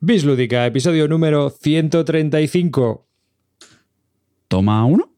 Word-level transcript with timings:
Bislúdica, 0.00 0.64
episodio 0.64 1.08
número 1.08 1.50
135. 1.50 3.04
Toma 4.46 4.84
uno. 4.84 5.10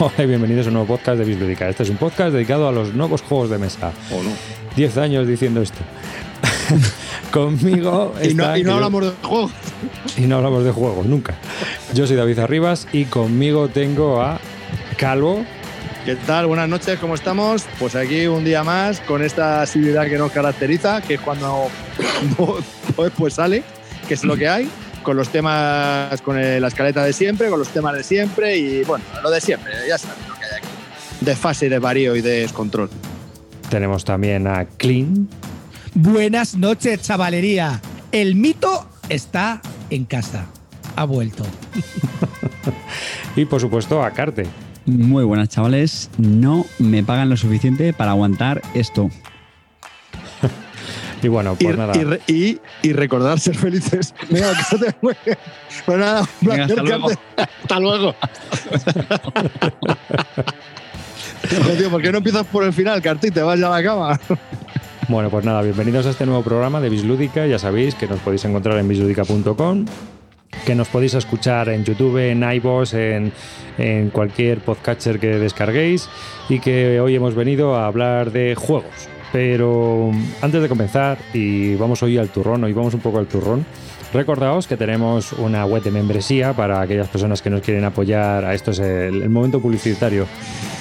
Hola 0.00 0.12
y 0.18 0.26
bienvenidos 0.26 0.66
a 0.66 0.70
un 0.70 0.74
nuevo 0.74 0.88
podcast 0.88 1.20
de 1.20 1.24
Bislúdica. 1.26 1.68
Este 1.68 1.84
es 1.84 1.90
un 1.90 1.96
podcast 1.96 2.32
dedicado 2.32 2.66
a 2.66 2.72
los 2.72 2.92
nuevos 2.92 3.22
juegos 3.22 3.50
de 3.50 3.58
mesa. 3.58 3.92
¿O 4.10 4.20
no? 4.20 4.30
Diez 4.74 4.96
años 4.98 5.28
diciendo 5.28 5.62
esto. 5.62 5.78
Conmigo 7.34 8.14
Y 8.22 8.32
no, 8.34 8.44
está- 8.44 8.58
y 8.58 8.62
no 8.62 8.74
hablamos 8.74 9.02
de 9.06 9.10
juegos. 9.26 9.50
y 10.16 10.20
no 10.20 10.36
hablamos 10.36 10.62
de 10.64 10.70
juegos, 10.70 11.04
nunca. 11.04 11.34
Yo 11.92 12.06
soy 12.06 12.14
David 12.14 12.38
Arribas 12.38 12.86
y 12.92 13.06
conmigo 13.06 13.66
tengo 13.68 14.22
a 14.22 14.38
Calvo. 14.96 15.44
¿Qué 16.04 16.14
tal? 16.14 16.46
Buenas 16.46 16.68
noches, 16.68 16.96
¿cómo 17.00 17.16
estamos? 17.16 17.64
Pues 17.80 17.96
aquí 17.96 18.28
un 18.28 18.44
día 18.44 18.62
más 18.62 19.00
con 19.00 19.20
esta 19.20 19.62
asiduidad 19.62 20.06
que 20.06 20.16
nos 20.16 20.30
caracteriza, 20.30 21.00
que 21.02 21.14
es 21.14 21.20
cuando 21.20 21.66
pues, 22.94 23.10
pues 23.18 23.34
sale, 23.34 23.64
que 24.06 24.14
es 24.14 24.22
lo 24.22 24.36
que 24.36 24.48
hay, 24.48 24.70
con 25.02 25.16
los 25.16 25.28
temas, 25.30 26.20
con 26.22 26.38
el- 26.38 26.62
la 26.62 26.68
escaleta 26.68 27.02
de 27.02 27.12
siempre, 27.12 27.48
con 27.48 27.58
los 27.58 27.68
temas 27.70 27.96
de 27.96 28.04
siempre 28.04 28.56
y 28.56 28.84
bueno, 28.84 29.04
lo 29.24 29.30
de 29.32 29.40
siempre, 29.40 29.72
ya 29.88 29.98
sabes 29.98 30.18
lo 30.28 30.34
que 30.36 30.44
hay 30.44 30.58
aquí. 30.58 30.68
Desfase, 31.20 31.68
desvarío 31.68 32.14
y 32.14 32.20
descontrol. 32.20 32.90
Tenemos 33.70 34.04
también 34.04 34.46
a 34.46 34.66
Clean. 34.76 35.28
Buenas 35.94 36.56
noches, 36.56 37.02
chavalería. 37.02 37.80
El 38.12 38.34
mito 38.34 38.88
está 39.08 39.60
en 39.90 40.04
casa. 40.04 40.46
Ha 40.96 41.04
vuelto. 41.04 41.44
Y 43.36 43.46
por 43.46 43.60
supuesto 43.60 44.00
a 44.04 44.12
Carte. 44.12 44.46
Muy 44.86 45.24
buenas, 45.24 45.48
chavales. 45.48 46.08
No 46.18 46.64
me 46.78 47.02
pagan 47.02 47.28
lo 47.28 47.36
suficiente 47.36 47.92
para 47.92 48.12
aguantar 48.12 48.62
esto. 48.74 49.10
Y 51.22 51.28
bueno, 51.28 51.56
Y, 51.58 51.64
pues 51.64 51.76
nada. 51.78 51.96
y 51.96 52.04
re- 52.04 52.20
y- 52.26 52.58
y 52.82 52.92
recordar 52.92 53.40
ser 53.40 53.56
felices. 53.56 54.14
Venga, 54.30 54.54
que 54.56 54.62
se 54.62 54.78
te 54.78 54.94
mueve. 55.00 55.38
Pues 55.86 55.98
nada, 55.98 56.20
un 56.20 56.28
Venga, 56.48 56.66
placer, 56.66 57.18
hasta 57.62 57.80
luego. 57.80 58.14
Hasta 58.74 58.92
luego. 58.92 61.76
Tío, 61.78 61.90
¿por 61.90 62.02
qué 62.02 62.12
no 62.12 62.18
empiezas 62.18 62.44
por 62.46 62.62
el 62.64 62.72
final, 62.74 63.00
Carti? 63.00 63.30
Te 63.30 63.40
vas 63.42 63.58
ya 63.58 63.68
a 63.68 63.70
la 63.70 63.82
cama. 63.82 64.20
Bueno, 65.08 65.28
pues 65.28 65.44
nada, 65.44 65.60
bienvenidos 65.60 66.06
a 66.06 66.10
este 66.10 66.24
nuevo 66.24 66.42
programa 66.42 66.80
de 66.80 66.88
Bislúdica. 66.88 67.46
Ya 67.46 67.58
sabéis 67.58 67.94
que 67.94 68.06
nos 68.06 68.20
podéis 68.20 68.44
encontrar 68.46 68.78
en 68.78 68.88
bislúdica.com, 68.88 69.84
que 70.64 70.74
nos 70.74 70.88
podéis 70.88 71.12
escuchar 71.12 71.68
en 71.68 71.84
YouTube, 71.84 72.16
en 72.16 72.42
iVoox, 72.42 72.94
en, 72.94 73.32
en 73.76 74.08
cualquier 74.08 74.60
podcatcher 74.60 75.20
que 75.20 75.38
descarguéis 75.38 76.08
y 76.48 76.58
que 76.58 77.00
hoy 77.00 77.14
hemos 77.14 77.34
venido 77.34 77.74
a 77.74 77.86
hablar 77.86 78.32
de 78.32 78.54
juegos. 78.54 79.08
Pero 79.30 80.10
antes 80.40 80.62
de 80.62 80.68
comenzar, 80.68 81.18
y 81.34 81.74
vamos 81.74 82.02
hoy 82.02 82.16
al 82.16 82.30
turrón, 82.30 82.64
hoy 82.64 82.72
vamos 82.72 82.94
un 82.94 83.00
poco 83.00 83.18
al 83.18 83.26
turrón, 83.26 83.66
recordaos 84.14 84.66
que 84.66 84.76
tenemos 84.76 85.32
una 85.32 85.66
web 85.66 85.82
de 85.82 85.90
membresía 85.90 86.54
para 86.54 86.80
aquellas 86.80 87.08
personas 87.08 87.42
que 87.42 87.50
nos 87.50 87.60
quieren 87.60 87.84
apoyar. 87.84 88.44
A 88.44 88.54
esto 88.54 88.70
es 88.70 88.78
el, 88.78 89.22
el 89.22 89.30
momento 89.30 89.60
publicitario. 89.60 90.26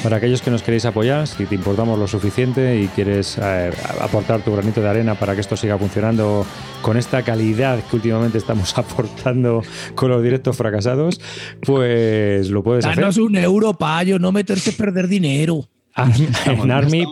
Para 0.03 0.17
aquellos 0.17 0.41
que 0.41 0.51
nos 0.51 0.61
queréis 0.61 0.85
apoyar, 0.85 1.27
si 1.27 1.45
te 1.45 1.55
importamos 1.55 1.97
lo 1.97 2.07
suficiente 2.07 2.79
y 2.79 2.87
quieres 2.87 3.37
eh, 3.41 3.71
aportar 4.01 4.41
tu 4.41 4.51
granito 4.53 4.81
de 4.81 4.89
arena 4.89 5.15
para 5.15 5.33
que 5.33 5.41
esto 5.41 5.55
siga 5.55 5.77
funcionando 5.77 6.45
con 6.81 6.97
esta 6.97 7.23
calidad 7.23 7.81
que 7.83 7.95
últimamente 7.95 8.37
estamos 8.37 8.77
aportando 8.77 9.63
con 9.95 10.11
los 10.11 10.21
directos 10.21 10.57
fracasados, 10.57 11.21
pues 11.65 12.49
lo 12.49 12.63
puedes 12.63 12.85
hacer 12.85 12.99
Danos 12.99 13.17
un 13.17 13.35
euro, 13.37 13.73
payo, 13.73 14.19
no 14.19 14.31
meterse 14.31 14.71
a 14.71 14.73
perder 14.73 15.07
dinero. 15.07 15.67
en 15.95 16.71
Army, 16.71 17.05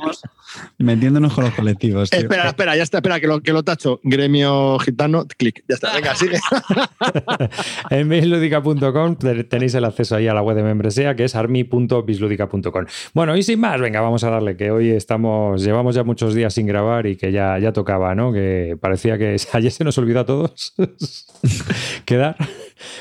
metiéndonos 0.78 1.34
con 1.34 1.46
los 1.46 1.54
colectivos. 1.54 2.10
tío. 2.10 2.20
Espera, 2.20 2.48
espera, 2.48 2.76
ya 2.76 2.84
está, 2.84 2.98
espera, 3.00 3.20
que 3.20 3.28
lo, 3.28 3.42
que 3.42 3.54
lo 3.54 3.64
tacho. 3.64 4.00
Gremio 4.04 4.78
gitano, 4.80 5.26
clic. 5.38 5.64
Ya 5.68 5.76
está, 5.76 5.94
venga, 5.94 6.16
sigue. 6.16 6.38
En 7.90 8.10
bisludica.com 8.10 9.16
te- 9.16 9.44
tenéis 9.44 9.74
el 9.76 9.86
acceso 9.86 10.16
ahí 10.16 10.28
a 10.28 10.34
la 10.34 10.42
web 10.42 10.56
de 10.56 10.64
membresía 10.64 11.16
que 11.16 11.24
es 11.26 11.36
army.bisludica.com. 11.36 12.86
Bueno, 13.14 13.36
y 13.38 13.44
sin 13.44 13.60
más, 13.60 13.80
venga, 13.80 14.02
vamos 14.02 14.24
a 14.24 14.30
darle 14.30 14.56
que 14.56 14.72
hoy 14.72 14.90
estamos, 14.92 15.64
llevamos 15.64 15.96
ya 15.96 16.04
muchos 16.04 16.34
días 16.34 16.54
sin 16.54 16.68
grabar 16.68 17.06
y 17.08 17.16
que 17.18 17.32
ya, 17.32 17.58
ya 17.60 17.74
tocaba, 17.74 18.16
¿no? 18.16 18.32
Que 18.34 18.78
parecía 18.80 19.18
que 19.18 19.36
ayer 19.54 19.72
se 19.72 19.84
nos 19.84 19.98
olvidó 19.98 20.22
a 20.22 20.26
todos 20.26 20.74
quedar. 22.06 22.36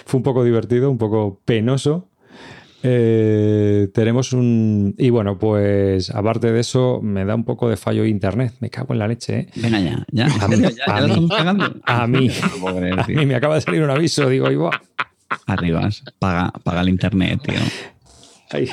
Fue 0.05 0.19
un 0.19 0.22
poco 0.25 0.44
divertido, 0.44 0.91
un 0.91 0.99
poco 0.99 1.41
penoso. 1.44 2.09
Eh, 2.83 3.89
tenemos 3.93 4.33
un. 4.33 4.95
Y 4.97 5.11
bueno, 5.11 5.39
pues 5.39 6.11
aparte 6.11 6.51
de 6.51 6.61
eso, 6.61 7.01
me 7.03 7.25
da 7.25 7.35
un 7.35 7.45
poco 7.45 7.69
de 7.69 7.77
fallo 7.77 8.05
internet. 8.07 8.55
Me 8.61 8.71
cago 8.71 8.95
en 8.95 8.99
la 9.01 9.09
leche, 9.09 9.39
¿eh? 9.41 9.49
Venga 9.57 9.81
ya, 9.81 10.07
ya. 10.11 10.27
A 10.41 10.49
mí- 10.49 10.57
¿Ya, 10.63 10.71
ya 10.71 10.97
a 10.97 11.07
mí. 11.07 11.29
A 11.85 12.07
mí. 12.07 12.31
A 12.99 13.07
mí 13.07 13.27
me 13.27 13.35
acaba 13.35 13.57
de 13.57 13.61
salir 13.61 13.83
un 13.83 13.91
aviso, 13.91 14.29
digo, 14.29 14.51
igual. 14.51 14.79
Arribas, 15.47 16.03
paga, 16.19 16.51
paga 16.65 16.81
el 16.81 16.89
internet, 16.89 17.41
tío. 17.43 17.61
Ay. 18.51 18.69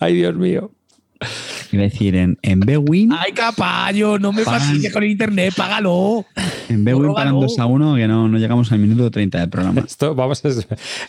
Ay, 0.00 0.14
Dios 0.14 0.34
mío. 0.36 0.70
Iba 1.72 1.82
a 1.82 1.86
decir, 1.86 2.14
en, 2.16 2.38
en 2.42 2.60
Bewin, 2.60 3.12
Ay, 3.12 3.32
capayo, 3.32 4.18
no 4.18 4.32
me 4.32 4.42
fastidies 4.42 4.92
con 4.92 5.02
el 5.02 5.10
internet, 5.10 5.54
págalo. 5.56 6.24
en 6.68 6.84
Bewin 6.84 7.02
róbalo. 7.04 7.14
pagan 7.14 7.40
2 7.40 7.58
a 7.58 7.66
1 7.66 7.94
que 7.96 8.08
no, 8.08 8.28
no 8.28 8.38
llegamos 8.38 8.70
al 8.72 8.78
minuto 8.78 9.10
30 9.10 9.40
del 9.40 9.48
programa. 9.50 9.80
Esto, 9.86 10.14
vamos 10.14 10.44
a 10.44 10.48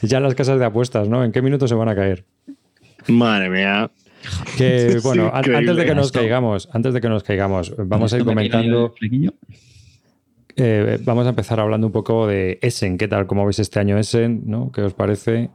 ya 0.01 0.19
las 0.19 0.33
casas 0.35 0.59
de 0.59 0.65
apuestas, 0.65 1.07
¿no? 1.07 1.23
¿En 1.23 1.31
qué 1.31 1.41
minutos 1.41 1.69
se 1.69 1.75
van 1.75 1.89
a 1.89 1.95
caer? 1.95 2.25
Madre 3.07 3.49
mía. 3.49 3.91
Que 4.57 4.99
bueno, 5.03 5.29
an- 5.33 5.43
antes 5.55 5.75
de 5.75 5.85
que 5.85 5.93
nos 5.95 6.07
esto. 6.07 6.19
caigamos, 6.19 6.67
antes 6.73 6.93
de 6.93 7.01
que 7.01 7.09
nos 7.09 7.23
caigamos, 7.23 7.73
vamos 7.77 8.11
a 8.13 8.17
ir 8.17 8.25
comentando, 8.25 8.93
eh, 10.57 10.99
vamos 11.03 11.25
a 11.25 11.29
empezar 11.29 11.59
hablando 11.59 11.87
un 11.87 11.93
poco 11.93 12.25
de 12.27 12.57
Essen. 12.61 12.97
¿Qué 12.97 13.07
tal? 13.07 13.27
¿Cómo 13.27 13.45
veis 13.45 13.59
este 13.59 13.79
año 13.79 13.97
Essen? 13.97 14.43
¿No? 14.45 14.71
¿Qué 14.71 14.81
os 14.81 14.93
parece? 14.93 15.49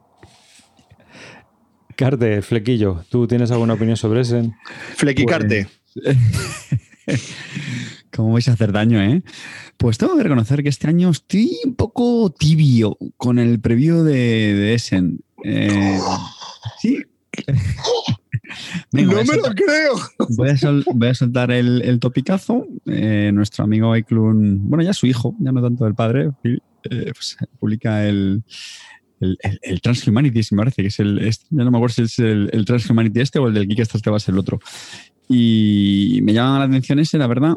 Carte, 2.05 2.41
Flequillo, 2.41 3.05
¿tú 3.11 3.27
tienes 3.27 3.51
alguna 3.51 3.75
opinión 3.75 3.95
sobre 3.95 4.23
Essen? 4.23 4.55
Flequicarte. 4.97 5.69
¿Cómo 8.11 8.33
vais 8.33 8.49
a 8.49 8.53
hacer 8.53 8.73
daño, 8.73 9.03
eh? 9.03 9.23
Pues 9.77 9.99
tengo 9.99 10.17
que 10.17 10.23
reconocer 10.23 10.63
que 10.63 10.71
este 10.71 10.89
año 10.89 11.11
estoy 11.11 11.59
un 11.67 11.75
poco 11.75 12.31
tibio 12.37 12.97
con 13.19 13.39
el 13.39 13.61
preview 13.61 14.03
de, 14.03 14.15
de 14.15 14.73
Essen. 14.75 15.21
Eh, 15.45 15.99
sí. 16.81 17.03
Venga, 18.93 19.13
no 19.23 19.25
me 19.25 19.37
lo 19.37 19.55
creo. 19.55 19.95
voy 20.31 20.49
a 20.49 20.57
sol- 20.57 20.85
voy 20.95 21.09
a 21.09 21.15
soltar 21.15 21.51
el, 21.51 21.83
el 21.83 22.01
topicazo. 22.01 22.67
Eh, 22.87 23.31
nuestro 23.35 23.65
amigo 23.65 23.93
Aiklun, 23.93 24.71
bueno, 24.71 24.83
ya 24.83 24.95
su 24.95 25.07
hijo, 25.07 25.37
ya 25.39 25.53
no 25.53 25.61
tanto 25.63 25.87
el 25.87 25.95
padre, 25.95 26.31
eh, 26.45 27.13
pues, 27.13 27.37
publica 27.59 28.07
el, 28.07 28.43
el, 29.21 29.39
el, 29.43 29.61
el 29.63 29.81
Transhumanities, 29.81 30.53
me 30.53 30.59
parece 30.59 30.83
que 30.83 30.89
es 30.89 30.99
el. 31.01 31.19
este, 31.19 31.47
ya 31.51 31.65
no 31.65 31.71
me 31.71 31.77
acuerdo 31.79 31.95
si 31.95 32.03
es 32.03 32.19
el, 32.19 32.51
el 32.53 32.65
Transhumanity 32.65 33.21
este 33.21 33.39
o 33.39 33.47
el 33.49 33.55
del 33.55 33.69
Kickstarter 33.69 34.13
va 34.13 34.17
a 34.17 34.21
ser 34.21 34.33
el 34.35 34.39
otro. 34.41 34.61
Y 35.29 36.21
me 36.23 36.33
llama 36.33 36.59
la 36.59 36.65
atención 36.65 36.99
ese, 36.99 37.17
la 37.19 37.27
verdad. 37.27 37.55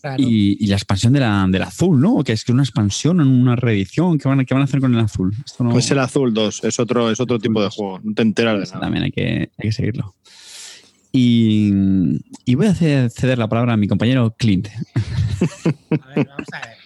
Claro. 0.00 0.22
Y, 0.22 0.56
y 0.62 0.66
la 0.66 0.76
expansión 0.76 1.12
de 1.12 1.20
la, 1.20 1.46
del 1.48 1.62
azul, 1.62 2.00
¿no? 2.00 2.22
Que 2.24 2.32
es 2.32 2.44
que 2.44 2.52
una 2.52 2.62
expansión, 2.62 3.20
una 3.20 3.54
reedición. 3.56 4.18
¿Qué 4.18 4.28
van, 4.28 4.40
a- 4.40 4.44
qué 4.44 4.52
van 4.54 4.62
a 4.62 4.64
hacer 4.64 4.80
con 4.80 4.92
el 4.94 5.00
azul? 5.00 5.32
Esto 5.44 5.64
no, 5.64 5.70
Pues 5.70 5.90
el 5.90 5.98
Azul 5.98 6.34
2, 6.34 6.64
es 6.64 6.78
otro, 6.80 7.10
es 7.10 7.20
otro 7.20 7.38
tipo 7.38 7.62
de 7.62 7.70
juego. 7.70 8.00
No 8.02 8.12
te 8.14 8.22
enteras 8.22 8.58
de 8.60 8.66
nada. 8.66 8.80
también 8.80 9.04
hay 9.04 9.12
que, 9.12 9.22
hay 9.56 9.68
que 9.68 9.72
seguirlo. 9.72 10.14
Y, 11.12 11.70
y 12.44 12.54
voy 12.56 12.66
a 12.66 12.74
ceder 12.74 13.38
la 13.38 13.48
palabra 13.48 13.74
a 13.74 13.76
mi 13.76 13.86
compañero 13.86 14.34
Clint. 14.36 14.66
A 16.00 16.06
ver, 16.14 16.26
vamos 16.26 16.48
a 16.52 16.66
ver. 16.66 16.76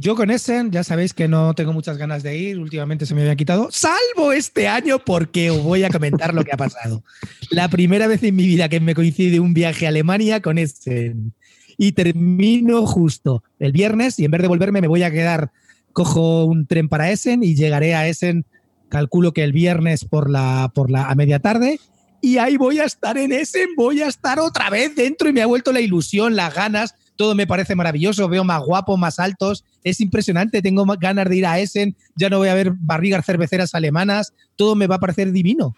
Yo 0.00 0.16
con 0.16 0.30
Essen, 0.30 0.70
ya 0.70 0.82
sabéis 0.82 1.12
que 1.12 1.28
no 1.28 1.52
tengo 1.52 1.74
muchas 1.74 1.98
ganas 1.98 2.22
de 2.22 2.34
ir, 2.34 2.58
últimamente 2.58 3.04
se 3.04 3.14
me 3.14 3.20
había 3.20 3.36
quitado, 3.36 3.68
salvo 3.70 4.32
este 4.32 4.66
año 4.66 4.98
porque 4.98 5.50
os 5.50 5.62
voy 5.62 5.84
a 5.84 5.90
comentar 5.90 6.32
lo 6.32 6.42
que 6.42 6.52
ha 6.54 6.56
pasado. 6.56 7.04
La 7.50 7.68
primera 7.68 8.06
vez 8.06 8.22
en 8.22 8.34
mi 8.34 8.46
vida 8.46 8.70
que 8.70 8.80
me 8.80 8.94
coincide 8.94 9.40
un 9.40 9.52
viaje 9.52 9.84
a 9.84 9.90
Alemania 9.90 10.40
con 10.40 10.56
Essen. 10.56 11.34
Y 11.76 11.92
termino 11.92 12.86
justo 12.86 13.42
el 13.58 13.72
viernes 13.72 14.18
y 14.18 14.24
en 14.24 14.30
vez 14.30 14.40
de 14.40 14.48
volverme 14.48 14.80
me 14.80 14.88
voy 14.88 15.02
a 15.02 15.10
quedar, 15.10 15.50
cojo 15.92 16.46
un 16.46 16.66
tren 16.66 16.88
para 16.88 17.10
Essen 17.10 17.44
y 17.44 17.54
llegaré 17.54 17.94
a 17.94 18.08
Essen, 18.08 18.46
calculo 18.88 19.34
que 19.34 19.44
el 19.44 19.52
viernes 19.52 20.06
por 20.06 20.30
la, 20.30 20.72
por 20.74 20.90
la, 20.90 21.10
a 21.10 21.14
media 21.14 21.40
tarde. 21.40 21.78
Y 22.22 22.38
ahí 22.38 22.56
voy 22.56 22.78
a 22.78 22.84
estar 22.84 23.18
en 23.18 23.32
Essen, 23.32 23.68
voy 23.76 24.00
a 24.00 24.06
estar 24.06 24.38
otra 24.38 24.70
vez 24.70 24.96
dentro 24.96 25.28
y 25.28 25.34
me 25.34 25.42
ha 25.42 25.46
vuelto 25.46 25.72
la 25.72 25.80
ilusión, 25.80 26.36
las 26.36 26.54
ganas, 26.54 26.94
todo 27.20 27.34
me 27.34 27.46
parece 27.46 27.74
maravilloso, 27.74 28.30
veo 28.30 28.44
más 28.44 28.62
guapos, 28.62 28.98
más 28.98 29.18
altos, 29.18 29.62
es 29.84 30.00
impresionante, 30.00 30.62
tengo 30.62 30.86
ganas 30.98 31.28
de 31.28 31.36
ir 31.36 31.44
a 31.44 31.58
Essen, 31.58 31.94
ya 32.16 32.30
no 32.30 32.38
voy 32.38 32.48
a 32.48 32.54
ver 32.54 32.72
barrigas 32.78 33.26
cerveceras 33.26 33.74
alemanas, 33.74 34.32
todo 34.56 34.74
me 34.74 34.86
va 34.86 34.94
a 34.94 35.00
parecer 35.00 35.30
divino. 35.30 35.76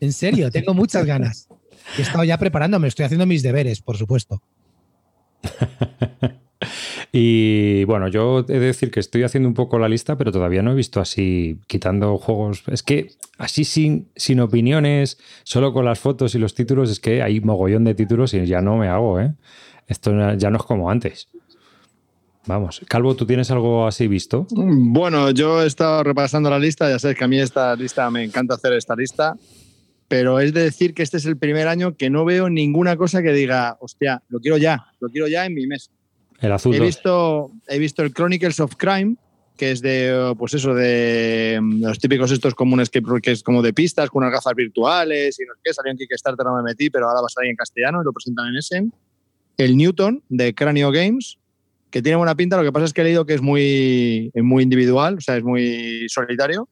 En 0.00 0.12
serio, 0.12 0.50
tengo 0.50 0.74
muchas 0.74 1.06
ganas. 1.06 1.46
He 1.96 2.02
estado 2.02 2.24
ya 2.24 2.36
preparándome, 2.36 2.88
estoy 2.88 3.04
haciendo 3.04 3.26
mis 3.26 3.44
deberes, 3.44 3.80
por 3.80 3.96
supuesto. 3.96 4.42
Y 7.12 7.84
bueno, 7.84 8.06
yo 8.06 8.40
he 8.40 8.52
de 8.52 8.60
decir 8.60 8.90
que 8.92 9.00
estoy 9.00 9.24
haciendo 9.24 9.48
un 9.48 9.54
poco 9.54 9.78
la 9.78 9.88
lista, 9.88 10.16
pero 10.16 10.30
todavía 10.30 10.62
no 10.62 10.72
he 10.72 10.74
visto 10.76 11.00
así, 11.00 11.58
quitando 11.66 12.18
juegos. 12.18 12.62
Es 12.68 12.84
que 12.84 13.08
así 13.38 13.64
sin, 13.64 14.08
sin 14.14 14.38
opiniones, 14.38 15.18
solo 15.42 15.72
con 15.72 15.84
las 15.84 15.98
fotos 15.98 16.34
y 16.36 16.38
los 16.38 16.54
títulos, 16.54 16.88
es 16.88 17.00
que 17.00 17.22
hay 17.22 17.40
mogollón 17.40 17.82
de 17.82 17.94
títulos 17.94 18.32
y 18.34 18.46
ya 18.46 18.60
no 18.60 18.76
me 18.76 18.88
hago, 18.88 19.18
¿eh? 19.18 19.32
Esto 19.90 20.12
ya 20.36 20.50
no 20.50 20.56
es 20.56 20.62
como 20.62 20.88
antes. 20.88 21.28
Vamos, 22.46 22.80
Calvo, 22.88 23.16
¿tú 23.16 23.26
tienes 23.26 23.50
algo 23.50 23.88
así 23.88 24.06
visto? 24.06 24.46
Bueno, 24.50 25.32
yo 25.32 25.62
he 25.62 25.66
estado 25.66 26.04
repasando 26.04 26.48
la 26.48 26.60
lista, 26.60 26.88
ya 26.88 26.98
sabes 27.00 27.16
que 27.18 27.24
a 27.24 27.28
mí 27.28 27.38
esta 27.40 27.74
lista 27.74 28.08
me 28.08 28.22
encanta 28.22 28.54
hacer 28.54 28.72
esta 28.74 28.94
lista, 28.94 29.34
pero 30.06 30.38
es 30.38 30.54
de 30.54 30.62
decir 30.62 30.94
que 30.94 31.02
este 31.02 31.16
es 31.16 31.26
el 31.26 31.36
primer 31.36 31.66
año 31.66 31.96
que 31.96 32.08
no 32.08 32.24
veo 32.24 32.48
ninguna 32.48 32.96
cosa 32.96 33.20
que 33.20 33.32
diga, 33.32 33.76
hostia, 33.80 34.22
lo 34.28 34.38
quiero 34.38 34.58
ya, 34.58 34.86
lo 35.00 35.08
quiero 35.08 35.26
ya 35.26 35.44
en 35.44 35.54
mi 35.54 35.66
mesa. 35.66 35.90
El 36.40 36.52
azul. 36.52 36.74
He 36.74 36.80
visto, 36.80 37.50
he 37.66 37.80
visto 37.80 38.02
el 38.02 38.14
Chronicles 38.14 38.60
of 38.60 38.76
Crime, 38.76 39.16
que 39.56 39.72
es 39.72 39.82
de, 39.82 40.34
pues 40.38 40.54
eso, 40.54 40.72
de 40.72 41.60
los 41.60 41.98
típicos 41.98 42.30
estos 42.30 42.54
comunes 42.54 42.90
que, 42.90 43.02
que 43.20 43.32
es 43.32 43.42
como 43.42 43.60
de 43.60 43.72
pistas, 43.72 44.08
con 44.08 44.22
unas 44.22 44.32
gafas 44.32 44.54
virtuales 44.54 45.38
y 45.40 45.44
no 45.44 45.54
sé 45.54 45.60
qué, 45.64 45.74
salió 45.74 45.90
en 45.90 45.98
Kickstarter, 45.98 46.46
no 46.46 46.56
me 46.56 46.62
metí, 46.62 46.90
pero 46.90 47.08
ahora 47.08 47.22
va 47.22 47.26
a 47.26 47.28
salir 47.28 47.50
en 47.50 47.56
castellano 47.56 48.00
y 48.00 48.04
lo 48.04 48.12
presentan 48.12 48.46
en 48.46 48.56
ese. 48.56 48.88
El 49.64 49.76
Newton, 49.76 50.22
de 50.28 50.54
Cranio 50.54 50.90
Games, 50.90 51.38
que 51.90 52.02
tiene 52.02 52.16
buena 52.16 52.34
pinta, 52.34 52.56
lo 52.56 52.62
que 52.62 52.72
pasa 52.72 52.86
es 52.86 52.92
que 52.92 53.00
he 53.00 53.04
leído 53.04 53.26
que 53.26 53.34
es 53.34 53.42
muy, 53.42 54.30
muy 54.34 54.62
individual, 54.62 55.16
o 55.16 55.20
sea, 55.20 55.36
es 55.36 55.42
muy 55.44 56.06
solitario. 56.08 56.68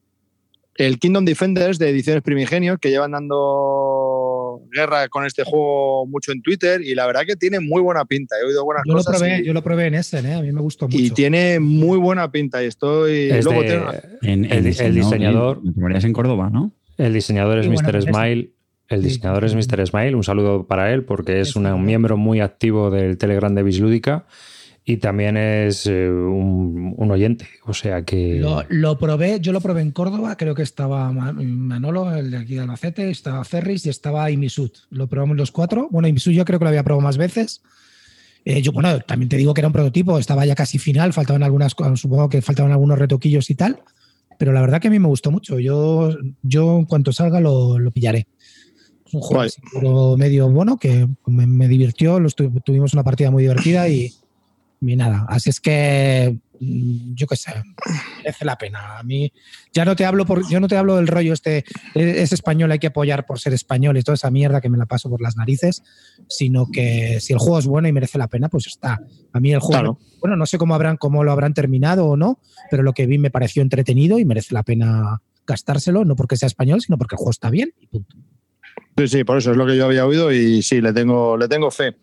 El 0.75 0.97
Kingdom 0.97 1.25
Defenders 1.25 1.77
de 1.77 1.89
Ediciones 1.89 2.23
Primigenios, 2.23 2.79
que 2.79 2.89
llevan 2.89 3.11
dando 3.11 4.61
guerra 4.71 5.09
con 5.09 5.25
este 5.25 5.43
juego 5.43 6.05
mucho 6.05 6.31
en 6.31 6.41
Twitter 6.41 6.81
y 6.81 6.95
la 6.95 7.05
verdad 7.05 7.23
que 7.27 7.35
tiene 7.35 7.59
muy 7.59 7.81
buena 7.81 8.05
pinta. 8.05 8.35
He 8.41 8.45
oído 8.45 8.63
buenas 8.63 8.83
yo 8.87 8.93
cosas. 8.93 9.13
Lo 9.13 9.19
probé, 9.19 9.39
y, 9.41 9.45
yo 9.45 9.53
lo 9.53 9.61
probé 9.61 9.87
en 9.87 9.95
Essen, 9.95 10.25
¿eh? 10.25 10.33
a 10.35 10.41
mí 10.41 10.51
me 10.53 10.61
gustó 10.61 10.87
mucho. 10.87 10.97
Y 10.97 11.09
tiene 11.11 11.59
muy 11.59 11.97
buena 11.97 12.31
pinta 12.31 12.63
y 12.63 12.67
estoy... 12.67 13.29
Es 13.29 13.43
luego 13.43 13.61
de- 13.61 13.67
tiene- 13.67 13.85
En, 14.21 14.45
El- 14.45 14.67
el 14.67 14.95
diseñador- 14.95 15.61
Me 15.61 15.73
tomarías 15.73 16.05
en 16.05 16.13
Córdoba, 16.13 16.49
¿no? 16.49 16.71
El 16.97 17.13
diseñador 17.13 17.59
es 17.59 17.67
bueno, 17.67 17.81
Mr. 17.89 17.95
es- 17.97 18.05
Smile. 18.05 18.51
El 18.89 19.03
diseñador 19.03 19.45
es 19.45 19.53
Mr. 19.55 19.85
Smile. 19.87 20.15
Un 20.15 20.23
saludo 20.23 20.65
para 20.65 20.91
él 20.93 21.03
porque 21.05 21.39
es 21.41 21.55
una- 21.55 21.75
un 21.75 21.85
miembro 21.85 22.17
muy 22.17 22.39
activo 22.39 22.89
del 22.89 23.17
Telegram 23.17 23.53
de 23.53 23.61
Bislúdica 23.63 24.25
y 24.83 24.97
también 24.97 25.37
es 25.37 25.85
eh, 25.85 26.09
un, 26.09 26.95
un 26.97 27.11
oyente. 27.11 27.47
O 27.65 27.73
sea 27.73 28.03
que. 28.03 28.39
Lo, 28.39 28.63
lo 28.69 28.97
probé, 28.97 29.39
yo 29.39 29.51
lo 29.51 29.61
probé 29.61 29.81
en 29.81 29.91
Córdoba, 29.91 30.35
creo 30.37 30.55
que 30.55 30.63
estaba 30.63 31.11
Ma- 31.11 31.33
Manolo, 31.33 32.15
el 32.15 32.31
de 32.31 32.37
aquí 32.37 32.55
de 32.55 32.61
Albacete, 32.61 33.09
estaba 33.11 33.43
Ferris 33.43 33.85
y 33.85 33.89
estaba 33.89 34.31
Imisud. 34.31 34.71
Lo 34.89 35.07
probamos 35.07 35.37
los 35.37 35.51
cuatro. 35.51 35.87
Bueno, 35.91 36.07
Imisud 36.07 36.31
yo 36.31 36.43
creo 36.45 36.57
que 36.57 36.65
lo 36.65 36.69
había 36.69 36.83
probado 36.83 37.01
más 37.05 37.17
veces. 37.17 37.61
Eh, 38.45 38.61
yo, 38.63 38.71
bueno, 38.71 38.99
también 39.01 39.29
te 39.29 39.37
digo 39.37 39.53
que 39.53 39.61
era 39.61 39.67
un 39.67 39.73
prototipo, 39.73 40.17
estaba 40.17 40.45
ya 40.45 40.55
casi 40.55 40.79
final, 40.79 41.13
faltaban 41.13 41.43
algunas 41.43 41.75
supongo 41.95 42.29
que 42.29 42.41
faltaban 42.41 42.71
algunos 42.71 42.97
retoquillos 42.97 43.49
y 43.51 43.55
tal, 43.55 43.81
pero 44.39 44.53
la 44.53 44.61
verdad 44.61 44.79
que 44.81 44.87
a 44.87 44.91
mí 44.91 44.97
me 44.97 45.09
gustó 45.09 45.29
mucho. 45.29 45.59
Yo, 45.59 46.15
yo 46.41 46.77
en 46.79 46.85
cuanto 46.85 47.11
salga 47.11 47.41
lo, 47.41 47.77
lo 47.77 47.91
pillaré. 47.91 48.25
Es 49.47 49.57
un 49.73 49.81
juego 49.81 50.17
medio 50.17 50.49
bueno 50.49 50.77
que 50.77 51.07
me, 51.25 51.47
me 51.47 51.67
divirtió, 51.67 52.19
lo 52.19 52.29
estu- 52.29 52.61
tuvimos 52.63 52.93
una 52.93 53.03
partida 53.03 53.31
muy 53.31 53.43
divertida 53.43 53.87
y, 53.89 54.13
y 54.81 54.95
nada. 54.95 55.25
Así 55.27 55.49
es 55.49 55.59
que 55.59 56.37
mm, 56.59 57.13
yo 57.15 57.25
qué 57.27 57.35
sé, 57.35 57.51
merece 58.17 58.45
la 58.45 58.57
pena. 58.57 58.99
A 58.99 59.03
mí 59.03 59.31
ya 59.73 59.83
no 59.85 59.95
te 59.95 60.05
hablo 60.05 60.25
por, 60.25 60.47
yo 60.49 60.59
no 60.59 60.67
te 60.67 60.77
hablo 60.77 60.95
del 60.97 61.07
rollo 61.07 61.33
este, 61.33 61.59
es, 61.95 62.15
es 62.17 62.31
español, 62.33 62.71
hay 62.71 62.79
que 62.79 62.87
apoyar 62.87 63.25
por 63.25 63.39
ser 63.39 63.53
español 63.53 63.97
y 63.97 64.03
toda 64.03 64.13
esa 64.15 64.29
mierda 64.31 64.61
que 64.61 64.69
me 64.69 64.77
la 64.77 64.85
paso 64.85 65.09
por 65.09 65.21
las 65.21 65.35
narices, 65.35 65.81
sino 66.27 66.67
que 66.71 67.19
si 67.19 67.33
el 67.33 67.39
juego 67.39 67.59
es 67.59 67.65
bueno 67.65 67.87
y 67.87 67.91
merece 67.93 68.17
la 68.17 68.27
pena, 68.27 68.47
pues 68.49 68.67
está. 68.67 68.99
A 69.33 69.39
mí 69.39 69.51
el 69.51 69.59
juego, 69.59 69.71
Claro. 69.81 69.99
bueno, 70.21 70.35
no 70.35 70.45
sé 70.45 70.57
cómo 70.57 70.75
habrán, 70.75 70.97
cómo 70.97 71.23
lo 71.23 71.31
habrán 71.31 71.53
terminado 71.53 72.05
o 72.05 72.15
no, 72.17 72.39
pero 72.69 72.83
lo 72.83 72.93
que 72.93 73.05
vi 73.05 73.17
me 73.17 73.31
pareció 73.31 73.61
entretenido 73.63 74.19
y 74.19 74.25
merece 74.25 74.53
la 74.53 74.63
pena 74.63 75.21
gastárselo, 75.47 76.05
no 76.05 76.15
porque 76.15 76.37
sea 76.37 76.45
español, 76.47 76.79
sino 76.81 76.97
porque 76.97 77.15
el 77.15 77.17
juego 77.17 77.31
está 77.31 77.49
bien 77.49 77.73
y 77.79 77.87
punto. 77.87 78.15
Sí, 78.97 79.07
sí, 79.07 79.23
por 79.23 79.37
eso 79.37 79.51
es 79.51 79.57
lo 79.57 79.65
que 79.65 79.77
yo 79.77 79.85
había 79.85 80.05
oído 80.05 80.31
y 80.31 80.61
sí, 80.61 80.81
le 80.81 80.93
tengo, 80.93 81.37
le 81.37 81.47
tengo 81.47 81.71
fe. 81.71 81.95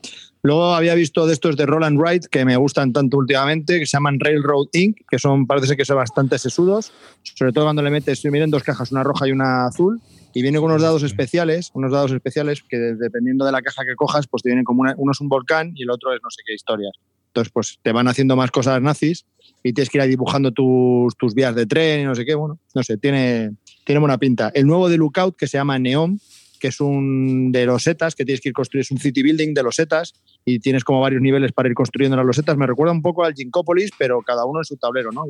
Luego 0.42 0.74
había 0.74 0.94
visto 0.94 1.26
de 1.26 1.32
estos 1.32 1.56
de 1.56 1.66
Roland 1.66 1.98
Wright 1.98 2.26
que 2.30 2.44
me 2.44 2.56
gustan 2.56 2.92
tanto 2.92 3.16
últimamente, 3.16 3.78
que 3.80 3.86
se 3.86 3.96
llaman 3.96 4.20
Railroad 4.20 4.66
Inc., 4.74 4.96
que 5.10 5.18
son, 5.18 5.46
parece 5.46 5.66
ser 5.68 5.76
que 5.76 5.84
son 5.84 5.96
bastante 5.96 6.38
sesudos, 6.38 6.92
sobre 7.22 7.52
todo 7.52 7.64
cuando 7.64 7.82
le 7.82 7.90
metes, 7.90 8.24
miren, 8.26 8.50
dos 8.50 8.62
cajas, 8.62 8.92
una 8.92 9.02
roja 9.02 9.26
y 9.26 9.32
una 9.32 9.66
azul, 9.66 10.00
y 10.32 10.42
viene 10.42 10.58
con 10.58 10.70
unos 10.70 10.82
dados 10.82 11.02
especiales, 11.02 11.70
unos 11.74 11.90
dados 11.90 12.12
especiales 12.12 12.62
que 12.68 12.76
dependiendo 12.76 13.44
de 13.44 13.52
la 13.52 13.60
caja 13.62 13.84
que 13.84 13.96
cojas, 13.96 14.26
pues 14.28 14.42
te 14.42 14.50
vienen 14.50 14.64
como 14.64 14.82
una- 14.82 14.94
uno 14.98 15.10
es 15.12 15.20
un 15.20 15.28
volcán 15.28 15.72
y 15.74 15.82
el 15.82 15.90
otro 15.90 16.12
es 16.14 16.20
no 16.22 16.30
sé 16.30 16.42
qué 16.46 16.54
historias. 16.54 16.92
Entonces, 17.28 17.50
pues 17.52 17.78
te 17.82 17.92
van 17.92 18.06
haciendo 18.06 18.36
más 18.36 18.50
cosas 18.50 18.80
nazis 18.80 19.24
y 19.62 19.72
tienes 19.72 19.90
que 19.90 19.98
ir 19.98 20.02
ahí 20.02 20.08
dibujando 20.10 20.52
tus, 20.52 21.16
tus 21.16 21.34
vías 21.34 21.54
de 21.54 21.66
tren 21.66 22.00
y 22.02 22.04
no 22.04 22.14
sé 22.14 22.24
qué, 22.24 22.34
bueno, 22.34 22.60
no 22.74 22.82
sé, 22.82 22.98
tiene, 22.98 23.56
tiene 23.84 23.98
buena 23.98 24.16
pinta. 24.16 24.50
El 24.54 24.66
nuevo 24.66 24.88
de 24.88 24.96
Lookout, 24.96 25.36
que 25.36 25.46
se 25.46 25.58
llama 25.58 25.78
Neon, 25.78 26.18
que 26.56 26.68
es 26.68 26.80
un 26.80 27.52
de 27.52 27.66
losetas, 27.66 28.14
que 28.14 28.24
tienes 28.24 28.40
que 28.40 28.48
ir 28.50 28.52
construyendo, 28.52 28.82
es 28.84 28.90
un 28.90 28.98
city 28.98 29.22
building 29.22 29.54
de 29.54 29.62
losetas 29.62 30.14
y 30.44 30.58
tienes 30.58 30.84
como 30.84 31.00
varios 31.00 31.22
niveles 31.22 31.52
para 31.52 31.68
ir 31.68 31.74
construyendo 31.74 32.16
las 32.16 32.26
losetas. 32.26 32.56
Me 32.56 32.66
recuerda 32.66 32.92
un 32.92 33.02
poco 33.02 33.24
al 33.24 33.34
Ginkopolis, 33.34 33.90
pero 33.98 34.20
cada 34.22 34.44
uno 34.44 34.60
en 34.60 34.64
su 34.64 34.76
tablero, 34.76 35.10
¿no? 35.12 35.24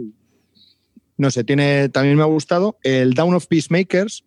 No 1.18 1.30
sé, 1.30 1.44
tiene, 1.44 1.88
también 1.88 2.16
me 2.16 2.22
ha 2.22 2.26
gustado 2.26 2.76
el 2.82 3.14
Down 3.14 3.34
of 3.34 3.46
Peacemakers, 3.46 4.24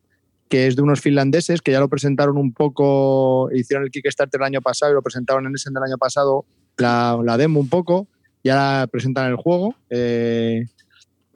que 0.50 0.66
es 0.66 0.76
de 0.76 0.82
unos 0.82 1.02
finlandeses 1.02 1.62
que 1.62 1.72
ya 1.72 1.80
lo 1.80 1.88
presentaron 1.90 2.36
un 2.38 2.52
poco, 2.54 3.50
hicieron 3.54 3.84
el 3.86 3.92
Kickstarter 3.92 4.42
el 4.42 4.46
año 4.46 4.62
pasado 4.62 4.92
y 4.92 4.96
lo 4.96 5.04
presentaron 5.04 5.46
en 5.46 5.54
ese 5.54 5.70
del 5.70 5.84
año 5.84 5.98
pasado, 6.00 6.46
la, 6.78 7.36
demo 7.38 7.60
un 7.60 7.70
poco, 7.70 8.08
y 8.42 8.50
ahora 8.50 8.88
presentan 8.88 9.30
el 9.30 9.36
juego. 9.36 9.76
eh, 9.92 10.66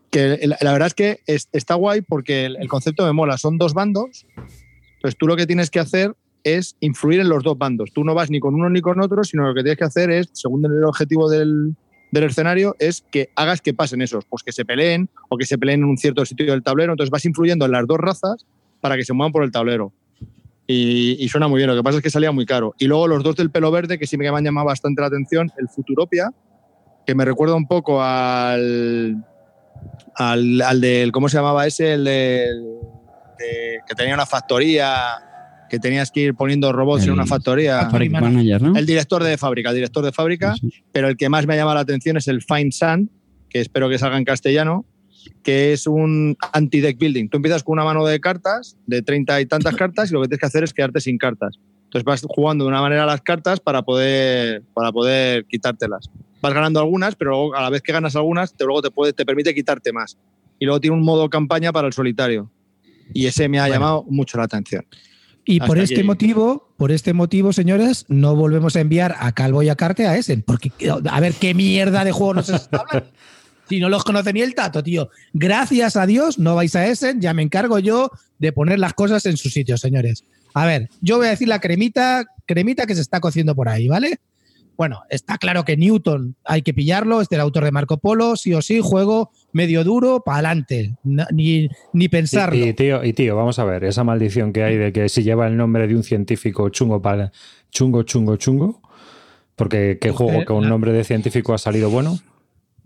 que 0.10 0.40
la, 0.62 0.72
verdad 0.74 0.88
es 0.88 0.94
que 0.94 1.20
es- 1.26 1.50
está 1.54 1.74
guay 1.74 2.02
porque 2.02 2.46
el 2.46 2.68
concepto 2.68 3.04
me 3.04 3.14
mola. 3.14 3.38
Son 3.40 3.58
dos 3.58 3.74
bandos, 3.74 4.28
pues 5.04 5.18
tú 5.18 5.28
lo 5.28 5.36
que 5.36 5.46
tienes 5.46 5.70
que 5.70 5.82
hacer 5.82 6.16
es 6.46 6.78
influir 6.80 7.20
en 7.20 7.28
los 7.28 7.44
dos 7.44 7.58
bandos. 7.58 7.92
Tú 7.92 8.06
no 8.06 8.16
vas 8.16 8.30
ni 8.30 8.40
con 8.40 8.56
uno 8.56 8.70
ni 8.70 8.80
con 8.80 9.02
otro, 9.02 9.26
sino 9.26 9.46
lo 9.46 9.54
que 9.54 9.62
tienes 9.62 9.78
que 9.78 9.84
hacer 9.84 10.10
es, 10.10 10.30
según 10.32 10.64
el 10.64 10.82
objetivo 10.86 11.30
del, 11.30 11.76
del 12.12 12.24
escenario, 12.24 12.78
es 12.80 13.04
que 13.12 13.30
hagas 13.36 13.60
que 13.60 13.74
pasen 13.74 14.02
esos, 14.02 14.24
pues 14.24 14.44
que 14.44 14.54
se 14.54 14.64
peleen 14.64 15.10
o 15.28 15.38
que 15.38 15.46
se 15.46 15.58
peleen 15.58 15.82
en 15.82 15.90
un 15.90 15.98
cierto 15.98 16.26
sitio 16.26 16.50
del 16.50 16.64
tablero. 16.64 16.94
Entonces 16.94 17.12
vas 17.12 17.26
influyendo 17.26 17.66
en 17.66 17.74
las 17.74 17.86
dos 17.86 17.98
razas 17.98 18.46
para 18.80 18.96
que 18.96 19.04
se 19.04 19.12
muevan 19.12 19.34
por 19.34 19.44
el 19.44 19.52
tablero. 19.52 19.92
Y, 20.68 21.18
y 21.20 21.28
suena 21.28 21.50
muy 21.50 21.58
bien, 21.58 21.70
lo 21.70 21.76
que 21.76 21.84
pasa 21.84 21.98
es 21.98 22.04
que 22.04 22.10
salía 22.10 22.32
muy 22.32 22.46
caro. 22.46 22.74
Y 22.80 22.86
luego 22.88 23.10
los 23.10 23.24
dos 23.24 23.36
del 23.36 23.52
pelo 23.52 23.72
verde, 23.72 24.00
que 24.00 24.08
sí 24.08 24.16
me 24.16 24.26
han 24.30 24.46
llamado 24.46 24.68
bastante 24.68 25.02
la 25.02 25.08
atención, 25.08 25.52
el 25.58 25.68
Futuropia, 25.68 26.32
que 27.06 27.14
me 27.14 27.26
recuerda 27.26 27.56
un 27.56 27.68
poco 27.68 28.02
al, 28.02 29.22
al, 30.16 30.62
al 30.62 30.80
del, 30.80 31.12
¿cómo 31.12 31.28
se 31.28 31.36
llamaba 31.36 31.68
ese? 31.68 31.96
El 31.96 32.06
del, 32.06 32.64
de- 33.44 33.80
que 33.88 33.96
tenía 33.96 34.14
una 34.14 34.26
factoría, 34.26 34.94
que 35.70 35.80
tenías 35.80 36.12
que 36.12 36.22
ir 36.22 36.36
poniendo 36.36 36.72
robots 36.72 37.04
en 37.04 37.12
una 37.12 37.26
factoría. 37.26 37.80
Manager. 38.22 38.62
¿no? 38.62 38.76
El 38.78 38.86
director 38.86 39.24
de 39.24 39.38
fábrica, 39.38 39.70
el 39.70 39.76
director 39.76 40.04
de 40.06 40.12
fábrica, 40.12 40.56
Sí, 40.60 40.72
pero 40.92 41.08
el 41.08 41.18
que 41.18 41.30
más 41.30 41.46
me 41.48 41.56
llama 41.56 41.74
la 41.74 41.80
atención 41.82 42.18
es 42.18 42.28
el 42.28 42.42
Fine 42.42 42.72
Sand, 42.72 43.10
que 43.50 43.60
espero 43.62 43.90
que 43.90 43.98
salga 43.98 44.18
en 44.18 44.26
castellano, 44.26 44.86
que 45.42 45.74
es 45.74 45.88
un 45.88 46.36
anti-deck 46.52 46.98
building. 47.00 47.30
Tú 47.30 47.38
empiezas 47.38 47.64
con 47.64 47.74
una 47.74 47.86
mano 47.86 48.06
de 48.06 48.20
cartas, 48.20 48.78
de 48.86 49.02
treinta 49.02 49.40
y 49.42 49.46
tantas 49.46 49.76
cartas, 49.76 50.10
y 50.12 50.14
lo 50.14 50.22
que 50.22 50.28
tienes 50.28 50.40
que 50.40 50.46
hacer 50.46 50.64
es 50.64 50.74
quedarte 50.74 51.00
sin 51.02 51.18
cartas. 51.18 51.60
Entonces 51.86 52.04
vas 52.04 52.24
jugando 52.28 52.66
de 52.66 52.70
una 52.70 52.82
manera 52.82 53.06
las 53.06 53.22
cartas 53.22 53.60
para 53.60 53.84
poder, 53.84 54.64
para 54.74 54.92
poder 54.92 55.46
quitártelas. 55.46 56.10
Vas 56.42 56.54
ganando 56.54 56.80
algunas, 56.80 57.16
pero 57.16 57.32
luego, 57.32 57.56
a 57.56 57.62
la 57.62 57.70
vez 57.70 57.82
que 57.82 57.94
ganas 57.94 58.16
algunas, 58.16 58.54
te, 58.54 58.66
luego 58.66 58.82
te, 58.82 58.92
puede, 58.92 59.14
te 59.14 59.26
permite 59.26 59.54
quitarte 59.54 59.94
más. 59.94 60.18
Y 60.60 60.66
luego 60.66 60.80
tiene 60.82 60.96
un 60.98 61.04
modo 61.04 61.30
campaña 61.30 61.72
para 61.72 61.88
el 61.88 61.94
solitario. 61.94 62.52
Y 63.14 63.26
ese 63.26 63.50
me 63.50 63.60
ha 63.60 63.64
Bueno. 63.64 63.74
llamado 63.76 64.06
mucho 64.10 64.38
la 64.38 64.44
atención. 64.46 64.86
Y 65.46 65.56
Hasta 65.60 65.68
por 65.68 65.78
este 65.80 66.04
motivo, 66.04 66.74
por 66.78 66.92
este 66.92 67.12
motivo, 67.14 67.52
señores, 67.52 68.06
no 68.08 68.36
volvemos 68.36 68.76
a 68.78 68.80
enviar 68.80 69.16
a 69.20 69.34
Calvo 69.34 69.62
y 69.62 69.70
a 69.70 69.76
Carte 69.76 70.08
a 70.08 70.16
Essen, 70.16 70.42
porque 70.42 70.72
a 71.10 71.20
ver 71.20 71.34
qué 71.34 71.54
mierda 71.54 72.06
de 72.06 72.12
juego 72.14 72.36
nos 72.36 72.50
está 72.50 72.78
hablando. 72.88 73.10
Si 73.70 73.80
no 73.80 73.88
los 73.88 74.04
conoce 74.04 74.34
ni 74.34 74.42
el 74.42 74.56
tato, 74.56 74.84
tío. 74.84 75.10
Gracias 75.32 75.96
a 75.96 76.06
Dios 76.06 76.38
no 76.38 76.54
vais 76.54 76.76
a 76.76 76.86
Essen, 76.86 77.22
ya 77.22 77.34
me 77.34 77.42
encargo 77.44 77.80
yo 77.80 78.12
de 78.38 78.52
poner 78.52 78.78
las 78.78 78.94
cosas 78.94 79.26
en 79.26 79.38
su 79.38 79.50
sitio, 79.50 79.78
señores. 79.78 80.26
A 80.54 80.66
ver, 80.66 80.90
yo 81.00 81.18
voy 81.18 81.28
a 81.28 81.30
decir 81.30 81.48
la 81.48 81.60
cremita, 81.62 82.26
cremita 82.46 82.86
que 82.86 82.94
se 82.94 83.00
está 83.02 83.22
cociendo 83.22 83.56
por 83.56 83.70
ahí, 83.70 83.88
¿vale? 83.88 84.20
Bueno, 84.76 85.04
está 85.10 85.38
claro 85.38 85.64
que 85.64 85.78
Newton 85.78 86.36
hay 86.44 86.62
que 86.62 86.74
pillarlo, 86.74 87.22
es 87.22 87.30
del 87.30 87.40
autor 87.40 87.64
de 87.64 87.72
Marco 87.72 87.98
Polo, 88.00 88.36
sí 88.36 88.54
o 88.54 88.62
sí, 88.62 88.82
juego 88.84 89.32
medio 89.54 89.84
duro, 89.84 90.22
para 90.26 90.50
adelante, 90.50 90.96
ni, 91.04 91.70
ni 91.94 92.10
pensarlo. 92.10 92.58
Y, 92.58 92.70
y, 92.70 92.74
tío, 92.74 93.04
y 93.04 93.14
tío, 93.14 93.36
vamos 93.36 93.58
a 93.60 93.64
ver, 93.64 93.86
esa 93.86 94.04
maldición 94.04 94.52
que 94.52 94.64
hay 94.64 94.76
de 94.76 94.92
que 94.92 95.08
si 95.08 95.24
lleva 95.24 95.48
el 95.48 95.56
nombre 95.56 95.88
de 95.88 95.96
un 95.96 96.04
científico 96.04 96.70
chungo 96.70 97.02
para 97.02 97.32
chungo, 97.72 98.04
chungo, 98.04 98.36
chungo, 98.36 98.82
porque 99.56 99.98
qué 100.02 100.12
juego 100.12 100.44
con 100.46 100.58
un 100.58 100.70
nombre 100.70 100.92
de 100.92 101.04
científico 101.04 101.54
ha 101.54 101.58
salido 101.58 101.90
bueno. 101.90 102.20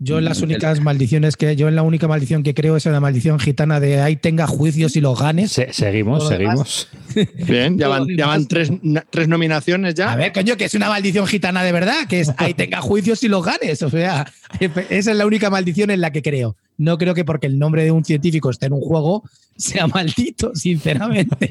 Yo 0.00 0.18
en 0.18 0.24
las 0.24 0.42
únicas 0.42 0.80
maldiciones 0.80 1.36
que 1.36 1.56
yo 1.56 1.66
en 1.68 1.74
la 1.74 1.82
única 1.82 2.06
maldición 2.06 2.42
que 2.44 2.54
creo 2.54 2.76
es 2.76 2.86
en 2.86 2.92
la 2.92 3.00
maldición 3.00 3.40
gitana 3.40 3.80
de 3.80 4.00
ahí 4.00 4.14
tenga 4.16 4.46
juicios 4.46 4.94
y 4.96 5.00
los 5.00 5.18
ganes. 5.18 5.50
Se- 5.52 5.72
seguimos, 5.72 6.28
seguimos. 6.28 6.88
Bien, 7.46 7.76
ya 7.78 7.88
van, 7.88 8.06
ya 8.16 8.26
van 8.26 8.46
tres, 8.46 8.70
tres 9.10 9.26
nominaciones 9.28 9.94
ya. 9.94 10.12
A 10.12 10.16
ver, 10.16 10.32
coño, 10.32 10.56
que 10.56 10.66
es 10.66 10.74
una 10.74 10.88
maldición 10.88 11.26
gitana 11.26 11.62
de 11.64 11.72
verdad, 11.72 12.06
que 12.08 12.20
es 12.20 12.32
ahí 12.36 12.54
tenga 12.54 12.80
juicios 12.80 13.22
y 13.24 13.28
los 13.28 13.44
ganes. 13.44 13.82
O 13.82 13.90
sea, 13.90 14.30
esa 14.60 15.10
es 15.10 15.16
la 15.16 15.26
única 15.26 15.50
maldición 15.50 15.90
en 15.90 16.00
la 16.00 16.12
que 16.12 16.22
creo. 16.22 16.56
No 16.78 16.96
creo 16.96 17.12
que 17.14 17.24
porque 17.24 17.46
el 17.48 17.58
nombre 17.58 17.84
de 17.84 17.90
un 17.90 18.04
científico 18.04 18.50
esté 18.50 18.66
en 18.66 18.72
un 18.72 18.80
juego 18.80 19.22
sea 19.56 19.86
maldito, 19.88 20.54
sinceramente. 20.54 21.50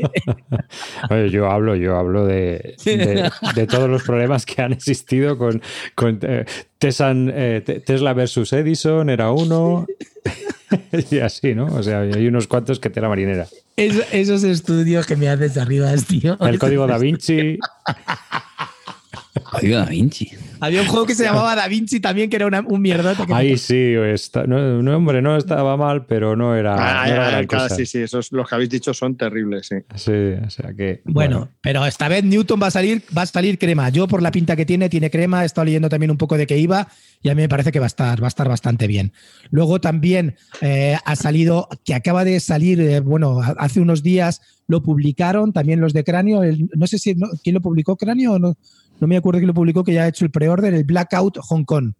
Oye, 1.10 1.30
yo 1.30 1.52
hablo, 1.52 1.76
yo 1.76 1.98
hablo 1.98 2.26
de, 2.26 2.76
de- 2.86 3.30
de 3.54 3.68
todos 3.68 3.90
los 3.90 4.04
problemas 4.04 4.46
que 4.46 4.62
han 4.62 4.72
existido 4.74 5.38
con, 5.38 5.62
con 5.96 6.18
eh, 6.22 6.46
Tesan- 6.80 7.30
eh, 7.34 7.62
Te- 7.66 7.82
Tesla 7.82 8.14
versus 8.14 8.54
Edison, 8.54 9.10
era 9.10 9.32
uno. 9.32 9.86
y 11.12 11.20
así, 11.20 11.54
¿no? 11.54 11.66
O 11.68 11.84
sea, 11.84 12.00
hay 12.02 12.28
unos 12.28 12.48
cuantos 12.48 12.80
que 12.80 12.90
tela 12.90 13.10
marinera. 13.10 13.48
Es- 13.76 14.06
esos 14.14 14.44
estudios 14.44 15.06
que 15.06 15.18
me 15.18 15.28
haces 15.30 15.58
arriba, 15.58 15.94
tío. 16.08 16.38
El 16.40 16.58
código 16.60 16.88
da 16.88 16.98
Vinci. 16.98 17.60
Código 19.52 19.78
Da 19.78 19.86
Vinci. 19.86 20.32
Había 20.60 20.82
un 20.82 20.88
juego 20.88 21.06
que 21.06 21.16
se 21.16 21.24
llamaba 21.24 21.56
Da 21.56 21.68
Vinci 21.68 22.00
también, 22.00 22.30
que 22.30 22.36
era 22.38 22.48
una- 22.48 22.62
un 22.62 22.82
mierdote. 22.82 23.24
Ahí 23.34 23.58
sí, 23.58 23.94
está, 23.94 24.46
no, 24.48 24.82
no, 24.82 24.98
hombre, 24.98 25.22
no 25.22 25.38
estaba 25.38 25.78
mal, 25.78 26.06
pero 26.06 26.36
no 26.36 26.56
era. 26.56 26.76
Ah, 26.76 27.08
no 27.08 27.14
era 27.14 27.38
ah, 27.40 27.48
cosa. 27.48 27.70
sí, 27.76 27.86
sí, 27.86 28.00
esos 28.00 28.32
los 28.32 28.48
que 28.48 28.56
habéis 28.56 28.70
dicho 28.70 28.94
son 28.94 29.16
terribles, 29.18 29.68
sí. 29.68 29.76
Sí, 29.96 30.12
o 30.46 30.50
sea 30.50 30.74
que. 30.74 31.02
Bueno, 31.06 31.50
pero 31.62 31.86
esta 31.86 32.08
vez 32.08 32.24
Newton 32.24 32.60
va 32.62 32.68
a 32.68 32.72
salir, 32.72 33.04
va 33.18 33.24
a 33.24 33.26
salir 33.26 33.58
crema. 33.60 33.90
Yo 33.90 34.08
por 34.08 34.22
la 34.22 34.32
pinta 34.32 34.56
que 34.56 34.66
tiene, 34.66 34.90
tiene 34.90 35.10
crema. 35.10 35.44
He 35.44 35.46
estado 35.46 35.66
leyendo 35.66 35.90
también 35.90 36.12
un 36.12 36.18
poco 36.18 36.38
de 36.38 36.48
que 36.48 36.58
iba 36.58 36.88
y 37.22 37.30
a 37.30 37.36
mí 37.36 37.42
me 37.42 37.50
parece 37.50 37.72
que 37.72 37.80
va 37.80 37.86
a 37.86 37.88
estar, 37.88 38.22
va 38.22 38.28
a 38.28 38.30
estar 38.30 38.48
bastante 38.50 38.88
bien. 38.88 39.12
Luego 39.50 39.80
también 39.82 40.36
eh, 40.62 40.96
ha 41.06 41.16
salido, 41.16 41.68
que 41.86 41.94
acaba 41.96 42.24
de 42.24 42.40
salir, 42.40 42.80
eh, 42.82 43.00
bueno, 43.00 43.42
ha- 43.42 43.56
hace 43.60 43.80
unos 43.80 44.04
días 44.04 44.42
lo 44.68 44.84
publicaron 44.84 45.54
también 45.54 45.80
los 45.80 45.94
de 45.94 46.04
Cráneo. 46.04 46.44
el- 46.44 46.70
no 46.76 46.88
sé 46.88 46.98
si 47.00 47.16
no- 47.16 47.30
quién 47.44 47.54
lo 47.54 47.62
publicó, 47.62 47.96
Cráneo 47.96 48.34
o 48.34 48.40
no. 48.40 48.58
No 49.00 49.08
me 49.08 49.18
acuerdo 49.18 49.40
quién 49.40 49.48
lo 49.48 49.54
publicó, 49.54 49.84
que 49.84 49.94
ya 49.94 50.04
ha 50.04 50.08
hecho 50.08 50.26
el 50.26 50.32
pre-order, 50.32 50.74
el 50.74 50.84
Blackout 50.84 51.38
Hong 51.40 51.64
Kong. 51.64 51.94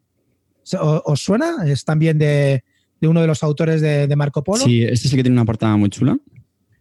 ¿O- 0.80 1.02
¿Os 1.06 1.22
suena? 1.22 1.58
Es 1.66 1.86
también 1.86 2.18
de, 2.18 2.64
de 3.00 3.08
uno 3.08 3.22
de 3.22 3.28
los 3.28 3.44
autores 3.44 3.82
de, 3.82 4.08
de 4.08 4.16
Marco 4.16 4.44
Polo. 4.44 4.64
Sí, 4.64 4.84
este 4.84 5.08
es 5.08 5.14
el 5.14 5.18
que 5.18 5.24
tiene 5.24 5.36
una 5.38 5.46
portada 5.46 5.78
muy 5.78 5.90
chula. 5.90 6.18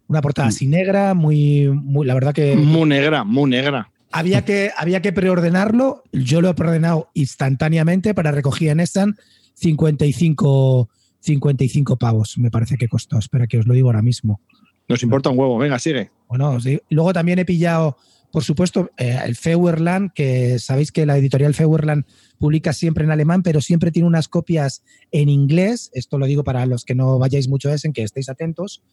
Una 0.07 0.21
portada 0.21 0.47
así 0.47 0.67
negra, 0.67 1.13
muy, 1.13 1.67
muy, 1.69 2.05
la 2.07 2.13
verdad 2.13 2.33
que 2.33 2.55
Muy 2.55 2.87
negra, 2.87 3.23
muy 3.25 3.49
negra. 3.49 3.91
había 4.11 4.43
que, 4.45 4.71
había 4.77 5.01
que 5.01 5.11
preordenarlo. 5.11 6.03
Yo 6.13 6.41
lo 6.41 6.49
he 6.49 6.53
preordenado 6.53 7.09
instantáneamente 7.13 8.13
para 8.13 8.31
recogida 8.31 8.71
en 8.71 8.79
Essan 8.79 9.17
55, 9.55 10.89
55 11.19 11.97
pavos, 11.97 12.37
me 12.37 12.51
parece 12.51 12.77
que 12.77 12.87
costó. 12.87 13.17
Espera 13.17 13.47
que 13.47 13.57
os 13.59 13.67
lo 13.67 13.73
digo 13.73 13.87
ahora 13.89 14.01
mismo. 14.01 14.41
Nos 14.87 15.03
importa 15.03 15.29
un 15.29 15.37
huevo. 15.39 15.57
Venga, 15.57 15.77
sigue. 15.79 16.09
Bueno, 16.29 16.59
sí. 16.59 16.79
luego 16.89 17.13
también 17.13 17.39
he 17.39 17.45
pillado, 17.45 17.97
por 18.31 18.43
supuesto, 18.43 18.91
eh, 18.97 19.17
el 19.23 19.35
Feuerland, 19.35 20.11
que 20.13 20.59
sabéis 20.59 20.91
que 20.91 21.05
la 21.05 21.17
editorial 21.17 21.53
Feuerland 21.53 22.05
publica 22.37 22.73
siempre 22.73 23.03
en 23.03 23.11
alemán, 23.11 23.41
pero 23.41 23.61
siempre 23.61 23.91
tiene 23.91 24.07
unas 24.07 24.27
copias 24.27 24.83
en 25.11 25.29
inglés. 25.29 25.89
Esto 25.93 26.17
lo 26.17 26.25
digo 26.25 26.43
para 26.43 26.65
los 26.65 26.83
que 26.83 26.93
no 26.93 27.17
vayáis 27.19 27.47
mucho 27.47 27.69
a 27.69 27.73
Essen, 27.73 27.93
que 27.93 28.03
estéis 28.03 28.29
atentos, 28.29 28.83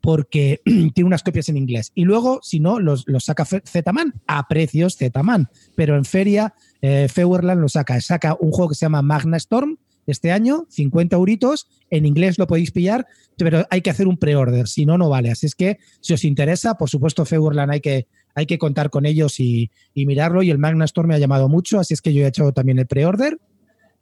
porque 0.00 0.60
tiene 0.64 1.06
unas 1.06 1.22
copias 1.22 1.48
en 1.48 1.56
inglés. 1.56 1.92
Y 1.94 2.04
luego, 2.04 2.40
si 2.42 2.60
no, 2.60 2.80
los, 2.80 3.04
los 3.06 3.24
saca 3.24 3.44
Zetaman 3.44 4.14
a 4.26 4.48
precios 4.48 4.96
Zetaman. 4.96 5.48
Pero 5.76 5.96
en 5.96 6.04
feria, 6.04 6.54
eh, 6.82 7.08
Feuerland 7.08 7.60
lo 7.60 7.68
saca. 7.68 8.00
Saca 8.00 8.36
un 8.40 8.50
juego 8.50 8.70
que 8.70 8.74
se 8.74 8.86
llama 8.86 9.02
Magna 9.02 9.36
Storm 9.36 9.78
este 10.06 10.32
año, 10.32 10.66
50 10.68 11.16
euritos. 11.16 11.68
En 11.90 12.06
inglés 12.06 12.38
lo 12.38 12.46
podéis 12.46 12.70
pillar, 12.70 13.06
pero 13.36 13.66
hay 13.70 13.80
que 13.80 13.90
hacer 13.90 14.08
un 14.08 14.16
pre-order, 14.16 14.68
si 14.68 14.84
no, 14.86 14.98
no 14.98 15.08
vale. 15.08 15.30
Así 15.30 15.46
es 15.46 15.54
que, 15.54 15.78
si 16.00 16.12
os 16.12 16.24
interesa, 16.24 16.74
por 16.74 16.90
supuesto, 16.90 17.24
Feuerland 17.24 17.72
hay 17.72 17.80
que, 17.80 18.08
hay 18.34 18.46
que 18.46 18.58
contar 18.58 18.90
con 18.90 19.06
ellos 19.06 19.40
y, 19.40 19.70
mirarlo. 19.94 20.42
Y 20.42 20.50
el 20.50 20.58
Magna 20.58 20.84
Storm 20.84 21.08
me 21.08 21.14
ha 21.14 21.18
llamado 21.18 21.48
mucho, 21.48 21.78
así 21.78 21.94
es 21.94 22.02
que 22.02 22.12
yo 22.12 22.24
he 22.24 22.28
hecho 22.28 22.52
también 22.52 22.78
el 22.78 22.86
pre-order. 22.86 23.38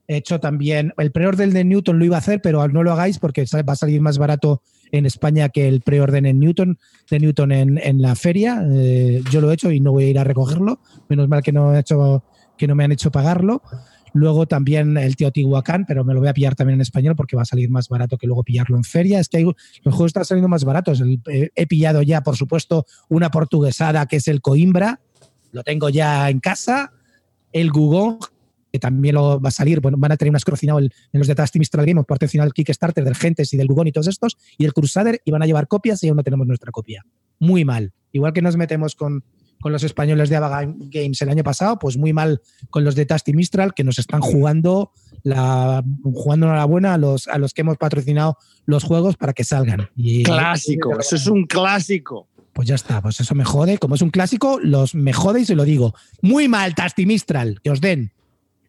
He 0.07 0.17
hecho 0.17 0.41
también 0.41 0.95
el 0.97 1.13
pre-order 1.13 1.53
de 1.53 1.65
Newton, 1.65 1.99
lo 1.99 2.05
iba 2.05 2.17
a 2.17 2.21
hacer, 2.21 2.41
pero 2.41 2.67
no 2.69 2.83
lo 2.83 2.93
hagáis 2.93 3.19
porque 3.19 3.45
va 3.55 3.73
a 3.73 3.77
salir 3.77 4.01
más 4.01 4.17
barato 4.17 4.63
en 4.91 5.05
España 5.05 5.51
que 5.51 5.69
el 5.69 5.83
pre-order 5.83 6.25
en 6.25 6.39
Newton, 6.39 6.79
de 7.11 7.21
Newton 7.21 7.53
en, 7.53 7.79
en 7.79 8.01
la 8.01 8.15
feria. 8.15 8.65
Eh, 8.71 9.23
yo 9.31 9.43
lo 9.43 9.51
he 9.51 9.55
hecho 9.55 9.71
y 9.71 9.81
no 9.81 9.93
voy 9.93 10.05
a 10.05 10.09
ir 10.09 10.19
a 10.19 10.25
recogerlo. 10.25 10.81
Menos 11.09 11.29
mal 11.29 11.43
que 11.43 11.53
no, 11.53 11.75
he 11.75 11.81
hecho, 11.81 12.25
que 12.57 12.67
no 12.67 12.75
me 12.75 12.85
han 12.85 12.93
hecho 12.93 13.11
pagarlo. 13.11 13.63
Luego 14.13 14.47
también 14.47 14.97
el 14.97 15.17
Teotihuacán, 15.17 15.85
pero 15.87 16.05
me 16.05 16.15
lo 16.15 16.21
voy 16.21 16.29
a 16.29 16.35
pillar 16.35 16.55
también 16.55 16.79
en 16.79 16.83
español 16.83 17.17
porque 17.17 17.37
va 17.37 17.43
a 17.43 17.47
salir 17.47 17.71
más 17.71 17.89
barato 17.89 18.17
que 18.17 18.27
luego 18.27 18.45
pillarlo 18.45 18.77
en 18.77 18.85
feria. 18.85 19.21
Es 19.21 19.29
que 19.29 19.43
los 19.43 19.95
juegos 19.95 20.11
están 20.11 20.25
saliendo 20.25 20.49
más 20.49 20.65
baratos. 20.65 21.03
Eh, 21.31 21.51
he 21.55 21.67
pillado 21.67 22.03
ya, 22.03 22.23
por 22.23 22.37
supuesto, 22.37 22.87
una 23.09 23.31
portuguesada 23.31 24.07
que 24.07 24.17
es 24.17 24.29
el 24.29 24.41
Coimbra. 24.41 25.01
Lo 25.53 25.63
tengo 25.63 25.89
ya 25.89 26.29
en 26.31 26.41
casa. 26.41 26.93
El 27.53 27.71
Gugong, 27.71 28.19
que 28.73 28.79
también 28.79 29.15
lo 29.15 29.41
va 29.41 29.49
a 29.49 29.53
salir. 29.53 29.81
Bueno, 29.81 29.97
van 29.99 30.13
a 30.13 30.17
tener 30.17 30.31
un 30.31 30.37
escrocinado 30.37 30.81
en 30.81 30.91
los 31.13 31.27
de 31.27 31.35
Tasty 31.35 31.59
Mistral 31.59 31.87
Game, 31.87 32.03
parte 32.05 32.29
final 32.29 32.53
Kickstarter 32.53 33.05
del 33.05 33.15
Gentes 33.15 33.53
y 33.55 33.57
del 33.57 33.67
Gugón 33.67 33.87
y 33.87 33.93
todos 33.93 34.09
estos. 34.09 34.37
Y 34.59 34.65
el 34.65 34.73
Crusader, 34.73 35.21
y 35.25 35.31
van 35.31 35.43
a 35.43 35.47
llevar 35.47 35.69
copias 35.69 36.03
y 36.05 36.09
aún 36.09 36.17
no 36.17 36.23
tenemos 36.23 36.47
nuestra 36.47 36.71
copia. 36.71 37.05
Muy 37.39 37.65
mal. 37.65 37.93
Igual 38.13 38.33
que 38.33 38.43
nos 38.43 38.57
metemos 38.57 38.95
con, 38.95 39.25
con 39.61 39.73
los 39.73 39.83
españoles 39.83 40.29
de 40.29 40.37
Ava 40.37 40.65
Games 40.65 41.21
el 41.23 41.29
año 41.29 41.45
pasado, 41.45 41.79
pues 41.79 41.97
muy 41.97 42.13
mal 42.13 42.41
con 42.71 42.85
los 42.85 42.95
de 42.95 43.07
Tasty 43.07 43.33
Mistral, 43.33 43.75
que 43.75 43.85
nos 43.85 43.99
están 43.99 44.21
jugando 44.21 44.93
la 45.23 45.85
jugando 46.03 46.51
a 46.51 46.57
la 46.57 46.65
buena 46.65 46.95
a 46.95 46.99
los, 46.99 47.29
a 47.29 47.39
los 47.39 47.53
que 47.53 47.63
hemos 47.63 47.77
patrocinado 47.77 48.39
los 48.67 48.85
juegos 48.85 49.17
para 49.17 49.33
que 49.33 49.45
salgan. 49.45 49.89
Y, 49.97 50.23
Clásico, 50.23 50.99
eso 50.99 51.17
es 51.17 51.27
un 51.27 51.47
clásico. 51.47 52.29
Pues 52.53 52.67
ya 52.67 52.75
está, 52.75 53.01
pues 53.01 53.21
eso 53.21 53.35
me 53.35 53.45
jode. 53.45 53.79
Como 53.79 53.95
es 53.95 54.03
un 54.03 54.11
clásico, 54.11 54.59
los 54.61 54.95
me 54.95 55.13
jode 55.13 55.41
y 55.41 55.45
se 55.45 55.55
lo 55.55 55.65
digo. 55.65 55.95
Muy 56.23 56.49
mal, 56.49 56.75
Tasty 56.75 57.07
Mistral, 57.07 57.61
que 57.63 57.71
os 57.71 57.81
den. 57.81 58.13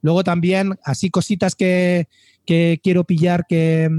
Luego 0.01 0.24
también, 0.24 0.77
así 0.84 1.10
cositas 1.10 1.55
que, 1.55 2.08
que 2.46 2.79
quiero 2.84 3.03
pillar 3.03 3.46
que, 3.48 3.89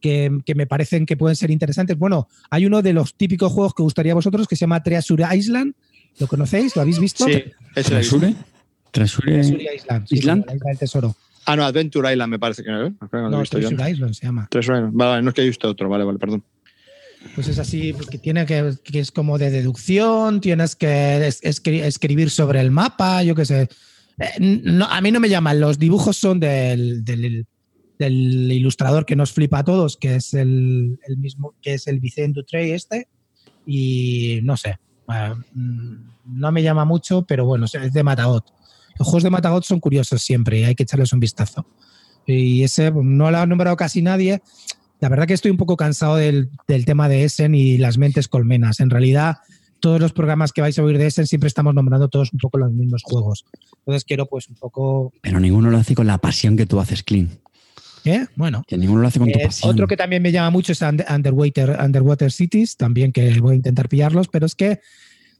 que, 0.00 0.30
que 0.44 0.54
me 0.54 0.66
parecen 0.66 1.06
que 1.06 1.16
pueden 1.16 1.36
ser 1.36 1.50
interesantes. 1.50 1.96
Bueno, 1.98 2.28
hay 2.50 2.66
uno 2.66 2.82
de 2.82 2.92
los 2.92 3.14
típicos 3.14 3.52
juegos 3.52 3.74
que 3.74 3.82
gustaría 3.82 4.12
a 4.12 4.14
vosotros 4.16 4.46
que 4.48 4.56
se 4.56 4.60
llama 4.60 4.82
Treasure 4.82 5.24
Island. 5.36 5.74
¿Lo 6.18 6.26
conocéis? 6.26 6.74
¿Lo 6.76 6.82
habéis 6.82 6.98
visto? 6.98 7.24
Sí, 7.26 7.44
es. 7.76 7.86
Trasure. 7.86 8.34
Treasure 8.90 9.40
Island. 9.74 10.06
sí, 10.08 10.16
Island. 10.16 10.44
la 10.46 10.54
isla 10.56 10.68
del 10.70 10.78
tesoro. 10.78 11.16
Ah, 11.46 11.56
no, 11.56 11.64
Adventure 11.64 12.12
Island 12.12 12.30
me 12.30 12.38
parece 12.38 12.62
que 12.62 12.70
no. 12.70 12.86
¿eh? 12.86 12.92
No, 13.12 13.40
visto 13.40 13.58
yo. 13.58 13.68
Treasure 13.68 13.90
Island 13.90 14.14
se 14.14 14.26
llama. 14.26 14.48
Treasure 14.50 14.78
Island. 14.78 14.94
Vale, 14.96 15.10
vale, 15.10 15.22
no 15.22 15.28
es 15.30 15.34
que 15.34 15.40
haya 15.42 15.48
visto 15.50 15.68
otro. 15.68 15.88
Vale, 15.88 16.04
vale, 16.04 16.18
perdón. 16.18 16.42
Pues 17.34 17.48
es 17.48 17.58
así, 17.58 17.92
porque 17.92 18.16
tiene 18.18 18.46
que, 18.46 18.74
que 18.82 18.98
es 19.00 19.10
como 19.12 19.36
de 19.38 19.50
deducción, 19.50 20.40
tienes 20.40 20.74
que 20.74 21.26
es- 21.26 21.42
escri- 21.42 21.82
escribir 21.82 22.30
sobre 22.30 22.60
el 22.60 22.70
mapa, 22.70 23.22
yo 23.22 23.34
qué 23.34 23.44
sé. 23.44 23.68
Eh, 24.18 24.60
no, 24.64 24.86
a 24.86 25.00
mí 25.00 25.10
no 25.12 25.20
me 25.20 25.28
llaman, 25.28 25.60
los 25.60 25.78
dibujos 25.78 26.16
son 26.16 26.40
del, 26.40 27.04
del- 27.04 27.46
del 28.00 28.50
ilustrador 28.50 29.04
que 29.04 29.14
nos 29.14 29.30
flipa 29.30 29.58
a 29.58 29.64
todos, 29.64 29.98
que 29.98 30.16
es 30.16 30.32
el, 30.32 30.98
el 31.06 31.18
mismo, 31.18 31.54
que 31.60 31.74
es 31.74 31.86
el 31.86 32.00
Vicente 32.00 32.40
Dutrey 32.40 32.72
este, 32.72 33.08
y 33.66 34.40
no 34.42 34.56
sé, 34.56 34.78
eh, 35.12 35.34
mm, 35.52 35.94
no 36.24 36.50
me 36.50 36.62
llama 36.62 36.86
mucho, 36.86 37.26
pero 37.26 37.44
bueno, 37.44 37.66
es 37.66 37.92
de 37.92 38.02
Matagot. 38.02 38.46
Los 38.98 39.06
juegos 39.06 39.22
de 39.22 39.30
Matagot 39.30 39.64
son 39.64 39.80
curiosos 39.80 40.22
siempre 40.22 40.60
y 40.60 40.64
hay 40.64 40.74
que 40.74 40.84
echarles 40.84 41.12
un 41.12 41.20
vistazo. 41.20 41.66
Y 42.26 42.62
ese 42.62 42.90
pues, 42.90 43.04
no 43.04 43.30
lo 43.30 43.36
ha 43.36 43.46
nombrado 43.46 43.76
casi 43.76 44.00
nadie. 44.00 44.40
La 45.00 45.10
verdad 45.10 45.26
que 45.26 45.34
estoy 45.34 45.50
un 45.50 45.58
poco 45.58 45.76
cansado 45.76 46.16
del, 46.16 46.48
del 46.66 46.86
tema 46.86 47.06
de 47.08 47.24
Essen 47.24 47.54
y 47.54 47.76
las 47.76 47.98
mentes 47.98 48.28
colmenas. 48.28 48.80
En 48.80 48.88
realidad, 48.88 49.38
todos 49.80 50.00
los 50.00 50.14
programas 50.14 50.52
que 50.52 50.62
vais 50.62 50.78
a 50.78 50.82
oír 50.82 50.96
de 50.96 51.06
Essen 51.06 51.26
siempre 51.26 51.48
estamos 51.48 51.74
nombrando 51.74 52.08
todos 52.08 52.32
un 52.32 52.38
poco 52.38 52.56
los 52.56 52.72
mismos 52.72 53.02
juegos. 53.02 53.44
Entonces 53.78 54.04
quiero 54.04 54.24
pues 54.24 54.48
un 54.48 54.54
poco... 54.54 55.12
Pero 55.20 55.38
ninguno 55.38 55.70
lo 55.70 55.76
hace 55.76 55.94
con 55.94 56.06
la 56.06 56.16
pasión 56.16 56.56
que 56.56 56.64
tú 56.64 56.80
haces, 56.80 57.02
Clean. 57.02 57.28
¿Eh? 58.04 58.26
Bueno. 58.36 58.62
Que 58.66 58.76
ninguno 58.78 59.02
lo 59.02 59.08
hace 59.08 59.18
con 59.18 59.30
tu 59.30 59.38
Eh, 59.38 59.42
pasión. 59.44 59.70
otro 59.72 59.86
que 59.86 59.96
también 59.96 60.22
me 60.22 60.32
llama 60.32 60.50
mucho 60.50 60.72
es 60.72 60.82
Under- 60.82 61.06
Underwater, 61.10 61.78
Underwater 61.80 62.32
Cities, 62.32 62.76
también 62.76 63.12
que 63.12 63.38
voy 63.40 63.52
a 63.52 63.56
intentar 63.56 63.88
pillarlos, 63.88 64.28
pero 64.28 64.46
es 64.46 64.54
que 64.54 64.80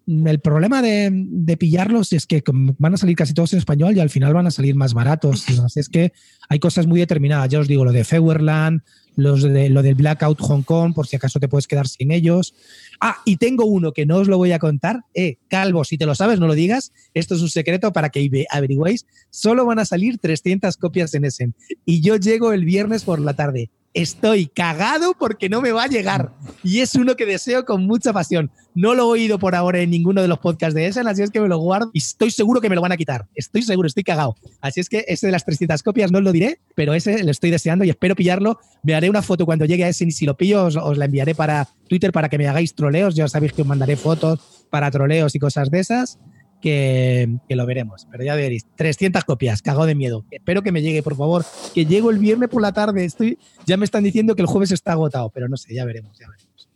el 0.07 0.40
problema 0.40 0.83
de, 0.83 1.11
de 1.12 1.57
pillarlos 1.57 2.12
es 2.12 2.26
que 2.26 2.42
van 2.47 2.95
a 2.95 2.97
salir 2.97 3.16
casi 3.16 3.35
todos 3.35 3.52
en 3.52 3.59
español 3.59 3.97
y 3.97 4.00
al 4.00 4.11
final 4.11 4.35
van 4.35 4.47
a 4.47 4.50
salir 4.50 4.75
más 4.75 4.95
baratos. 4.95 5.45
¿no? 5.57 5.64
Así 5.64 5.80
es 5.80 5.88
que 5.88 6.12
hay 6.49 6.59
cosas 6.59 6.87
muy 6.87 7.00
determinadas. 7.00 7.49
Ya 7.49 7.61
os 7.61 7.69
digo, 7.69 7.85
lo 7.85 7.92
de 7.92 8.04
Feuerland, 8.04 8.83
los 9.16 9.42
de, 9.42 9.69
lo 9.69 9.83
del 9.83 9.95
Blackout 9.95 10.40
Hong 10.40 10.62
Kong, 10.62 10.95
por 10.95 11.07
si 11.07 11.16
acaso 11.16 11.38
te 11.38 11.49
puedes 11.49 11.66
quedar 11.66 11.87
sin 11.87 12.11
ellos. 12.11 12.54
Ah, 13.00 13.19
y 13.25 13.37
tengo 13.37 13.64
uno 13.64 13.92
que 13.92 14.07
no 14.07 14.16
os 14.16 14.28
lo 14.28 14.37
voy 14.37 14.52
a 14.52 14.59
contar. 14.59 15.04
Eh, 15.14 15.37
Calvo, 15.49 15.85
si 15.85 15.99
te 15.99 16.07
lo 16.07 16.14
sabes, 16.14 16.40
no 16.40 16.47
lo 16.47 16.54
digas. 16.54 16.92
Esto 17.14 17.35
es 17.35 17.42
un 17.42 17.50
secreto 17.50 17.92
para 17.92 18.11
que 18.11 18.47
averigüéis. 18.50 19.07
Solo 19.30 19.64
van 19.66 19.78
a 19.78 19.85
salir 19.85 20.19
300 20.19 20.76
copias 20.76 21.14
en 21.14 21.25
Essen. 21.25 21.54
Y 21.85 22.00
yo 22.00 22.16
llego 22.16 22.52
el 22.52 22.64
viernes 22.64 23.04
por 23.04 23.21
la 23.21 23.35
tarde. 23.35 23.71
Estoy 23.94 24.47
cagado 24.47 25.14
porque 25.18 25.49
no 25.49 25.61
me 25.61 25.73
va 25.73 25.85
a 25.85 25.88
llegar. 25.88 26.32
Y 26.62 26.80
es 26.80 26.94
uno 26.94 27.16
que 27.16 27.26
deseo 27.26 27.64
con 27.64 27.87
mucha 27.87 28.12
pasión. 28.12 28.50
No 28.75 28.94
lo 28.94 29.02
he 29.02 29.06
oído 29.06 29.38
por 29.38 29.54
ahora 29.54 29.80
en 29.80 29.90
ninguno 29.90 30.23
de 30.23 30.28
los 30.28 30.38
podcasts 30.38 30.75
de 30.75 30.87
Essen, 30.87 31.09
así 31.09 31.23
es 31.23 31.30
que 31.30 31.40
me 31.40 31.49
lo 31.49 31.59
guardo 31.59 31.90
y 31.92 31.99
estoy 31.99 32.30
seguro 32.30 32.61
que 32.61 32.68
me 32.68 32.76
lo 32.76 32.80
van 32.80 32.92
a 32.92 32.97
quitar. 32.97 33.26
Estoy 33.35 33.62
seguro, 33.62 33.88
estoy 33.88 34.04
cagado. 34.04 34.37
Así 34.61 34.80
es 34.80 34.88
que 34.88 35.04
ese 35.09 35.26
de 35.26 35.32
las 35.32 35.44
300 35.44 35.82
copias 35.82 36.12
no 36.12 36.20
lo 36.20 36.30
diré, 36.30 36.61
pero 36.76 36.94
ese 36.94 37.25
lo 37.25 37.30
estoy 37.30 37.50
deseando 37.50 37.85
y 37.85 37.90
espero 37.90 38.14
pillarlo. 38.14 38.61
Me 38.82 38.94
haré 38.94 39.11
una 39.11 39.23
foto 39.23 39.44
cuando 39.44 39.64
llegue 39.64 39.85
a 39.85 39.88
Essen 39.88 40.09
y 40.09 40.12
si 40.12 40.25
lo 40.25 40.37
pillo 40.37 40.66
os, 40.66 40.76
os 40.76 40.99
la 40.99 41.06
enviaré 41.06 41.35
para 41.35 41.68
Twitter 41.88 42.12
para 42.12 42.28
que 42.28 42.38
me 42.38 42.47
hagáis 42.47 42.75
troleos. 42.75 43.16
Ya 43.16 43.26
sabéis 43.28 43.52
que 43.52 43.62
os 43.62 43.68
mandaré 43.68 43.97
fotos 43.97 44.66
para 44.70 44.90
troleos 44.90 45.35
y 45.35 45.40
cosas 45.40 45.70
de 45.70 45.80
esas 45.80 46.18
que, 46.61 47.29
que, 47.49 47.57
lo 47.57 47.67
veremos. 47.67 48.07
Pero 48.11 48.25
ya 48.25 48.35
veréis, 48.35 48.67
300 48.76 49.25
copias, 49.25 49.62
cagado 49.62 49.87
de 49.87 49.95
miedo. 49.95 50.25
Espero 50.31 50.62
que 50.62 50.73
me 50.73 50.83
llegue, 50.83 51.02
por 51.02 51.17
favor. 51.17 51.45
Que 51.75 51.87
llego 51.87 52.11
el 52.11 52.19
viernes 52.19 52.49
por 52.49 52.62
la 52.62 52.73
tarde. 52.73 53.05
Estoy, 53.05 53.38
ya 53.67 53.76
me 53.76 53.85
están 53.85 54.05
diciendo 54.05 54.35
que 54.35 54.43
el 54.43 54.47
jueves 54.47 54.71
está 54.71 54.93
agotado, 54.93 55.31
pero 55.31 55.49
no 55.49 55.57
sé, 55.57 55.75
ya 55.75 55.85
veremos, 55.85 56.19
ya 56.19 56.29
veremos. 56.29 56.69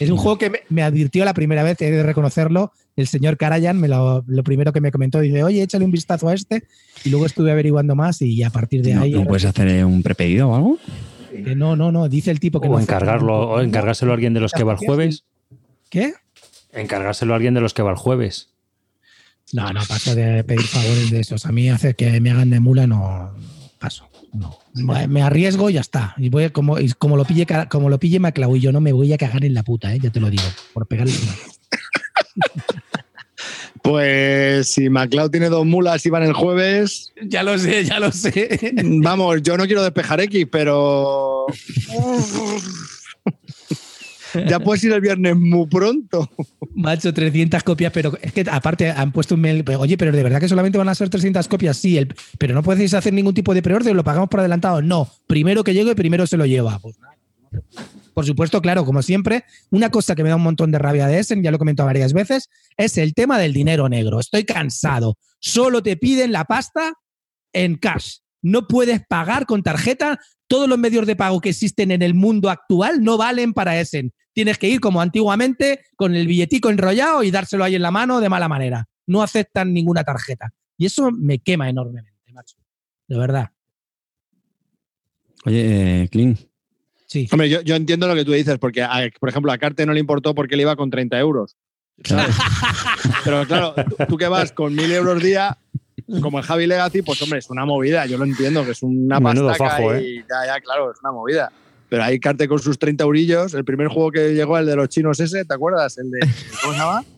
Es 0.00 0.08
un 0.08 0.16
juego 0.16 0.38
que 0.38 0.48
me, 0.48 0.60
me 0.70 0.82
advirtió 0.82 1.26
la 1.26 1.34
primera 1.34 1.62
vez, 1.62 1.80
he 1.82 1.90
de 1.90 2.02
reconocerlo. 2.02 2.72
El 2.96 3.06
señor 3.06 3.36
Karayan, 3.36 3.78
me 3.78 3.86
lo, 3.86 4.24
lo, 4.26 4.42
primero 4.42 4.72
que 4.72 4.80
me 4.80 4.90
comentó, 4.90 5.20
dice, 5.20 5.44
oye, 5.44 5.62
échale 5.62 5.84
un 5.84 5.90
vistazo 5.90 6.28
a 6.28 6.34
este. 6.34 6.64
Y 7.04 7.10
luego 7.10 7.26
estuve 7.26 7.52
averiguando 7.52 7.94
más 7.94 8.22
y 8.22 8.42
a 8.42 8.48
partir 8.48 8.82
de 8.82 8.94
¿No, 8.94 9.02
ahí. 9.02 9.12
¿No 9.12 9.24
puedes 9.24 9.44
hacer 9.44 9.84
un 9.84 10.02
prepedido 10.02 10.48
o 10.48 10.54
algo? 10.54 10.78
Que 11.30 11.54
no, 11.54 11.76
no, 11.76 11.92
no. 11.92 12.08
Dice 12.08 12.30
el 12.30 12.40
tipo 12.40 12.60
que 12.62 12.68
o 12.68 12.72
no. 12.72 12.80
encargarlo, 12.80 13.50
o 13.50 13.60
encargárselo 13.60 14.12
a 14.12 14.14
alguien 14.14 14.32
de 14.32 14.40
los 14.40 14.52
que 14.52 14.64
va 14.64 14.72
el 14.72 14.78
jueves. 14.78 15.24
¿Qué? 15.90 16.14
Encargárselo 16.72 17.34
a 17.34 17.36
alguien 17.36 17.52
de 17.52 17.60
los 17.60 17.74
que 17.74 17.82
va 17.82 17.90
el 17.90 17.96
jueves. 17.96 18.48
No, 19.52 19.72
no 19.72 19.80
paso 19.84 20.14
de 20.14 20.44
pedir 20.44 20.62
favores 20.62 21.10
de 21.10 21.20
esos. 21.20 21.44
A 21.46 21.52
mí 21.52 21.68
hacer 21.68 21.96
que 21.96 22.20
me 22.20 22.30
hagan 22.30 22.50
de 22.50 22.60
mula 22.60 22.86
no 22.86 23.34
paso. 23.78 24.08
No. 24.32 24.56
Me 24.74 25.22
arriesgo 25.22 25.70
y 25.70 25.74
ya 25.74 25.80
está. 25.80 26.14
Y 26.16 26.28
voy 26.28 26.50
como, 26.50 26.78
y 26.78 26.92
como 26.92 27.16
lo 27.16 27.24
pille 27.24 27.46
como 27.68 27.88
lo 27.88 27.98
pille 27.98 28.20
Maclau 28.20 28.54
y 28.54 28.60
yo 28.60 28.70
no 28.70 28.80
me 28.80 28.92
voy 28.92 29.12
a 29.12 29.18
cagar 29.18 29.44
en 29.44 29.54
la 29.54 29.64
puta, 29.64 29.92
¿eh? 29.92 29.98
ya 30.00 30.10
te 30.10 30.20
lo 30.20 30.30
digo, 30.30 30.44
por 30.72 30.86
pegarle. 30.86 31.14
Pues 33.82 34.68
si 34.68 34.90
MacLeod 34.90 35.30
tiene 35.30 35.48
dos 35.48 35.64
mulas 35.64 36.04
y 36.04 36.10
van 36.10 36.22
el 36.22 36.34
jueves. 36.34 37.12
Ya 37.22 37.42
lo 37.42 37.58
sé, 37.58 37.84
ya 37.84 37.98
lo 37.98 38.12
sé. 38.12 38.74
Vamos, 38.84 39.42
yo 39.42 39.56
no 39.56 39.64
quiero 39.64 39.82
despejar 39.82 40.20
X, 40.20 40.46
pero. 40.50 41.46
ya 44.46 44.60
puedes 44.60 44.82
ir 44.84 44.92
el 44.92 45.00
viernes 45.00 45.36
muy 45.36 45.66
pronto. 45.66 46.28
Macho, 46.74 47.12
300 47.12 47.62
copias, 47.62 47.92
pero 47.92 48.16
es 48.20 48.32
que 48.32 48.44
aparte 48.50 48.90
han 48.90 49.12
puesto 49.12 49.34
un 49.34 49.40
mail. 49.40 49.64
Oye, 49.78 49.96
pero 49.96 50.12
de 50.12 50.22
verdad 50.22 50.40
que 50.40 50.48
solamente 50.48 50.78
van 50.78 50.88
a 50.88 50.94
ser 50.94 51.08
300 51.08 51.48
copias. 51.48 51.76
Sí, 51.76 52.00
pero 52.38 52.54
no 52.54 52.62
podéis 52.62 52.94
hacer 52.94 53.12
ningún 53.12 53.34
tipo 53.34 53.54
de 53.54 53.62
preorden, 53.62 53.96
lo 53.96 54.04
pagamos 54.04 54.28
por 54.28 54.40
adelantado. 54.40 54.82
No, 54.82 55.08
primero 55.26 55.64
que 55.64 55.74
llegue, 55.74 55.94
primero 55.94 56.26
se 56.26 56.36
lo 56.36 56.46
lleva. 56.46 56.78
Pues. 56.78 56.96
Por 58.14 58.26
supuesto, 58.26 58.60
claro, 58.60 58.84
como 58.84 59.02
siempre, 59.02 59.44
una 59.70 59.90
cosa 59.90 60.14
que 60.14 60.22
me 60.22 60.28
da 60.28 60.36
un 60.36 60.42
montón 60.42 60.70
de 60.70 60.78
rabia 60.78 61.06
de 61.06 61.18
Essen, 61.18 61.42
ya 61.42 61.50
lo 61.50 61.56
he 61.56 61.58
comentado 61.58 61.86
varias 61.86 62.12
veces, 62.12 62.48
es 62.76 62.98
el 62.98 63.14
tema 63.14 63.38
del 63.38 63.52
dinero 63.52 63.88
negro. 63.88 64.20
Estoy 64.20 64.44
cansado. 64.44 65.16
Solo 65.38 65.82
te 65.82 65.96
piden 65.96 66.32
la 66.32 66.44
pasta 66.44 66.94
en 67.52 67.76
cash. 67.76 68.18
No 68.42 68.66
puedes 68.66 69.00
pagar 69.06 69.46
con 69.46 69.62
tarjeta. 69.62 70.18
Todos 70.46 70.68
los 70.68 70.78
medios 70.78 71.06
de 71.06 71.16
pago 71.16 71.40
que 71.40 71.50
existen 71.50 71.90
en 71.90 72.02
el 72.02 72.14
mundo 72.14 72.50
actual 72.50 73.02
no 73.02 73.16
valen 73.16 73.52
para 73.52 73.80
Essen. 73.80 74.12
Tienes 74.32 74.58
que 74.58 74.68
ir 74.68 74.80
como 74.80 75.00
antiguamente 75.00 75.84
con 75.96 76.14
el 76.14 76.26
billetico 76.26 76.70
enrollado 76.70 77.22
y 77.22 77.30
dárselo 77.30 77.64
ahí 77.64 77.74
en 77.74 77.82
la 77.82 77.90
mano 77.90 78.20
de 78.20 78.28
mala 78.28 78.48
manera. 78.48 78.88
No 79.06 79.22
aceptan 79.22 79.72
ninguna 79.72 80.04
tarjeta. 80.04 80.52
Y 80.76 80.86
eso 80.86 81.10
me 81.10 81.40
quema 81.40 81.68
enormemente, 81.68 82.32
macho. 82.32 82.56
De 83.08 83.18
verdad. 83.18 83.50
Oye, 85.44 86.02
eh, 86.02 86.08
Clint. 86.08 86.40
Sí. 87.06 87.28
Hombre, 87.32 87.48
yo, 87.48 87.60
yo, 87.62 87.74
entiendo 87.74 88.06
lo 88.06 88.14
que 88.14 88.24
tú 88.24 88.32
dices, 88.32 88.58
porque, 88.58 88.82
a, 88.82 89.10
por 89.18 89.28
ejemplo, 89.28 89.50
a 89.50 89.58
Carte 89.58 89.84
no 89.84 89.92
le 89.92 90.00
importó 90.00 90.34
porque 90.34 90.56
le 90.56 90.62
iba 90.62 90.76
con 90.76 90.90
30 90.90 91.18
euros. 91.18 91.56
Claro. 92.02 92.32
Pero 93.24 93.46
claro, 93.46 93.74
tú, 93.74 94.04
tú 94.08 94.16
que 94.16 94.28
vas 94.28 94.52
con 94.52 94.74
1000 94.74 94.92
euros 94.92 95.22
día, 95.22 95.58
como 96.22 96.38
el 96.38 96.44
Javi 96.44 96.66
Legacy, 96.66 97.02
pues 97.02 97.20
hombre, 97.22 97.38
es 97.38 97.50
una 97.50 97.64
movida. 97.64 98.06
Yo 98.06 98.18
lo 98.18 98.24
entiendo, 98.24 98.64
que 98.64 98.72
es 98.72 98.82
una 98.82 99.20
pasta 99.20 99.54
fajo, 99.54 99.96
y 99.96 100.18
¿eh? 100.18 100.24
ya, 100.28 100.54
ya, 100.54 100.60
claro, 100.60 100.92
es 100.92 100.98
una 101.02 101.12
movida. 101.12 101.52
Pero 101.90 102.04
ahí 102.04 102.20
Carte 102.20 102.46
con 102.46 102.60
sus 102.60 102.78
30 102.78 103.02
eurillos, 103.02 103.52
el 103.52 103.64
primer 103.64 103.88
juego 103.88 104.12
que 104.12 104.32
llegó, 104.32 104.56
el 104.56 104.64
de 104.64 104.76
los 104.76 104.88
chinos 104.88 105.18
ese, 105.18 105.44
¿te 105.44 105.52
acuerdas? 105.52 105.98
El 105.98 106.12
de, 106.12 106.20
¿cómo 106.62 106.72
se 106.72 106.78
llama? 106.78 107.04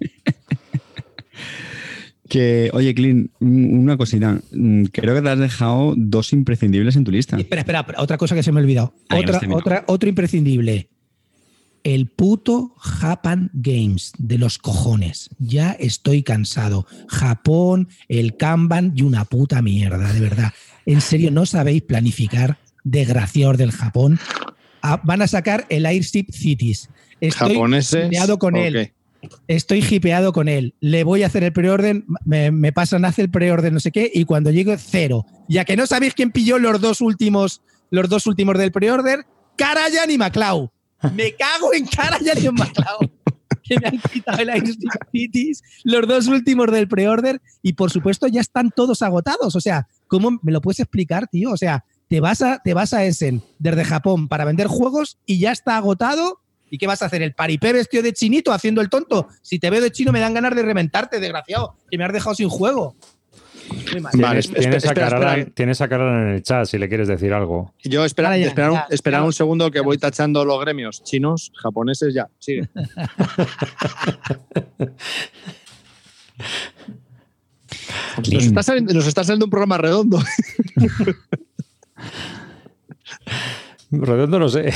Que, 2.28 2.70
oye, 2.72 2.94
Clint, 2.94 3.30
una 3.40 3.98
cosita. 3.98 4.40
Creo 4.90 5.14
que 5.14 5.20
te 5.20 5.28
has 5.28 5.38
dejado 5.38 5.92
dos 5.98 6.32
imprescindibles 6.32 6.96
en 6.96 7.04
tu 7.04 7.10
lista. 7.10 7.36
Espera, 7.36 7.60
espera, 7.60 7.84
otra 7.98 8.16
cosa 8.16 8.34
que 8.34 8.42
se 8.42 8.50
me 8.50 8.60
ha 8.60 8.62
olvidado. 8.62 8.94
Ah, 9.10 9.18
otra, 9.18 9.38
otra, 9.50 9.84
otro 9.86 10.08
imprescindible. 10.08 10.88
El 11.84 12.06
puto 12.06 12.74
Japan 12.78 13.50
Games 13.52 14.12
de 14.16 14.38
los 14.38 14.56
cojones. 14.56 15.28
Ya 15.38 15.72
estoy 15.72 16.22
cansado. 16.22 16.86
Japón, 17.06 17.88
el 18.08 18.38
Kanban 18.38 18.94
y 18.96 19.02
una 19.02 19.26
puta 19.26 19.60
mierda, 19.60 20.10
de 20.10 20.20
verdad. 20.20 20.54
En 20.86 21.02
serio, 21.02 21.30
no 21.30 21.44
sabéis 21.44 21.82
planificar, 21.82 22.56
desgraciador 22.82 23.58
del 23.58 23.72
Japón. 23.72 24.18
Van 25.04 25.22
a 25.22 25.26
sacar 25.26 25.66
el 25.68 25.86
Airship 25.86 26.26
Cities. 26.32 26.88
Estoy 27.20 27.54
Japoneses. 27.54 28.10
con 28.38 28.54
okay. 28.54 28.66
él. 28.66 28.92
Estoy 29.46 29.84
hipeado 29.88 30.32
con 30.32 30.48
él. 30.48 30.74
Le 30.80 31.04
voy 31.04 31.22
a 31.22 31.26
hacer 31.26 31.44
el 31.44 31.52
preorden, 31.52 32.04
me, 32.24 32.50
me, 32.50 32.72
pasan 32.72 33.04
a 33.04 33.08
hacer 33.08 33.26
el 33.26 33.30
preorden, 33.30 33.74
no 33.74 33.80
sé 33.80 33.92
qué, 33.92 34.10
y 34.12 34.24
cuando 34.24 34.50
llegue, 34.50 34.76
cero. 34.78 35.24
Ya 35.48 35.64
que 35.64 35.76
no 35.76 35.86
sabéis 35.86 36.14
quién 36.14 36.32
pilló 36.32 36.58
los 36.58 36.80
dos 36.80 37.00
últimos, 37.00 37.62
los 37.90 38.08
dos 38.08 38.26
últimos 38.26 38.58
del 38.58 38.72
preorder, 38.72 39.24
Karayan 39.56 40.10
y 40.10 40.18
Maclau. 40.18 40.72
Me 41.14 41.34
cago 41.34 41.72
en 41.72 41.86
Karayan 41.86 42.42
y 42.42 42.46
en 42.46 42.54
Maclau. 42.54 42.98
que 43.62 43.78
me 43.78 43.88
han 43.88 43.98
quitado 43.98 44.42
el 44.42 44.56
Ice 44.56 44.78
Cities, 45.12 45.62
los 45.84 46.06
dos 46.08 46.26
últimos 46.26 46.70
del 46.72 46.88
preorder, 46.88 47.40
y 47.62 47.74
por 47.74 47.90
supuesto 47.90 48.26
ya 48.26 48.40
están 48.40 48.70
todos 48.74 49.02
agotados. 49.02 49.54
O 49.54 49.60
sea, 49.60 49.86
¿cómo 50.08 50.38
me 50.42 50.52
lo 50.52 50.60
puedes 50.60 50.80
explicar, 50.80 51.28
tío? 51.28 51.52
O 51.52 51.56
sea, 51.56 51.84
te 52.12 52.20
vas 52.20 52.42
a, 52.42 52.58
te 52.58 52.74
vas 52.74 52.92
a 52.92 53.06
Essen 53.06 53.42
desde 53.58 53.86
Japón 53.86 54.28
para 54.28 54.44
vender 54.44 54.66
juegos 54.66 55.16
y 55.24 55.38
ya 55.38 55.50
está 55.50 55.78
agotado 55.78 56.40
¿Y 56.68 56.76
qué 56.78 56.86
vas 56.86 57.00
a 57.02 57.06
hacer? 57.06 57.22
¿El 57.22 57.34
paripé 57.34 57.72
vestido 57.74 58.02
de 58.02 58.14
chinito 58.14 58.50
haciendo 58.50 58.80
el 58.80 58.88
tonto? 58.88 59.28
Si 59.42 59.58
te 59.58 59.68
veo 59.68 59.82
de 59.82 59.90
chino 59.90 60.10
me 60.10 60.20
dan 60.20 60.32
ganas 60.32 60.54
de 60.54 60.62
reventarte, 60.62 61.20
desgraciado, 61.20 61.76
que 61.90 61.98
me 61.98 62.04
has 62.04 62.14
dejado 62.14 62.34
sin 62.34 62.48
juego. 62.48 62.96
Vale, 64.14 64.42
tienes, 64.42 64.86
a 64.86 64.94
Caralan, 64.94 65.52
tienes 65.52 65.82
a 65.82 65.84
en 65.84 66.28
el 66.28 66.42
chat 66.42 66.64
si 66.64 66.78
le 66.78 66.88
quieres 66.88 67.08
decir 67.08 67.34
algo. 67.34 67.74
Yo 67.84 68.06
espera, 68.06 68.38
ya, 68.38 68.46
espera, 68.46 68.72
ya, 68.72 68.86
espera 68.88 69.18
ya, 69.18 69.24
un 69.24 69.34
segundo 69.34 69.70
que 69.70 69.80
voy 69.80 69.98
tachando 69.98 70.46
los 70.46 70.58
gremios. 70.62 71.04
Chinos, 71.04 71.52
japoneses, 71.56 72.14
ya. 72.14 72.30
Sigue. 72.38 72.66
nos, 78.32 78.44
está 78.44 78.62
saliendo, 78.62 78.94
nos 78.94 79.06
está 79.06 79.24
saliendo 79.24 79.44
un 79.44 79.50
programa 79.50 79.76
redondo. 79.76 80.18
redondo 83.90 84.38
no 84.38 84.48
sé. 84.48 84.72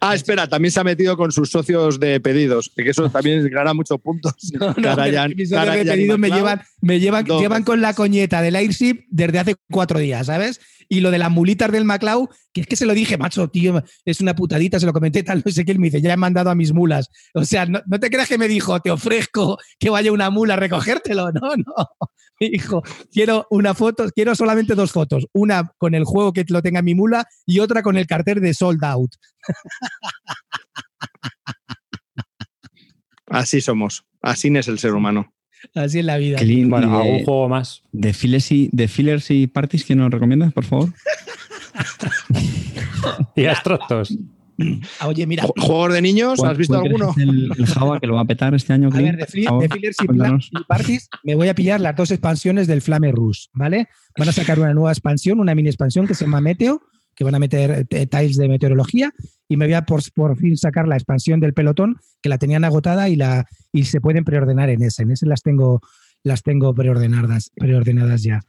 Ah, 0.00 0.14
espera, 0.14 0.46
también 0.48 0.70
se 0.70 0.80
ha 0.80 0.84
metido 0.84 1.16
con 1.16 1.32
sus 1.32 1.50
socios 1.50 1.98
de 1.98 2.20
pedidos, 2.20 2.70
que 2.74 2.88
eso 2.88 3.08
también 3.10 3.48
gana 3.50 3.74
muchos 3.74 4.00
puntos. 4.00 4.34
No, 4.58 4.68
no, 4.68 4.74
Carayan, 4.74 5.32
mis 5.36 5.50
socios 5.50 5.74
de 5.74 5.84
pedidos 5.84 6.18
me 6.18 6.30
llevan, 6.30 6.60
me 6.80 7.00
llevan, 7.00 7.24
llevan 7.24 7.64
con 7.64 7.80
la 7.80 7.94
coñeta 7.94 8.42
del 8.42 8.56
Airship 8.56 9.04
desde 9.08 9.38
hace 9.38 9.56
cuatro 9.70 9.98
días, 9.98 10.26
¿sabes? 10.26 10.60
Y 10.88 11.00
lo 11.00 11.10
de 11.10 11.18
las 11.18 11.30
mulitas 11.30 11.70
del 11.70 11.84
Maclau, 11.84 12.28
que 12.52 12.62
es 12.62 12.66
que 12.66 12.76
se 12.76 12.86
lo 12.86 12.94
dije, 12.94 13.18
macho, 13.18 13.48
tío, 13.48 13.82
es 14.04 14.20
una 14.20 14.34
putadita, 14.34 14.80
se 14.80 14.86
lo 14.86 14.92
comenté 14.92 15.22
tal, 15.22 15.42
no 15.44 15.52
sé 15.52 15.64
qué, 15.64 15.72
él 15.72 15.78
me 15.78 15.88
dice, 15.88 16.00
ya 16.00 16.12
he 16.12 16.16
mandado 16.16 16.50
a 16.50 16.54
mis 16.54 16.72
mulas. 16.72 17.10
O 17.34 17.44
sea, 17.44 17.66
no, 17.66 17.82
no 17.86 18.00
te 18.00 18.10
creas 18.10 18.28
que 18.28 18.38
me 18.38 18.48
dijo, 18.48 18.80
te 18.80 18.90
ofrezco 18.90 19.58
que 19.78 19.90
vaya 19.90 20.12
una 20.12 20.30
mula 20.30 20.54
a 20.54 20.56
recogértelo. 20.56 21.28
No, 21.38 21.54
no. 21.56 21.74
Me 22.40 22.50
dijo, 22.50 22.82
quiero 23.12 23.46
una 23.50 23.74
foto, 23.74 24.08
quiero 24.14 24.34
solamente 24.34 24.74
dos 24.74 24.92
fotos. 24.92 25.26
Una 25.32 25.72
con 25.78 25.94
el 25.94 26.04
juego 26.04 26.32
que 26.32 26.44
lo 26.48 26.62
tenga 26.62 26.80
en 26.80 26.84
mi 26.84 26.94
mula 26.94 27.26
y 27.46 27.60
otra 27.60 27.82
con 27.82 27.96
el 27.96 28.06
cartel 28.06 28.40
de 28.40 28.54
sold 28.54 28.84
out. 28.84 29.10
Así 33.26 33.60
somos. 33.60 34.04
Así 34.22 34.48
es 34.56 34.68
el 34.68 34.78
ser 34.78 34.94
humano. 34.94 35.34
Así 35.74 35.98
es 35.98 36.04
la 36.04 36.18
vida. 36.18 36.40
Lindo, 36.40 36.76
bueno, 36.76 36.90
de, 36.90 36.96
algún 36.96 37.24
juego 37.24 37.48
más. 37.48 37.82
De 37.92 38.12
fillers, 38.12 38.52
y, 38.52 38.70
de 38.72 38.88
fillers 38.88 39.30
y 39.30 39.46
parties 39.48 39.84
que 39.84 39.94
nos 39.94 40.10
recomiendas, 40.10 40.52
por 40.52 40.64
favor. 40.64 40.92
y 43.36 43.46
abstractos. 43.46 44.16
Oye, 45.06 45.26
mira. 45.26 45.44
¿Juegos 45.56 45.92
de 45.92 46.02
niños? 46.02 46.42
¿Has 46.42 46.58
visto 46.58 46.78
alguno? 46.78 47.14
El, 47.16 47.52
el, 47.56 47.66
Java 47.66 48.00
que 48.00 48.06
lo 48.06 48.14
va 48.14 48.22
a 48.22 48.24
petar 48.24 48.54
este 48.54 48.72
año. 48.72 48.88
A 48.92 48.96
ver, 48.96 49.16
de, 49.16 49.26
fli 49.26 49.44
de 49.44 49.68
fillers 49.68 49.96
y, 50.00 50.04
y, 50.04 50.64
parties, 50.64 51.08
me 51.22 51.34
voy 51.34 51.48
a 51.48 51.54
pillar 51.54 51.80
las 51.80 51.94
dos 51.96 52.10
expansiones 52.10 52.66
del 52.66 52.82
Flame 52.82 53.12
Rush, 53.12 53.46
¿vale? 53.52 53.88
Van 54.18 54.28
a 54.28 54.32
sacar 54.32 54.58
una 54.58 54.74
nueva 54.74 54.90
expansión, 54.90 55.40
una 55.40 55.54
mini 55.54 55.68
expansión 55.68 56.06
que 56.06 56.14
se 56.14 56.24
llama 56.24 56.40
Meteo, 56.40 56.82
que 57.18 57.24
van 57.24 57.34
a 57.34 57.40
meter 57.40 57.84
eh, 57.90 58.06
tiles 58.06 58.36
de 58.36 58.48
meteorología 58.48 59.12
y 59.48 59.56
me 59.56 59.66
voy 59.66 59.74
a 59.74 59.84
por, 59.84 60.00
por, 60.12 60.36
fin 60.36 60.56
sacar 60.56 60.86
la 60.86 60.94
expansión 60.94 61.40
del 61.40 61.52
pelotón 61.52 61.98
que 62.22 62.28
la 62.28 62.38
tenían 62.38 62.62
agotada 62.62 63.08
y 63.08 63.16
la 63.16 63.48
y 63.72 63.86
se 63.86 64.00
pueden 64.00 64.22
preordenar 64.22 64.70
en 64.70 64.82
ese 64.84 65.02
en 65.02 65.10
ese 65.10 65.26
las 65.26 65.42
tengo 65.42 65.80
las 66.22 66.44
tengo 66.44 66.72
preordenadas 66.74 67.50
preordenadas 67.56 68.22
ya 68.22 68.42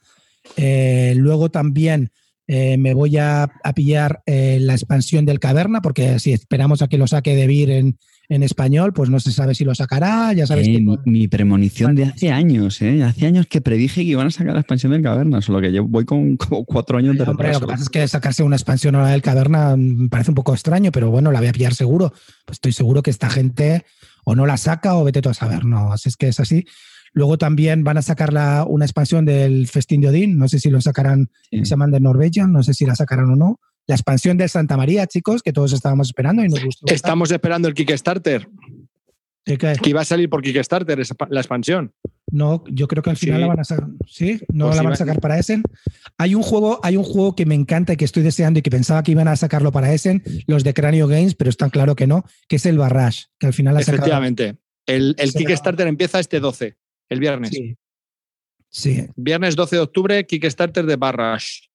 eh, 0.56 1.16
luego 1.18 1.50
también 1.50 2.12
eh, 2.52 2.78
me 2.80 2.96
voy 2.96 3.16
a, 3.18 3.44
a 3.44 3.74
pillar 3.76 4.24
eh, 4.26 4.58
la 4.60 4.74
expansión 4.74 5.24
del 5.24 5.40
Caverna, 5.40 5.82
porque 5.84 6.18
si 6.20 6.34
esperamos 6.34 6.82
a 6.82 6.88
que 6.88 6.98
lo 6.98 7.06
saque 7.06 7.36
de 7.36 7.46
Vir 7.46 7.70
en, 7.70 8.00
en 8.28 8.42
español, 8.42 8.92
pues 8.92 9.12
no 9.12 9.20
se 9.20 9.32
sabe 9.32 9.54
si 9.54 9.64
lo 9.66 9.76
sacará. 9.76 10.34
Ya 10.34 10.48
sabes 10.48 10.68
Eh, 10.68 10.72
que 10.74 10.80
mi, 10.82 10.98
mi 11.06 11.28
premonición 11.28 11.94
de 11.96 12.06
hace 12.06 12.32
años, 12.32 12.82
¿eh? 12.82 13.04
Hace 13.04 13.28
años 13.28 13.46
que 13.46 13.62
predije 13.62 14.02
que 14.02 14.10
iban 14.10 14.26
a 14.26 14.32
sacar 14.32 14.54
la 14.54 14.62
expansión 14.62 14.92
del 14.94 15.04
Caverna, 15.04 15.42
solo 15.42 15.62
que 15.62 15.72
yo 15.72 15.86
voy 15.86 16.06
con 16.06 16.38
como 16.38 16.66
cuatro 16.66 16.98
años 16.98 17.16
de 17.16 17.24
Hombre, 17.24 17.50
lo 17.50 17.60
retraso. 17.60 17.60
que 17.60 17.72
pasa 17.72 17.84
es 17.84 17.90
que 17.90 18.08
sacarse 18.08 18.42
una 18.42 18.56
expansión 18.56 18.96
ahora 18.96 19.10
del 19.10 19.22
Caverna 19.22 19.76
mm, 19.76 19.80
me 20.04 20.10
parece 20.10 20.32
un 20.32 20.36
poco 20.36 20.54
extraño, 20.56 20.92
pero 20.92 21.12
bueno, 21.12 21.32
la 21.32 21.40
voy 21.40 21.50
a 21.50 21.54
pillar 21.54 21.76
seguro. 21.76 22.10
Pues 22.46 22.56
estoy 22.56 22.74
seguro 22.74 23.04
que 23.04 23.12
esta 23.12 23.30
gente 23.30 23.86
o 24.26 24.36
no 24.36 24.48
la 24.48 24.58
saca 24.58 24.96
o 24.96 25.04
vete 25.04 25.22
tú 25.22 25.30
a 25.30 25.36
saber, 25.36 25.66
no, 25.66 25.94
así 25.94 26.10
es 26.10 26.18
que 26.18 26.30
es 26.30 26.40
así. 26.40 26.66
Luego 27.14 27.38
también 27.38 27.84
van 27.84 27.98
a 27.98 28.02
sacar 28.02 28.34
la- 28.34 28.66
una 28.68 28.86
expansión 28.86 29.26
del 29.26 29.68
Festín 29.68 30.02
de 30.02 30.10
Odín, 30.10 30.38
no 30.38 30.48
sé 30.48 30.60
si 30.60 30.70
lo 30.70 30.80
sacarán, 30.82 31.30
Sí. 31.52 31.60
se 31.60 31.66
llaman 31.66 31.92
de 31.92 32.00
Norwegian, 32.00 32.52
no 32.52 32.64
sé 32.64 32.74
si 32.74 32.86
la 32.86 32.96
sacarán 32.96 33.30
o 33.32 33.36
no. 33.36 33.60
La 33.88 33.96
expansión 33.96 34.38
de 34.38 34.48
Santa 34.48 34.78
María, 34.78 35.08
chicos, 35.08 35.42
que 35.42 35.52
todos 35.54 35.74
estábamos 35.74 36.08
esperando 36.10 36.44
y 36.44 36.50
nos 36.50 36.64
gustó. 36.64 36.94
Estamos 36.94 37.32
esperando 37.32 37.68
el 37.68 37.74
Kickstarter, 37.74 38.48
¿De 39.46 39.58
qué? 39.58 39.74
que 39.82 39.90
iba 39.90 40.02
a 40.02 40.06
salir 40.06 40.30
por 40.30 40.44
Kickstarter 40.44 41.00
la 41.30 41.40
expansión. 41.40 41.92
No, 42.32 42.64
yo 42.70 42.88
creo 42.88 43.02
que 43.02 43.10
al 43.10 43.18
final 43.18 43.38
Sí. 43.38 43.42
la 43.42 43.48
van 43.48 43.60
a 43.60 43.64
sacar. 43.64 43.88
Sí, 44.08 44.40
no 44.54 44.66
Pues 44.68 44.78
la 44.78 44.84
van 44.84 44.94
a 44.94 44.96
sacar 44.96 45.20
para 45.20 45.40
Essen. 45.40 45.64
Hay 46.20 46.36
un 46.36 46.44
juego, 46.44 46.80
hay 46.84 46.96
un 46.98 47.04
juego 47.04 47.36
que 47.36 47.48
me 47.48 47.56
encanta 47.56 47.94
y 47.94 47.98
que 47.98 48.06
estoy 48.06 48.22
deseando 48.22 48.60
y 48.60 48.62
que 48.62 48.70
pensaba 48.70 49.02
que 49.02 49.12
iban 49.14 49.28
a 49.28 49.36
sacarlo 49.36 49.72
para 49.72 49.92
Essen, 49.92 50.22
los 50.46 50.64
de 50.64 50.76
Cranio 50.76 51.08
Games, 51.08 51.34
pero 51.34 51.50
está 51.50 51.72
claro 51.72 51.96
que 51.96 52.06
no, 52.06 52.24
que 52.48 52.58
es 52.58 52.66
el 52.68 52.78
Barrage, 52.78 53.24
que 53.40 53.48
al 53.48 53.54
final 53.54 53.76
ha 53.76 53.80
sacado. 53.80 53.98
Efectivamente. 54.04 54.58
El, 54.86 55.16
el 55.18 55.34
Kickstarter 55.34 55.88
empieza 55.88 56.20
este 56.20 56.40
12, 56.40 56.78
el 57.10 57.20
viernes. 57.20 57.50
Sí. 57.52 57.76
Sí. 58.70 59.08
Viernes 59.16 59.56
12 59.56 59.76
de 59.78 59.82
octubre, 59.82 60.26
Kickstarter 60.26 60.86
de 60.86 60.96
Barrage. 60.96 61.69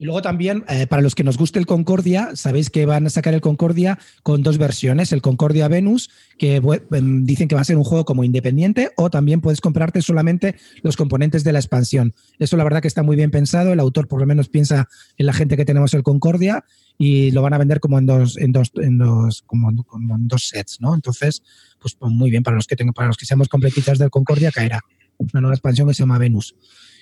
Y 0.00 0.04
luego 0.04 0.22
también, 0.22 0.64
eh, 0.68 0.86
para 0.86 1.02
los 1.02 1.16
que 1.16 1.24
nos 1.24 1.36
guste 1.36 1.58
el 1.58 1.66
Concordia, 1.66 2.30
sabéis 2.36 2.70
que 2.70 2.86
van 2.86 3.06
a 3.06 3.10
sacar 3.10 3.34
el 3.34 3.40
Concordia 3.40 3.98
con 4.22 4.44
dos 4.44 4.56
versiones, 4.56 5.10
el 5.10 5.22
Concordia 5.22 5.66
Venus, 5.66 6.08
que 6.38 6.62
em, 6.92 7.24
dicen 7.24 7.48
que 7.48 7.56
va 7.56 7.62
a 7.62 7.64
ser 7.64 7.76
un 7.76 7.82
juego 7.82 8.04
como 8.04 8.22
independiente, 8.22 8.92
o 8.96 9.10
también 9.10 9.40
puedes 9.40 9.60
comprarte 9.60 10.00
solamente 10.00 10.54
los 10.82 10.96
componentes 10.96 11.42
de 11.42 11.52
la 11.52 11.58
expansión. 11.58 12.14
Eso 12.38 12.56
la 12.56 12.62
verdad 12.62 12.80
que 12.80 12.86
está 12.86 13.02
muy 13.02 13.16
bien 13.16 13.32
pensado, 13.32 13.72
el 13.72 13.80
autor 13.80 14.06
por 14.06 14.20
lo 14.20 14.26
menos 14.26 14.48
piensa 14.48 14.88
en 15.16 15.26
la 15.26 15.32
gente 15.32 15.56
que 15.56 15.64
tenemos 15.64 15.92
el 15.94 16.04
Concordia 16.04 16.64
y 16.96 17.32
lo 17.32 17.42
van 17.42 17.54
a 17.54 17.58
vender 17.58 17.80
como 17.80 17.98
en 17.98 18.06
dos, 18.06 18.38
en 18.38 18.52
dos, 18.52 18.70
en 18.76 18.98
dos, 18.98 19.42
como, 19.46 19.72
dos 19.72 20.48
sets, 20.48 20.80
¿no? 20.80 20.94
Entonces, 20.94 21.42
pues, 21.80 21.96
pues 21.96 22.12
muy 22.12 22.30
bien, 22.30 22.44
para 22.44 22.54
los 22.54 22.68
que 22.68 22.76
tengo, 22.76 22.92
para 22.92 23.08
los 23.08 23.16
que 23.16 23.26
seamos 23.26 23.48
completitas 23.48 23.98
del 23.98 24.10
Concordia, 24.10 24.52
caerá 24.52 24.80
una 25.16 25.40
nueva 25.40 25.54
expansión 25.54 25.88
que 25.88 25.94
se 25.94 26.04
llama 26.04 26.18
Venus. 26.18 26.54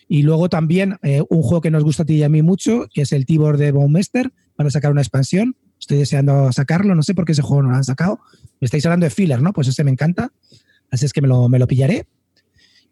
Y 0.09 0.23
luego 0.23 0.49
también 0.49 0.97
eh, 1.03 1.23
un 1.29 1.42
juego 1.42 1.61
que 1.61 1.71
nos 1.71 1.83
gusta 1.85 2.05
a 2.05 2.07
ti 2.07 2.14
y 2.14 2.23
a 2.23 2.29
mí 2.29 2.42
mucho, 2.42 2.87
que 2.92 3.03
es 3.03 3.12
el 3.12 3.27
Tibor 3.27 3.57
de 3.57 3.73
Baumeister. 3.73 4.33
Van 4.57 4.66
a 4.66 4.71
sacar 4.71 4.92
una 4.92 5.01
expansión. 5.01 5.57
Estoy 5.81 5.99
deseando 5.99 6.53
sacarlo. 6.53 6.95
No 6.95 7.03
sé 7.03 7.14
por 7.14 7.25
qué 7.25 7.33
ese 7.33 7.42
juego 7.42 7.62
no 7.62 7.71
lo 7.71 7.77
han 7.77 7.85
sacado. 7.85 8.21
Me 8.61 8.66
estáis 8.66 8.87
hablando 8.87 9.05
de 9.05 9.11
filler, 9.11 9.42
¿no? 9.42 9.53
Pues 9.53 9.69
ese 9.69 9.83
me 9.85 9.90
encanta. 9.90 10.33
Así 10.90 11.05
es 11.07 11.12
que 11.12 11.21
me 11.21 11.29
lo, 11.29 11.49
me 11.49 11.59
lo 11.59 11.66
pillaré. 11.66 12.07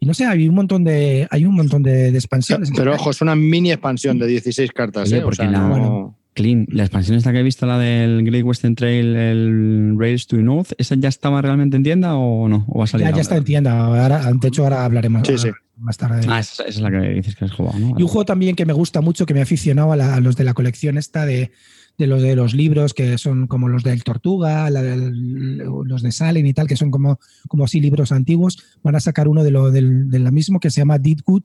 Y 0.00 0.06
no 0.06 0.12
sé, 0.12 0.26
hay 0.26 0.48
un 0.48 0.54
montón 0.56 0.82
de, 0.84 1.26
hay 1.30 1.44
un 1.46 1.54
montón 1.54 1.82
de, 1.82 2.10
de 2.10 2.18
expansiones. 2.18 2.70
Pero 2.76 2.94
ojo, 2.94 3.10
es 3.10 3.20
una 3.22 3.36
mini 3.36 3.70
expansión 3.70 4.18
de 4.18 4.26
16 4.26 4.72
cartas. 4.72 5.06
Oye, 5.08 5.18
¿eh? 5.18 5.20
O 5.20 5.24
porque 5.24 5.36
sea, 5.36 5.50
la- 5.50 5.58
no- 5.60 5.68
bueno. 5.68 6.18
Clean, 6.34 6.66
la 6.68 6.82
expansión 6.82 7.16
esta 7.16 7.32
que 7.32 7.38
he 7.38 7.42
visto, 7.44 7.64
la 7.64 7.78
del 7.78 8.24
Great 8.24 8.44
Western 8.44 8.74
Trail, 8.74 9.14
el 9.14 9.94
Rails 9.96 10.26
to 10.26 10.36
North, 10.38 10.72
¿esa 10.78 10.96
ya 10.96 11.08
estaba 11.08 11.40
realmente 11.40 11.76
en 11.76 11.84
tienda 11.84 12.16
o 12.16 12.48
no? 12.48 12.64
¿O 12.68 12.78
va 12.80 12.84
a 12.84 12.88
salir 12.88 13.06
ya, 13.06 13.20
está 13.20 13.36
en 13.36 13.44
tienda. 13.44 13.78
Ahora, 13.78 14.32
de 14.32 14.48
hecho, 14.48 14.64
ahora 14.64 14.84
hablaremos 14.84 15.22
Sí, 15.28 15.38
sí. 15.38 15.50
Más 15.76 15.96
tarde. 15.96 16.20
de 16.20 16.26
Ah, 16.32 16.38
esa, 16.40 16.64
es 16.64 16.80
la 16.80 16.90
que 16.90 16.98
dices 17.10 17.34
que 17.36 17.44
has 17.44 17.52
jugado, 17.52 17.78
¿no? 17.78 17.88
Y 17.98 18.02
un 18.02 18.08
juego 18.08 18.24
también 18.24 18.54
que 18.56 18.64
me 18.66 18.72
gusta 18.72 19.00
mucho, 19.00 19.26
que 19.26 19.34
me 19.34 19.40
ha 19.40 19.44
aficionado 19.44 19.92
a, 19.92 19.96
la- 19.96 20.14
a 20.14 20.20
los 20.20 20.36
de 20.36 20.44
la 20.44 20.54
colección 20.54 20.96
esta 20.98 21.26
de, 21.26 21.50
de 21.98 22.06
los 22.06 22.22
de 22.22 22.36
los 22.36 22.54
libros, 22.54 22.94
que 22.94 23.18
son 23.18 23.46
como 23.46 23.68
los 23.68 23.82
del 23.82 24.04
Tortuga, 24.04 24.68
la 24.70 24.82
del- 24.82 25.58
los 25.58 26.02
de 26.02 26.12
Salen 26.12 26.46
y 26.46 26.54
tal, 26.54 26.66
que 26.66 26.76
son 26.76 26.90
como, 26.90 27.18
como 27.48 27.64
así 27.64 27.80
libros 27.80 28.12
antiguos. 28.12 28.58
Van 28.82 28.94
a 28.96 29.00
sacar 29.00 29.28
uno 29.28 29.42
de 29.44 29.50
lo 29.50 29.70
del, 29.70 30.10
de 30.10 30.18
la 30.18 30.30
mismo 30.30 30.60
que 30.60 30.70
se 30.70 30.80
llama 30.80 30.98
Deadwood, 30.98 31.42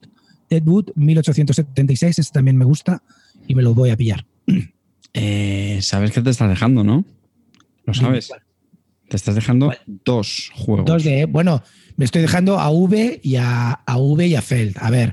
Deadwood 0.48 0.90
1876, 0.96 2.18
ese 2.18 2.32
también 2.32 2.56
me 2.56 2.64
gusta 2.64 3.02
y 3.46 3.54
me 3.54 3.62
lo 3.62 3.74
voy 3.74 3.90
a 3.90 3.96
pillar. 3.96 4.24
Eh, 5.12 5.80
sabes 5.82 6.12
que 6.12 6.22
te 6.22 6.30
estás 6.30 6.48
dejando, 6.48 6.84
¿no? 6.84 7.04
Lo 7.84 7.94
sabes. 7.94 8.30
Te 9.08 9.16
estás 9.16 9.34
dejando 9.34 9.72
dos 10.04 10.52
juegos. 10.54 10.86
Dos 10.86 11.02
de, 11.02 11.24
bueno, 11.24 11.64
me 12.00 12.06
estoy 12.06 12.22
dejando 12.22 12.58
a 12.58 12.70
V 12.70 13.20
y 13.22 13.36
a, 13.36 13.72
a 13.72 13.98
V 13.98 14.26
y 14.26 14.34
a 14.34 14.40
Feld. 14.40 14.76
A 14.80 14.90
ver, 14.90 15.12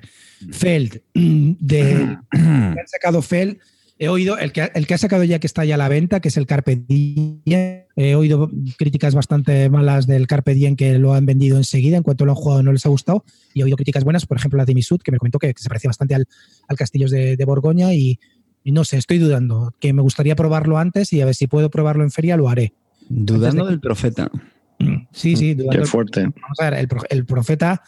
Feld, 0.52 1.02
de, 1.14 2.18
que 2.32 2.80
han 2.80 2.88
sacado 2.88 3.22
Feld, 3.22 3.58
he 4.00 4.08
oído, 4.08 4.38
el 4.38 4.54
que, 4.54 4.72
el 4.74 4.88
que 4.88 4.94
ha 4.94 4.98
sacado 4.98 5.26
ya 5.26 5.40
que 5.40 5.48
está 5.48 5.66
ya 5.66 5.76
a 5.76 5.78
la 5.78 5.90
venta, 5.90 6.22
que 6.22 6.30
es 6.30 6.38
el 6.38 6.46
Carpe 6.46 6.78
Diem, 6.78 7.82
he 7.98 8.16
oído 8.16 8.50
críticas 8.78 9.14
bastante 9.16 9.70
malas 9.70 10.08
del 10.08 10.28
Carpe 10.28 10.54
Diem 10.54 10.78
que 10.78 10.98
lo 10.98 11.14
han 11.14 11.26
vendido 11.26 11.58
enseguida, 11.58 11.98
en 11.98 12.04
cuanto 12.04 12.24
lo 12.26 12.32
han 12.32 12.38
jugado 12.38 12.64
no 12.64 12.72
les 12.72 12.86
ha 12.86 12.90
gustado, 12.90 13.26
y 13.54 13.60
he 13.60 13.64
oído 13.66 13.76
críticas 13.76 14.06
buenas, 14.06 14.26
por 14.26 14.38
ejemplo 14.38 14.56
la 14.56 14.64
de 14.66 14.74
Misut, 14.74 15.02
que 15.04 15.12
me 15.12 15.18
comentó 15.18 15.40
que, 15.40 15.54
que 15.54 15.62
se 15.62 15.68
parecía 15.68 15.90
bastante 15.90 16.16
al, 16.16 16.26
al 16.70 16.78
Castillos 16.78 17.12
de, 17.12 17.36
de 17.36 17.46
Borgoña, 17.46 17.94
y, 17.94 18.18
y 18.64 18.72
no 18.72 18.86
sé, 18.86 18.96
estoy 18.96 19.18
dudando, 19.18 19.74
que 19.82 19.92
me 19.92 20.02
gustaría 20.02 20.38
probarlo 20.38 20.78
antes 20.78 21.12
y 21.12 21.20
a 21.20 21.26
ver 21.26 21.36
si 21.36 21.48
puedo 21.48 21.70
probarlo 21.70 22.04
en 22.04 22.12
feria, 22.12 22.38
lo 22.38 22.48
haré. 22.48 22.72
Dudando 23.10 23.66
de- 23.66 23.72
del 23.72 23.80
profeta. 23.82 24.32
Sí, 25.12 25.36
sí, 25.36 25.56
Qué 25.72 25.86
fuerte. 25.86 26.22
Vamos 26.22 26.60
a 26.60 26.70
ver, 26.70 26.80
el, 26.80 26.88
pro- 26.88 27.04
el 27.10 27.26
profeta, 27.26 27.82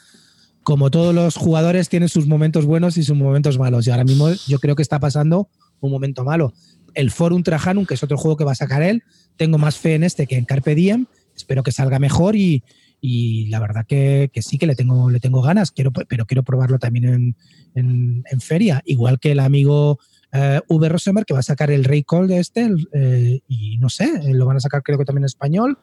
como 0.63 0.89
todos 0.89 1.13
los 1.13 1.35
jugadores, 1.35 1.89
tiene 1.89 2.07
sus 2.07 2.27
momentos 2.27 2.65
buenos 2.65 2.97
y 2.97 3.03
sus 3.03 3.15
momentos 3.17 3.57
malos. 3.59 3.85
Y 3.87 3.91
ahora 3.91 4.03
mismo 4.03 4.29
yo 4.47 4.59
creo 4.59 4.75
que 4.75 4.81
está 4.81 4.99
pasando 4.99 5.49
un 5.79 5.91
momento 5.91 6.23
malo. 6.23 6.53
El 6.95 7.11
Forum 7.11 7.43
Trajanum, 7.43 7.85
que 7.85 7.93
es 7.93 8.03
otro 8.03 8.17
juego 8.17 8.37
que 8.37 8.43
va 8.43 8.53
a 8.53 8.55
sacar 8.55 8.81
él, 8.81 9.03
tengo 9.37 9.57
más 9.57 9.77
fe 9.77 9.95
en 9.95 10.03
este 10.03 10.25
que 10.27 10.35
en 10.37 10.45
Carpe 10.45 10.73
Diem. 10.75 11.05
Espero 11.35 11.63
que 11.63 11.71
salga 11.71 11.99
mejor 11.99 12.35
y, 12.35 12.63
y 12.99 13.45
la 13.49 13.59
verdad 13.59 13.85
que, 13.87 14.29
que 14.33 14.41
sí 14.41 14.57
que 14.57 14.65
le 14.67 14.75
tengo, 14.75 15.09
le 15.09 15.19
tengo 15.19 15.41
ganas, 15.41 15.71
quiero, 15.71 15.91
pero 15.91 16.25
quiero 16.25 16.43
probarlo 16.43 16.79
también 16.79 17.05
en, 17.05 17.35
en- 17.75 18.23
en 18.29 18.41
feria. 18.41 18.81
Igual 18.85 19.19
que 19.19 19.31
el 19.31 19.39
amigo 19.39 19.99
eh, 20.33 20.59
V. 20.67 20.89
Rosemer, 20.89 21.25
que 21.25 21.33
va 21.33 21.39
a 21.39 21.43
sacar 21.43 21.71
el 21.71 21.83
Rey 21.85 22.03
Call 22.03 22.27
de 22.27 22.39
este, 22.39 22.63
el, 22.63 22.89
eh, 22.93 23.39
y 23.47 23.77
no 23.77 23.89
sé, 23.89 24.33
lo 24.33 24.45
van 24.45 24.57
a 24.57 24.59
sacar 24.59 24.81
creo 24.83 24.97
que 24.97 25.05
también 25.05 25.23
en 25.23 25.27
español 25.27 25.77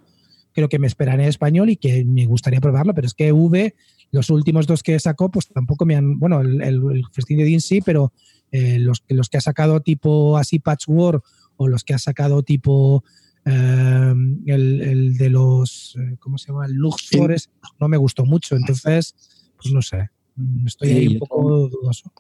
creo 0.57 0.69
que 0.71 0.79
me 0.81 0.87
esperaré 0.87 1.23
en 1.25 1.29
español 1.29 1.69
y 1.69 1.77
que 1.77 2.05
me 2.07 2.25
gustaría 2.27 2.61
probarlo, 2.63 2.95
pero 2.95 3.07
es 3.07 3.13
que 3.15 3.31
V, 3.31 3.75
los 4.11 4.31
últimos 4.31 4.67
dos 4.67 4.83
que 4.83 4.99
sacó, 4.99 5.31
pues 5.31 5.47
tampoco 5.49 5.85
me 5.85 5.95
han. 5.95 6.19
Bueno, 6.19 6.41
el, 6.41 6.63
el, 6.63 6.83
el 6.91 7.05
Festín 7.13 7.37
de 7.39 7.45
Dean 7.45 7.61
sí, 7.61 7.81
pero 7.83 8.13
eh, 8.51 8.79
los, 8.79 9.05
los 9.09 9.29
que 9.29 9.37
ha 9.37 9.41
sacado 9.43 9.81
tipo 9.81 10.39
así 10.39 10.59
Patchwork 10.59 11.23
o 11.59 11.69
los 11.69 11.85
que 11.85 11.93
ha 11.95 11.99
sacado 11.99 12.43
tipo. 12.43 13.05
eh, 13.45 14.15
el, 14.47 14.81
el 14.81 15.17
de 15.19 15.29
los. 15.31 15.95
eh, 16.01 16.17
¿Cómo 16.19 16.39
se 16.39 16.49
llama? 16.53 16.65
El 16.67 16.73
Lux 16.73 17.07
Sí. 17.09 17.19
Forest 17.19 17.51
no 17.79 17.89
me 17.89 17.99
gustó 17.99 18.25
mucho, 18.25 18.57
entonces, 18.57 19.15
pues 19.61 19.73
no 19.75 19.83
sé. 19.83 20.09
Estoy 20.67 20.89
ahí 20.91 21.07
un 21.09 21.19
poco 21.19 21.69
dudoso. 21.69 22.11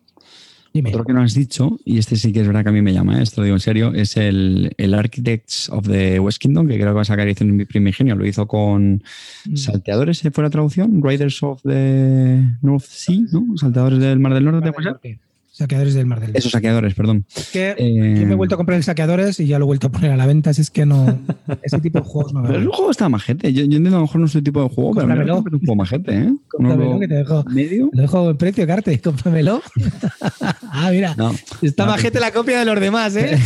Dime. 0.76 0.90
Otro 0.90 1.04
que 1.04 1.12
no 1.12 1.22
has 1.22 1.34
dicho, 1.34 1.78
y 1.84 1.98
este 1.98 2.16
sí 2.16 2.32
que 2.32 2.40
es 2.40 2.46
verdad 2.46 2.62
que 2.62 2.68
a 2.68 2.72
mí 2.72 2.82
me 2.82 2.92
llama, 2.92 3.18
¿eh? 3.18 3.22
esto 3.22 3.40
lo 3.40 3.46
digo 3.46 3.56
en 3.56 3.60
serio, 3.60 3.94
es 3.94 4.16
el, 4.16 4.72
el 4.76 4.94
Architects 4.94 5.70
of 5.70 5.88
the 5.88 6.20
West 6.20 6.38
Kingdom, 6.38 6.68
que 6.68 6.74
creo 6.74 6.88
que 6.88 6.94
va 6.96 7.02
a 7.02 7.04
sacar 7.04 7.26
edición 7.26 7.66
primigenio. 7.66 8.14
Lo 8.14 8.26
hizo 8.26 8.46
con 8.46 9.02
Mm. 9.46 9.56
Salteadores, 9.56 10.18
¿se 10.18 10.30
fue 10.30 10.44
la 10.44 10.50
traducción? 10.50 11.02
Riders 11.02 11.42
of 11.42 11.62
the 11.62 12.42
North 12.62 12.84
Sea, 12.84 13.20
¿no? 13.32 13.56
Salteadores 13.56 13.98
del 13.98 14.18
Mar 14.18 14.34
del 14.34 14.44
Norte, 14.44 14.72
¿puede 14.72 14.90
ser? 14.90 15.18
Saqueadores 15.56 15.94
del 15.94 16.04
Mar 16.04 16.20
del 16.20 16.28
Norte. 16.28 16.38
Esos 16.38 16.52
saqueadores, 16.52 16.92
perdón. 16.94 17.24
Es 17.34 17.48
que 17.50 17.70
Eh, 17.78 18.16
yo 18.20 18.26
me 18.26 18.32
he 18.32 18.36
vuelto 18.36 18.56
a 18.56 18.58
comprar 18.58 18.76
el 18.76 18.84
saqueadores 18.84 19.40
y 19.40 19.46
ya 19.46 19.58
lo 19.58 19.64
he 19.64 19.68
vuelto 19.68 19.86
a 19.86 19.90
poner 19.90 20.10
a 20.10 20.16
la 20.18 20.26
venta, 20.26 20.50
así 20.50 20.60
es 20.60 20.70
que 20.70 20.84
no. 20.84 21.18
Ese 21.62 21.80
tipo 21.80 21.98
de 21.98 22.04
juegos 22.04 22.34
no 22.34 22.40
me 22.42 22.48
Pero 22.48 22.60
el 22.60 22.66
juego 22.68 22.90
está 22.90 23.08
majete. 23.08 23.50
Yo, 23.54 23.60
yo 23.60 23.76
entiendo 23.76 23.96
a 23.96 24.00
lo 24.00 24.02
mejor 24.02 24.20
no 24.20 24.26
es 24.26 24.32
tu 24.32 24.42
tipo 24.42 24.62
de 24.62 24.68
juego, 24.68 24.94
pero 24.94 25.08
parece 25.08 25.32
un 25.32 25.42
juego 25.60 25.74
majete, 25.76 26.14
¿eh? 26.14 26.34
Cómpramelo, 26.48 27.00
que 27.00 27.08
te 27.08 27.14
dejo. 27.14 27.44
medio. 27.44 27.88
Lo 27.90 28.02
dejo 28.02 28.30
en 28.30 28.36
precio, 28.36 28.66
Carte, 28.66 29.00
cómpramelo. 29.02 29.62
ah, 30.72 30.88
mira. 30.90 31.14
No, 31.16 31.32
Está 31.62 31.86
no, 31.86 31.92
majete 31.92 32.20
la 32.20 32.32
copia 32.32 32.58
de 32.58 32.64
los 32.66 32.78
demás, 32.78 33.16
¿eh? 33.16 33.38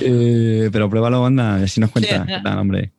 eh, 0.00 0.68
pero 0.72 0.88
pruébalo, 0.88 1.26
anda, 1.26 1.56
así 1.56 1.80
nos 1.80 1.90
cuenta. 1.90 2.24
qué 2.26 2.34
tal, 2.42 2.58
hombre. 2.58 2.92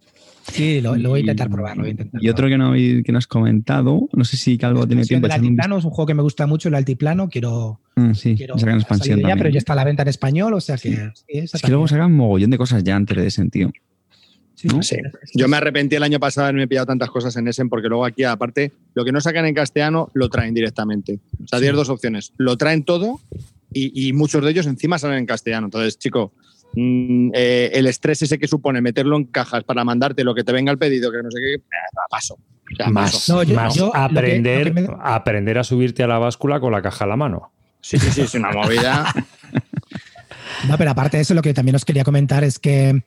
Sí, 0.51 0.81
lo, 0.81 0.95
lo 0.95 1.09
voy 1.09 1.19
a 1.19 1.21
intentar 1.21 1.49
probar. 1.49 1.77
Lo 1.77 1.83
voy 1.83 1.89
a 1.89 1.91
intentar 1.91 2.23
Y 2.23 2.29
otro 2.29 2.47
que 2.49 2.57
no, 2.57 2.73
que 2.73 3.11
no 3.11 3.17
has 3.17 3.27
comentado, 3.27 4.09
no 4.13 4.23
sé 4.25 4.37
si 4.37 4.57
Calvo 4.57 4.87
tiene 4.87 5.03
tiempo. 5.05 5.27
El 5.27 5.33
altiplano 5.33 5.77
es 5.77 5.85
un 5.85 5.91
juego 5.91 6.07
que 6.07 6.13
me 6.13 6.23
gusta 6.23 6.47
mucho, 6.47 6.69
el 6.69 6.75
altiplano. 6.75 7.29
Quiero. 7.29 7.79
Mm, 7.95 8.13
sí, 8.13 8.35
quiero 8.35 8.57
sacan 8.57 8.75
expansión 8.79 9.17
ya, 9.19 9.21
también. 9.23 9.37
pero 9.37 9.49
ya 9.51 9.57
está 9.59 9.73
a 9.73 9.75
la 9.77 9.83
venta 9.83 10.01
en 10.03 10.09
español, 10.09 10.53
o 10.53 10.61
sea 10.61 10.77
que. 10.77 10.89
sí, 11.13 11.23
esa 11.27 11.57
Es 11.57 11.63
que 11.63 11.69
luego 11.69 11.87
sacan 11.87 12.13
mogollón 12.13 12.49
de 12.49 12.57
cosas 12.57 12.83
ya 12.83 12.95
antes 12.95 13.15
de 13.17 13.27
ese 13.27 13.35
sentido. 13.37 13.71
Sí, 14.55 14.67
¿no? 14.67 14.83
Sí. 14.83 14.97
Yo 15.35 15.47
me 15.47 15.57
arrepentí 15.57 15.95
el 15.95 16.03
año 16.03 16.19
pasado 16.19 16.45
de 16.45 16.49
haberme 16.49 16.67
pillado 16.67 16.85
tantas 16.85 17.09
cosas 17.09 17.35
en 17.37 17.47
Essen 17.47 17.69
porque 17.69 17.87
luego 17.87 18.05
aquí, 18.05 18.23
aparte, 18.23 18.71
lo 18.93 19.03
que 19.05 19.11
no 19.11 19.19
sacan 19.21 19.45
en 19.45 19.55
castellano 19.55 20.09
lo 20.13 20.29
traen 20.29 20.53
directamente. 20.53 21.19
O 21.43 21.47
sea, 21.47 21.57
Sí. 21.59 21.63
tienes 21.63 21.75
dos 21.77 21.89
opciones. 21.89 22.33
Lo 22.37 22.57
traen 22.57 22.83
todo 22.83 23.19
y, 23.73 24.07
y 24.07 24.13
muchos 24.13 24.43
de 24.43 24.51
ellos 24.51 24.67
encima 24.67 24.99
salen 24.99 25.17
en 25.19 25.25
castellano. 25.25 25.67
Entonces, 25.67 25.97
chico, 25.97 26.33
mm, 26.73 27.31
eh, 27.33 27.71
el 27.73 27.87
estrés 27.87 28.21
ese 28.21 28.37
que 28.39 28.47
supone 28.47 28.81
meterlo 28.81 29.17
en 29.17 29.25
cajas 29.25 29.63
para 29.63 29.83
mandarte 29.83 30.23
lo 30.23 30.33
que 30.35 30.43
te 30.43 30.51
venga 30.51 30.71
el 30.71 30.77
pedido, 30.77 31.11
que 31.11 31.23
no 31.23 31.29
sé 31.31 31.39
qué, 31.39 31.63
paso. 32.09 32.35
O 32.35 32.75
sea, 32.75 32.87
Más, 32.89 33.11
paso. 33.11 33.33
No, 33.35 33.43
yo- 33.43 33.55
más 33.55 33.75
yo 33.75 33.85
lo 33.87 33.91
que- 33.91 33.97
aprender, 33.99 34.67
lo 34.67 34.73
que 34.75 34.81
me- 34.81 34.97
aprender 35.01 35.57
a 35.57 35.63
subirte 35.63 36.03
a 36.03 36.07
la 36.07 36.17
báscula 36.19 36.59
con 36.59 36.71
la 36.71 36.81
caja 36.81 37.05
a 37.05 37.07
la 37.07 37.15
mano. 37.17 37.51
Sí, 37.81 37.97
sí, 37.97 38.11
sí, 38.11 38.21
es 38.21 38.33
una 38.35 38.51
movida. 38.51 39.05
No, 40.67 40.77
pero 40.77 40.91
aparte 40.91 41.17
de 41.17 41.23
eso, 41.23 41.33
lo 41.33 41.41
que 41.41 41.53
también 41.55 41.75
os 41.75 41.85
quería 41.85 42.03
comentar 42.03 42.43
es 42.43 42.59
que 42.59 43.03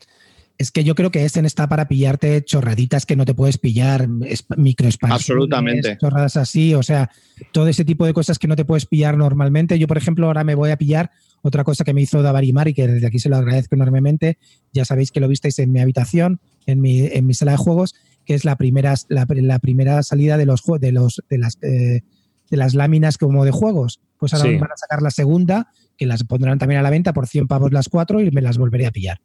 es 0.56 0.70
que 0.70 0.84
yo 0.84 0.94
creo 0.94 1.10
que 1.10 1.24
Essen 1.24 1.44
está 1.46 1.68
para 1.68 1.88
pillarte 1.88 2.44
chorraditas 2.44 3.06
que 3.06 3.16
no 3.16 3.24
te 3.24 3.34
puedes 3.34 3.58
pillar, 3.58 4.08
es- 4.24 4.44
microexpansiones, 4.56 5.20
Absolutamente. 5.30 5.98
chorradas 5.98 6.36
así, 6.36 6.74
o 6.74 6.82
sea, 6.82 7.10
todo 7.52 7.66
ese 7.68 7.84
tipo 7.84 8.06
de 8.06 8.12
cosas 8.14 8.38
que 8.38 8.46
no 8.46 8.54
te 8.56 8.64
puedes 8.64 8.86
pillar 8.86 9.16
normalmente. 9.16 9.78
Yo, 9.78 9.86
por 9.88 9.98
ejemplo, 9.98 10.26
ahora 10.26 10.44
me 10.44 10.54
voy 10.54 10.70
a 10.70 10.76
pillar 10.76 11.10
otra 11.42 11.64
cosa 11.64 11.84
que 11.84 11.92
me 11.92 12.00
hizo 12.02 12.22
Davarimar 12.22 12.68
y 12.68 12.74
que 12.74 12.86
desde 12.86 13.06
aquí 13.06 13.18
se 13.18 13.28
lo 13.28 13.36
agradezco 13.36 13.74
enormemente. 13.74 14.38
Ya 14.72 14.84
sabéis 14.84 15.10
que 15.10 15.20
lo 15.20 15.28
visteis 15.28 15.58
en 15.58 15.72
mi 15.72 15.80
habitación, 15.80 16.40
en 16.66 16.80
mi, 16.80 17.00
en 17.00 17.26
mi 17.26 17.34
sala 17.34 17.52
de 17.52 17.58
juegos, 17.58 17.94
que 18.24 18.34
es 18.34 18.44
la 18.44 18.56
primera, 18.56 18.94
la, 19.08 19.26
la 19.28 19.58
primera 19.58 20.02
salida 20.02 20.36
de 20.38 20.46
los 20.46 20.62
de 20.80 20.92
los 20.92 21.22
de 21.28 21.38
las 21.38 21.58
eh, 21.62 22.02
de 22.50 22.56
las 22.56 22.74
láminas 22.74 23.18
como 23.18 23.44
de 23.44 23.50
juegos. 23.50 24.00
Pues 24.18 24.32
ahora 24.34 24.48
Sí. 24.50 24.56
van 24.56 24.70
a 24.72 24.76
sacar 24.76 25.02
la 25.02 25.10
segunda, 25.10 25.68
que 25.98 26.06
las 26.06 26.22
pondrán 26.24 26.58
también 26.58 26.78
a 26.78 26.82
la 26.82 26.90
venta 26.90 27.12
por 27.12 27.26
100 27.26 27.48
pavos 27.48 27.72
las 27.72 27.88
cuatro 27.88 28.20
y 28.20 28.30
me 28.30 28.40
las 28.40 28.56
volveré 28.56 28.86
a 28.86 28.90
pillar. 28.92 29.20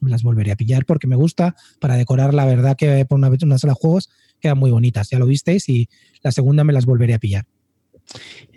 Me 0.00 0.10
las 0.10 0.22
volveré 0.22 0.52
a 0.52 0.56
pillar 0.56 0.84
porque 0.84 1.06
me 1.06 1.16
gusta 1.16 1.54
para 1.78 1.96
decorar, 1.96 2.34
la 2.34 2.44
verdad 2.46 2.76
que 2.76 3.04
por 3.04 3.18
una, 3.18 3.28
una 3.28 3.58
sala 3.58 3.72
de 3.72 3.80
juegos 3.80 4.10
quedan 4.40 4.58
muy 4.58 4.70
bonitas, 4.70 5.10
ya 5.10 5.18
lo 5.18 5.26
visteis, 5.26 5.68
y 5.68 5.88
la 6.22 6.32
segunda 6.32 6.64
me 6.64 6.72
las 6.72 6.86
volveré 6.86 7.14
a 7.14 7.18
pillar. 7.18 7.46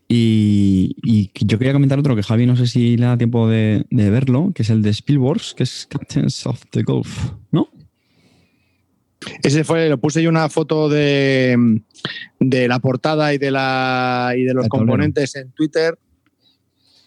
Y, 0.07 0.95
y 1.03 1.31
yo 1.45 1.57
quería 1.57 1.73
comentar 1.73 1.97
otro 1.97 2.15
que 2.15 2.23
Javi 2.23 2.45
no 2.45 2.55
sé 2.55 2.67
si 2.67 2.97
le 2.97 3.05
da 3.05 3.17
tiempo 3.17 3.47
de, 3.47 3.85
de 3.89 4.09
verlo, 4.09 4.51
que 4.53 4.63
es 4.63 4.69
el 4.69 4.81
de 4.81 4.89
Spielberg, 4.91 5.41
que 5.55 5.63
es 5.63 5.87
Captains 5.89 6.45
of 6.45 6.61
the 6.71 6.83
Gulf, 6.83 7.31
¿no? 7.51 7.69
Ese 9.41 9.63
fue, 9.63 9.89
lo 9.89 9.97
puse 9.97 10.21
yo 10.21 10.29
una 10.29 10.49
foto 10.49 10.89
de, 10.89 11.81
de 12.39 12.67
la 12.67 12.79
portada 12.79 13.33
y 13.33 13.37
de 13.37 13.51
la 13.51 14.33
y 14.35 14.43
de 14.43 14.53
los 14.53 14.67
componentes 14.67 15.35
en 15.35 15.51
Twitter. 15.51 15.97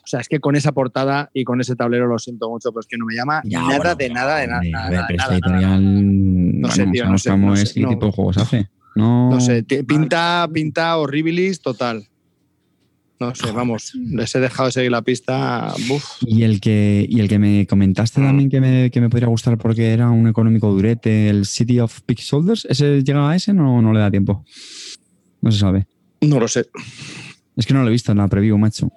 O 0.07 0.09
sea, 0.09 0.21
es 0.21 0.29
que 0.29 0.38
con 0.38 0.55
esa 0.55 0.71
portada 0.71 1.31
y 1.35 1.42
con 1.42 1.61
ese 1.61 1.75
tablero 1.75 2.07
lo 2.07 2.16
siento 2.21 2.49
mucho, 2.49 2.71
pero 2.71 2.79
es 2.79 2.87
que 2.87 2.97
no 2.97 3.07
me 3.07 3.16
llama 3.16 3.42
nada 3.45 3.97
de 3.97 4.09
nada 4.09 4.38
de 4.38 4.47
nada. 4.47 5.09
Editorial. 5.33 6.61
No 6.61 6.71
sé, 6.71 6.87
tío, 6.87 7.07
no 7.07 7.11
no 7.11 7.19
sé, 7.19 7.37
no 7.37 7.57
sé, 7.57 7.75
qué 7.75 7.81
no. 7.81 7.88
tipo 7.88 8.07
de 8.07 8.12
juegos 8.12 8.37
hace. 8.38 8.69
No, 8.95 9.31
No 9.31 9.40
sé, 9.40 9.64
pinta, 9.64 10.49
pinta 10.53 10.97
horribilis 10.97 11.61
total. 11.61 12.07
No 13.19 13.35
sé, 13.35 13.51
vamos, 13.51 13.95
les 13.97 14.33
he 14.37 14.38
dejado 14.38 14.69
de 14.69 14.73
seguir 14.73 14.92
la 14.92 15.03
pista. 15.03 15.75
Buf. 15.88 16.05
Y 16.21 16.45
el 16.45 16.61
que, 16.61 17.05
y 17.09 17.19
el 17.19 17.29
que 17.29 17.40
me 17.40 17.66
comentaste 17.66 18.21
también 18.21 18.49
que 18.49 18.61
me, 18.61 18.92
que 18.92 19.01
me 19.01 19.11
podría 19.11 19.29
gustar 19.29 19.59
porque 19.59 19.92
era 19.92 20.09
un 20.11 20.29
económico 20.29 20.71
durete, 20.71 21.29
el 21.29 21.47
City 21.47 21.81
of 21.81 21.99
Big 22.07 22.21
Shoulders, 22.21 22.64
¿ese 22.71 23.03
llega 23.03 23.29
a 23.29 23.35
ese 23.35 23.51
o 23.51 23.83
no 23.83 23.92
le 23.92 23.99
da 23.99 24.09
tiempo? 24.09 24.45
No 25.40 25.51
se 25.51 25.59
sabe. 25.59 25.88
No 26.21 26.38
lo 26.38 26.47
sé. 26.47 26.66
Es 27.57 27.66
que 27.66 27.75
no 27.75 27.83
lo 27.83 27.88
he 27.88 27.92
visto 27.92 28.12
en 28.12 28.19
la 28.19 28.29
preview, 28.29 28.57
macho. 28.57 28.92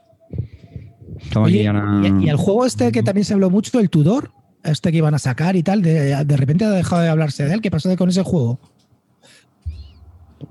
Oye, 1.35 1.67
aquí 1.67 2.07
y, 2.21 2.25
y 2.25 2.29
el 2.29 2.35
juego 2.37 2.65
este 2.65 2.91
que 2.91 3.03
también 3.03 3.25
se 3.25 3.33
habló 3.33 3.49
mucho, 3.49 3.79
el 3.79 3.89
Tudor, 3.89 4.31
este 4.63 4.91
que 4.91 4.97
iban 4.97 5.13
a 5.13 5.19
sacar 5.19 5.55
y 5.55 5.63
tal, 5.63 5.81
de, 5.81 6.23
de 6.25 6.37
repente 6.37 6.65
ha 6.65 6.69
dejado 6.71 7.01
de 7.01 7.09
hablarse 7.09 7.45
de 7.45 7.53
él. 7.53 7.61
¿Qué 7.61 7.69
pasó 7.71 7.95
con 7.97 8.09
ese 8.09 8.23
juego? 8.23 8.59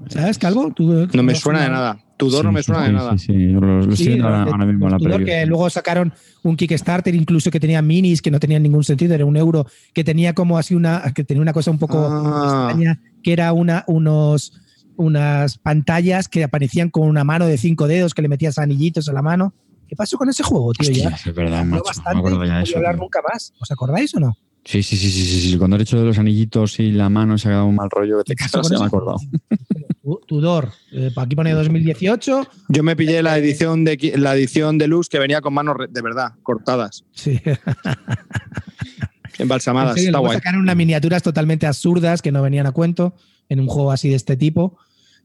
¿Sabes, 0.08 0.38
Calvo? 0.38 0.70
¿Tú- 0.74 1.08
No 1.14 1.22
me 1.22 1.34
suena 1.34 1.62
de 1.62 1.70
nada. 1.70 1.98
Tudor 2.18 2.44
no 2.44 2.52
me 2.52 2.62
suena 2.62 2.80
sí, 2.82 2.86
de 2.88 2.92
nada. 2.92 3.18
Sí, 3.18 3.26
sí, 3.26 3.52
yo 3.52 3.60
lo, 3.60 3.76
lo 3.76 3.80
estoy 3.82 3.96
Sí, 3.96 4.06
viendo 4.08 4.26
ahora, 4.26 4.44
los- 4.44 4.52
ahora 4.52 4.66
mismo 4.66 4.86
en 4.86 4.90
la 4.90 4.96
los 4.98 5.02
Tudor 5.02 5.16
preview. 5.18 5.36
que 5.40 5.46
luego 5.46 5.70
sacaron 5.70 6.12
un 6.42 6.56
Kickstarter 6.56 7.14
incluso 7.14 7.50
que 7.50 7.60
tenía 7.60 7.80
minis 7.80 8.20
que 8.20 8.30
no 8.30 8.40
tenían 8.40 8.62
ningún 8.62 8.82
sentido, 8.84 9.14
era 9.14 9.24
un 9.24 9.36
euro, 9.36 9.66
que 9.94 10.02
tenía 10.04 10.34
como 10.34 10.58
así 10.58 10.74
una, 10.74 11.02
que 11.14 11.22
tenía 11.24 11.40
una 11.42 11.52
cosa 11.52 11.70
un 11.70 11.78
poco 11.78 11.98
Ah. 12.10 12.68
extraña, 12.70 13.00
que 13.22 13.32
era 13.32 13.52
una, 13.52 13.84
unos, 13.86 14.52
unas 14.96 15.58
pantallas 15.58 16.28
que 16.28 16.42
aparecían 16.44 16.90
con 16.90 17.06
una 17.08 17.22
mano 17.22 17.46
de 17.46 17.56
cinco 17.56 17.86
dedos 17.86 18.14
que 18.14 18.22
le 18.22 18.28
metías 18.28 18.58
anillitos 18.58 19.08
a 19.08 19.12
la 19.12 19.22
mano. 19.22 19.54
¿Qué 19.88 19.96
pasó 19.96 20.16
con 20.18 20.29
ese 20.29 20.42
juego, 20.42 20.72
tío? 20.72 20.90
Hostia, 20.90 21.11
ya 21.11 21.16
es 21.16 21.35
verdad, 21.35 21.64
macho. 21.64 21.83
bastante, 21.85 22.11
no 22.11 22.14
me 22.14 22.20
acuerdo 22.29 22.44
ya 22.44 22.53
de 22.53 22.59
no 22.59 22.62
eso. 22.64 22.72
voy 22.72 22.74
a 22.74 22.79
hablar 22.79 22.94
tío. 22.94 23.03
nunca 23.03 23.20
más. 23.33 23.55
¿Os 23.59 23.70
acordáis 23.70 24.14
o 24.14 24.20
no? 24.20 24.37
Sí, 24.64 24.83
sí, 24.83 24.96
sí, 24.96 25.11
sí, 25.11 25.22
sí, 25.24 25.40
sí. 25.53 25.57
Cuando 25.59 25.77
he 25.79 25.83
hecho 25.83 25.98
de 25.98 26.05
los 26.05 26.18
anillitos 26.18 26.79
y 26.79 26.92
la 26.92 27.09
mano 27.09 27.38
se 27.38 27.48
ha 27.48 27.53
quedado 27.53 27.66
un 27.66 27.77
mal 27.77 27.88
rollo 27.90 28.22
que 28.22 28.35
te 28.35 28.44
acordado. 28.85 29.16
Tu- 30.03 30.20
Tudor, 30.27 30.72
eh, 30.92 31.11
aquí 31.16 31.37
pone 31.37 31.53
2018. 31.53 32.46
Yo 32.68 32.83
me 32.83 32.96
pillé 32.96 33.22
la 33.22 33.37
edición 33.37 33.85
de 33.85 34.14
la 34.16 34.35
edición 34.35 34.79
deluxe 34.79 35.09
que 35.11 35.18
venía 35.18 35.40
con 35.42 35.53
manos 35.53 35.77
de 35.90 36.01
verdad 36.03 36.33
cortadas, 36.42 37.05
Sí. 37.12 37.40
embalsamadas. 39.38 39.90
En 39.92 39.96
serio, 39.96 40.09
Está 40.11 40.18
guay. 40.18 40.37
sacaron 40.38 40.61
unas 40.62 40.77
miniaturas 40.77 41.22
totalmente 41.22 41.66
absurdas 41.66 42.22
que 42.22 42.33
no 42.33 42.42
venían 42.42 42.66
a 42.66 42.72
cuento 42.72 43.14
en 43.48 43.61
un 43.61 43.66
juego 43.68 43.92
así 43.92 44.09
de 44.09 44.16
este 44.16 44.37
tipo. 44.37 44.79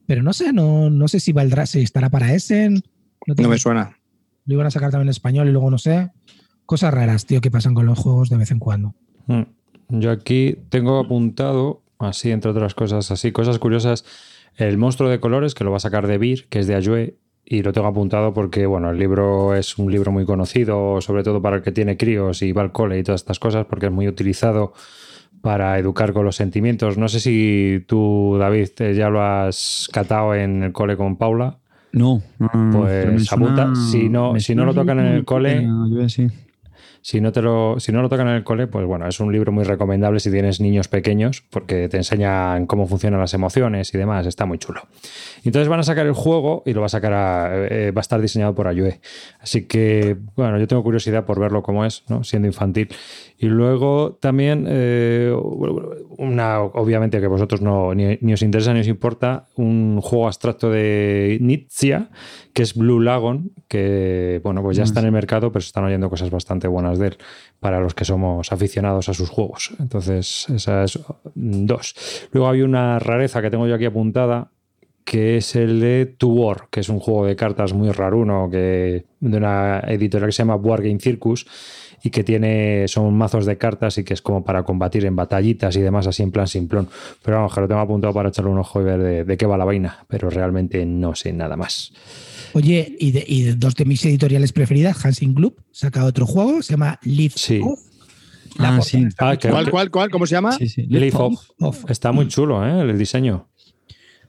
Pero 0.06 0.22
no 0.22 0.32
sé, 0.34 0.52
no, 0.52 0.90
no 0.90 1.08
sé 1.08 1.18
si 1.20 1.32
valdrá, 1.32 1.66
si 1.66 1.80
estará 1.80 2.10
para 2.10 2.34
Essen. 2.34 2.82
No, 3.26 3.48
me 3.48 3.58
suena. 3.58 3.96
Lo 4.46 4.54
iban 4.54 4.66
a 4.66 4.70
sacar 4.70 4.90
también 4.90 5.08
en 5.08 5.10
español 5.10 5.48
y 5.48 5.52
luego 5.52 5.70
no 5.70 5.78
sé. 5.78 6.10
Cosas 6.66 6.92
raras, 6.94 7.26
tío, 7.26 7.40
que 7.40 7.50
pasan 7.50 7.74
con 7.74 7.86
los 7.86 7.98
juegos 7.98 8.28
de 8.30 8.36
vez 8.36 8.50
en 8.50 8.58
cuando. 8.58 8.94
Mm. 9.26 9.42
Yo 10.00 10.10
aquí 10.10 10.56
tengo 10.70 10.98
apuntado, 10.98 11.82
así 11.98 12.30
entre 12.30 12.50
otras 12.50 12.74
cosas, 12.74 13.10
así, 13.10 13.32
cosas 13.32 13.58
curiosas, 13.58 14.04
el 14.56 14.78
monstruo 14.78 15.10
de 15.10 15.20
colores 15.20 15.54
que 15.54 15.64
lo 15.64 15.70
va 15.70 15.76
a 15.76 15.80
sacar 15.80 16.06
de 16.06 16.16
Beer, 16.18 16.46
que 16.48 16.60
es 16.60 16.66
de 16.66 16.74
Ayue, 16.74 17.16
y 17.44 17.62
lo 17.62 17.72
tengo 17.74 17.86
apuntado 17.88 18.32
porque, 18.32 18.64
bueno, 18.64 18.90
el 18.90 18.98
libro 18.98 19.54
es 19.54 19.76
un 19.76 19.92
libro 19.92 20.10
muy 20.10 20.24
conocido, 20.24 21.02
sobre 21.02 21.22
todo 21.22 21.42
para 21.42 21.56
el 21.56 21.62
que 21.62 21.72
tiene 21.72 21.98
críos 21.98 22.40
y 22.40 22.52
va 22.52 22.62
al 22.62 22.72
cole 22.72 22.98
y 22.98 23.02
todas 23.02 23.20
estas 23.20 23.38
cosas, 23.38 23.66
porque 23.66 23.86
es 23.86 23.92
muy 23.92 24.08
utilizado 24.08 24.72
para 25.42 25.78
educar 25.78 26.14
con 26.14 26.24
los 26.24 26.36
sentimientos. 26.36 26.96
No 26.96 27.08
sé 27.08 27.20
si 27.20 27.84
tú, 27.86 28.36
David, 28.38 28.68
te- 28.74 28.94
ya 28.94 29.10
lo 29.10 29.20
has 29.22 29.90
catado 29.92 30.34
en 30.34 30.62
el 30.62 30.72
cole 30.72 30.96
con 30.96 31.16
Paula. 31.16 31.58
No, 31.94 32.22
no, 32.38 32.50
no, 32.54 32.78
Pues 32.80 33.32
apunta, 33.32 33.74
si 33.74 34.08
no- 34.08 34.38
si 34.40 34.54
no 34.54 34.64
lo 34.64 34.74
tocan 34.74 34.98
en 35.00 35.06
el 35.06 35.24
cole- 35.24 35.66
sí. 36.08 36.28
Si 37.06 37.20
no, 37.20 37.32
te 37.32 37.42
lo, 37.42 37.78
si 37.80 37.92
no 37.92 38.00
lo 38.00 38.08
tocan 38.08 38.28
en 38.28 38.34
el 38.36 38.44
cole, 38.44 38.66
pues 38.66 38.86
bueno, 38.86 39.06
es 39.06 39.20
un 39.20 39.30
libro 39.30 39.52
muy 39.52 39.64
recomendable 39.64 40.20
si 40.20 40.30
tienes 40.30 40.58
niños 40.58 40.88
pequeños, 40.88 41.42
porque 41.50 41.86
te 41.90 41.98
enseñan 41.98 42.66
cómo 42.66 42.86
funcionan 42.86 43.20
las 43.20 43.34
emociones 43.34 43.92
y 43.92 43.98
demás, 43.98 44.24
está 44.26 44.46
muy 44.46 44.56
chulo. 44.56 44.80
Entonces 45.44 45.68
van 45.68 45.80
a 45.80 45.82
sacar 45.82 46.06
el 46.06 46.14
juego 46.14 46.62
y 46.64 46.72
lo 46.72 46.80
va 46.80 46.86
a 46.86 46.88
sacar 46.88 47.12
a- 47.12 47.66
eh, 47.66 47.90
va 47.90 48.00
a 48.00 48.00
estar 48.00 48.22
diseñado 48.22 48.54
por 48.54 48.68
Ayue. 48.68 49.00
Así 49.38 49.66
que, 49.66 50.16
bueno, 50.34 50.58
yo 50.58 50.66
tengo 50.66 50.82
curiosidad 50.82 51.26
por 51.26 51.38
verlo 51.38 51.62
cómo 51.62 51.84
es, 51.84 52.04
¿no? 52.08 52.24
siendo 52.24 52.48
infantil. 52.48 52.88
Y 53.44 53.48
luego 53.48 54.16
también, 54.22 54.64
eh, 54.66 55.30
una, 56.16 56.62
obviamente 56.62 57.20
que 57.20 57.26
vosotros 57.26 57.60
no, 57.60 57.94
ni, 57.94 58.16
ni 58.22 58.32
os 58.32 58.40
interesa 58.40 58.72
ni 58.72 58.80
os 58.80 58.88
importa, 58.88 59.48
un 59.56 60.00
juego 60.00 60.28
abstracto 60.28 60.70
de 60.70 61.36
Nietzsche, 61.42 62.06
que 62.54 62.62
es 62.62 62.72
Blue 62.74 63.00
Lagoon, 63.00 63.52
que, 63.68 64.40
bueno, 64.42 64.62
pues 64.62 64.78
ya 64.78 64.84
está 64.84 65.00
en 65.00 65.06
el 65.06 65.12
mercado, 65.12 65.52
pero 65.52 65.60
se 65.60 65.66
están 65.66 65.84
oyendo 65.84 66.08
cosas 66.08 66.30
bastante 66.30 66.68
buenas 66.68 66.98
de 66.98 67.08
él 67.08 67.18
para 67.60 67.80
los 67.80 67.92
que 67.92 68.06
somos 68.06 68.50
aficionados 68.50 69.10
a 69.10 69.12
sus 69.12 69.28
juegos. 69.28 69.74
Entonces, 69.78 70.48
esa 70.48 70.84
es 70.84 70.98
mm, 71.34 71.66
dos. 71.66 71.94
Luego 72.32 72.48
hay 72.48 72.62
una 72.62 72.98
rareza 72.98 73.42
que 73.42 73.50
tengo 73.50 73.66
yo 73.66 73.74
aquí 73.74 73.84
apuntada, 73.84 74.52
que 75.04 75.36
es 75.36 75.54
el 75.54 75.80
de 75.80 76.06
To 76.06 76.28
War, 76.28 76.68
que 76.70 76.80
es 76.80 76.88
un 76.88 76.98
juego 76.98 77.26
de 77.26 77.36
cartas 77.36 77.74
muy 77.74 77.90
raruno 77.90 78.48
que, 78.50 79.04
de 79.20 79.36
una 79.36 79.80
editorial 79.80 80.28
que 80.28 80.32
se 80.32 80.38
llama 80.38 80.56
Board 80.56 80.82
Game 80.82 80.98
Circus 80.98 81.46
y 82.04 82.10
que 82.10 82.22
tiene 82.22 82.86
son 82.86 83.14
mazos 83.14 83.46
de 83.46 83.56
cartas 83.56 83.96
y 83.98 84.04
que 84.04 84.12
es 84.14 84.20
como 84.22 84.44
para 84.44 84.62
combatir 84.62 85.06
en 85.06 85.16
batallitas 85.16 85.74
y 85.74 85.80
demás 85.80 86.06
así 86.06 86.22
en 86.22 86.30
plan 86.30 86.46
simplón. 86.46 86.88
Pero 87.22 87.38
vamos, 87.38 87.54
que 87.54 87.60
lo 87.62 87.66
tengo 87.66 87.80
apuntado 87.80 88.12
para 88.12 88.28
echarle 88.28 88.50
un 88.50 88.58
ojo 88.58 88.80
y 88.80 88.84
ver 88.84 89.00
de, 89.02 89.24
de 89.24 89.36
qué 89.38 89.46
va 89.46 89.56
la 89.56 89.64
vaina, 89.64 90.04
pero 90.06 90.28
realmente 90.28 90.84
no 90.84 91.14
sé 91.14 91.32
nada 91.32 91.56
más. 91.56 91.92
Oye, 92.52 92.94
y 93.00 93.10
de, 93.10 93.24
y 93.26 93.42
de 93.42 93.54
dos 93.54 93.74
de 93.74 93.86
mis 93.86 94.04
editoriales 94.04 94.52
preferidas, 94.52 95.04
Hansing 95.04 95.34
Club, 95.34 95.56
saca 95.72 96.04
otro 96.04 96.26
juego, 96.26 96.62
se 96.62 96.74
llama 96.74 97.00
Lift 97.02 97.38
Sí. 97.38 97.60
Off. 97.64 97.80
Ah, 98.58 98.78
sí. 98.82 99.04
Ah, 99.18 99.36
¿Cuál, 99.40 99.70
cuál, 99.70 99.90
cuál? 99.90 100.10
¿Cómo 100.10 100.26
se 100.26 100.34
llama? 100.36 100.52
Sí, 100.52 100.68
sí. 100.68 100.86
Leaf 100.86 101.16
Off. 101.16 101.48
Off. 101.58 101.90
Está 101.90 102.12
muy 102.12 102.28
chulo, 102.28 102.64
¿eh? 102.64 102.82
El 102.82 102.96
diseño. 102.96 103.48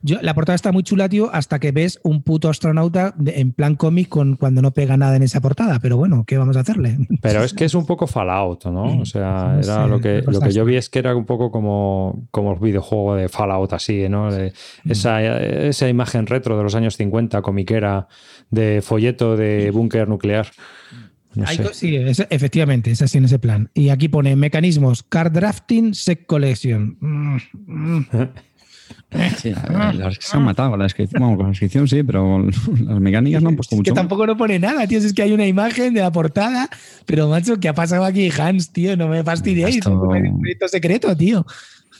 Yo- 0.05 0.21
la 0.21 0.33
portada 0.35 0.55
está 0.55 0.71
muy 0.71 0.83
chula, 0.83 1.09
tío, 1.09 1.29
hasta 1.33 1.57
que 1.59 1.71
ves 1.71 1.99
un 2.03 2.21
puto 2.21 2.47
astronauta 2.49 3.13
de- 3.17 3.39
en 3.39 3.51
plan 3.53 3.75
cómic 3.75 4.07
con, 4.07 4.35
cuando 4.35 4.61
no 4.61 4.71
pega 4.71 4.97
nada 4.97 5.15
en 5.15 5.23
esa 5.23 5.41
portada. 5.41 5.79
Pero 5.79 5.97
bueno, 5.97 6.23
¿qué 6.27 6.37
vamos 6.37 6.55
a 6.57 6.59
hacerle? 6.59 6.97
Pero 7.21 7.43
es 7.43 7.53
que 7.53 7.65
es 7.65 7.73
un 7.73 7.85
poco 7.85 8.05
Fallout, 8.05 8.65
¿no? 8.65 8.99
O 8.99 9.05
sea, 9.05 9.59
era 9.61 9.87
lo 9.87 9.99
que, 9.99 10.21
lo 10.21 10.39
que 10.39 10.51
yo 10.51 10.63
vi 10.63 10.75
es 10.75 10.89
que 10.89 10.99
era 10.99 11.15
un 11.15 11.25
poco 11.25 11.49
como, 11.51 12.27
como 12.31 12.53
el 12.53 12.59
videojuego 12.59 13.15
de 13.15 13.29
Fallout, 13.29 13.73
así, 13.73 14.07
¿no? 14.07 14.31
De 14.31 14.53
esa, 14.87 15.21
esa 15.43 15.89
imagen 15.89 16.27
retro 16.27 16.55
de 16.57 16.63
los 16.63 16.75
años 16.75 16.95
50, 16.97 17.41
comiquera, 17.41 18.07
de 18.51 18.81
folleto 18.83 19.35
de 19.35 19.71
búnker 19.71 20.07
nuclear. 20.07 20.47
No 21.33 21.45
sé. 21.47 21.73
sí, 21.73 21.95
es- 21.97 22.25
efectivamente, 22.29 22.91
es 22.91 23.01
así 23.01 23.17
en 23.17 23.25
ese 23.25 23.39
plan. 23.39 23.69
Y 23.73 23.89
aquí 23.89 24.07
pone 24.07 24.35
mecanismos, 24.37 25.03
card 25.03 25.33
drafting, 25.33 25.93
set 25.93 26.25
collection. 26.25 26.95
Mm, 27.01 27.37
mm. 27.67 28.05
Sí, 29.37 29.51
la 29.51 29.61
verdad 29.61 30.11
es 30.11 30.19
que 30.19 30.25
se 30.25 30.35
han 30.37 30.43
matado 30.43 30.71
con 30.71 30.79
la 30.79 30.85
descripción. 30.85 31.21
Bueno, 31.21 31.37
con 31.37 31.45
la 31.45 31.49
descripción 31.51 31.87
sí, 31.87 32.03
pero 32.03 32.39
las 32.85 32.99
mecánicas 32.99 33.41
no 33.41 33.49
han 33.49 33.55
puesto 33.55 33.75
Es 33.75 33.79
mucho. 33.79 33.91
que 33.91 33.95
tampoco 33.95 34.25
no 34.27 34.35
pone 34.37 34.59
nada, 34.59 34.85
tío. 34.87 34.99
Es 34.99 35.13
que 35.13 35.21
hay 35.21 35.31
una 35.31 35.47
imagen 35.47 35.93
de 35.93 36.01
la 36.01 36.11
portada. 36.11 36.69
Pero, 37.05 37.29
macho, 37.29 37.59
¿qué 37.59 37.69
ha 37.69 37.73
pasado 37.73 38.03
aquí, 38.05 38.29
Hans, 38.37 38.71
tío? 38.71 38.95
No 38.97 39.07
me 39.07 39.23
fastidiéis. 39.23 39.77
Esto- 39.77 40.13
Es 40.15 40.29
un 40.31 40.39
proyecto 40.41 40.67
secreto, 40.67 41.15
tío. 41.15 41.45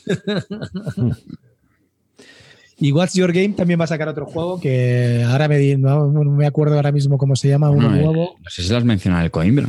Y 2.78 2.92
What's 2.92 3.14
Your 3.14 3.32
Game 3.32 3.50
también 3.54 3.80
va 3.80 3.84
a 3.84 3.88
sacar 3.88 4.06
otro 4.08 4.26
juego 4.26 4.60
que 4.60 5.24
ahora 5.26 5.48
me, 5.48 5.76
no, 5.78 6.08
me 6.10 6.46
acuerdo 6.46 6.76
ahora 6.76 6.92
mismo 6.92 7.16
cómo 7.16 7.34
se 7.34 7.48
llama, 7.48 7.70
uno 7.70 7.88
No, 7.88 7.96
eh, 7.96 8.02
nuevo. 8.02 8.36
no 8.42 8.50
sé 8.50 8.62
si 8.62 8.70
las 8.70 8.84
menciona 8.84 9.24
el 9.24 9.30
Coimbra, 9.30 9.66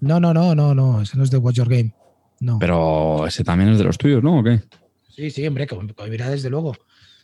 No, 0.00 0.18
no, 0.20 0.32
no, 0.32 0.54
no, 0.54 0.74
no, 0.74 1.02
ese 1.02 1.18
no 1.18 1.24
es 1.24 1.30
de 1.30 1.36
What's 1.36 1.56
Your 1.58 1.68
Game. 1.68 1.92
No. 2.40 2.58
pero 2.58 3.26
ese 3.26 3.44
también 3.44 3.70
es 3.70 3.78
de 3.78 3.84
los 3.84 3.96
tuyos, 3.98 4.22
¿no? 4.22 4.40
¿O 4.40 4.42
qué? 4.42 4.60
Sí, 5.14 5.30
sí, 5.30 5.46
hombre, 5.46 5.66
con, 5.66 5.88
con 5.92 6.10
mira, 6.10 6.28
desde 6.30 6.50
luego. 6.50 6.76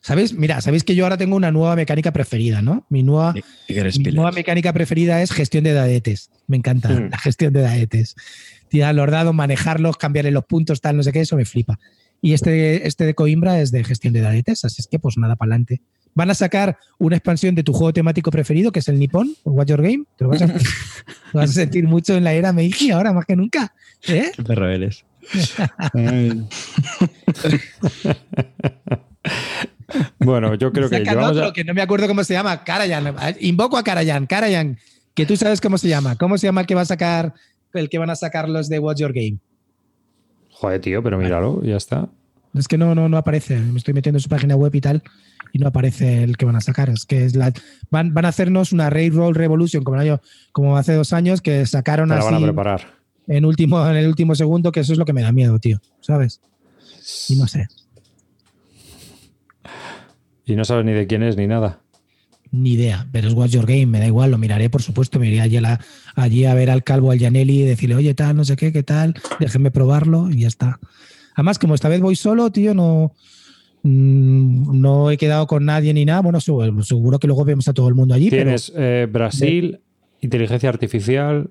¿Sabéis? 0.03 0.33
Mira, 0.33 0.61
sabéis 0.63 0.83
que 0.85 0.95
yo 0.95 1.05
ahora 1.05 1.19
tengo 1.19 1.37
una 1.37 1.51
nueva 1.51 1.77
mecánica 1.77 2.11
preferida, 2.13 2.63
¿no? 2.63 2.87
Mi 2.89 3.03
nueva, 3.03 3.35
mi 3.69 4.13
nueva 4.13 4.33
mecánica 4.33 4.73
preferida 4.73 5.21
es 5.21 5.31
gestión 5.31 5.65
de 5.65 5.75
daetes. 5.75 6.31
Me 6.47 6.57
encanta 6.57 6.89
Mm. 6.89 7.11
la 7.11 7.19
gestión 7.19 7.53
de 7.53 7.61
daetes. 7.61 8.15
Tirar 8.69 8.95
los 8.95 9.11
dados, 9.11 9.35
manejarlos, 9.35 9.99
cambiarle 9.99 10.31
los 10.31 10.45
puntos, 10.47 10.81
tal, 10.81 10.97
no 10.97 11.03
sé 11.03 11.13
qué, 11.13 11.21
eso 11.21 11.37
me 11.37 11.45
flipa. 11.45 11.79
Y 12.23 12.33
este, 12.33 12.87
este 12.87 13.05
de 13.05 13.15
Coimbra 13.15 13.61
es 13.61 13.73
de 13.73 13.85
gestión 13.85 14.15
de 14.15 14.21
daetes, 14.21 14.65
así 14.65 14.77
es 14.81 14.87
que 14.87 14.99
pues 14.99 15.19
nada, 15.19 15.37
para 15.37 15.51
adelante. 15.51 15.83
Van 16.15 16.31
a 16.31 16.35
sacar 16.35 16.79
una 16.99 17.17
expansión 17.17 17.55
de 17.55 17.63
tu 17.63 17.73
juego 17.73 17.93
temático 17.93 18.31
preferido, 18.31 18.73
que 18.73 18.81
es 18.81 18.89
el 18.89 18.99
Nippon, 18.99 19.35
o 19.45 19.51
Watch 19.53 19.69
Your 19.69 19.83
Game. 19.83 20.05
Te 20.17 20.25
lo 20.25 20.31
vas 20.31 20.43
a, 20.43 20.47
lo 20.47 20.55
vas 21.35 21.51
a 21.51 21.53
sentir 21.53 21.85
mucho 21.87 22.17
en 22.17 22.25
la 22.25 22.33
era 22.33 22.53
Meiji 22.53 22.91
ahora, 22.91 23.13
más 23.13 23.27
que 23.27 23.37
nunca. 23.37 23.75
¿Eh? 24.09 24.31
Qué 24.35 24.43
perro 24.43 24.69
eres. 24.69 25.05
Bueno, 30.21 30.55
yo 30.55 30.73
creo 30.73 30.89
que 30.89 30.99
Sacan 30.99 31.15
llevamos 31.15 31.37
otro 31.37 31.49
a- 31.49 31.53
que 31.53 31.65
no 31.65 31.75
me 31.75 31.83
acuerdo 31.83 32.07
cómo 32.07 32.23
se 32.25 32.35
llama. 32.35 32.63
Invoco 33.41 33.77
a 33.77 33.83
Karayan, 33.83 34.27
Karayan, 34.27 34.79
que 35.15 35.27
tú 35.27 35.37
sabes 35.37 35.61
cómo 35.61 35.79
se 35.79 35.89
llama. 35.89 36.17
¿Cómo 36.17 36.39
se 36.39 36.47
llama 36.47 36.61
el 36.61 36.67
que 36.67 36.75
va 36.77 36.83
a 36.83 36.87
sacar, 36.87 37.35
el 37.75 37.89
que 37.89 37.99
van 37.99 38.11
a 38.11 38.15
sacar 38.17 38.49
los 38.49 38.69
de 38.69 38.79
Watch 38.79 38.99
Your 39.01 39.13
Game? 39.13 39.39
Joder, 40.51 40.81
tío, 40.81 41.03
pero 41.03 41.19
míralo, 41.19 41.61
ya 41.65 41.77
está. 41.77 42.09
Es 42.55 42.69
que 42.69 42.79
no, 42.79 42.95
no, 42.95 43.09
no 43.09 43.17
aparece. 43.17 43.59
Me 43.59 43.79
estoy 43.79 43.95
metiendo 43.95 44.19
en 44.19 44.23
su 44.23 44.29
página 44.29 44.55
web 44.57 44.73
y 44.75 44.81
tal, 44.81 45.03
y 45.53 45.59
no 45.59 45.67
aparece 45.69 46.23
el 46.23 46.37
que 46.37 46.45
van 46.45 46.57
a 46.57 46.61
sacar. 46.61 46.89
Es 46.91 47.05
que 47.05 47.25
es 47.25 47.35
la, 47.35 47.53
van, 47.91 48.15
van 48.15 48.25
a 48.27 48.29
hacernos 48.29 48.73
una 48.73 48.91
Railroad 48.91 49.33
Revolution 49.35 49.83
como, 49.83 49.97
el 50.01 50.09
año- 50.09 50.21
como 50.53 50.77
hace 50.77 50.93
dos 50.95 51.13
años 51.13 51.41
que 51.41 51.67
sacaron 51.67 52.09
Te 52.11 52.15
la 52.17 52.25
van 52.25 52.35
a 52.35 52.41
preparar. 52.41 53.00
En, 53.31 53.45
último, 53.45 53.87
en 53.89 53.97
el 53.97 54.07
último 54.09 54.35
segundo, 54.35 54.73
que 54.73 54.81
eso 54.81 54.93
es 54.93 54.99
lo 54.99 55.05
que 55.05 55.13
me 55.13 55.23
da 55.23 55.33
miedo, 55.33 55.59
tío. 55.59 55.81
¿Sabes? 56.01 56.41
Y 57.29 57.37
no 57.37 57.47
sé. 57.47 57.67
Y 60.47 60.57
no 60.57 60.65
sabes 60.65 60.85
ni 60.85 60.93
de 60.93 61.07
quién 61.07 61.23
es 61.23 61.37
ni 61.37 61.47
nada. 61.47 61.81
Ni 62.53 62.73
idea, 62.73 63.07
pero 63.13 63.29
es 63.29 63.35
Watch 63.35 63.53
Your 63.53 63.65
Game, 63.67 63.87
me 63.87 64.01
da 64.01 64.07
igual, 64.07 64.33
lo 64.33 64.39
miraré, 64.39 64.69
por 64.71 64.83
supuesto, 64.83 65.21
me 65.21 65.29
iré 65.29 65.41
allí 65.41 65.57
a, 65.59 65.61
la- 65.61 65.81
allí 66.17 66.45
a 66.47 66.55
ver 66.55 66.69
al 66.71 66.83
calvo, 66.83 67.13
al 67.13 67.21
Janelli 67.21 67.61
y 67.61 67.65
decirle, 67.65 67.95
oye, 67.95 68.13
tal, 68.15 68.35
no 68.37 68.45
sé 68.45 68.57
qué, 68.57 68.73
qué 68.73 68.83
tal, 68.83 69.15
déjenme 69.39 69.71
probarlo 69.71 70.29
y 70.31 70.41
ya 70.41 70.49
está. 70.49 70.81
Además, 71.37 71.61
como 71.61 71.77
esta 71.77 71.89
vez 71.89 72.01
voy 72.01 72.17
solo, 72.17 72.51
tío, 72.51 72.75
no, 72.75 73.13
mm, 73.85 74.81
no 74.81 75.13
he 75.13 75.17
quedado 75.17 75.47
con 75.47 75.65
nadie 75.65 75.95
ni 75.95 76.05
nada, 76.05 76.23
bueno, 76.23 76.41
seguro, 76.41 76.83
seguro 76.83 77.21
que 77.21 77.29
luego 77.29 77.45
vemos 77.45 77.69
a 77.69 77.73
todo 77.73 77.87
el 77.87 77.95
mundo 77.95 78.15
allí, 78.15 78.31
Tienes 78.31 78.73
eh, 78.77 79.07
Brasil, 79.09 79.79
inteligencia 80.21 80.69
artificial, 80.71 81.51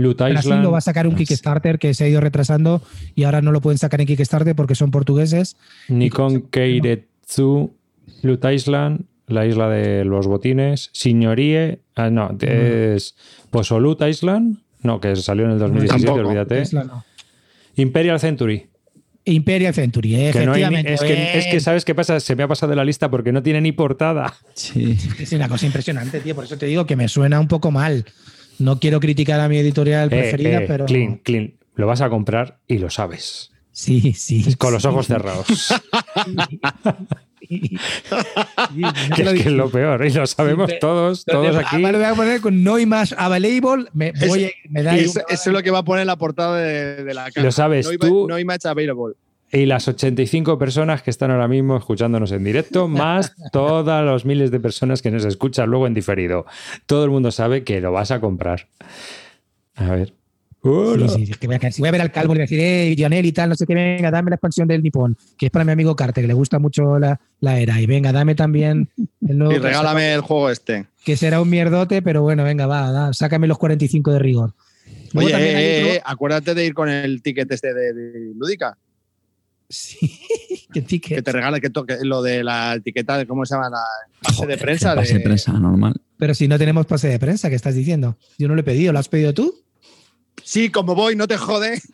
Loot 0.00 0.18
pero 0.18 0.30
Brasil 0.30 0.48
Island. 0.50 0.62
lo 0.64 0.70
va 0.72 0.78
a 0.78 0.82
sacar 0.82 1.06
un 1.06 1.14
Kickstarter 1.14 1.78
que 1.78 1.94
se 1.94 2.04
ha 2.04 2.08
ido 2.08 2.20
retrasando 2.20 2.82
y 3.14 3.24
ahora 3.24 3.40
no 3.42 3.52
lo 3.52 3.60
pueden 3.60 3.78
sacar 3.78 4.00
en 4.00 4.06
Kickstarter 4.06 4.54
porque 4.56 4.74
son 4.74 4.90
portugueses. 4.90 5.56
Nikon 5.88 6.42
Keiretsu, 6.50 7.74
Loot 8.22 8.44
Island, 8.44 9.04
la 9.26 9.46
isla 9.46 9.68
de 9.68 10.04
los 10.04 10.26
botines, 10.26 10.90
Signorie, 10.92 11.80
ah, 11.96 12.10
no, 12.10 12.36
es 12.40 13.14
Posolut 13.50 14.02
Island, 14.02 14.58
no, 14.82 15.00
que 15.00 15.14
salió 15.16 15.44
en 15.44 15.52
el 15.52 15.58
2017, 15.58 16.06
Tampoco. 16.06 16.28
olvídate. 16.28 16.62
Isla 16.62 16.84
no. 16.84 17.04
Imperial 17.76 18.18
Century, 18.18 18.66
Imperial 19.26 19.72
Century, 19.74 20.10
que 20.32 20.44
no 20.46 20.52
hay 20.54 20.62
ni- 20.68 20.76
efectivamente. 20.80 20.94
es, 20.94 21.00
que, 21.02 21.38
es 21.38 21.46
que, 21.46 21.60
¿sabes 21.60 21.84
qué 21.84 21.94
pasa? 21.94 22.18
Se 22.20 22.34
me 22.34 22.42
ha 22.42 22.48
pasado 22.48 22.70
de 22.70 22.76
la 22.76 22.84
lista 22.84 23.10
porque 23.10 23.32
no 23.32 23.42
tiene 23.42 23.60
ni 23.60 23.70
portada. 23.72 24.34
Sí. 24.54 24.96
Es 25.18 25.32
una 25.32 25.48
cosa 25.48 25.66
impresionante, 25.66 26.20
tío. 26.20 26.34
Por 26.34 26.44
eso 26.44 26.56
te 26.58 26.66
digo 26.66 26.86
que 26.86 26.96
me 26.96 27.06
suena 27.06 27.38
un 27.38 27.46
poco 27.46 27.70
mal. 27.70 28.04
No 28.60 28.78
quiero 28.78 29.00
criticar 29.00 29.40
a 29.40 29.48
mi 29.48 29.58
editorial 29.58 30.06
Eh, 30.12 30.16
preferida, 30.20 30.58
eh, 30.62 30.64
pero. 30.68 30.86
Clean, 30.86 31.16
clean. 31.16 31.54
Lo 31.74 31.86
vas 31.86 32.00
a 32.00 32.10
comprar 32.10 32.58
y 32.66 32.78
lo 32.78 32.90
sabes. 32.90 33.50
Sí, 33.72 34.12
sí. 34.12 34.54
Con 34.56 34.72
los 34.74 34.82
sí. 34.82 34.88
ojos 34.88 35.06
cerrados. 35.06 35.46
Sí, 37.48 37.78
no 38.80 39.16
que 39.16 39.24
lo 39.24 39.30
es, 39.30 39.42
que 39.42 39.48
es 39.48 39.54
lo 39.54 39.70
peor. 39.70 40.06
Y 40.06 40.10
lo 40.10 40.26
sabemos 40.26 40.66
pero- 40.68 40.78
todos, 40.78 41.24
Pero 41.24 41.40
todos 41.42 41.56
aquí. 41.56 41.68
además 41.76 41.92
lo 41.92 41.98
voy 41.98 42.06
a 42.06 42.14
poner 42.14 42.40
con 42.40 42.62
no 42.62 42.78
image 42.78 43.14
available. 43.18 43.86
Me, 43.92 44.08
Es- 44.08 44.28
voy 44.28 44.44
a- 44.44 44.50
me 44.68 44.82
da 44.82 44.94
eso, 44.96 45.20
eso 45.28 45.50
es 45.50 45.54
lo 45.54 45.62
que 45.62 45.70
va 45.70 45.78
a 45.78 45.84
poner 45.84 46.02
en 46.02 46.06
la 46.08 46.16
portada 46.16 46.56
de, 46.58 47.02
de 47.02 47.14
la 47.14 47.24
caja. 47.30 47.44
Lo 47.44 47.50
sabes 47.50 47.90
no, 47.90 47.98
tú. 47.98 48.28
No 48.28 48.38
image 48.38 48.68
available. 48.68 49.14
Y 49.52 49.66
las 49.66 49.88
85 49.88 50.58
personas 50.58 51.02
que 51.02 51.10
están 51.10 51.30
ahora 51.30 51.48
mismo 51.48 51.76
escuchándonos 51.76 52.30
en 52.32 52.44
directo, 52.44 52.86
más 52.88 53.34
todas 53.52 54.04
los 54.04 54.24
miles 54.24 54.50
de 54.50 54.60
personas 54.60 55.02
que 55.02 55.10
nos 55.10 55.24
escuchan 55.24 55.68
luego 55.68 55.86
en 55.86 55.94
diferido. 55.94 56.46
Todo 56.86 57.04
el 57.04 57.10
mundo 57.10 57.30
sabe 57.32 57.64
que 57.64 57.80
lo 57.80 57.92
vas 57.92 58.10
a 58.10 58.20
comprar. 58.20 58.68
A 59.74 59.90
ver. 59.90 60.12
Hola. 60.62 61.08
Sí, 61.08 61.24
sí, 61.24 61.32
es 61.32 61.38
que 61.38 61.46
voy, 61.46 61.56
a, 61.56 61.70
si 61.72 61.80
voy 61.80 61.88
a 61.88 61.92
ver 61.92 62.02
al 62.02 62.12
calvo 62.12 62.34
y 62.34 62.36
le 62.36 62.40
voy 62.40 62.42
a 62.42 62.48
decir, 62.50 62.60
eh, 62.60 62.94
Lionel 62.94 63.24
y 63.24 63.32
tal, 63.32 63.48
no 63.48 63.54
sé 63.54 63.66
qué, 63.66 63.74
venga, 63.74 64.10
dame 64.10 64.28
la 64.28 64.34
expansión 64.36 64.68
del 64.68 64.82
Nippon, 64.82 65.16
que 65.38 65.46
es 65.46 65.50
para 65.52 65.64
mi 65.64 65.72
amigo 65.72 65.96
Carter, 65.96 66.22
que 66.22 66.28
le 66.28 66.34
gusta 66.34 66.58
mucho 66.58 66.98
la, 66.98 67.18
la 67.40 67.58
era. 67.58 67.80
Y 67.80 67.86
venga, 67.86 68.12
dame 68.12 68.34
también 68.34 68.90
el 69.26 69.38
nuevo. 69.38 69.54
Y 69.54 69.58
regálame 69.58 70.12
el 70.12 70.20
juego 70.20 70.50
este. 70.50 70.84
Que 71.02 71.16
será 71.16 71.40
un 71.40 71.48
mierdote, 71.48 72.02
pero 72.02 72.20
bueno, 72.20 72.44
venga, 72.44 72.66
va, 72.66 72.92
da, 72.92 73.12
sácame 73.14 73.46
los 73.46 73.56
45 73.56 74.12
de 74.12 74.18
rigor. 74.18 74.52
Luego 75.14 75.26
Oye, 75.28 75.32
también 75.32 75.56
hay 75.56 75.64
eh, 75.64 75.78
otro- 75.82 75.94
eh, 75.94 76.02
acuérdate 76.04 76.54
de 76.54 76.66
ir 76.66 76.74
con 76.74 76.90
el 76.90 77.22
ticket 77.22 77.50
este 77.50 77.72
de, 77.72 77.92
de 77.94 78.32
Lúdica. 78.36 78.76
Sí, 79.70 80.20
qué 80.72 80.82
ticket. 80.82 81.16
Que 81.18 81.22
te 81.22 81.32
regala 81.32 81.60
que 81.60 81.70
toque 81.70 81.96
lo 82.02 82.20
de 82.22 82.42
la 82.44 82.74
etiqueta 82.74 83.16
de 83.16 83.26
cómo 83.26 83.46
se 83.46 83.54
llama 83.54 83.70
la 83.70 83.82
pase 84.20 84.46
de 84.46 84.58
prensa. 84.58 84.94
pase 84.94 85.12
de 85.14 85.18
de- 85.20 85.24
prensa, 85.24 85.52
normal. 85.52 85.94
Pero 86.18 86.34
si 86.34 86.48
no 86.48 86.58
tenemos 86.58 86.84
pase 86.86 87.08
de 87.08 87.18
prensa, 87.18 87.48
¿qué 87.48 87.54
estás 87.56 87.74
diciendo? 87.74 88.18
Yo 88.36 88.48
no 88.48 88.54
lo 88.54 88.60
he 88.60 88.64
pedido, 88.64 88.92
¿lo 88.92 88.98
has 88.98 89.08
pedido 89.08 89.32
tú? 89.32 89.54
Sí, 90.42 90.70
como 90.70 90.94
voy, 90.94 91.16
no 91.16 91.26
te 91.28 91.36
jode. 91.36 91.80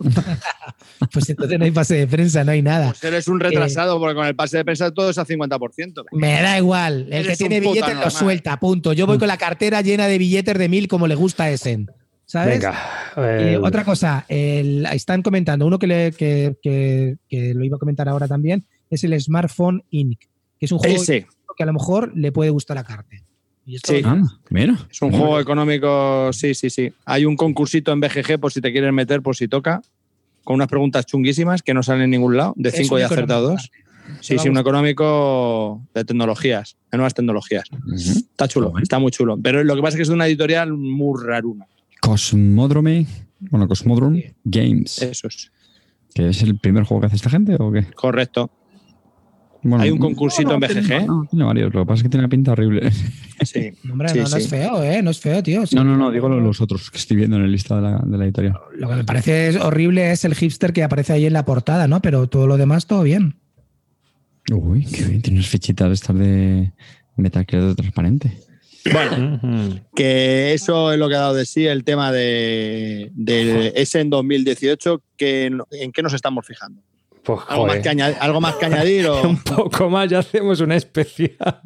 Pues 1.12 1.28
entonces 1.28 1.58
no 1.58 1.64
hay 1.66 1.70
pase 1.70 1.94
de 1.94 2.06
prensa, 2.06 2.42
no 2.42 2.52
hay 2.52 2.62
nada. 2.62 2.88
Pues 2.88 3.04
eres 3.04 3.28
un 3.28 3.38
retrasado, 3.38 3.98
porque 3.98 4.14
con 4.14 4.26
el 4.26 4.34
pase 4.34 4.56
de 4.58 4.64
prensa 4.64 4.90
todo 4.92 5.10
es 5.10 5.18
a 5.18 5.26
50%. 5.26 6.04
Me 6.12 6.40
da 6.40 6.56
igual. 6.56 7.06
El 7.10 7.26
que 7.26 7.36
tiene 7.36 7.60
billetes 7.60 7.94
lo 7.96 8.10
suelta, 8.10 8.58
punto. 8.58 8.92
Yo 8.94 9.06
voy 9.06 9.18
con 9.18 9.28
la 9.28 9.36
cartera 9.36 9.82
llena 9.82 10.06
de 10.08 10.16
billetes 10.18 10.58
de 10.58 10.68
mil 10.68 10.88
como 10.88 11.06
le 11.06 11.14
gusta 11.14 11.44
a 11.44 11.50
Essen. 11.50 11.90
¿Sabes? 12.26 12.54
Venga. 12.58 12.74
Eh, 13.16 13.52
eh, 13.54 13.56
otra 13.58 13.84
cosa, 13.84 14.24
el- 14.28 14.84
están 14.86 15.22
comentando, 15.22 15.64
uno 15.66 15.78
que, 15.78 15.86
le- 15.86 16.12
que, 16.12 16.56
que- 16.62 17.16
que 17.28 17.54
lo 17.54 17.64
iba 17.64 17.76
a 17.76 17.78
comentar 17.78 18.08
ahora 18.08 18.26
también, 18.28 18.66
es 18.90 19.02
el 19.04 19.18
Smartphone 19.20 19.82
Inc., 19.90 20.18
que 20.58 20.66
es 20.66 20.72
un 20.72 20.78
juego 20.78 20.96
Ese 21.02 21.26
que 21.56 21.62
a 21.62 21.66
lo 21.66 21.72
mejor 21.72 22.12
le 22.14 22.32
puede 22.32 22.50
gustar 22.50 22.76
a 22.76 22.84
Carte. 22.84 23.22
Y 23.64 23.76
esto 23.76 23.92
Sí. 23.94 24.02
Ah, 24.04 24.22
mira. 24.50 24.76
es 24.90 25.00
un 25.00 25.10
juego 25.10 25.40
económico. 25.40 26.30
Sí, 26.32 26.54
sí, 26.54 26.68
sí. 26.68 26.92
Hay 27.06 27.24
un 27.24 27.34
concursito 27.34 27.92
en 27.92 28.00
BGG 28.00 28.38
por 28.38 28.52
si 28.52 28.60
te 28.60 28.70
quieres 28.72 28.92
meter, 28.92 29.22
por 29.22 29.34
si 29.36 29.48
toca, 29.48 29.80
con 30.44 30.54
unas 30.56 30.68
preguntas 30.68 31.06
chunguísimas 31.06 31.62
que 31.62 31.72
no 31.72 31.82
salen 31.82 32.02
en 32.02 32.10
ningún 32.10 32.36
lado. 32.36 32.52
De 32.56 32.68
es 32.68 32.74
5 32.76 32.96
un 32.96 33.00
y 33.00 33.04
acertado 33.04 33.52
económico, 33.54 33.62
dos. 33.62 34.18
Sí, 34.20 34.38
sí, 34.38 34.48
un 34.50 34.58
económico 34.58 35.82
de 35.94 36.04
tecnologías, 36.04 36.76
de 36.92 36.98
nuevas 36.98 37.14
tecnologías. 37.14 37.64
Está 37.94 38.46
chulo, 38.46 38.72
está 38.80 38.98
muy 38.98 39.10
chulo. 39.10 39.38
Pero 39.42 39.64
lo 39.64 39.74
que 39.74 39.80
pasa 39.82 39.94
es 39.94 39.96
que 39.96 40.02
es 40.02 40.08
de 40.08 40.14
una 40.14 40.26
editorial 40.26 40.72
muy 40.74 41.18
raruna. 41.24 41.66
Cosmodrome. 42.00 43.06
Bueno, 43.50 43.68
Cosmodrome 43.68 44.20
Sí. 44.22 44.34
Games. 44.44 45.02
Eso 45.02 45.28
es. 45.28 45.52
¿Que 46.14 46.28
es 46.30 46.42
el 46.42 46.58
primer 46.58 46.84
juego 46.84 47.00
que 47.02 47.06
hace 47.08 47.16
esta 47.16 47.30
gente 47.30 47.56
o 47.58 47.70
qué? 47.70 47.84
Correcto. 47.94 48.50
Bueno, 49.62 49.82
Hay 49.82 49.90
un 49.90 49.98
concursito 49.98 50.54
en 50.54 50.60
BGG. 50.60 51.06
No, 51.06 51.26
tiene 51.28 51.44
varios. 51.44 51.74
Lo 51.74 51.80
que 51.82 51.86
pasa 51.86 51.96
es 51.98 52.02
que 52.04 52.08
tiene 52.08 52.22
una 52.24 52.28
pinta 52.30 52.52
horrible. 52.52 52.90
Sí. 53.44 53.70
No, 53.84 53.92
hombre, 53.92 54.08
Sí, 54.08 54.18
no, 54.20 54.28
no 54.28 54.36
es 54.38 54.44
sí. 54.44 54.48
feo, 54.48 54.82
¿eh? 54.82 55.02
No 55.02 55.10
es 55.10 55.20
feo, 55.20 55.42
tío. 55.42 55.66
Sí. 55.66 55.76
No, 55.76 55.84
no, 55.84 55.96
no. 55.96 56.10
Digo 56.10 56.28
lo- 56.28 56.40
los 56.40 56.60
otros 56.62 56.90
que 56.90 56.96
estoy 56.98 57.16
viendo 57.18 57.36
en 57.36 57.42
el 57.42 57.52
lista 57.52 57.76
de 57.76 57.82
la, 57.82 57.98
de 58.04 58.16
la 58.18 58.24
editorial. 58.24 58.54
Lo 58.76 58.88
que 58.88 58.94
me 58.96 59.04
parece 59.04 59.48
es 59.48 59.56
horrible 59.56 60.10
es 60.10 60.24
el 60.24 60.34
hipster 60.34 60.72
que 60.72 60.82
aparece 60.82 61.12
ahí 61.12 61.26
en 61.26 61.32
la 61.34 61.44
portada, 61.44 61.86
¿no? 61.86 62.00
Pero 62.00 62.28
todo 62.28 62.46
lo 62.46 62.56
demás, 62.56 62.86
todo 62.86 63.02
bien. 63.02 63.36
Uy, 64.50 64.84
qué 64.86 65.04
bien. 65.04 65.20
Tiene 65.22 65.38
unas 65.40 65.48
fichitas 65.50 65.88
de 65.88 65.94
estas 65.94 66.16
de 66.18 66.72
Metal 67.16 67.44
Gear 67.46 67.74
transparente. 67.74 68.32
Bueno, 68.92 69.40
que 69.94 70.52
eso 70.52 70.92
es 70.92 70.98
lo 70.98 71.08
que 71.08 71.14
ha 71.14 71.20
dado 71.20 71.34
de 71.34 71.46
sí 71.46 71.66
el 71.66 71.84
tema 71.84 72.12
de, 72.12 73.10
de 73.14 73.72
ese 73.76 74.00
en 74.00 74.10
2018. 74.10 75.02
Que, 75.16 75.46
¿En 75.70 75.92
qué 75.92 76.02
nos 76.02 76.12
estamos 76.12 76.46
fijando? 76.46 76.82
Pues, 77.26 77.40
¿Algo 77.48 77.66
más, 77.66 77.78
que 77.80 77.88
añadir, 77.88 78.16
¿Algo 78.20 78.40
más 78.40 78.54
que 78.54 78.66
añadir? 78.66 79.08
o 79.08 79.20
Un 79.28 79.38
poco 79.38 79.90
más, 79.90 80.08
ya 80.08 80.20
hacemos 80.20 80.60
una 80.60 80.76
especial. 80.76 81.36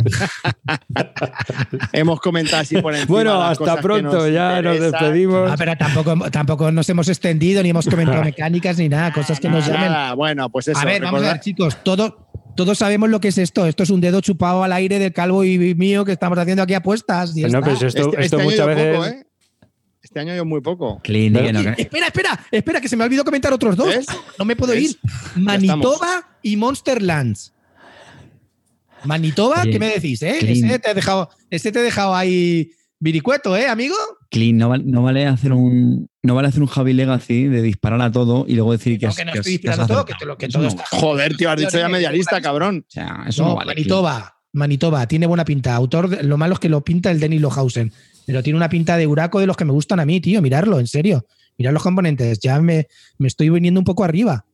hemos 1.92 2.18
comentado 2.20 2.62
así 2.62 2.80
por 2.80 2.94
encima? 2.94 3.12
Bueno, 3.12 3.38
las 3.38 3.52
hasta 3.52 3.58
cosas 3.58 3.76
que 3.76 3.82
pronto, 3.82 4.12
nos 4.12 4.32
ya 4.32 4.62
nos 4.62 4.80
despedimos. 4.80 5.50
Ah, 5.50 5.56
pero 5.58 5.76
tampoco, 5.76 6.30
tampoco 6.30 6.72
nos 6.72 6.88
hemos 6.88 7.08
extendido 7.10 7.62
ni 7.62 7.68
hemos 7.70 7.86
comentado 7.86 8.22
mecánicas 8.24 8.78
ni 8.78 8.88
nada, 8.88 9.12
cosas 9.12 9.38
que 9.38 9.50
nos 9.50 9.68
Nada, 9.68 10.06
llamen. 10.06 10.16
Bueno, 10.16 10.48
pues 10.48 10.68
eso. 10.68 10.80
a 10.80 10.84
ver, 10.86 11.02
vamos 11.02 11.22
a 11.22 11.32
ver, 11.32 11.40
chicos, 11.40 11.76
todo, 11.84 12.29
todos 12.64 12.78
sabemos 12.78 13.08
lo 13.10 13.20
que 13.20 13.28
es 13.28 13.38
esto. 13.38 13.66
Esto 13.66 13.82
es 13.82 13.90
un 13.90 14.00
dedo 14.00 14.20
chupado 14.20 14.62
al 14.64 14.72
aire 14.72 14.98
del 14.98 15.12
calvo 15.12 15.44
y 15.44 15.74
mío 15.74 16.04
que 16.04 16.12
estamos 16.12 16.38
haciendo 16.38 16.62
aquí 16.62 16.74
apuestas. 16.74 17.36
y 17.36 17.42
No, 17.42 17.46
está. 17.48 17.60
pero 17.62 17.76
si 17.76 17.86
esto, 17.86 17.98
Este, 18.00 18.08
esto 18.10 18.20
este 18.20 18.36
año 18.36 18.44
muchas 18.44 18.66
veces. 18.66 18.96
poco, 18.96 19.06
¿eh? 19.06 19.26
Este 20.02 20.20
año 20.20 20.34
yo 20.34 20.44
muy 20.44 20.60
poco. 20.60 21.00
Clean, 21.02 21.32
Pero- 21.32 21.52
no, 21.52 21.70
espera, 21.76 22.06
espera, 22.06 22.46
espera, 22.50 22.80
que 22.80 22.88
se 22.88 22.96
me 22.96 23.04
ha 23.04 23.06
olvidado 23.06 23.24
comentar 23.24 23.52
otros 23.52 23.76
dos. 23.76 23.88
¿Ves? 23.88 24.06
No 24.38 24.44
me 24.44 24.56
puedo 24.56 24.72
¿Ves? 24.72 24.82
ir. 24.82 24.98
Manitoba 25.36 26.26
y 26.42 26.56
Monsterlands. 26.56 27.52
Manitoba, 29.04 29.62
¿qué 29.62 29.78
me 29.78 29.88
decís, 29.94 30.20
eh? 30.22 30.38
Ese 30.42 30.78
te, 30.78 30.90
ha 30.90 30.94
dejado, 30.94 31.30
ese 31.48 31.72
te 31.72 31.80
he 31.80 31.82
dejado 31.82 32.14
ahí 32.14 32.72
viricueto, 32.98 33.56
¿eh, 33.56 33.66
amigo? 33.66 33.94
Clean, 34.30 34.56
no, 34.56 34.68
val- 34.68 34.88
no 34.88 35.02
vale 35.02 35.26
hacer 35.26 35.52
un 35.52 36.08
no 36.22 36.34
vale 36.34 36.48
hacer 36.48 36.60
un 36.62 36.68
Javi 36.68 36.92
Legacy 36.92 37.44
de 37.48 37.62
disparar 37.62 38.00
a 38.00 38.12
todo 38.12 38.44
y 38.46 38.54
luego 38.54 38.72
decir 38.72 38.98
que, 38.98 39.06
No, 39.06 39.14
que 39.14 39.24
no 39.24 39.32
que 39.32 39.38
has- 39.40 39.46
estoy 39.46 39.58
que 39.58 39.68
has 39.70 39.76
disparando 39.76 39.94
todo, 39.94 40.04
que, 40.04 40.12
acertado. 40.12 40.18
te 40.18 40.26
lo- 40.26 40.38
que 40.38 40.46
Eso 40.46 40.52
todo 40.58 40.62
no 40.62 40.68
está. 40.68 40.84
vale. 40.92 41.00
Joder, 41.02 41.36
tío, 41.36 41.50
has 41.50 41.56
dicho 41.60 41.78
ya 41.78 41.88
media 41.88 42.12
lista, 42.12 42.40
cabrón. 42.40 42.84
O 42.86 42.90
sea, 42.90 43.24
eso 43.28 43.42
No, 43.42 43.48
no, 43.50 43.54
vale. 43.56 43.72
Clean. 43.72 43.88
Manitoba, 43.88 44.34
Manitoba, 44.52 45.06
tiene 45.08 45.26
buena 45.26 45.44
pinta. 45.44 45.74
Autor, 45.74 46.24
lo 46.24 46.36
malo 46.36 46.54
es 46.54 46.60
que 46.60 46.68
lo 46.68 46.82
pinta 46.84 47.10
el 47.10 47.18
Denis 47.20 47.40
Lohausen, 47.40 47.92
pero 48.26 48.42
tiene 48.42 48.56
una 48.56 48.68
pinta 48.68 48.96
de 48.96 49.06
Uraco 49.06 49.40
de 49.40 49.46
los 49.46 49.56
que 49.56 49.64
me 49.64 49.72
gustan 49.72 49.98
a 50.00 50.04
mí, 50.06 50.20
tío. 50.20 50.40
Mirarlo, 50.42 50.78
en 50.78 50.86
serio. 50.86 51.26
Mirar 51.58 51.72
los 51.74 51.82
componentes. 51.82 52.38
Ya 52.40 52.60
me, 52.60 52.86
me 53.18 53.26
estoy 53.28 53.50
viniendo 53.50 53.80
un 53.80 53.84
poco 53.84 54.04
arriba. 54.04 54.44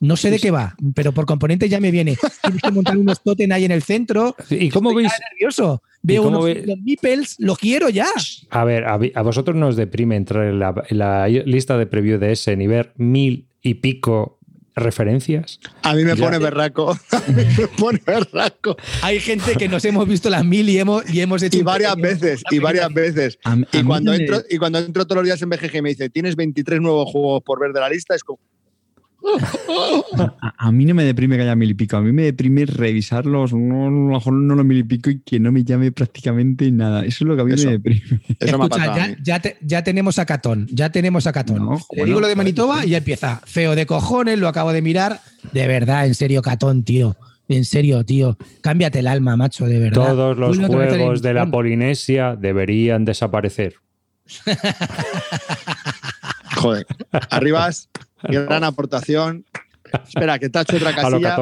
No 0.00 0.16
sé 0.16 0.30
de 0.30 0.38
qué 0.38 0.50
va, 0.50 0.74
pero 0.94 1.12
por 1.12 1.26
componentes 1.26 1.68
ya 1.70 1.78
me 1.78 1.90
viene. 1.90 2.16
Tienes 2.42 2.62
que 2.62 2.70
montar 2.70 2.96
unos 2.96 3.22
totem 3.22 3.52
ahí 3.52 3.66
en 3.66 3.70
el 3.72 3.82
centro. 3.82 4.34
¿Y 4.48 4.70
cómo 4.70 4.90
Estoy 4.90 5.02
veis? 5.04 5.12
nervioso. 5.32 5.82
Veo 6.02 6.22
unos 6.28 6.44
ve- 6.44 6.64
los 6.66 6.78
meeples, 6.80 7.36
lo 7.38 7.56
quiero 7.56 7.88
ya. 7.90 8.08
A 8.50 8.64
ver, 8.64 8.84
a, 8.86 9.22
vosotros 9.22 9.56
nos 9.56 9.76
deprime 9.76 10.16
entrar 10.16 10.46
en 10.46 10.58
la, 10.58 10.84
en 10.88 10.98
la 10.98 11.28
lista 11.28 11.76
de 11.76 11.86
preview 11.86 12.18
de 12.18 12.32
Essen 12.32 12.60
y 12.62 12.66
ver 12.66 12.92
mil 12.96 13.48
y 13.62 13.74
pico 13.74 14.38
referencias. 14.74 15.60
A 15.82 15.94
mí 15.94 16.04
me 16.04 16.16
Ya. 16.16 16.24
pone 16.24 16.38
berraco. 16.38 16.90
A 17.12 17.22
mí 17.30 17.44
me 17.58 17.66
pone 17.68 18.00
berraco. 18.06 18.76
Hay 19.02 19.20
gente 19.20 19.54
que 19.56 19.68
nos 19.68 19.84
hemos 19.84 20.08
visto 20.08 20.30
las 20.30 20.44
mil 20.44 20.68
y 20.68 20.78
hemos, 20.78 21.08
y 21.12 21.20
hemos 21.20 21.42
hecho 21.42 21.58
Y 21.58 21.62
varias 21.62 21.94
pequeño- 21.96 22.08
veces, 22.20 22.42
y 22.50 22.58
varias 22.60 22.92
veces. 22.94 23.38
A, 23.44 23.56
mí- 23.56 23.66
a 23.70 23.76
Y 23.76 23.82
cuando, 23.84 24.14
entro, 24.14 24.40
y 24.48 24.56
cuando 24.56 24.78
entro 24.78 25.04
todos 25.06 25.16
los 25.18 25.24
días 25.26 25.42
en 25.42 25.50
BGG 25.50 25.76
y 25.76 25.82
me 25.82 25.88
dice, 25.90 26.08
tienes 26.08 26.34
23 26.36 26.80
nuevos 26.80 27.10
juegos 27.10 27.42
por 27.44 27.60
ver 27.60 27.72
de 27.72 27.80
la 27.80 27.88
lista, 27.90 28.14
es 28.14 28.24
como. 28.24 28.38
A, 30.40 30.54
a 30.66 30.72
mí 30.72 30.84
no 30.84 30.94
me 30.94 31.04
deprime 31.04 31.36
que 31.36 31.42
haya 31.42 31.54
mil 31.54 31.70
y 31.70 31.74
pico. 31.74 31.96
A 31.96 32.00
mí 32.00 32.12
me 32.12 32.22
deprime 32.22 32.66
revisarlos, 32.66 33.52
no, 33.52 33.86
a 33.86 33.90
lo 33.90 34.14
mejor 34.14 34.32
no 34.32 34.54
los 34.54 34.64
mil 34.64 34.78
y 34.78 34.82
pico 34.84 35.10
y 35.10 35.20
que 35.20 35.38
no 35.40 35.52
me 35.52 35.64
llame 35.64 35.92
prácticamente 35.92 36.70
nada. 36.70 37.00
Eso 37.04 37.24
es 37.24 37.28
lo 37.28 37.36
que 37.36 37.42
a 37.42 37.44
mí 37.44 37.52
Eso. 37.52 37.66
me 37.66 37.72
deprime. 37.72 38.00
Eso 38.38 38.56
Escucha, 38.62 38.96
ya, 38.96 39.08
mí. 39.08 39.14
ya, 39.22 39.40
te- 39.40 39.56
ya 39.62 39.82
tenemos 39.84 40.18
a 40.18 40.26
Catón, 40.26 40.66
ya 40.70 40.90
tenemos 40.90 41.26
a 41.26 41.32
Catón. 41.32 41.58
No, 41.64 41.72
Le 41.74 41.80
bueno, 41.90 42.04
digo 42.06 42.20
lo 42.20 42.28
de 42.28 42.36
Manitoba 42.36 42.84
y 42.86 42.90
ya 42.90 42.98
empieza. 42.98 43.40
Feo 43.44 43.74
de 43.74 43.86
cojones, 43.86 44.38
lo 44.38 44.48
acabo 44.48 44.72
de 44.72 44.82
mirar. 44.82 45.20
De 45.52 45.66
verdad, 45.66 46.06
en 46.06 46.14
serio, 46.14 46.42
Catón, 46.42 46.82
tío. 46.84 47.16
En 47.48 47.64
serio, 47.64 48.04
tío. 48.04 48.38
Cámbiate 48.60 49.00
el 49.00 49.08
alma, 49.08 49.36
macho, 49.36 49.66
de 49.66 49.80
verdad. 49.80 50.06
Todos 50.06 50.38
los 50.38 50.56
juegos 50.58 51.20
de 51.20 51.34
la. 51.34 51.50
Polinesia 51.50 52.36
deberían 52.36 53.04
desaparecer. 53.04 53.74
Joder. 56.56 56.86
Arribas, 57.30 57.88
gran 58.22 58.64
aportación. 58.64 59.44
Espera, 60.06 60.38
que 60.38 60.48
tacho 60.48 60.76
otra 60.76 60.94
casilla. 60.94 61.36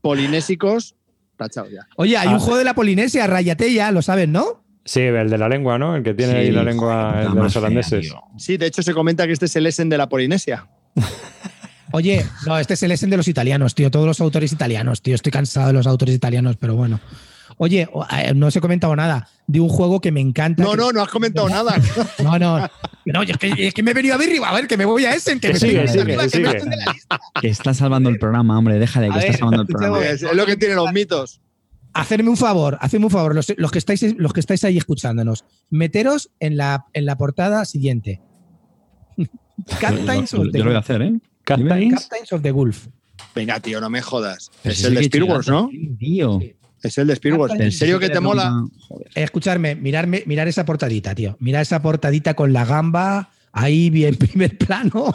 Polinésicos. 0.00 0.94
Tachado 1.36 1.68
ya. 1.70 1.86
Oye, 1.96 2.16
hay 2.16 2.28
Ah. 2.28 2.32
un 2.32 2.40
juego 2.40 2.58
de 2.58 2.64
la 2.64 2.74
Polinesia, 2.74 3.26
Rayate 3.26 3.72
ya, 3.72 3.92
lo 3.92 4.02
sabes, 4.02 4.28
¿no? 4.28 4.64
Sí, 4.84 5.00
el 5.00 5.30
de 5.30 5.38
la 5.38 5.48
lengua, 5.48 5.78
¿no? 5.78 5.94
El 5.96 6.02
que 6.02 6.14
tiene 6.14 6.32
Sí, 6.32 6.38
ahí 6.38 6.50
la 6.50 6.64
lengua 6.64 7.22
el 7.22 7.34
de 7.34 7.40
los 7.42 7.54
holandeses. 7.56 8.12
Sí, 8.38 8.56
de 8.56 8.66
hecho 8.66 8.82
se 8.82 8.94
comenta 8.94 9.26
que 9.26 9.32
este 9.34 9.44
es 9.46 9.54
el 9.56 9.66
Essen 9.66 9.88
de 9.88 9.98
la 9.98 10.08
Polinesia. 10.08 10.66
Oye, 11.92 12.24
no, 12.46 12.58
este 12.58 12.74
es 12.74 12.82
el 12.82 12.92
Essen 12.92 13.10
de 13.10 13.16
los 13.18 13.28
italianos, 13.28 13.74
tío. 13.74 13.90
Todos 13.90 14.06
los 14.06 14.20
autores 14.20 14.52
italianos, 14.52 15.02
tío. 15.02 15.14
Estoy 15.14 15.30
cansado 15.30 15.68
de 15.68 15.72
los 15.74 15.86
autores 15.86 16.14
italianos, 16.14 16.56
pero 16.56 16.74
bueno. 16.74 17.00
Oye, 17.58 17.88
no 18.34 18.46
os 18.46 18.56
he 18.56 18.60
comentado 18.60 18.94
nada 18.96 19.28
de 19.46 19.60
un 19.60 19.68
juego 19.68 20.00
que 20.00 20.12
me 20.12 20.20
encanta. 20.20 20.62
No, 20.62 20.70
que- 20.72 20.76
no, 20.76 20.92
no 20.92 21.02
has 21.02 21.08
comentado 21.08 21.48
nada. 21.48 21.74
No, 22.22 22.38
no. 22.38 22.68
No, 23.04 23.22
es 23.22 23.36
que, 23.38 23.52
es 23.66 23.74
que 23.74 23.82
me 23.82 23.90
he 23.92 23.94
venido 23.94 24.14
a 24.14 24.18
ver 24.18 24.30
a 24.44 24.52
ver, 24.54 24.66
que 24.68 24.76
me 24.76 24.84
voy 24.84 25.04
a 25.06 25.14
Essen, 25.14 25.40
que 25.40 25.48
Que 25.48 25.52
me 25.54 25.58
sigue, 25.60 25.84
estoy 25.84 25.88
sigue, 26.00 26.02
arriba, 26.02 26.22
que 26.24 26.30
sigue. 26.30 26.64
me 26.64 26.76
de 26.76 26.76
la 26.84 26.92
lista. 26.92 27.18
Que 27.40 27.48
está 27.48 27.72
salvando 27.74 28.10
el 28.10 28.18
programa, 28.18 28.58
hombre. 28.58 28.78
Déjale 28.78 29.06
A 29.08 29.10
que 29.12 29.18
está 29.18 29.30
ver, 29.30 29.38
salvando 29.38 29.62
el 29.62 29.66
programa. 29.68 30.04
Es, 30.06 30.22
lo 30.22 30.46
que 30.46 30.56
tienen 30.56 30.76
los 30.76 30.92
mitos. 30.92 31.40
Hacerme 31.94 32.28
un 32.30 32.36
favor, 32.36 32.76
hacedme 32.80 33.06
un 33.06 33.10
favor, 33.10 33.34
los, 33.34 33.52
los 33.56 33.70
que 33.70 33.78
estáis, 33.78 34.14
los 34.18 34.32
que 34.34 34.40
estáis 34.40 34.62
ahí 34.64 34.76
escuchándonos, 34.76 35.44
meteros 35.70 36.30
en 36.38 36.56
la, 36.58 36.84
en 36.92 37.06
la 37.06 37.16
portada 37.16 37.64
siguiente. 37.64 38.20
Captains 39.80 40.30
Yo- 40.30 40.36
yo- 40.38 40.42
of 40.44 40.52
the 40.52 40.58
yo 40.58 40.64
lo 40.64 40.70
voy 40.70 40.76
a 40.76 40.80
hacer, 40.80 41.02
¿eh? 41.02 41.14
Captains. 41.44 41.94
Captains 42.08 42.32
of 42.32 42.42
the 42.42 42.52
Wolf. 42.52 42.86
Venga, 43.34 43.58
tío, 43.60 43.80
no 43.80 43.88
me 43.90 44.02
jodas. 44.02 44.50
Pero 44.62 44.72
es 44.74 44.84
el 44.84 44.94
de 44.94 45.04
Spearwars, 45.04 45.46
chingada, 45.46 45.62
¿no? 45.62 45.70
Tío. 45.98 46.40
Es 46.82 46.98
el 46.98 47.06
de 47.08 47.18
¿En 47.58 47.72
serio 47.72 47.98
que 47.98 48.08
te 48.08 48.20
mola? 48.20 48.64
Eh, 49.14 49.22
escucharme, 49.22 49.74
mirarme, 49.74 50.22
mirar 50.26 50.46
esa 50.48 50.64
portadita, 50.64 51.14
tío. 51.14 51.36
Mirar 51.40 51.62
esa 51.62 51.82
portadita 51.82 52.34
con 52.34 52.52
la 52.52 52.64
gamba 52.64 53.30
ahí 53.52 53.90
bien 53.90 54.14
primer 54.18 54.56
plano. 54.58 55.14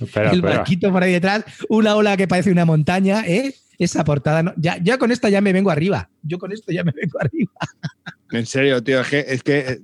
Espera, 0.00 0.30
el 0.30 0.36
espera. 0.38 0.56
barquito 0.58 0.92
por 0.92 1.02
ahí 1.02 1.12
detrás, 1.12 1.44
una 1.68 1.96
ola 1.96 2.16
que 2.16 2.28
parece 2.28 2.50
una 2.52 2.64
montaña, 2.64 3.24
¿eh? 3.26 3.54
Esa 3.78 4.04
portada, 4.04 4.42
no- 4.42 4.52
ya, 4.56 4.76
ya 4.82 4.98
con 4.98 5.10
esta 5.10 5.28
ya 5.30 5.40
me 5.40 5.52
vengo 5.52 5.70
arriba. 5.70 6.08
Yo 6.22 6.38
con 6.38 6.52
esto 6.52 6.70
ya 6.72 6.84
me 6.84 6.92
vengo 6.92 7.18
arriba. 7.20 7.52
En 8.32 8.46
serio, 8.46 8.82
tío, 8.82 9.02
es 9.02 9.08
que, 9.08 9.24
es 9.28 9.42
que 9.42 9.58
eh, 9.58 9.80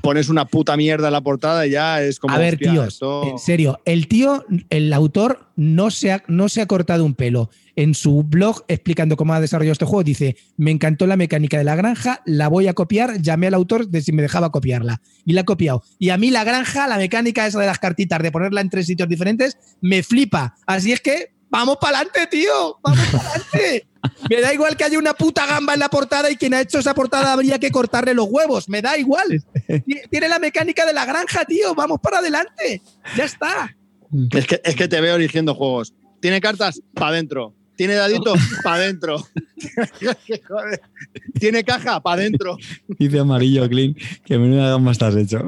pones 0.00 0.30
una 0.30 0.46
puta 0.46 0.74
mierda 0.74 1.08
en 1.08 1.12
la 1.12 1.20
portada 1.20 1.66
y 1.66 1.72
ya 1.72 2.00
es 2.00 2.18
como. 2.18 2.34
a 2.34 2.38
ver, 2.38 2.58
esto- 2.62 3.28
en 3.28 3.38
serio, 3.38 3.78
el 3.84 4.08
tío, 4.08 4.42
el 4.70 4.90
autor 4.94 5.48
no 5.56 5.90
se, 5.90 6.10
ha, 6.10 6.22
no 6.26 6.48
se 6.48 6.62
ha 6.62 6.66
cortado 6.66 7.04
un 7.04 7.12
pelo. 7.14 7.50
En 7.76 7.94
su 7.94 8.22
blog 8.22 8.64
explicando 8.68 9.16
cómo 9.16 9.34
ha 9.34 9.40
desarrollado 9.40 9.72
este 9.72 9.84
juego, 9.84 10.04
dice: 10.04 10.36
Me 10.56 10.70
encantó 10.70 11.06
la 11.06 11.16
mecánica 11.16 11.58
de 11.58 11.64
la 11.64 11.76
granja, 11.76 12.22
la 12.24 12.48
voy 12.48 12.68
a 12.68 12.74
copiar. 12.74 13.20
Llamé 13.20 13.48
al 13.48 13.54
autor 13.54 13.88
de 13.88 14.02
si 14.02 14.12
me 14.12 14.22
dejaba 14.22 14.50
copiarla. 14.50 15.00
Y 15.24 15.32
la 15.32 15.42
ha 15.42 15.44
copiado. 15.44 15.82
Y 15.98 16.10
a 16.10 16.18
mí 16.18 16.30
la 16.30 16.44
granja, 16.44 16.86
la 16.86 16.98
mecánica 16.98 17.46
esa 17.46 17.60
de 17.60 17.66
las 17.66 17.78
cartitas, 17.78 18.22
de 18.22 18.30
ponerla 18.30 18.60
en 18.60 18.70
tres 18.70 18.86
sitios 18.86 19.08
diferentes, 19.08 19.58
me 19.80 20.02
flipa. 20.02 20.54
Así 20.66 20.92
es 20.92 21.00
que, 21.00 21.34
vamos 21.50 21.78
para 21.80 21.98
adelante, 21.98 22.26
tío. 22.30 22.78
Vamos 22.82 23.06
para 23.08 23.28
adelante. 23.28 23.86
Me 24.28 24.40
da 24.40 24.52
igual 24.52 24.76
que 24.76 24.84
haya 24.84 24.98
una 24.98 25.14
puta 25.14 25.46
gamba 25.46 25.74
en 25.74 25.80
la 25.80 25.88
portada 25.88 26.30
y 26.30 26.36
quien 26.36 26.54
ha 26.54 26.60
hecho 26.60 26.78
esa 26.78 26.94
portada 26.94 27.32
habría 27.32 27.58
que 27.58 27.70
cortarle 27.70 28.14
los 28.14 28.28
huevos. 28.28 28.68
Me 28.68 28.82
da 28.82 28.98
igual. 28.98 29.42
Tiene 30.10 30.28
la 30.28 30.38
mecánica 30.38 30.84
de 30.84 30.92
la 30.92 31.06
granja, 31.06 31.44
tío. 31.44 31.74
Vamos 31.74 32.00
para 32.02 32.18
adelante. 32.18 32.82
Ya 33.16 33.24
está. 33.24 33.74
Es 34.32 34.46
que, 34.46 34.60
es 34.62 34.76
que 34.76 34.88
te 34.88 35.00
veo 35.00 35.16
eligiendo 35.16 35.54
juegos. 35.54 35.94
¿Tiene 36.20 36.40
cartas? 36.40 36.80
Pa' 36.94 37.08
adentro. 37.08 37.54
¿Tiene 37.76 37.94
dadito? 37.94 38.34
Pa' 38.62 38.74
adentro. 38.74 39.26
¿Tiene 41.40 41.64
caja? 41.64 42.00
Pa' 42.00 42.12
adentro. 42.12 42.56
Dice 42.98 43.18
amarillo, 43.18 43.68
Clean, 43.68 43.94
que 44.24 44.38
menuda 44.38 44.70
gamba 44.70 44.92
estás 44.92 45.16
hecho. 45.16 45.42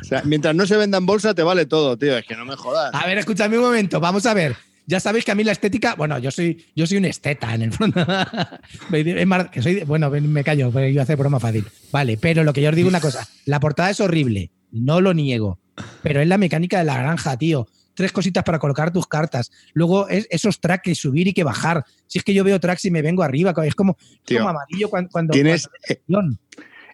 O 0.00 0.04
sea, 0.04 0.22
mientras 0.24 0.54
no 0.54 0.66
se 0.66 0.76
venda 0.76 0.98
en 0.98 1.06
bolsa, 1.06 1.34
te 1.34 1.42
vale 1.42 1.66
todo, 1.66 1.96
tío. 1.96 2.16
Es 2.16 2.26
que 2.26 2.36
no 2.36 2.44
me 2.44 2.56
jodas. 2.56 2.90
A 2.94 3.06
ver, 3.06 3.18
escúchame 3.18 3.58
un 3.58 3.64
momento, 3.64 4.00
vamos 4.00 4.26
a 4.26 4.34
ver. 4.34 4.56
Ya 4.86 4.98
sabéis 4.98 5.24
que 5.24 5.30
a 5.30 5.34
mí 5.36 5.44
la 5.44 5.52
estética, 5.52 5.94
bueno, 5.94 6.18
yo 6.18 6.32
soy, 6.32 6.66
yo 6.74 6.84
soy 6.84 6.96
un 6.96 7.04
esteta 7.04 7.54
en 7.54 7.62
el 7.62 7.72
fondo. 7.72 8.04
Que 9.52 9.62
soy, 9.62 9.84
bueno, 9.84 10.10
me 10.10 10.42
callo, 10.42 10.72
pero 10.72 10.88
yo 10.88 11.00
hacer 11.00 11.16
broma 11.16 11.38
fácil. 11.38 11.64
Vale, 11.92 12.16
pero 12.16 12.42
lo 12.42 12.52
que 12.52 12.60
yo 12.60 12.70
os 12.70 12.74
digo 12.74 12.88
una 12.88 13.00
cosa, 13.00 13.28
la 13.44 13.60
portada 13.60 13.90
es 13.90 14.00
horrible, 14.00 14.50
no 14.72 15.00
lo 15.00 15.14
niego, 15.14 15.60
pero 16.02 16.20
es 16.20 16.26
la 16.26 16.38
mecánica 16.38 16.78
de 16.78 16.86
la 16.86 16.98
granja, 16.98 17.36
tío. 17.36 17.68
Tres 18.00 18.12
cositas 18.12 18.42
para 18.44 18.58
colocar 18.58 18.90
tus 18.90 19.06
cartas. 19.06 19.52
Luego 19.74 20.08
es, 20.08 20.26
esos 20.30 20.58
tracks 20.58 20.82
que 20.84 20.94
subir 20.94 21.28
y 21.28 21.34
que 21.34 21.44
bajar. 21.44 21.84
Si 22.06 22.16
es 22.16 22.24
que 22.24 22.32
yo 22.32 22.42
veo 22.44 22.58
tracks 22.58 22.86
y 22.86 22.90
me 22.90 23.02
vengo 23.02 23.22
arriba, 23.22 23.52
es 23.62 23.74
como, 23.74 23.98
Tío, 24.24 24.38
como 24.38 24.48
amarillo 24.48 24.88
cuando, 24.88 25.10
cuando 25.10 25.32
Tienes 25.32 25.68
cuando- 26.06 26.38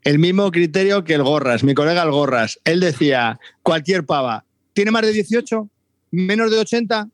el 0.02 0.18
mismo 0.18 0.50
criterio 0.50 1.04
que 1.04 1.14
el 1.14 1.22
Gorras, 1.22 1.62
mi 1.62 1.74
colega 1.74 2.02
el 2.02 2.10
Gorras. 2.10 2.58
Él 2.64 2.80
decía, 2.80 3.38
cualquier 3.62 4.04
pava, 4.04 4.44
¿tiene 4.72 4.90
más 4.90 5.02
de 5.02 5.12
18? 5.12 5.68
¿Menos 6.10 6.50
de 6.50 6.58
80? 6.58 7.08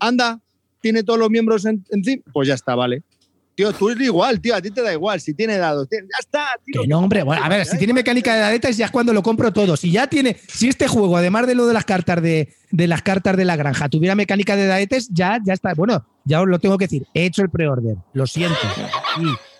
¿Anda? 0.00 0.40
¿Tiene 0.80 1.04
todos 1.04 1.20
los 1.20 1.30
miembros 1.30 1.64
en- 1.64 1.84
encima? 1.90 2.24
Pues 2.32 2.48
ya 2.48 2.54
está, 2.54 2.74
vale. 2.74 3.04
Tú 3.72 3.90
eres 3.90 4.06
igual, 4.06 4.40
tío, 4.40 4.54
a 4.54 4.60
ti 4.60 4.70
te 4.70 4.82
da 4.82 4.92
igual. 4.92 5.20
Si 5.20 5.34
tiene 5.34 5.58
dados, 5.58 5.86
ya 5.90 5.98
está, 6.18 6.46
tío. 6.64 6.82
Que 6.82 6.88
no, 6.88 6.98
hombre. 6.98 7.22
Bueno, 7.22 7.44
a 7.44 7.48
ver, 7.48 7.64
si 7.66 7.78
tiene 7.78 7.92
mecánica 7.92 8.34
de 8.34 8.40
dadetas 8.40 8.76
ya 8.76 8.86
es 8.86 8.90
cuando 8.90 9.12
lo 9.12 9.22
compro 9.22 9.52
todo. 9.52 9.76
Si 9.76 9.92
ya 9.92 10.06
tiene, 10.06 10.36
si 10.48 10.68
este 10.68 10.88
juego, 10.88 11.16
además 11.16 11.46
de 11.46 11.54
lo 11.54 11.66
de 11.66 11.74
las 11.74 11.84
cartas 11.84 12.20
de, 12.22 12.54
de 12.70 12.86
las 12.88 13.02
cartas 13.02 13.36
de 13.36 13.44
la 13.44 13.56
granja, 13.56 13.88
tuviera 13.88 14.14
mecánica 14.14 14.56
de 14.56 14.66
dadetes, 14.66 15.08
ya, 15.10 15.38
ya 15.44 15.52
está. 15.52 15.74
Bueno, 15.74 16.04
ya 16.24 16.40
os 16.40 16.48
lo 16.48 16.58
tengo 16.58 16.78
que 16.78 16.86
decir. 16.86 17.06
He 17.14 17.26
hecho 17.26 17.42
el 17.42 17.50
pre-order. 17.50 17.96
Lo 18.14 18.26
siento. 18.26 18.58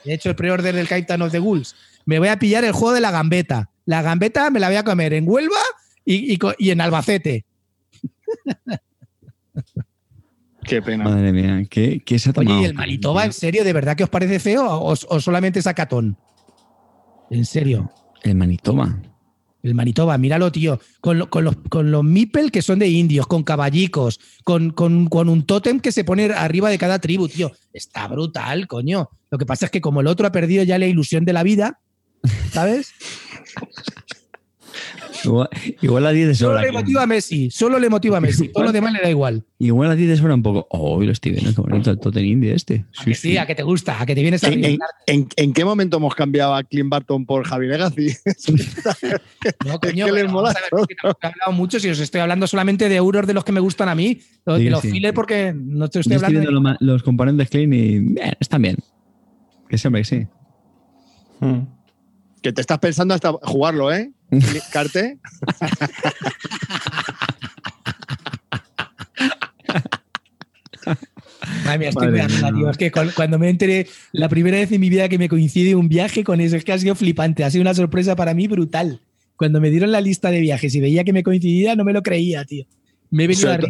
He 0.05 0.15
hecho 0.15 0.31
el 0.31 0.37
pre-order 0.37 0.75
del 0.75 0.89
Captain 0.89 1.23
of 1.23 1.31
the 1.31 1.39
Ghouls. 1.39 1.77
Me 2.07 2.19
voy 2.19 2.29
a 2.29 2.39
pillar 2.39 2.65
el 2.65 2.73
juego 2.73 2.95
de 2.95 3.01
la 3.01 3.11
gambeta. 3.11 3.71
La 3.85 4.03
gambeta 4.03 4.51
me 4.51 4.61
la 4.61 4.69
voy 4.69 4.77
a 4.77 4.85
comer 4.85 5.13
en 5.13 5.29
Huelva 5.29 5.61
y, 6.05 6.35
y 6.35 6.39
y 6.59 6.71
en 6.71 6.81
Albacete. 6.81 7.45
Qué 10.65 10.81
pena. 10.83 11.05
Madre 11.05 11.33
mía, 11.33 11.63
¿qué, 11.69 12.01
qué 12.05 12.19
se 12.19 12.31
ha 12.31 12.33
tomado? 12.33 12.57
Oye, 12.59 12.67
¿y 12.67 12.71
el 12.71 12.75
Manitoba, 12.75 13.25
en 13.25 13.33
serio, 13.33 13.65
de 13.65 13.73
verdad 13.73 13.97
que 13.97 14.05
os 14.05 14.11
parece 14.11 14.39
feo 14.39 14.65
o, 14.65 14.93
o 14.93 15.21
solamente 15.21 15.59
es 15.59 15.67
acatón? 15.67 16.17
En 17.31 17.45
serio. 17.45 17.91
El 18.23 18.37
Manitoba. 18.37 19.01
El 19.63 19.75
Manitoba, 19.75 20.19
míralo, 20.19 20.51
tío. 20.53 20.81
Con, 21.01 21.19
lo- 21.19 21.31
con 21.31 21.45
los, 21.45 21.57
con 21.69 21.91
los 21.91 22.03
Mipel 22.05 22.51
que 22.51 22.63
son 22.63 22.79
de 22.79 22.89
indios, 22.89 23.27
con 23.27 23.43
caballicos, 23.45 24.19
con, 24.45 24.71
con- 24.71 25.07
con 25.09 25.29
un 25.29 25.45
tótem 25.47 25.81
que 25.81 25.93
se 25.93 26.05
pone 26.05 26.27
arriba 26.27 26.69
de 26.71 26.79
cada 26.79 26.99
tribu, 27.01 27.29
tío. 27.29 27.53
Está 27.73 28.07
brutal, 28.09 28.67
coño. 28.67 29.09
Lo 29.31 29.39
que 29.39 29.47
pasa 29.47 29.67
es 29.67 29.71
que 29.73 29.81
como 29.81 30.01
el 30.01 30.07
otro 30.09 30.27
ha 30.27 30.33
perdido 30.33 30.63
ya 30.65 30.79
la 30.79 30.87
ilusión 30.87 31.25
de 31.25 31.33
la 31.33 31.43
vida, 31.43 31.81
¿sabes? 32.53 32.93
Igual, 35.25 35.49
igual 35.83 36.07
a 36.07 36.11
10 36.13 36.29
de 36.29 36.35
Solo 36.35 36.53
sobra. 36.53 36.63
le 36.67 36.73
motiva 36.73 37.03
a 37.03 37.07
Messi, 37.07 37.51
solo 37.51 37.79
le 37.79 37.89
motiva 37.91 38.17
a 38.17 38.21
Messi. 38.23 38.49
Todo 38.49 38.65
lo 38.65 38.73
demás 38.73 38.93
le 38.93 39.01
da 39.01 39.11
igual. 39.11 39.45
Igual 39.59 39.91
a 39.91 39.95
10 39.95 40.09
de 40.11 40.17
sobra 40.17 40.35
un 40.35 40.43
poco. 40.43 40.67
Oh, 40.71 41.03
lo 41.03 41.13
estoy 41.13 41.33
viendo, 41.33 41.55
qué 41.55 41.61
bonito 41.61 41.91
el 41.91 41.99
Totten 41.99 42.25
Indie 42.25 42.55
este. 42.55 42.85
A 42.99 43.05
que 43.05 43.15
sí, 43.15 43.37
a 43.37 43.47
que 43.47 43.55
te 43.55 43.63
gusta, 43.63 44.01
a 44.01 44.07
que 44.07 44.15
te 44.15 44.23
vienes 44.23 44.43
a 44.45 44.49
¿En, 44.49 44.53
en, 44.55 44.61
reivindicar. 44.63 44.89
en- 45.07 45.29
en 45.37 45.53
qué 45.53 45.65
momento 45.65 45.99
hemos 45.99 46.15
cambiado 46.15 46.55
a 46.55 46.63
Clint 46.65 46.89
Barton 46.89 47.27
por 47.27 47.45
Javi 47.47 47.67
Legacy? 47.69 48.09
No, 49.67 49.79
coño, 49.81 50.07
que 50.07 50.13
les 50.13 50.31
mola 50.31 50.53
ver, 50.53 50.87
que 50.87 50.95
he 50.95 51.27
hablado 51.27 51.53
mucho 51.53 51.79
si 51.81 51.89
os 51.91 51.99
estoy 52.01 52.21
hablando 52.21 52.47
solamente 52.47 52.89
de 52.89 52.97
euros 52.97 53.27
de 53.27 53.35
los 53.35 53.45
que 53.45 53.53
me 53.53 53.61
gustan 53.61 53.89
a 53.89 53.95
mí, 53.95 54.21
los, 54.45 54.59
Sí, 54.59 54.65
de 54.65 54.71
los 54.71 54.81
sí. 54.81 54.91
fillers 54.91 55.15
porque 55.15 55.53
no 55.55 55.89
te 55.89 55.99
Yo 55.99 56.01
estoy 56.01 56.15
estoy 56.17 56.27
hablando 56.37 56.51
viendo 56.51 56.71
de... 56.71 56.77
los 56.81 57.03
componentes 57.03 57.49
y 57.55 57.67
bien, 57.67 58.17
están 58.41 58.63
bien. 58.63 58.77
Que 59.69 59.79
sí, 59.79 59.87
hombre, 59.89 60.03
que 60.03 60.05
sí. 60.07 60.27
Que 62.43 62.53
te 62.53 62.61
estás 62.61 62.79
pensando 62.79 63.15
hasta 63.15 63.33
jugarlo, 63.33 63.93
¿eh? 63.93 64.13
Carte. 64.73 65.19
Madre 71.65 71.79
mía, 71.79 71.89
estoy 71.91 72.09
Madre 72.09 72.29
mía. 72.29 72.53
tío. 72.55 72.71
Es 72.71 72.77
que 72.77 72.91
cu- 72.91 73.13
cuando 73.15 73.39
me 73.39 73.49
enteré, 73.49 73.87
la 74.13 74.29
primera 74.29 74.57
vez 74.59 74.71
en 74.73 74.81
mi 74.81 74.89
vida 74.91 75.09
que 75.09 75.19
me 75.19 75.29
coincide 75.29 75.75
un 75.75 75.89
viaje 75.89 76.25
con 76.25 76.41
eso, 76.41 76.57
es 76.57 76.65
que 76.65 76.73
ha 76.73 76.79
sido 76.79 76.95
flipante, 76.95 77.45
ha 77.45 77.51
sido 77.51 77.63
una 77.63 77.75
sorpresa 77.75 78.17
para 78.17 78.35
mí 78.35 78.49
brutal. 78.49 79.01
Cuando 79.37 79.61
me 79.61 79.71
dieron 79.71 79.93
la 79.93 80.01
lista 80.01 80.31
de 80.31 80.41
viajes 80.41 80.75
y 80.75 80.81
veía 80.81 81.05
que 81.05 81.13
me 81.13 81.23
coincidía, 81.23 81.75
no 81.77 81.85
me 81.85 81.93
lo 81.93 82.03
creía, 82.03 82.45
tío. 82.45 82.65
Me 83.13 83.25
he 83.25 83.27
venido 83.29 83.49
Sobre 83.53 83.67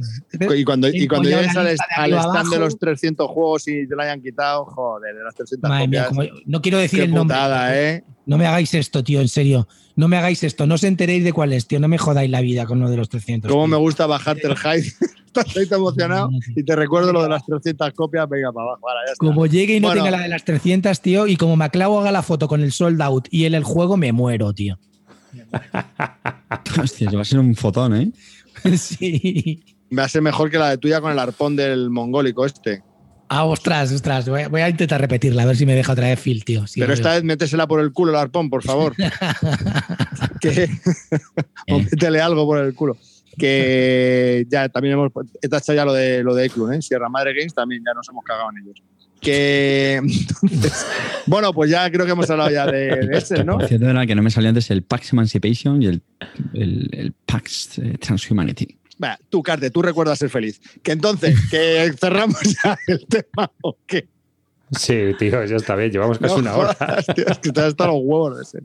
a 0.50 0.56
Y 0.56 0.64
cuando, 0.64 0.88
y 0.88 1.06
cuando 1.08 1.28
llegues 1.28 1.54
al, 1.56 1.66
al 1.66 2.12
stand 2.14 2.50
de 2.50 2.58
los 2.60 2.78
300 2.78 3.28
juegos 3.28 3.68
y 3.68 3.86
te 3.88 3.94
lo 3.94 4.00
hayan 4.02 4.22
quitado, 4.22 4.64
joder, 4.64 5.14
de 5.16 5.24
las 5.24 5.34
300 5.34 5.68
Madre 5.68 5.88
mía, 5.88 6.06
copias. 6.06 6.28
como- 6.30 6.40
no 6.46 6.62
quiero 6.62 6.78
decir 6.78 7.00
Qué 7.00 7.04
el 7.06 7.10
nombre. 7.14 7.34
putada, 7.36 7.76
¿eh? 7.78 8.04
No 8.24 8.38
me 8.38 8.46
hagáis 8.46 8.72
esto, 8.72 9.02
tío, 9.02 9.20
en 9.20 9.28
serio. 9.28 9.66
No 9.96 10.06
me 10.08 10.16
hagáis 10.16 10.42
esto. 10.44 10.64
No 10.66 10.76
os 10.76 10.84
enteréis 10.84 11.24
de 11.24 11.32
cuál 11.32 11.52
es, 11.52 11.66
tío. 11.66 11.80
No 11.80 11.88
me 11.88 11.98
jodáis 11.98 12.30
la 12.30 12.40
vida 12.40 12.64
con 12.66 12.78
lo 12.80 12.88
de 12.88 12.96
los 12.96 13.08
300. 13.08 13.50
Cómo 13.50 13.66
me 13.66 13.76
gusta 13.76 14.06
bajarte 14.06 14.46
el 14.46 14.56
hype. 14.56 14.88
Tan 15.32 15.44
emocionado 15.70 16.30
y 16.54 16.62
te 16.62 16.76
recuerdo 16.76 17.12
lo 17.12 17.22
de 17.22 17.28
las 17.30 17.44
300 17.44 17.90
copias. 17.94 18.28
Venga, 18.28 18.52
para 18.52 18.66
abajo, 18.68 18.88
ahora 18.88 19.00
ya 19.06 19.12
está. 19.12 19.26
Como 19.26 19.46
llegue 19.46 19.76
y 19.76 19.80
no 19.80 19.88
Bueno. 19.88 20.04
tenga 20.04 20.16
la 20.18 20.22
de 20.22 20.28
las 20.28 20.44
300, 20.44 21.00
tío, 21.00 21.26
y 21.26 21.36
como 21.36 21.56
Maclavo 21.56 21.98
haga 22.00 22.12
la 22.12 22.22
foto 22.22 22.46
con 22.46 22.60
el 22.60 22.70
sold 22.70 23.00
out 23.02 23.26
y 23.30 23.44
él 23.44 23.54
el 23.54 23.64
juego, 23.64 23.96
me 23.96 24.12
muero, 24.12 24.52
tío. 24.52 24.78
Hostia, 26.80 27.10
va 27.10 27.22
a 27.22 27.24
ser 27.24 27.38
un 27.38 27.54
fotón, 27.54 27.96
¿eh? 27.96 28.12
sí. 28.76 29.64
Va 29.96 30.04
a 30.04 30.08
ser 30.08 30.22
mejor 30.22 30.50
que 30.50 30.58
la 30.58 30.70
de 30.70 30.78
tuya 30.78 31.00
con 31.00 31.12
el 31.12 31.18
arpón 31.18 31.56
del 31.56 31.90
mongólico 31.90 32.46
este. 32.46 32.82
Ah, 33.28 33.44
ostras, 33.44 33.90
ostras. 33.92 34.28
Voy 34.28 34.42
a, 34.42 34.48
voy 34.48 34.60
a 34.60 34.68
intentar 34.68 35.00
repetirla, 35.00 35.44
a 35.44 35.46
ver 35.46 35.56
si 35.56 35.64
me 35.64 35.74
deja 35.74 35.92
otra 35.92 36.08
vez 36.08 36.20
Phil, 36.20 36.44
tío. 36.44 36.66
Sí, 36.66 36.80
Pero 36.80 36.92
es 36.92 36.98
esta 36.98 37.12
vez 37.12 37.24
métesela 37.24 37.66
por 37.66 37.80
el 37.80 37.92
culo 37.92 38.12
el 38.12 38.18
arpón, 38.18 38.50
por 38.50 38.62
favor. 38.62 38.94
que, 40.40 40.68
o 41.70 41.78
métele 41.78 42.20
algo 42.20 42.44
por 42.44 42.58
el 42.58 42.74
culo. 42.74 42.96
Que 43.38 44.46
ya 44.50 44.68
también 44.68 44.94
hemos 44.94 45.10
he 45.40 45.48
tachado 45.48 45.76
ya 45.76 45.84
lo 45.86 45.94
de 45.94 46.22
lo 46.22 46.34
de 46.34 46.44
Eclun, 46.44 46.74
¿eh? 46.74 46.82
Sierra 46.82 47.08
Madre 47.08 47.32
Games 47.32 47.54
también 47.54 47.82
ya 47.86 47.94
nos 47.94 48.06
hemos 48.10 48.22
cagado 48.22 48.50
en 48.50 48.64
ellos. 48.64 48.82
Que 49.22 49.96
entonces, 50.42 50.84
bueno, 51.26 51.52
pues 51.52 51.70
ya 51.70 51.88
creo 51.92 52.04
que 52.04 52.10
hemos 52.12 52.28
hablado 52.28 52.50
ya 52.50 52.66
de, 52.66 53.06
de 53.06 53.18
ese, 53.18 53.44
¿no? 53.44 53.56
Por 53.58 53.68
cierto, 53.68 53.88
era 53.88 54.04
que 54.04 54.16
no 54.16 54.22
me 54.22 54.30
salió 54.30 54.48
antes 54.48 54.68
el 54.72 54.82
Pax 54.82 55.12
Emancipation 55.12 55.80
y 55.80 55.86
el, 55.86 56.02
el, 56.54 56.88
el 56.92 57.12
Pax 57.24 57.78
eh, 57.78 57.96
Transhumanity. 58.00 58.76
Va, 59.02 59.16
tú, 59.30 59.40
Carte, 59.42 59.70
tú 59.70 59.80
recuerdas 59.80 60.18
ser 60.18 60.28
feliz. 60.28 60.60
Que 60.82 60.92
entonces, 60.92 61.36
que 61.50 61.92
cerramos 62.00 62.40
ya 62.42 62.76
el 62.88 63.06
tema 63.06 63.50
o 63.62 63.78
qué. 63.86 64.08
Sí, 64.72 65.12
tío, 65.18 65.44
ya 65.44 65.56
está 65.56 65.76
bien. 65.76 65.92
Llevamos 65.92 66.18
casi 66.18 66.34
No 66.34 66.40
una 66.40 66.56
hora. 66.56 66.74
jodas, 66.74 67.06
tío, 67.14 67.26
es 67.28 67.38
que 67.38 67.52
te 67.52 67.60
has 67.60 67.66
hasta 67.68 67.86
los 67.86 68.00
huevos 68.02 68.36
de 68.36 68.42
ese. 68.42 68.58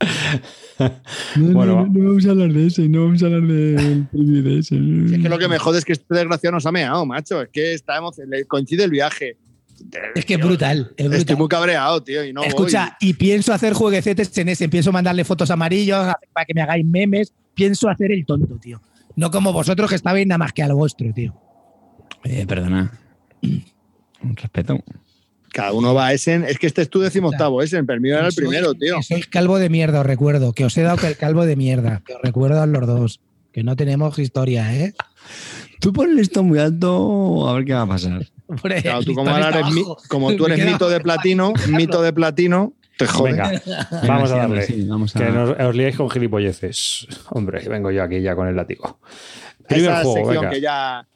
No, 1.34 1.52
Bueno, 1.54 1.86
no, 1.86 1.86
no 1.86 2.08
vamos 2.10 2.24
a 2.24 2.30
hablar 2.30 2.52
de 2.52 2.66
ese, 2.68 2.88
no 2.88 3.06
vamos 3.06 3.20
a 3.24 3.26
hablar 3.26 3.42
de 3.42 4.58
ese. 4.60 4.76
Es 4.76 5.22
que 5.22 5.28
lo 5.28 5.38
que 5.38 5.48
me 5.48 5.58
jode 5.58 5.78
es 5.78 5.84
que 5.84 5.92
este 5.92 6.14
desgraciado 6.14 6.54
nos 6.54 6.66
ha 6.66 6.70
meado, 6.70 7.04
macho. 7.04 7.42
Es 7.42 7.48
que 7.48 7.74
está 7.74 7.98
le 8.28 8.44
coincide 8.44 8.84
el 8.84 8.90
viaje. 8.92 9.36
Es 10.14 10.24
que 10.24 10.34
es 10.34 10.40
brutal. 10.40 10.92
Es 10.96 11.06
Estoy 11.06 11.18
brutal. 11.18 11.36
muy 11.36 11.48
cabreado, 11.48 12.02
tío, 12.02 12.24
y 12.24 12.32
no 12.32 12.42
Escucha, 12.42 12.96
y 13.00 13.14
pienso 13.14 13.52
hacer 13.52 13.72
jueguecetes 13.72 14.36
en 14.38 14.48
ese. 14.48 14.68
Pienso 14.68 14.92
mandarle 14.92 15.24
fotos 15.24 15.50
amarillos 15.50 16.14
para 16.32 16.44
que 16.44 16.54
me 16.54 16.62
hagáis 16.62 16.84
memes. 16.84 17.32
Pienso 17.54 17.88
hacer 17.88 18.12
el 18.12 18.24
tonto, 18.24 18.56
tío. 18.58 18.80
No 19.16 19.30
como 19.30 19.52
vosotros 19.52 19.88
que 19.90 19.96
estabais 19.96 20.26
nada 20.26 20.38
más 20.38 20.52
que 20.52 20.62
a 20.62 20.68
lo 20.68 20.76
vuestro, 20.76 21.12
tío. 21.12 21.34
Eh, 22.24 22.46
perdona. 22.46 22.92
Un 23.42 24.36
respeto. 24.36 24.82
Cada 25.52 25.72
uno 25.72 25.94
va 25.94 26.08
a 26.08 26.12
Essen. 26.12 26.44
Es 26.44 26.58
que 26.58 26.66
este 26.66 26.82
es 26.82 26.90
tu 26.90 27.00
decimoctavo 27.00 27.62
Essen, 27.62 27.86
pero 27.86 27.96
el 27.96 28.00
mío 28.00 28.16
era 28.16 28.28
el 28.28 28.34
primero, 28.34 28.74
tío. 28.74 29.02
Sois 29.02 29.26
calvo 29.26 29.58
de 29.58 29.68
mierda, 29.70 30.00
os 30.00 30.06
recuerdo. 30.06 30.52
Que 30.52 30.64
os 30.64 30.76
he 30.76 30.82
dado 30.82 30.98
que 30.98 31.06
el 31.06 31.16
calvo 31.16 31.46
de 31.46 31.56
mierda. 31.56 32.02
Que 32.04 32.14
os 32.14 32.22
recuerdo 32.22 32.60
a 32.60 32.66
los 32.66 32.86
dos. 32.86 33.20
Que 33.52 33.62
no 33.62 33.74
tenemos 33.74 34.18
historia, 34.18 34.72
¿eh? 34.74 34.94
Tú 35.80 35.92
pones 35.92 36.18
esto 36.18 36.42
muy 36.42 36.58
alto, 36.58 37.48
a 37.48 37.54
ver 37.54 37.64
qué 37.64 37.72
va 37.72 37.82
a 37.82 37.88
pasar. 37.88 38.26
Hombre, 38.48 38.82
Claro, 38.82 39.02
tú 39.02 39.10
el 39.10 39.16
como, 39.16 39.30
ahora 39.30 39.48
eres 39.50 40.36
tú 40.36 40.46
eres 40.46 40.64
mito 40.64 40.88
de 40.88 41.00
platino, 41.00 41.52
mito 41.68 42.02
de 42.02 42.12
platino, 42.14 42.72
te 42.96 43.06
jode. 43.06 43.32
Venga, 43.32 43.62
vamos 44.08 44.30
a 44.32 44.36
darle. 44.36 44.62
sí, 44.62 44.84
vamos 44.88 45.14
a- 45.14 45.18
Que 45.18 45.30
nos, 45.30 45.50
os 45.50 45.74
liáis 45.76 45.96
con 45.96 46.08
gilipolleces. 46.10 47.06
Hombre, 47.30 47.68
vengo 47.68 47.90
yo 47.90 48.02
aquí 48.02 48.20
ya 48.22 48.34
con 48.34 48.48
el 48.48 48.56
látigo. 48.56 48.98
Primer 49.68 49.90
Esa 49.92 50.02
juego, 50.02 50.14
sección 50.16 50.34
venga. 50.42 50.50
que 50.50 50.60
ya. 50.60 51.06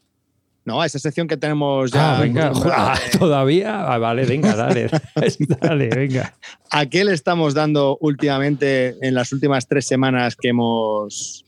No, 0.64 0.85
esa 0.85 0.99
sección 1.01 1.26
que 1.26 1.37
tenemos 1.37 1.91
ya. 1.91 2.18
Ah, 2.18 2.20
venga, 2.20 2.51
de- 2.51 3.18
todavía. 3.18 3.93
Ah, 3.93 3.99
vale, 3.99 4.26
venga, 4.26 4.55
dale. 4.55 4.89
dale, 5.61 5.89
venga. 5.89 6.35
¿A 6.70 6.87
qué 6.87 7.05
le 7.05 7.14
estamos 7.14 7.55
dando 7.55 7.97
últimamente 8.01 8.95
en 9.01 9.14
las 9.14 9.33
últimas 9.33 9.66
tres 9.66 9.87
semanas 9.87 10.37
que 10.37 10.49
hemos 10.51 11.45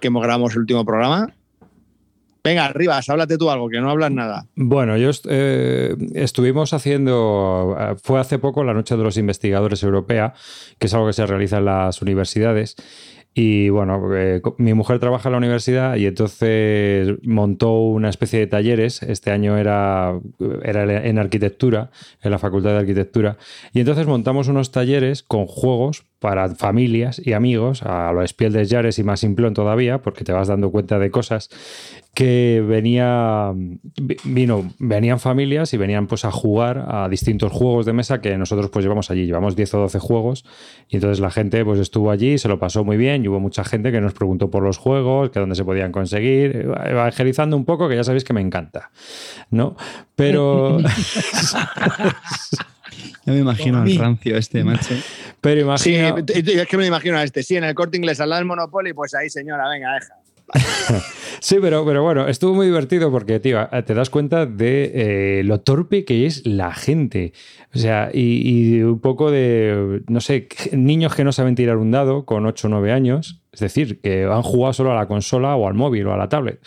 que 0.00 0.08
hemos 0.08 0.22
grabado 0.22 0.50
el 0.50 0.58
último 0.58 0.84
programa? 0.84 1.32
Venga, 2.46 2.68
Rivas, 2.68 3.08
háblate 3.10 3.38
tú 3.38 3.50
algo, 3.50 3.68
que 3.68 3.80
no 3.80 3.90
hablas 3.90 4.12
nada. 4.12 4.46
Bueno, 4.54 4.96
yo 4.96 5.10
eh, 5.28 5.96
estuvimos 6.14 6.72
haciendo, 6.72 7.76
eh, 7.76 7.96
fue 8.00 8.20
hace 8.20 8.38
poco 8.38 8.62
la 8.62 8.72
Noche 8.72 8.96
de 8.96 9.02
los 9.02 9.16
Investigadores 9.16 9.82
Europea, 9.82 10.32
que 10.78 10.86
es 10.86 10.94
algo 10.94 11.08
que 11.08 11.12
se 11.12 11.26
realiza 11.26 11.58
en 11.58 11.64
las 11.64 12.02
universidades. 12.02 12.76
Y 13.34 13.68
bueno, 13.70 14.00
eh, 14.16 14.40
mi 14.58 14.74
mujer 14.74 15.00
trabaja 15.00 15.28
en 15.28 15.32
la 15.32 15.38
universidad 15.38 15.96
y 15.96 16.06
entonces 16.06 17.16
montó 17.24 17.80
una 17.80 18.10
especie 18.10 18.38
de 18.38 18.46
talleres. 18.46 19.02
Este 19.02 19.32
año 19.32 19.58
era, 19.58 20.18
era 20.62 21.04
en 21.04 21.18
arquitectura, 21.18 21.90
en 22.22 22.30
la 22.30 22.38
Facultad 22.38 22.70
de 22.70 22.78
Arquitectura. 22.78 23.38
Y 23.72 23.80
entonces 23.80 24.06
montamos 24.06 24.46
unos 24.46 24.70
talleres 24.70 25.24
con 25.24 25.46
juegos 25.46 26.04
para 26.18 26.48
familias 26.54 27.20
y 27.24 27.34
amigos, 27.34 27.82
a 27.82 28.12
los 28.12 28.32
piel 28.32 28.52
de 28.52 28.64
Yares 28.64 28.98
y 28.98 29.04
más 29.04 29.20
simplón 29.20 29.52
todavía, 29.54 29.98
porque 30.02 30.24
te 30.24 30.32
vas 30.32 30.48
dando 30.48 30.70
cuenta 30.70 30.98
de 30.98 31.10
cosas 31.10 31.50
que 32.14 32.64
venía 32.66 33.52
vi- 33.54 34.16
vino 34.24 34.72
venían 34.78 35.20
familias 35.20 35.74
y 35.74 35.76
venían 35.76 36.06
pues 36.06 36.24
a 36.24 36.30
jugar 36.30 36.86
a 36.88 37.08
distintos 37.10 37.52
juegos 37.52 37.84
de 37.84 37.92
mesa 37.92 38.22
que 38.22 38.38
nosotros 38.38 38.70
pues 38.70 38.84
llevamos 38.84 39.10
allí. 39.10 39.26
Llevamos 39.26 39.54
10 39.56 39.74
o 39.74 39.78
12 39.80 39.98
juegos 39.98 40.46
y 40.88 40.96
entonces 40.96 41.20
la 41.20 41.30
gente 41.30 41.62
pues 41.64 41.78
estuvo 41.78 42.10
allí 42.10 42.38
se 42.38 42.48
lo 42.48 42.58
pasó 42.58 42.84
muy 42.84 42.96
bien 42.96 43.22
y 43.22 43.28
hubo 43.28 43.38
mucha 43.38 43.64
gente 43.64 43.92
que 43.92 44.00
nos 44.00 44.14
preguntó 44.14 44.50
por 44.50 44.62
los 44.62 44.78
juegos 44.78 45.28
que 45.30 45.40
dónde 45.40 45.54
se 45.56 45.64
podían 45.64 45.92
conseguir 45.92 46.66
evangelizando 46.86 47.56
un 47.56 47.66
poco 47.66 47.88
que 47.88 47.96
ya 47.96 48.04
sabéis 48.04 48.24
que 48.24 48.32
me 48.32 48.40
encanta 48.40 48.90
no 49.50 49.76
pero 50.14 50.78
Ya 53.24 53.32
me 53.32 53.38
imagino 53.38 53.82
al 53.82 53.96
rancio 53.96 54.36
este, 54.36 54.64
macho. 54.64 54.94
pero 55.40 55.76
Sí, 55.78 55.94
imagina 55.94 56.24
t- 56.24 56.42
t- 56.42 56.60
es 56.62 56.66
que 56.68 56.76
me 56.76 56.86
imagino 56.86 57.16
a 57.18 57.24
este. 57.24 57.42
Sí, 57.42 57.56
en 57.56 57.64
el 57.64 57.74
corte 57.74 57.96
inglés 57.96 58.20
al 58.20 58.30
lado 58.30 58.40
del 58.40 58.46
Monopoly, 58.46 58.92
pues 58.92 59.14
ahí, 59.14 59.28
señora, 59.30 59.68
venga, 59.68 59.94
deja. 59.94 60.14
Sí, 61.40 61.58
pero, 61.60 61.84
pero 61.84 62.02
bueno, 62.02 62.26
estuvo 62.28 62.54
muy 62.54 62.66
divertido 62.66 63.10
porque, 63.10 63.40
tío, 63.40 63.68
te 63.84 63.94
das 63.94 64.08
cuenta 64.10 64.46
de 64.46 64.90
eh, 65.40 65.42
lo 65.44 65.60
torpe 65.60 66.04
que 66.04 66.24
es 66.26 66.46
la 66.46 66.72
gente. 66.72 67.32
O 67.74 67.78
sea, 67.78 68.10
y, 68.12 68.76
y 68.78 68.82
un 68.82 69.00
poco 69.00 69.30
de, 69.30 70.02
no 70.08 70.20
sé, 70.20 70.48
niños 70.72 71.14
que 71.14 71.24
no 71.24 71.32
saben 71.32 71.54
tirar 71.54 71.76
un 71.76 71.90
dado 71.90 72.24
con 72.24 72.46
8 72.46 72.68
o 72.68 72.70
9 72.70 72.90
años, 72.92 73.42
es 73.52 73.60
decir, 73.60 74.00
que 74.00 74.24
han 74.24 74.42
jugado 74.42 74.72
solo 74.72 74.92
a 74.92 74.94
la 74.96 75.06
consola 75.06 75.54
o 75.56 75.68
al 75.68 75.74
móvil 75.74 76.06
o 76.06 76.14
a 76.14 76.16
la 76.16 76.28
tablet. 76.28 76.58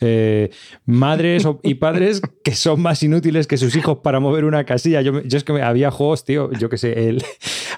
Eh, 0.00 0.50
madres 0.86 1.46
y 1.62 1.74
padres 1.74 2.22
que 2.42 2.54
son 2.54 2.80
más 2.80 3.02
inútiles 3.02 3.46
que 3.46 3.56
sus 3.58 3.76
hijos 3.76 3.98
para 4.02 4.18
mover 4.20 4.44
una 4.44 4.64
casilla. 4.64 5.02
Yo, 5.02 5.12
es 5.18 5.44
que 5.44 5.52
me- 5.52 5.62
había 5.62 5.90
juegos, 5.90 6.24
tío, 6.24 6.50
yo 6.52 6.68
que 6.70 6.78
sé, 6.78 7.08
el, 7.08 7.22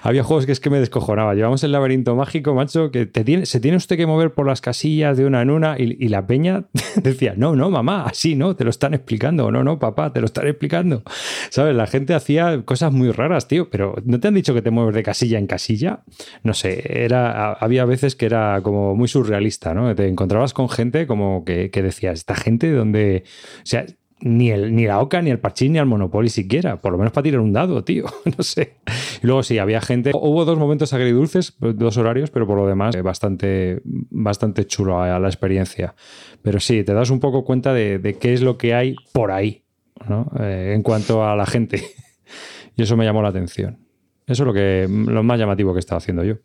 había 0.03 0.23
juegos 0.23 0.45
que 0.45 0.51
es 0.51 0.59
que 0.59 0.69
me 0.69 0.79
descojonaba. 0.79 1.33
Llevamos 1.33 1.63
el 1.63 1.71
laberinto 1.71 2.15
mágico, 2.15 2.53
macho, 2.53 2.91
que 2.91 3.05
te 3.05 3.23
tiene, 3.23 3.45
se 3.45 3.61
tiene 3.61 3.77
usted 3.77 3.95
que 3.95 4.05
mover 4.05 4.33
por 4.33 4.45
las 4.45 4.59
casillas 4.59 5.17
de 5.17 5.25
una 5.25 5.41
en 5.41 5.49
una 5.49 5.77
y, 5.79 6.09
la 6.09 6.27
peña 6.27 6.65
decía, 7.01 7.33
no, 7.37 7.55
no, 7.55 7.69
mamá, 7.69 8.03
así 8.05 8.35
no, 8.35 8.55
te 8.55 8.65
lo 8.65 8.69
están 8.69 8.93
explicando, 8.93 9.49
no, 9.49 9.63
no, 9.63 9.79
papá, 9.79 10.11
te 10.11 10.19
lo 10.19 10.25
están 10.25 10.45
explicando. 10.47 11.03
¿Sabes? 11.49 11.73
La 11.75 11.87
gente 11.87 12.13
hacía 12.13 12.63
cosas 12.65 12.91
muy 12.91 13.11
raras, 13.11 13.47
tío, 13.47 13.69
pero 13.69 13.95
¿no 14.03 14.19
te 14.19 14.27
han 14.27 14.33
dicho 14.33 14.53
que 14.53 14.61
te 14.61 14.71
mueves 14.71 14.93
de 14.93 15.03
casilla 15.03 15.39
en 15.39 15.47
casilla? 15.47 16.03
No 16.43 16.53
sé, 16.53 17.03
era, 17.05 17.53
había 17.53 17.85
veces 17.85 18.15
que 18.17 18.25
era 18.25 18.59
como 18.61 18.95
muy 18.95 19.07
surrealista, 19.07 19.73
¿no? 19.73 19.95
Te 19.95 20.07
encontrabas 20.07 20.53
con 20.53 20.67
gente 20.69 21.07
como 21.07 21.45
que, 21.45 21.71
que 21.71 21.81
decías, 21.81 22.19
esta 22.19 22.35
gente 22.35 22.71
donde, 22.71 23.23
o 23.57 23.65
sea, 23.65 23.85
ni, 24.23 24.51
el, 24.51 24.73
ni 24.73 24.85
la 24.85 25.01
Oca, 25.01 25.21
ni 25.21 25.29
el 25.29 25.39
Parchín, 25.39 25.73
ni 25.73 25.79
el 25.79 25.85
Monopoly 25.85 26.29
siquiera. 26.29 26.79
Por 26.79 26.93
lo 26.93 26.97
menos 26.97 27.11
para 27.11 27.23
tirar 27.23 27.41
un 27.41 27.51
dado, 27.51 27.83
tío. 27.83 28.05
no 28.37 28.43
sé. 28.43 28.77
Y 29.21 29.27
luego 29.27 29.43
sí, 29.43 29.59
había 29.59 29.81
gente. 29.81 30.11
Hubo 30.13 30.45
dos 30.45 30.57
momentos 30.57 30.93
agridulces, 30.93 31.55
dos 31.59 31.97
horarios, 31.97 32.31
pero 32.31 32.47
por 32.47 32.57
lo 32.57 32.65
demás, 32.65 32.95
eh, 32.95 33.01
bastante, 33.01 33.81
bastante 33.83 34.65
chulo 34.65 35.01
a, 35.01 35.19
la 35.19 35.27
experiencia. 35.27 35.93
Pero 36.41 36.61
sí, 36.61 36.83
te 36.83 36.93
das 36.93 37.09
un 37.09 37.19
poco 37.19 37.43
cuenta 37.43 37.73
de, 37.73 38.17
qué 38.19 38.33
es 38.33 38.41
lo 38.41 38.57
que 38.57 38.73
hay 38.73 38.95
por 39.11 39.31
ahí, 39.31 39.65
¿no? 40.07 40.31
Eh, 40.39 40.71
en 40.73 40.83
cuanto 40.83 41.27
a 41.27 41.35
la 41.35 41.45
gente. 41.45 41.83
y 42.77 42.81
eso 42.81 42.95
me 42.95 43.03
llamó 43.03 43.21
la 43.21 43.29
atención. 43.29 43.77
Eso 44.25 44.43
es 44.43 44.47
lo 44.47 44.53
que 44.53 44.87
lo 44.89 45.21
más 45.23 45.37
llamativo 45.37 45.73
que 45.73 45.81
estaba 45.81 45.97
haciendo 45.97 46.23
yo. 46.23 46.35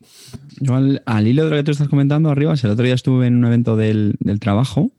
Yo 0.61 0.75
al, 0.75 1.27
hilo 1.29 1.45
de 1.45 1.51
lo 1.51 1.57
que 1.57 1.63
tú 1.63 1.71
estás 1.71 1.87
comentando 1.87 2.29
arriba, 2.29 2.53
el 2.61 2.71
otro 2.71 2.85
día 2.85 2.95
estuve 2.95 3.29
en 3.29 3.37
un 3.37 3.45
evento 3.45 3.77
del, 3.77 4.17
del 4.19 4.41
trabajo 4.41 4.91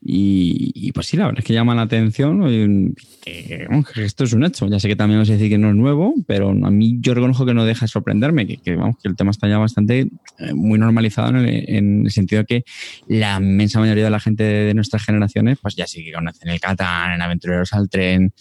y, 0.00 0.92
pues 0.92 1.08
sí, 1.08 1.16
la 1.16 1.26
verdad 1.26 1.40
es 1.40 1.44
que 1.44 1.52
llama 1.52 1.74
la 1.74 1.82
atención 1.82 2.94
que, 3.20 3.66
esto 3.96 4.24
es 4.24 4.32
un 4.32 4.44
hecho. 4.44 4.66
Ya 4.68 4.78
sé 4.78 4.88
que 4.88 4.96
también 4.96 5.20
os 5.20 5.28
decir 5.28 5.50
que 5.50 5.58
no 5.58 5.70
es 5.70 5.74
nuevo, 5.74 6.14
pero 6.26 6.50
a 6.50 6.70
mí 6.70 6.98
yo 7.00 7.14
reconozco 7.14 7.44
que 7.44 7.52
no 7.52 7.64
deja 7.64 7.84
de 7.84 7.88
sorprenderme, 7.88 8.46
que, 8.46 8.76
vamos, 8.76 8.96
que 9.02 9.08
el 9.08 9.16
tema 9.16 9.32
está 9.32 9.48
ya 9.48 9.58
bastante 9.58 10.08
eh, 10.38 10.54
muy 10.54 10.78
normalizado 10.78 11.36
en 11.38 12.06
el, 12.06 12.10
sentido 12.10 12.42
de 12.42 12.46
que 12.46 12.64
la 13.08 13.38
inmensa 13.38 13.80
mayoría 13.80 14.04
de 14.04 14.10
la 14.10 14.20
gente 14.20 14.44
de, 14.44 14.74
nuestras 14.74 15.04
generaciones 15.04 15.58
pues 15.60 15.74
ya 15.74 15.86
sí 15.86 16.04
que 16.04 16.12
conocen 16.12 16.48
el 16.48 16.60
Catán, 16.60 17.14
en 17.14 17.22
Aventureros 17.22 17.72
al 17.72 17.88
Tren. 17.88 18.32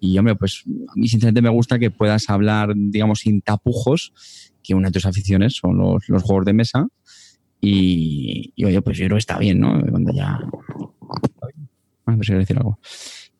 Y 0.00 0.18
hombre, 0.18 0.36
pues 0.36 0.64
a 0.66 0.92
mí 0.96 1.06
sinceramente 1.08 1.42
me 1.42 1.50
gusta 1.50 1.78
que 1.78 1.90
puedas 1.90 2.28
hablar, 2.30 2.72
digamos, 2.74 3.20
sin 3.20 3.40
tapujos, 3.42 4.12
que 4.62 4.74
una 4.74 4.88
de 4.88 4.92
tus 4.92 5.06
aficiones 5.06 5.54
son 5.54 5.78
los, 5.78 6.08
los 6.08 6.22
juegos 6.22 6.46
de 6.46 6.52
mesa. 6.54 6.88
Y, 7.60 8.52
y, 8.56 8.64
oye, 8.64 8.82
pues 8.82 8.98
yo 8.98 9.06
creo 9.06 9.16
que 9.16 9.20
está 9.20 9.38
bien, 9.38 9.60
¿no? 9.60 9.80
Cuando 9.88 10.12
ya 10.12 10.38
Ah, 12.06 12.14
pues 12.16 12.28
decir 12.28 12.56
algo. 12.56 12.78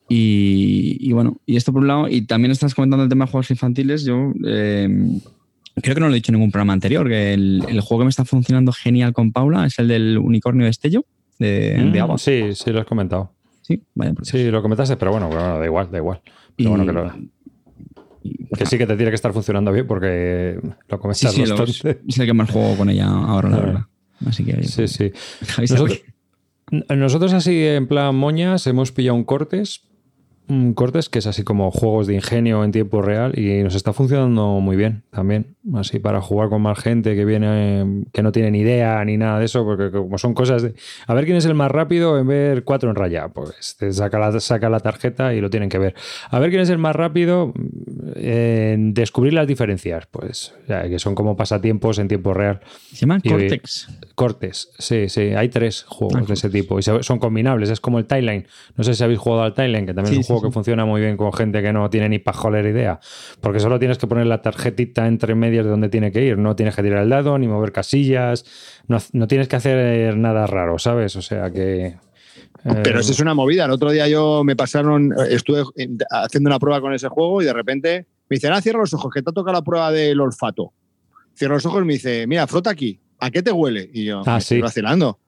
Y, 0.07 1.11
bueno, 1.13 1.37
y 1.45 1.55
esto 1.55 1.73
por 1.73 1.81
un 1.81 1.87
lado, 1.87 2.07
y 2.07 2.21
también 2.21 2.51
estás 2.51 2.75
comentando 2.75 3.03
el 3.03 3.09
tema 3.09 3.25
de 3.25 3.31
juegos 3.31 3.49
infantiles. 3.49 4.05
Yo 4.05 4.33
eh, 4.45 4.87
creo 5.81 5.95
que 5.95 6.01
no 6.01 6.07
lo 6.07 6.13
he 6.13 6.15
dicho 6.15 6.31
en 6.31 6.35
ningún 6.35 6.51
programa 6.51 6.73
anterior, 6.73 7.07
que 7.07 7.33
el, 7.33 7.81
juego 7.81 7.99
que 7.99 8.05
me 8.05 8.09
está 8.09 8.23
funcionando 8.23 8.71
genial 8.71 9.13
con 9.13 9.31
Paula 9.31 9.65
es 9.65 9.79
el 9.79 9.87
del 9.87 10.17
unicornio 10.17 10.65
destello 10.65 11.05
de, 11.39 11.89
de 11.91 12.03
mm, 12.03 12.17
Sí, 12.17 12.53
sí, 12.53 12.71
lo 12.71 12.81
has 12.81 12.85
comentado. 12.85 13.31
Sí, 13.61 13.81
vaya. 13.95 14.13
Pues. 14.13 14.27
Sí, 14.27 14.49
lo 14.51 14.61
comentaste, 14.61 14.95
pero 14.95 15.11
bueno, 15.11 15.29
da 15.29 15.65
igual, 15.65 15.89
da 15.91 15.97
igual. 15.97 16.21
Pero 16.55 16.69
bueno, 16.69 16.85
que, 16.85 16.91
lo, 16.91 17.11
que 18.55 18.65
sí 18.65 18.77
que 18.77 18.85
te 18.85 18.95
tiene 18.95 19.11
que 19.11 19.15
estar 19.15 19.33
funcionando 19.33 19.71
bien 19.71 19.87
porque 19.87 20.59
lo 20.87 20.99
comentas 20.99 21.33
sí, 21.33 21.43
sí, 21.45 21.87
es 22.07 22.19
el 22.19 22.25
que 22.25 22.33
más 22.33 22.49
juego 22.49 22.77
con 22.77 22.89
ella 22.89 23.07
ahora, 23.07 23.49
la 23.49 23.57
verdad. 23.61 23.85
Así 24.25 24.45
que. 24.45 24.63
Sí, 24.63 24.87
sí. 24.87 25.11
Nosotros, 25.59 26.01
nosotros 26.71 27.33
así 27.33 27.65
en 27.65 27.87
plan 27.87 28.15
moñas 28.15 28.65
hemos 28.67 28.91
pillado 28.91 29.15
un 29.15 29.23
cortes, 29.23 29.83
cortes 30.75 31.09
que 31.09 31.19
es 31.19 31.27
así 31.27 31.43
como 31.43 31.71
juegos 31.71 32.07
de 32.07 32.15
ingenio 32.15 32.63
en 32.63 32.71
tiempo 32.71 33.01
real 33.01 33.37
y 33.37 33.63
nos 33.63 33.75
está 33.75 33.93
funcionando 33.93 34.59
muy 34.59 34.75
bien 34.75 35.03
también, 35.11 35.55
así 35.75 35.99
para 35.99 36.21
jugar 36.21 36.49
con 36.49 36.61
más 36.61 36.79
gente 36.79 37.15
que 37.15 37.25
viene 37.25 38.05
que 38.13 38.21
no 38.21 38.31
tiene 38.31 38.51
ni 38.51 38.59
idea 38.59 39.03
ni 39.05 39.17
nada 39.17 39.39
de 39.39 39.45
eso, 39.45 39.63
porque 39.65 39.91
como 39.91 40.17
son 40.17 40.33
cosas 40.33 40.61
de 40.61 40.75
a 41.07 41.13
ver 41.13 41.25
quién 41.25 41.37
es 41.37 41.45
el 41.45 41.55
más 41.55 41.71
rápido 41.71 42.19
en 42.19 42.27
ver 42.27 42.63
cuatro 42.63 42.89
en 42.89 42.95
raya, 42.95 43.27
pues 43.29 43.75
te 43.77 43.91
saca 43.91 44.19
la, 44.19 44.39
saca 44.39 44.69
la 44.69 44.79
tarjeta 44.79 45.33
y 45.33 45.41
lo 45.41 45.49
tienen 45.49 45.69
que 45.69 45.79
ver. 45.79 45.95
A 46.29 46.39
ver 46.39 46.49
quién 46.49 46.61
es 46.61 46.69
el 46.69 46.77
más 46.77 46.95
rápido 46.95 47.53
en 48.15 48.93
descubrir 48.93 49.33
las 49.33 49.47
diferencias, 49.47 50.07
pues 50.07 50.53
que 50.67 50.99
son 50.99 51.15
como 51.15 51.35
pasatiempos 51.35 51.99
en 51.99 52.07
tiempo 52.07 52.33
real. 52.33 52.61
Se 52.91 53.01
llaman 53.01 53.21
Cortex. 53.21 53.87
Cortes, 54.15 54.69
sí, 54.77 55.09
sí. 55.09 55.21
Hay 55.35 55.49
tres 55.49 55.83
juegos 55.87 56.21
ah, 56.21 56.25
de 56.25 56.33
ese 56.33 56.49
tipo 56.49 56.79
y 56.79 56.83
son 56.83 57.19
combinables. 57.19 57.69
Es 57.69 57.79
como 57.79 57.99
el 57.99 58.05
Timeline. 58.05 58.47
No 58.75 58.83
sé 58.83 58.93
si 58.93 59.03
habéis 59.03 59.19
jugado 59.19 59.43
al 59.43 59.53
Timeline, 59.53 59.85
que 59.85 59.93
también 59.93 60.13
es 60.13 60.17
un 60.19 60.23
juego 60.23 60.34
que 60.41 60.51
funciona 60.51 60.85
muy 60.85 61.01
bien 61.01 61.17
con 61.17 61.31
gente 61.33 61.61
que 61.61 61.73
no 61.73 61.89
tiene 61.89 62.09
ni 62.09 62.19
pajolera 62.19 62.67
idea. 62.69 62.99
Porque 63.41 63.59
solo 63.59 63.79
tienes 63.79 63.97
que 63.97 64.07
poner 64.07 64.27
la 64.27 64.41
tarjetita 64.41 65.07
entre 65.07 65.35
medias 65.35 65.65
de 65.65 65.71
donde 65.71 65.89
tiene 65.89 66.11
que 66.11 66.23
ir. 66.23 66.37
No 66.37 66.55
tienes 66.55 66.75
que 66.75 66.83
tirar 66.83 67.03
el 67.03 67.09
dado 67.09 67.37
ni 67.37 67.47
mover 67.47 67.71
casillas. 67.71 68.45
No, 68.87 69.27
tienes 69.27 69.47
que 69.47 69.55
hacer 69.55 70.17
nada 70.17 70.47
raro, 70.47 70.79
¿sabes? 70.79 71.15
O 71.15 71.21
sea 71.21 71.51
que. 71.51 71.97
Pero 72.83 72.99
eso 72.99 73.11
es 73.11 73.19
una 73.19 73.33
movida. 73.33 73.65
El 73.65 73.71
otro 73.71 73.91
día 73.91 74.07
yo 74.07 74.43
me 74.43 74.55
pasaron, 74.55 75.13
estuve 75.29 75.63
haciendo 76.09 76.49
una 76.49 76.57
prueba 76.57 76.81
con 76.81 76.93
ese 76.93 77.07
juego 77.09 77.41
y 77.41 77.45
de 77.45 77.53
repente 77.53 78.07
me 78.27 78.35
dicen, 78.35 78.53
ah, 78.53 78.61
cierra 78.61 78.79
los 78.79 78.93
ojos, 78.93 79.13
que 79.13 79.21
te 79.21 79.29
ha 79.29 79.33
tocado 79.33 79.53
la 79.53 79.61
prueba 79.61 79.91
del 79.91 80.19
olfato. 80.19 80.73
Cierra 81.35 81.55
los 81.55 81.65
ojos 81.67 81.83
y 81.83 81.85
me 81.85 81.93
dice, 81.93 82.25
mira, 82.25 82.47
frota 82.47 82.71
aquí. 82.71 82.99
¿a 83.19 83.31
qué 83.31 83.41
te 83.41 83.51
huele? 83.51 83.89
Y 83.93 84.05
yo, 84.05 84.21
ah, 84.25 84.39
vacilando. 84.61 85.19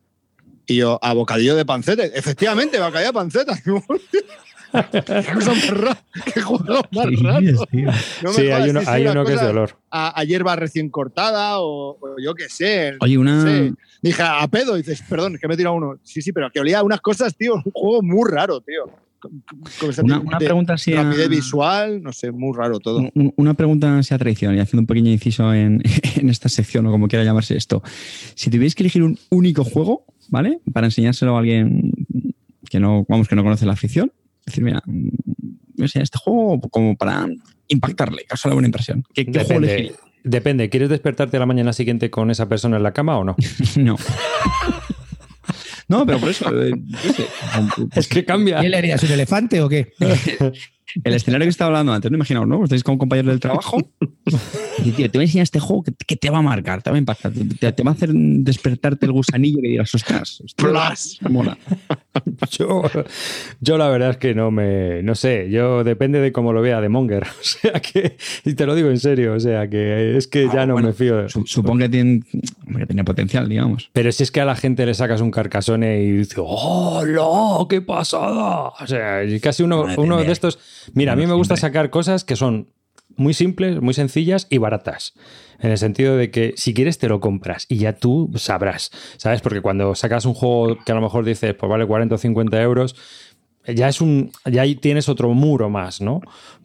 Y 0.65 0.77
yo, 0.77 0.99
a 1.01 1.13
bocadillo 1.13 1.55
de 1.55 1.65
panceta. 1.65 2.03
Efectivamente, 2.05 2.79
bocadillo 2.79 3.07
de 3.07 3.13
panceta. 3.13 3.57
qué 4.71 5.33
cosa 5.33 5.51
más 5.51 5.69
rara. 5.69 5.97
Qué 6.33 6.41
juego 6.41 6.81
más 6.91 7.21
raro. 7.21 7.65
sí, 8.33 8.49
hay 8.49 8.69
uno, 8.69 8.81
hay 8.85 9.07
uno 9.07 9.25
que 9.25 9.33
es 9.33 9.41
de 9.41 9.47
olor. 9.47 9.77
A, 9.91 10.23
hierba 10.23 10.55
recién 10.55 10.89
cortada 10.89 11.59
o, 11.59 11.97
yo 12.23 12.33
qué 12.35 12.49
sé. 12.49 12.95
Oye, 12.99 13.17
una. 13.17 13.71
Dije, 14.01 14.23
a 14.23 14.47
pedo. 14.47 14.75
dices, 14.75 15.03
perdón, 15.09 15.37
que 15.39 15.47
me 15.47 15.53
he 15.53 15.57
tirado 15.57 15.75
uno. 15.75 15.99
Sí, 16.03 16.21
sí, 16.21 16.31
pero 16.31 16.49
que 16.51 16.59
olía 16.59 16.79
a 16.79 16.83
unas 16.83 17.01
cosas, 17.01 17.35
tío. 17.35 17.55
Un 17.55 17.71
juego 17.71 18.01
muy 18.01 18.29
raro, 18.29 18.61
tío. 18.61 18.85
Una, 20.03 20.19
una 20.19 20.37
pregunta 20.37 20.73
así. 20.73 20.93
Rapidez 20.93 21.29
visual, 21.29 22.01
no 22.03 22.13
sé, 22.13 22.31
muy 22.31 22.55
raro 22.55 22.79
todo. 22.79 23.09
Una 23.35 23.53
pregunta 23.55 23.97
así 23.97 24.13
a 24.13 24.17
traición 24.17 24.55
y 24.55 24.59
haciendo 24.59 24.81
un 24.81 24.87
pequeño 24.87 25.11
inciso 25.11 25.53
en, 25.53 25.81
en, 26.15 26.29
esta 26.29 26.49
sección 26.49 26.85
o 26.85 26.91
como 26.91 27.07
quiera 27.07 27.25
llamarse 27.25 27.57
esto. 27.57 27.81
Si 28.35 28.49
tuvierais 28.49 28.75
que 28.75 28.83
elegir 28.83 29.03
un 29.03 29.17
único 29.29 29.63
juego, 29.63 30.05
¿vale? 30.29 30.59
Para 30.71 30.87
enseñárselo 30.87 31.35
a 31.35 31.39
alguien 31.39 31.91
que 32.69 32.79
no, 32.79 33.05
vamos, 33.07 33.27
que 33.27 33.35
no 33.35 33.43
conoce 33.43 33.65
la 33.65 33.73
afición, 33.73 34.11
decir, 34.47 34.63
mira, 34.63 34.81
sé, 35.87 36.01
este 36.01 36.17
juego 36.17 36.59
como 36.69 36.95
para 36.95 37.27
impactarle, 37.67 38.25
causarle 38.25 38.55
buena 38.55 38.67
impresión. 38.67 39.03
¿Qué, 39.13 39.25
qué 39.25 39.43
juego 39.43 39.63
elegiría? 39.63 39.93
Depende, 40.23 40.69
¿quieres 40.69 40.89
despertarte 40.89 41.37
a 41.37 41.39
la 41.39 41.45
mañana 41.45 41.71
siguiente 41.71 42.09
con 42.09 42.31
esa 42.31 42.49
persona 42.49 42.77
en 42.77 42.83
la 42.83 42.93
cama 42.93 43.17
o 43.17 43.23
no? 43.23 43.35
no. 43.77 43.95
No, 45.89 46.05
pero 46.05 46.19
por 46.19 46.29
eso. 46.29 46.51
Eh, 46.61 46.73
es 47.95 48.07
que 48.09 48.25
cambia. 48.25 48.59
¿Qué 48.59 48.67
le 48.67 48.77
harías? 48.77 49.01
¿Un 49.03 49.11
elefante 49.11 49.61
o 49.61 49.69
qué? 49.69 49.93
El 51.03 51.13
escenario 51.13 51.45
que 51.45 51.49
estaba 51.49 51.67
hablando 51.67 51.93
antes, 51.93 52.09
no 52.09 52.15
imaginaos, 52.15 52.47
¿no? 52.47 52.63
Estáis 52.63 52.83
con 52.83 52.93
un 52.93 52.99
compañero 52.99 53.29
del 53.29 53.39
trabajo 53.39 53.77
y, 54.85 54.91
tío, 54.91 55.09
te 55.11 55.17
voy 55.17 55.23
a 55.23 55.27
enseñar 55.27 55.43
este 55.43 55.59
juego 55.59 55.83
que, 55.83 56.15
te 56.15 56.29
va 56.29 56.39
a 56.39 56.41
marcar, 56.41 56.81
te 56.81 56.89
va 56.89 56.95
a 56.95 56.99
impactar, 56.99 57.31
te, 57.31 57.83
va 57.83 57.91
a 57.91 57.93
hacer 57.93 58.11
despertarte 58.13 59.05
el 59.05 59.11
gusanillo 59.11 59.61
que 59.61 59.67
digas, 59.67 59.93
ostras, 59.93 60.43
Plus. 60.55 61.19
mola. 61.29 61.57
Yo, 62.51 62.83
yo 63.61 63.77
la 63.77 63.89
verdad 63.89 64.11
es 64.11 64.17
que 64.17 64.33
no 64.33 64.49
me, 64.49 65.03
no 65.03 65.13
sé, 65.13 65.49
yo 65.51 65.83
depende 65.83 66.19
de 66.19 66.31
cómo 66.31 66.51
lo 66.51 66.61
vea 66.61 66.81
de 66.81 66.89
Monger, 66.89 67.23
o 67.41 67.43
sea 67.43 67.79
que, 67.79 68.17
y 68.43 68.53
te 68.55 68.65
lo 68.65 68.73
digo 68.73 68.89
en 68.89 68.99
serio, 68.99 69.33
o 69.33 69.39
sea 69.39 69.69
que 69.69 70.17
es 70.17 70.27
que 70.27 70.49
ya 70.51 70.65
no 70.65 70.77
me 70.77 70.93
fío. 70.93 71.29
Supongo 71.29 71.79
que 71.79 71.89
tiene, 71.89 72.21
que 72.77 72.85
tiene 72.85 73.03
potencial, 73.03 73.47
digamos. 73.47 73.89
Pero 73.93 74.11
si 74.11 74.23
es 74.23 74.31
que 74.31 74.41
a 74.41 74.45
la 74.45 74.55
gente 74.55 74.85
le 74.85 74.93
sacas 74.93 75.21
un 75.21 75.31
carcasone 75.31 76.01
y 76.01 76.11
dice, 76.11 76.35
¡oh, 76.39 77.03
no! 77.05 77.67
¡Qué 77.69 77.81
pasada! 77.81 78.69
O 78.79 78.87
sea, 78.87 79.21
casi 79.41 79.63
uno, 79.63 79.85
uno 79.97 80.17
de 80.17 80.31
estos 80.31 80.57
Mira, 80.93 81.13
a 81.13 81.15
mí 81.15 81.25
me 81.25 81.33
gusta 81.33 81.55
sacar 81.55 81.89
cosas 81.89 82.23
que 82.23 82.35
son 82.35 82.69
muy 83.15 83.33
simples, 83.33 83.81
muy 83.81 83.93
sencillas 83.93 84.47
y 84.49 84.57
baratas. 84.59 85.13
En 85.59 85.71
el 85.71 85.77
sentido 85.77 86.17
de 86.17 86.29
que 86.29 86.53
si 86.55 86.73
quieres 86.73 86.97
te 86.99 87.09
lo 87.09 87.19
compras 87.19 87.65
y 87.67 87.77
ya 87.77 87.93
tú 87.93 88.31
sabrás, 88.35 88.91
¿sabes? 89.17 89.41
Porque 89.41 89.61
cuando 89.61 89.95
sacas 89.95 90.25
un 90.25 90.33
juego 90.33 90.77
que 90.85 90.91
a 90.91 90.95
lo 90.95 91.01
mejor 91.01 91.25
dices, 91.25 91.55
pues 91.55 91.69
vale 91.69 91.85
40 91.85 92.15
o 92.15 92.17
50 92.17 92.61
euros, 92.61 92.95
ya 93.65 93.87
es 93.89 94.01
un, 94.01 94.31
ya 94.45 94.61
ahí 94.61 94.75
tienes 94.75 95.09
otro 95.09 95.33
muro 95.33 95.69
más, 95.69 95.99
¿no? 95.99 96.21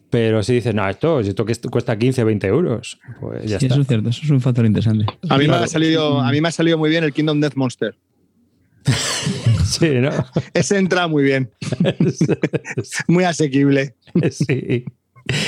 Pero 0.09 0.43
si 0.43 0.53
dices, 0.53 0.75
no, 0.75 0.87
esto, 0.87 1.21
esto 1.21 1.43
que 1.43 1.55
cuesta 1.71 1.97
15, 1.97 2.23
20 2.23 2.47
euros, 2.47 2.99
pues 3.19 3.49
ya 3.49 3.59
sí, 3.59 3.65
Eso 3.65 3.81
es 3.81 3.87
cierto, 3.87 4.09
eso 4.09 4.21
es 4.23 4.29
un 4.29 4.41
factor 4.41 4.63
interesante. 4.63 5.07
A 5.27 5.39
mí, 5.39 5.47
me 5.47 5.55
ha 5.55 5.65
salido, 5.65 6.21
a 6.21 6.31
mí 6.31 6.39
me 6.39 6.49
ha 6.49 6.51
salido 6.51 6.77
muy 6.77 6.91
bien 6.91 7.03
el 7.03 7.13
Kingdom 7.13 7.41
Death 7.41 7.55
Monster. 7.55 7.95
Sí, 9.79 9.89
¿no? 9.89 10.11
Ese 10.53 10.77
entra 10.77 11.07
muy 11.07 11.23
bien. 11.23 11.49
muy 13.07 13.23
asequible. 13.23 13.95
Sí. 14.31 14.85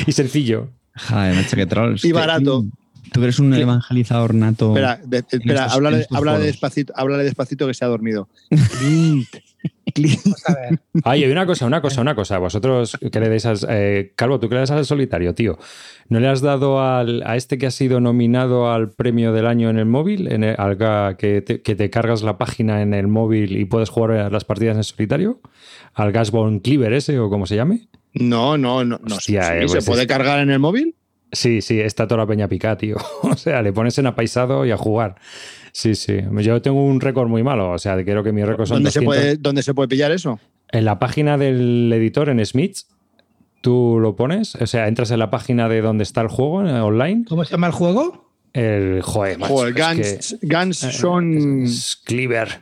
Y 0.08 0.12
sencillo. 0.12 0.70
Joder, 0.96 1.36
macho, 1.36 1.56
que 1.56 1.66
trolls. 1.66 2.06
Y 2.06 2.12
barato. 2.12 2.66
Tú 3.12 3.24
eres 3.24 3.40
un 3.40 3.54
evangelizador 3.54 4.34
nato. 4.34 4.70
Espera, 4.70 5.00
espera, 5.32 5.66
háblale, 5.66 6.46
despacito, 6.46 6.94
háblale 6.96 7.24
despacito 7.24 7.68
que 7.68 7.74
se 7.74 7.86
ha 7.86 7.88
dormido. 7.88 8.28
Ay, 11.04 11.24
hay 11.24 11.32
una 11.32 11.46
cosa, 11.46 11.66
una 11.66 11.82
cosa, 11.82 12.02
una 12.02 12.16
cosa. 12.16 12.38
Vosotros 12.38 12.98
que 13.12 13.20
le 13.20 13.30
deis 13.30 13.48
eh, 13.70 14.14
Calvo, 14.16 14.40
tú 14.40 14.50
que 14.50 14.56
le 14.56 14.62
das 14.62 14.72
al 14.72 14.86
solitario, 14.86 15.34
tío. 15.34 15.58
¿No 16.10 16.20
le 16.20 16.28
has 16.28 16.42
dado 16.42 16.82
al, 16.82 17.24
a 17.26 17.36
este 17.36 17.58
que 17.58 17.68
ha 17.68 17.72
sido 17.72 18.00
nominado 18.00 18.72
al 18.72 18.92
premio 18.92 19.32
del 19.32 19.48
año 19.48 19.70
en 19.70 19.80
el 19.80 19.86
móvil? 19.86 20.32
En 20.32 20.44
al, 20.44 20.78
que, 21.18 21.42
te, 21.42 21.62
que, 21.62 21.76
te, 21.76 21.90
cargas 21.90 22.24
la 22.24 22.38
página 22.38 22.82
en 22.82 22.94
el 22.94 23.08
móvil 23.08 23.58
y 23.58 23.66
puedes 23.66 23.90
jugar 23.90 24.32
las 24.32 24.44
partidas 24.44 24.76
en 24.78 24.84
solitario? 24.84 25.40
¿Al 25.94 26.12
Gasbone 26.12 26.62
Cleaver 26.62 26.94
ese 26.94 27.18
o 27.20 27.30
como 27.30 27.46
se 27.46 27.56
llame? 27.56 27.88
No, 28.14 28.58
no, 28.58 28.84
no. 28.84 29.00
no 29.04 29.16
eh, 29.16 29.20
¿Se 29.20 29.66
pues 29.68 29.86
puede 29.86 30.08
cargar 30.08 30.40
en 30.40 30.50
el 30.50 30.60
móvil? 30.60 30.96
Sí, 31.32 31.62
sí, 31.62 31.80
está 31.80 32.08
toda 32.08 32.22
la 32.22 32.28
peña 32.28 32.48
pica, 32.48 32.78
tío. 32.78 32.98
o 33.24 33.36
sea, 33.36 33.62
le 33.62 33.74
pones 33.74 33.98
en 33.98 34.08
apaisado 34.08 34.66
y 34.66 34.72
a 34.72 34.78
jugar. 34.78 35.16
Sí, 35.72 35.96
sí. 35.96 36.20
Yo 36.42 36.62
tengo 36.62 36.84
un 36.86 37.02
récord 37.02 37.28
muy 37.28 37.44
malo, 37.44 37.72
o 37.72 37.78
sea, 37.80 38.02
creo 38.04 38.24
que 38.24 38.32
mi 38.32 38.44
récord 38.44 38.66
son 38.68 38.78
¿Dónde, 38.78 38.92
se 38.92 39.02
puede, 39.02 39.36
¿Dónde 39.36 39.62
se 39.64 39.74
puede 39.74 39.88
pillar 39.90 40.12
eso? 40.12 40.40
en 40.72 40.84
la 40.86 41.00
página 41.00 41.38
del 41.38 41.92
editor 41.94 42.30
en 42.30 42.44
Smiths, 42.46 42.88
tú 43.62 43.98
lo 44.02 44.16
pones, 44.16 44.56
o 44.56 44.68
sea, 44.68 44.88
entras 44.88 45.12
en 45.12 45.20
la 45.20 45.30
página 45.30 45.70
de 45.70 45.82
donde 45.82 46.04
está 46.04 46.22
el 46.22 46.28
juego 46.28 46.66
eh, 46.66 46.80
online. 46.80 47.26
¿Cómo 47.28 47.44
se 47.46 47.52
llama 47.52 47.68
el 47.68 47.74
juego? 47.74 48.32
El 48.54 49.02
joder, 49.02 49.38
macho, 49.38 49.54
Joder, 49.54 49.78
es 50.00 50.38
Guns, 50.40 50.40
Guns 50.42 50.82
que- 50.86 50.92
son. 50.94 51.64
es 51.64 52.02
Cleaver. 52.06 52.62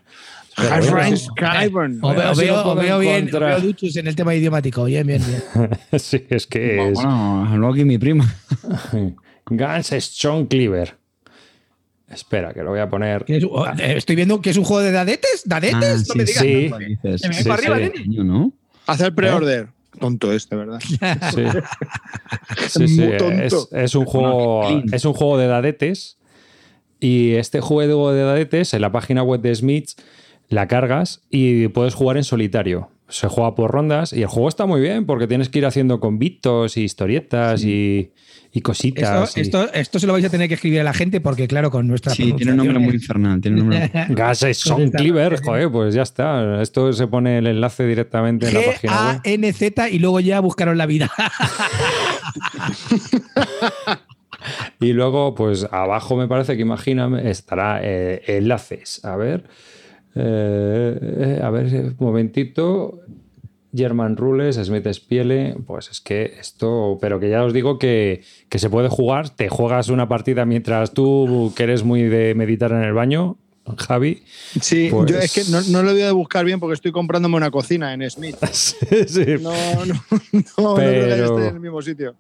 Pero 0.56 0.70
High 0.70 0.80
bueno, 0.82 0.95
Range 0.97 1.18
sí. 1.18 1.28
Kyburn. 1.36 1.99
O, 2.01 2.10
A 2.10 2.14
ver 2.14 2.24
veo, 2.24 2.32
o 2.34 2.36
veo- 2.36 2.64
puedo 2.64 2.72
o 2.72 2.76
veo 2.76 2.99
bien, 2.99 3.26
veo 3.32 3.60
duchos 3.62 3.95
en 3.97 4.08
el 4.08 4.16
tema 4.16 4.36
idiomático. 4.36 4.84
Bien, 4.86 5.06
bien, 5.08 5.22
bien. 5.26 5.70
sí, 5.99 6.26
es 6.30 6.45
que 6.47 6.89
es 6.89 6.93
Bueno, 6.93 7.47
habló 7.49 7.70
aquí 7.72 7.84
mi 7.86 7.97
prima. 7.97 8.34
Guns 9.49 9.88
Strong 9.99 10.47
Cleaver. 10.47 10.95
Espera, 12.10 12.54
que 12.54 12.62
lo 12.62 12.70
voy 12.70 12.80
a 12.80 12.89
poner. 12.89 13.26
Es- 13.28 13.43
oh, 13.49 13.66
eh, 13.68 13.95
Estoy 13.97 14.16
viendo 14.16 14.39
que 14.41 14.51
es 14.51 14.58
un 14.58 14.64
juego 14.64 14.84
de 14.84 14.91
dadetes. 14.91 15.41
¿Dadetes? 15.45 16.01
Ah, 16.01 16.04
no 16.10 16.16
me 16.16 16.24
digas. 16.26 16.43
sí. 16.43 16.72
me 17.01 17.18
Sí, 17.18 17.49
va 17.49 17.56
para 17.58 17.76
arriba, 17.76 17.91
sí. 17.95 18.10
¿no? 18.10 18.54
Hacer 18.86 19.16
pre-order. 19.16 19.68
Tonto 19.99 20.32
este, 20.34 20.56
¿verdad? 20.56 20.80
Sí, 21.34 21.43
sí, 22.70 22.88
sí. 22.88 23.04
Es, 23.04 23.68
es 23.72 23.95
un 23.95 24.06
juego, 24.06 24.68
es 24.91 25.06
un 25.06 25.14
juego 25.14 25.38
de 25.38 25.47
dadetes. 25.47 26.18
Y 26.99 27.34
este 27.34 27.60
juego 27.60 28.12
de 28.14 28.24
dadetes, 28.24 28.74
en 28.74 28.82
la 28.82 28.91
página 28.91 29.24
web 29.24 29.41
de 29.41 29.54
Smiths, 29.54 29.95
la 30.54 30.68
cargas 30.68 31.22
y 31.30 31.68
puedes 31.70 31.93
jugar 31.95 32.18
en 32.18 32.24
solitario. 32.24 32.89
Se 33.10 33.28
juega 33.28 33.54
por 33.54 33.70
rondas 33.72 34.12
y 34.14 34.22
el 34.22 34.28
juego 34.28 34.49
está 34.49 34.66
muy 34.66 34.82
bien 34.82 35.06
porque 35.06 35.28
tienes 35.28 35.49
que 35.49 35.60
ir 35.60 35.66
haciendo 35.66 35.99
convitos 35.99 36.78
y 36.78 36.84
historietas 36.84 37.64
y, 37.64 38.12
y 38.51 38.58
Esto, 38.58 38.62
cositas. 38.64 39.38
y- 39.38 39.41
esto, 39.41 39.72
esto 39.74 39.99
se 39.99 40.08
lo 40.08 40.14
vais 40.14 40.26
a 40.26 40.30
tener 40.30 40.47
que 40.47 40.56
escribir 40.56 40.80
a 40.80 40.84
la 40.84 40.93
gente 40.93 41.22
porque, 41.22 41.47
claro, 41.47 41.70
con 41.70 41.86
nuestra. 41.88 42.12
Sí, 42.14 42.34
tiene 42.34 42.51
un 42.54 42.58
nombre 42.58 42.80
muy 42.80 42.93
infernal. 42.95 43.39
Tiene 43.39 43.62
un 43.62 43.70
nombre. 43.70 43.91
Gas 44.10 44.43
es 44.43 44.58
Son 44.58 44.89
Cleaver, 44.89 45.41
joder, 45.43 45.70
pues 45.70 45.93
ya 45.93 46.01
está. 46.01 46.62
Esto 46.62 46.91
se 46.93 47.06
pone 47.06 47.38
el 47.38 47.45
enlace 47.47 47.86
directamente 47.86 48.47
en 48.47 48.54
la 48.56 48.62
página 48.66 48.93
web. 49.12 49.22
G-A-N-Z 49.24 49.89
y 49.89 49.99
luego 49.99 50.20
ya 50.20 50.39
buscaron 50.39 50.78
la 50.78 50.86
vida. 50.88 51.12
Y 54.82 54.91
luego, 54.91 55.36
pues 55.36 55.66
abajo 55.72 56.18
me 56.18 56.28
parece 56.28 56.56
que 56.58 56.64
imagíname, 56.64 57.30
estará 57.30 57.80
eh, 57.82 58.22
enlaces. 58.28 59.04
A 59.06 59.16
ver. 59.16 59.45
Eh, 60.16 60.97
eh, 61.01 61.39
a 61.43 61.49
ver, 61.49 61.66
un 61.74 61.95
momentito. 61.99 62.99
German 63.76 64.18
Rules, 64.18 64.57
Smith 64.57 64.88
Spiele, 64.93 65.55
pues 65.66 65.89
es 65.89 65.99
que 65.99 66.36
esto, 66.39 66.99
pero 67.01 67.20
que 67.20 67.30
ya 67.32 67.43
os 67.43 67.53
digo 67.53 67.80
que, 67.80 68.22
que 68.47 68.59
se 68.59 68.70
puede 68.70 68.88
jugar, 68.88 69.30
te 69.32 69.49
juegas 69.49 69.89
una 69.89 70.07
partida 70.07 70.45
mientras 70.45 70.91
tú, 70.93 71.51
que 71.55 71.64
eres 71.64 71.84
muy 71.84 72.03
de 72.03 72.36
meditar 72.36 72.72
en 72.72 72.84
el 72.84 72.93
baño, 72.93 73.38
Javi. 73.78 74.24
Sí, 74.61 74.89
Pues- 74.91 75.11
yo 75.11 75.18
es 75.18 75.34
que 75.34 75.43
no, 75.49 75.61
no 75.72 75.82
lo 75.84 75.93
voy 75.93 76.03
a 76.03 76.11
buscar 76.11 76.45
bien 76.45 76.59
porque 76.59 76.76
estoy 76.76 76.91
comprándome 76.91 77.36
una 77.38 77.49
cocina 77.49 77.93
en 77.93 78.07
Smith. 78.09 78.36
Sí, 78.51 78.78
sí. 79.07 79.26
No, 79.41 79.51
no, 79.86 79.93
no, 80.32 80.43
no 80.57 80.76
creo 80.76 81.07
que 81.07 81.24
esté 81.24 81.47
en 81.47 81.55
el 81.55 81.59
mismo 81.59 81.82
sitio. 81.82 82.14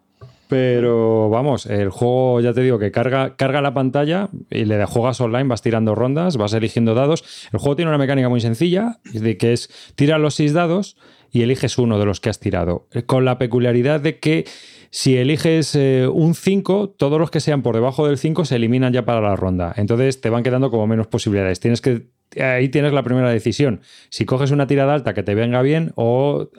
Pero 0.47 1.29
vamos, 1.29 1.65
el 1.65 1.89
juego 1.89 2.41
ya 2.41 2.53
te 2.53 2.61
digo 2.61 2.77
que 2.77 2.91
carga, 2.91 3.35
carga 3.35 3.61
la 3.61 3.73
pantalla 3.73 4.29
y 4.49 4.65
le 4.65 4.85
juegas 4.85 5.19
online, 5.21 5.45
vas 5.45 5.61
tirando 5.61 5.95
rondas, 5.95 6.37
vas 6.37 6.53
eligiendo 6.53 6.93
dados. 6.93 7.23
El 7.51 7.59
juego 7.59 7.75
tiene 7.75 7.89
una 7.89 7.97
mecánica 7.97 8.29
muy 8.29 8.41
sencilla, 8.41 8.99
de 9.11 9.37
que 9.37 9.53
es 9.53 9.69
tirar 9.95 10.19
los 10.19 10.35
seis 10.35 10.53
dados 10.53 10.97
y 11.31 11.41
eliges 11.41 11.77
uno 11.77 11.97
de 11.97 12.05
los 12.05 12.19
que 12.19 12.29
has 12.29 12.39
tirado. 12.39 12.87
Con 13.07 13.25
la 13.25 13.39
peculiaridad 13.39 13.99
de 13.99 14.19
que 14.19 14.45
si 14.91 15.17
eliges 15.17 15.73
eh, 15.73 16.07
un 16.07 16.35
5, 16.35 16.91
todos 16.91 17.19
los 17.19 17.31
que 17.31 17.39
sean 17.39 17.63
por 17.63 17.73
debajo 17.73 18.05
del 18.05 18.19
5 18.19 18.45
se 18.45 18.57
eliminan 18.57 18.93
ya 18.93 19.05
para 19.05 19.21
la 19.21 19.35
ronda. 19.35 19.73
Entonces 19.75 20.21
te 20.21 20.29
van 20.29 20.43
quedando 20.43 20.69
como 20.69 20.85
menos 20.85 21.07
posibilidades. 21.07 21.59
Tienes 21.59 21.81
que. 21.81 22.09
Ahí 22.41 22.69
tienes 22.69 22.93
la 22.93 23.03
primera 23.03 23.29
decisión. 23.29 23.81
Si 24.09 24.25
coges 24.25 24.51
una 24.51 24.67
tirada 24.67 24.93
alta 24.93 25.13
que 25.13 25.23
te 25.23 25.35
venga 25.35 25.61
bien 25.61 25.91
o 25.95 26.49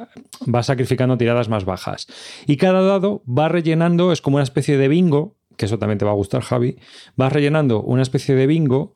vas 0.46 0.66
sacrificando 0.66 1.16
tiradas 1.18 1.48
más 1.48 1.64
bajas. 1.64 2.06
Y 2.46 2.56
cada 2.56 2.82
dado 2.82 3.22
va 3.26 3.48
rellenando, 3.48 4.12
es 4.12 4.20
como 4.20 4.36
una 4.36 4.44
especie 4.44 4.76
de 4.76 4.88
bingo, 4.88 5.36
que 5.56 5.66
eso 5.66 5.78
también 5.78 5.98
te 5.98 6.04
va 6.04 6.10
a 6.10 6.14
gustar, 6.14 6.42
Javi. 6.42 6.78
Vas 7.16 7.32
rellenando 7.32 7.82
una 7.82 8.02
especie 8.02 8.34
de 8.34 8.46
bingo 8.46 8.94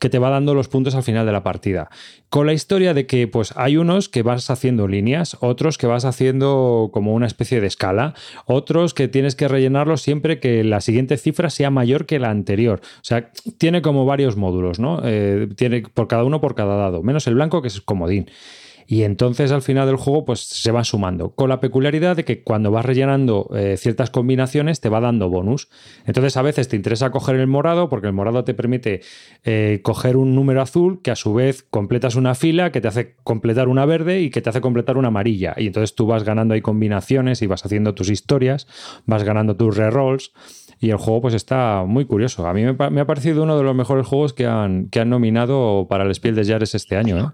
que 0.00 0.08
te 0.08 0.18
va 0.18 0.30
dando 0.30 0.54
los 0.54 0.68
puntos 0.68 0.94
al 0.96 1.04
final 1.04 1.26
de 1.26 1.32
la 1.32 1.44
partida. 1.44 1.90
Con 2.30 2.46
la 2.46 2.52
historia 2.52 2.94
de 2.94 3.06
que 3.06 3.28
pues 3.28 3.52
hay 3.56 3.76
unos 3.76 4.08
que 4.08 4.22
vas 4.22 4.50
haciendo 4.50 4.88
líneas, 4.88 5.36
otros 5.40 5.78
que 5.78 5.86
vas 5.86 6.04
haciendo 6.04 6.90
como 6.92 7.14
una 7.14 7.26
especie 7.26 7.60
de 7.60 7.66
escala, 7.66 8.14
otros 8.46 8.94
que 8.94 9.08
tienes 9.08 9.36
que 9.36 9.46
rellenarlos 9.46 10.00
siempre 10.02 10.40
que 10.40 10.64
la 10.64 10.80
siguiente 10.80 11.18
cifra 11.18 11.50
sea 11.50 11.70
mayor 11.70 12.06
que 12.06 12.18
la 12.18 12.30
anterior. 12.30 12.80
O 12.82 13.04
sea, 13.04 13.30
tiene 13.58 13.82
como 13.82 14.06
varios 14.06 14.36
módulos, 14.36 14.80
¿no? 14.80 15.02
Eh, 15.04 15.48
tiene 15.54 15.82
por 15.82 16.08
cada 16.08 16.24
uno 16.24 16.40
por 16.40 16.54
cada 16.54 16.76
dado, 16.76 17.02
menos 17.02 17.26
el 17.26 17.34
blanco 17.34 17.60
que 17.60 17.68
es 17.68 17.80
comodín. 17.82 18.30
Y 18.86 19.02
entonces 19.02 19.52
al 19.52 19.62
final 19.62 19.86
del 19.86 19.96
juego 19.96 20.24
pues 20.24 20.40
se 20.40 20.70
van 20.70 20.84
sumando, 20.84 21.30
con 21.30 21.48
la 21.48 21.60
peculiaridad 21.60 22.16
de 22.16 22.24
que 22.24 22.42
cuando 22.42 22.70
vas 22.70 22.84
rellenando 22.84 23.48
eh, 23.54 23.76
ciertas 23.76 24.10
combinaciones 24.10 24.80
te 24.80 24.88
va 24.88 25.00
dando 25.00 25.28
bonus. 25.30 25.68
Entonces 26.06 26.36
a 26.36 26.42
veces 26.42 26.68
te 26.68 26.76
interesa 26.76 27.10
coger 27.10 27.36
el 27.36 27.46
morado 27.46 27.88
porque 27.88 28.06
el 28.06 28.12
morado 28.12 28.44
te 28.44 28.54
permite 28.54 29.02
eh, 29.44 29.80
coger 29.82 30.16
un 30.16 30.34
número 30.34 30.62
azul 30.62 31.00
que 31.02 31.10
a 31.10 31.16
su 31.16 31.34
vez 31.34 31.62
completas 31.62 32.16
una 32.16 32.34
fila 32.34 32.72
que 32.72 32.80
te 32.80 32.88
hace 32.88 33.16
completar 33.22 33.68
una 33.68 33.86
verde 33.86 34.20
y 34.20 34.30
que 34.30 34.40
te 34.40 34.50
hace 34.50 34.60
completar 34.60 34.96
una 34.96 35.08
amarilla. 35.08 35.54
Y 35.56 35.66
entonces 35.66 35.94
tú 35.94 36.06
vas 36.06 36.24
ganando 36.24 36.54
ahí 36.54 36.60
combinaciones 36.60 37.42
y 37.42 37.46
vas 37.46 37.64
haciendo 37.64 37.94
tus 37.94 38.10
historias, 38.10 38.66
vas 39.06 39.24
ganando 39.24 39.56
tus 39.56 39.76
rerolls. 39.76 40.32
Y 40.80 40.90
el 40.90 40.96
juego 40.96 41.20
pues 41.20 41.34
está 41.34 41.84
muy 41.86 42.06
curioso. 42.06 42.46
A 42.46 42.54
mí 42.54 42.64
me, 42.64 43.00
ha 43.00 43.06
parecido 43.06 43.42
uno 43.42 43.56
de 43.58 43.62
los 43.62 43.74
mejores 43.74 44.06
juegos 44.06 44.32
que 44.32 44.46
han, 44.46 44.88
que 44.88 45.00
han 45.00 45.10
nominado 45.10 45.86
para 45.88 46.04
el 46.04 46.14
Spiel 46.14 46.34
des 46.34 46.48
Jahres 46.48 46.74
este 46.74 46.96
año. 46.96 47.18
¿eh? 47.18 47.26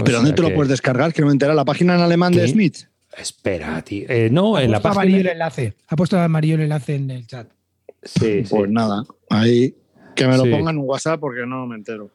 O 0.00 0.04
¿Pero 0.04 0.18
dónde 0.18 0.32
te 0.32 0.42
lo 0.42 0.48
que- 0.48 0.54
puedes 0.54 0.70
descargar? 0.70 1.12
Que 1.12 1.20
no 1.22 1.28
me 1.28 1.32
entera. 1.32 1.54
¿La 1.54 1.64
página 1.64 1.94
en 1.94 2.00
alemán 2.00 2.32
de. 2.32 2.46
Smith? 2.48 2.76
Espera, 3.16 3.80
tío. 3.82 4.06
Eh, 4.08 4.28
no, 4.30 4.56
Ha 4.56 4.64
en 4.64 4.70
la 4.72 4.80
puesto 4.80 4.98
amarillo 4.98 5.18
el 5.18 5.22
página. 5.24 5.32
enlace. 5.32 5.74
Ha 5.88 5.96
puesto 5.96 6.18
amarillo 6.18 6.54
el 6.56 6.60
enlace 6.62 6.94
en 6.96 7.10
el 7.10 7.26
chat. 7.26 7.48
Sí, 8.02 8.44
sí. 8.44 8.54
Pues 8.54 8.70
nada, 8.70 9.04
ahí. 9.30 9.74
Que 10.16 10.26
me 10.26 10.36
lo 10.36 10.44
Sí. 10.44 10.50
pongan 10.50 10.76
en 10.76 10.82
WhatsApp 10.84 11.20
porque 11.20 11.46
no 11.46 11.66
me 11.66 11.76
entero. 11.76 12.10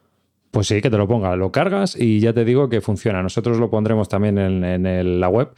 Pues 0.50 0.66
sí, 0.66 0.80
que 0.82 0.90
te 0.90 0.96
lo 0.98 1.06
ponga. 1.08 1.36
Lo 1.36 1.52
cargas 1.52 1.96
y 1.98 2.20
ya 2.20 2.32
te 2.32 2.44
digo 2.44 2.68
que 2.68 2.80
funciona. 2.80 3.22
Nosotros 3.22 3.58
lo 3.58 3.70
pondremos 3.70 4.08
también 4.08 4.36
en, 4.38 4.64
en 4.64 4.84
el- 4.86 5.20
la 5.20 5.28
web. 5.28 5.50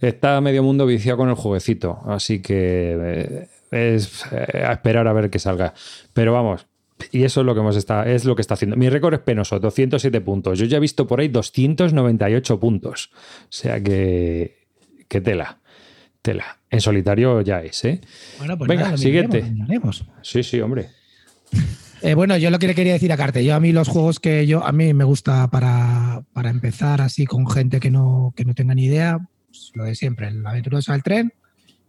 Está 0.00 0.40
medio 0.40 0.62
mundo 0.62 0.86
viciado 0.86 1.18
con 1.18 1.28
el 1.28 1.34
jueguecito, 1.34 2.00
así 2.06 2.40
que 2.42 2.96
eh, 3.00 3.48
es 3.70 4.24
eh, 4.32 4.64
a 4.64 4.72
esperar 4.72 5.06
a 5.08 5.12
ver 5.12 5.30
qué 5.30 5.38
salga. 5.38 5.72
Pero 6.12 6.32
vamos, 6.32 6.66
y 7.12 7.24
eso 7.24 7.40
es 7.40 7.46
lo 7.46 7.54
que 7.54 7.60
hemos 7.60 7.76
está, 7.76 8.10
es 8.10 8.24
lo 8.24 8.34
que 8.34 8.42
está 8.42 8.54
haciendo. 8.54 8.76
Mi 8.76 8.88
récord 8.88 9.14
es 9.14 9.20
penoso, 9.20 9.58
207 9.58 10.20
puntos. 10.20 10.58
Yo 10.58 10.66
ya 10.66 10.76
he 10.76 10.80
visto 10.80 11.06
por 11.06 11.20
ahí 11.20 11.28
298 11.28 12.60
puntos. 12.60 13.10
O 13.14 13.46
sea 13.48 13.82
que, 13.82 14.66
que 15.08 15.20
tela, 15.20 15.60
tela. 16.22 16.58
En 16.70 16.80
solitario 16.80 17.40
ya 17.40 17.62
es, 17.62 17.84
¿eh? 17.84 18.00
Bueno, 18.38 18.56
pues 18.56 18.68
Venga, 18.68 18.82
nada, 18.82 18.92
lo 18.92 18.98
siguiente. 18.98 19.42
miraremos. 19.42 20.04
Sí, 20.22 20.42
sí, 20.42 20.60
hombre. 20.60 20.88
Eh, 22.02 22.14
bueno, 22.14 22.34
yo 22.38 22.50
lo 22.50 22.58
que 22.58 22.66
le 22.66 22.74
quería 22.74 22.94
decir 22.94 23.12
a 23.12 23.16
Carte, 23.18 23.44
yo 23.44 23.54
a 23.54 23.60
mí 23.60 23.72
los 23.72 23.88
juegos 23.88 24.20
que 24.20 24.46
yo, 24.46 24.64
a 24.64 24.72
mí 24.72 24.94
me 24.94 25.04
gusta 25.04 25.50
para, 25.50 26.22
para 26.32 26.48
empezar 26.48 27.02
así 27.02 27.26
con 27.26 27.46
gente 27.46 27.78
que 27.78 27.90
no, 27.90 28.32
que 28.34 28.46
no 28.46 28.54
tenga 28.54 28.74
ni 28.74 28.86
idea, 28.86 29.18
pues, 29.46 29.70
lo 29.74 29.84
de 29.84 29.94
siempre, 29.94 30.28
el 30.28 30.46
aventuroso 30.46 30.94
al 30.94 31.02
tren, 31.02 31.34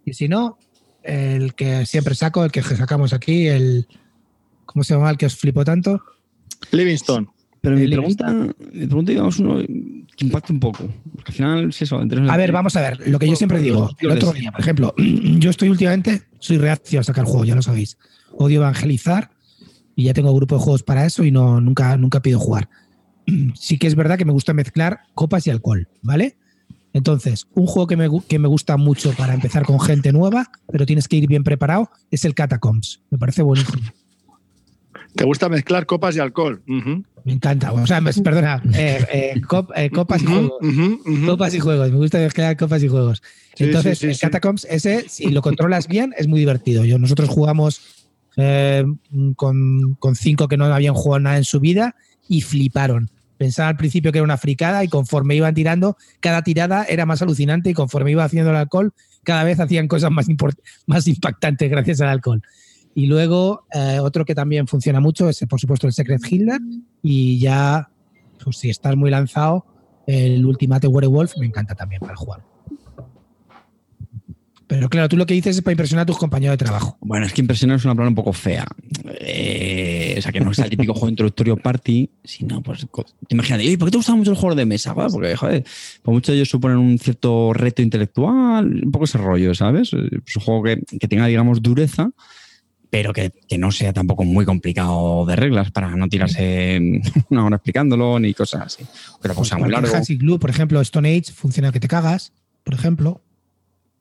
y 0.04 0.12
si 0.12 0.28
no, 0.28 0.58
el 1.02 1.56
que 1.56 1.86
siempre 1.86 2.14
saco, 2.14 2.44
el 2.44 2.52
que 2.52 2.62
sacamos 2.62 3.14
aquí, 3.14 3.48
el, 3.48 3.88
¿cómo 4.72 4.84
se 4.84 4.94
llama 4.94 5.10
el 5.10 5.18
que 5.18 5.26
os 5.26 5.36
flipo 5.36 5.64
tanto? 5.66 6.02
Livingston. 6.72 7.30
Pero 7.62 7.76
mi 7.76 7.84
pregunta, 7.88 8.32
mi 8.74 8.88
pregunta, 8.88 9.12
digamos, 9.12 9.38
uno 9.40 9.58
que 9.60 10.26
impacte 10.26 10.52
un 10.52 10.60
poco. 10.60 10.90
Porque 11.16 11.32
al 11.32 11.36
final 11.36 11.70
es 11.70 11.82
eso. 11.84 12.02
entre- 12.02 12.28
A 12.30 12.36
ver, 12.38 12.52
vamos 12.52 12.76
a 12.76 12.82
ver, 12.82 13.08
lo 13.08 13.20
que 13.20 13.28
yo 13.28 13.36
siempre 13.36 13.60
digo, 13.60 13.90
el 14.00 14.12
otro 14.12 14.34
día, 14.34 14.52
por 14.52 14.62
ejemplo, 14.62 14.94
yo 14.98 15.50
estoy 15.52 15.70
últimamente, 15.70 16.24
soy 16.40 16.58
reacio 16.58 17.00
a 17.00 17.04
sacar 17.04 17.26
juegos, 17.26 17.48
ya 17.48 17.56
lo 17.56 17.62
sabéis. 17.62 17.98
Odio 18.34 18.62
evangelizar 18.62 19.30
y 19.96 20.06
ya 20.06 20.14
tengo 20.14 20.34
grupo 20.34 20.56
de 20.56 20.62
juegos 20.62 20.82
para 20.84 21.06
eso 21.06 21.24
y 21.24 21.30
no, 21.32 21.62
nunca, 21.62 21.96
nunca 21.98 22.22
pido 22.22 22.40
jugar. 22.40 22.70
Sí 23.56 23.78
que 23.78 23.86
es 23.88 23.94
verdad 23.96 24.18
que 24.18 24.26
me 24.26 24.32
gusta 24.34 24.54
mezclar 24.54 25.02
copas 25.14 25.46
y 25.46 25.52
alcohol, 25.52 25.88
¿vale? 26.02 26.38
Entonces, 26.94 27.48
un 27.54 27.68
juego 27.68 27.86
que 27.88 27.96
me, 27.96 28.10
que 28.28 28.40
me 28.40 28.48
gusta 28.50 28.76
mucho 28.76 29.14
para 29.14 29.34
empezar 29.36 29.66
con 29.66 29.80
gente 29.80 30.12
nueva, 30.12 30.48
pero 30.72 30.86
tienes 30.88 31.08
que 31.08 31.16
ir 31.18 31.28
bien 31.28 31.44
preparado, 31.44 31.90
es 32.10 32.26
el 32.26 32.34
Catacombs. 32.34 33.02
Me 33.12 33.18
parece 33.18 33.44
buenísimo. 33.44 33.84
¿Te 35.16 35.24
gusta 35.26 35.50
mezclar 35.50 35.86
copas 35.86 36.16
y 36.16 36.20
alcohol? 36.20 36.64
Me 37.24 37.34
encanta. 37.34 37.72
O 37.74 37.86
sea, 37.86 38.02
me- 38.02 38.14
perdona, 38.14 38.62
eh, 38.74 39.06
eh, 39.12 39.42
cop- 39.48 39.72
eh, 39.76 39.90
copas 39.90 40.24
y 40.24 40.26
juegos. 40.26 40.60
Copas 41.26 41.54
y 41.54 41.60
juegos, 41.60 41.92
me 41.92 41.98
gusta 41.98 42.18
mezclar 42.20 42.56
copas 42.58 42.82
y 42.84 42.88
juegos. 42.88 43.22
Sí, 43.56 43.66
Entonces, 43.66 43.98
sí, 44.00 44.06
sí, 44.06 44.10
el 44.12 44.16
sí. 44.16 44.22
Catacombs, 44.22 44.66
ese, 44.70 45.08
si 45.10 45.30
lo 45.30 45.42
controlas 45.42 45.88
bien, 45.88 46.14
es 46.18 46.28
muy 46.28 46.40
divertido. 46.40 46.86
Yo, 46.86 46.98
nosotros 46.98 47.30
jugamos 47.30 47.82
eh, 48.38 48.86
con, 49.36 49.96
con 50.00 50.16
cinco 50.16 50.48
que 50.48 50.58
no 50.58 50.66
habían 50.66 50.94
jugado 50.94 51.20
nada 51.20 51.38
en 51.38 51.44
su 51.44 51.60
vida 51.60 51.96
y 52.28 52.42
fliparon. 52.42 53.10
Pensaban 53.38 53.72
al 53.72 53.78
principio 53.78 54.12
que 54.12 54.20
era 54.20 54.24
una 54.24 54.38
fricada 54.38 54.84
y 54.84 54.88
conforme 54.88 55.36
iban 55.36 55.54
tirando, 55.54 55.98
cada 56.20 56.44
tirada 56.44 56.86
era 56.86 57.06
más 57.06 57.22
alucinante 57.22 57.72
y 57.72 57.74
conforme 57.74 58.12
iba 58.12 58.24
haciendo 58.24 58.52
el 58.52 58.56
alcohol, 58.58 58.94
cada 59.24 59.44
vez 59.44 59.60
hacían 59.60 59.88
cosas 59.88 60.12
más, 60.12 60.28
más 60.86 61.08
impactantes 61.08 61.70
gracias 61.70 62.02
al 62.02 62.10
alcohol. 62.10 62.42
Y 62.94 63.06
luego, 63.06 63.66
eh, 63.74 64.00
otro 64.02 64.26
que 64.26 64.36
también 64.36 64.68
funciona 64.68 65.00
mucho 65.00 65.30
es, 65.30 65.40
por 65.50 65.60
supuesto, 65.60 65.88
el 65.88 65.94
Secret 65.94 66.22
Hitler. 66.30 66.60
Y 67.02 67.40
ya, 67.40 67.90
pues 68.44 68.58
si 68.58 68.70
estás 68.70 68.96
muy 68.96 69.10
lanzado, 69.10 69.66
el 70.08 70.46
Ultimate 70.46 70.88
Werewolf 70.88 71.38
me 71.38 71.46
encanta 71.46 71.76
también 71.76 72.02
para 72.02 72.16
jugar. 72.16 72.44
Pero 74.72 74.88
claro, 74.88 75.10
tú 75.10 75.18
lo 75.18 75.26
que 75.26 75.34
dices 75.34 75.58
es 75.58 75.62
para 75.62 75.74
impresionar 75.74 76.04
a 76.04 76.06
tus 76.06 76.18
compañeros 76.18 76.54
de 76.54 76.64
trabajo. 76.64 76.98
Bueno, 77.02 77.26
es 77.26 77.34
que 77.34 77.42
impresionar 77.42 77.76
es 77.76 77.84
una 77.84 77.94
palabra 77.94 78.08
un 78.08 78.16
poco 78.16 78.32
fea. 78.32 78.66
Eh, 79.20 80.16
o 80.18 80.22
sea, 80.22 80.32
que 80.32 80.40
no 80.40 80.52
es 80.52 80.60
el 80.60 80.70
típico 80.70 80.94
juego 80.94 81.10
introductorio 81.10 81.58
party, 81.58 82.10
sino 82.24 82.64
pues 82.64 82.88
imagínate, 83.28 83.66
¿y 83.66 83.76
por 83.76 83.90
qué 83.90 83.92
te 83.92 83.98
gusta 83.98 84.16
mucho 84.16 84.32
el 84.32 84.38
juego 84.38 84.56
de 84.56 84.66
mesa? 84.66 84.96
Porque, 84.96 85.36
joder, 85.36 85.66
por 86.02 86.14
mucho 86.14 86.32
ellos 86.32 86.48
suponen 86.48 86.78
un 86.78 86.98
cierto 87.00 87.52
reto 87.52 87.82
intelectual, 87.82 88.82
un 88.86 88.92
poco 88.92 89.04
ese 89.04 89.18
rollo, 89.18 89.54
¿sabes? 89.54 89.92
Es 89.92 90.36
un 90.38 90.42
juego 90.42 90.64
que, 90.64 90.82
que 90.98 91.08
tenga, 91.10 91.28
digamos, 91.28 91.62
dureza, 91.62 92.10
pero 92.92 93.14
que, 93.14 93.32
que, 93.48 93.58
no 93.58 93.72
sea 93.72 93.94
tampoco 93.94 94.26
muy 94.26 94.46
complicado 94.46 95.26
de 95.26 95.38
reglas 95.38 95.72
para 95.72 95.96
no 95.96 96.10
tirarse 96.10 97.02
una 97.30 97.46
hora 97.46 97.56
explicándolo 97.56 98.20
ni 98.20 98.34
cosas 98.34 98.62
así. 98.64 98.86
Pero 99.22 99.34
cosa 99.34 99.58
muy 99.58 99.72
largo. 99.72 99.90
Club, 100.20 100.40
por 100.40 100.50
ejemplo, 100.50 100.80
Stone 100.82 101.10
Age 101.10 101.32
funciona 101.32 101.72
que 101.72 101.80
te 101.80 101.88
cagas, 101.88 102.34
por 102.64 102.74
ejemplo. 102.74 103.22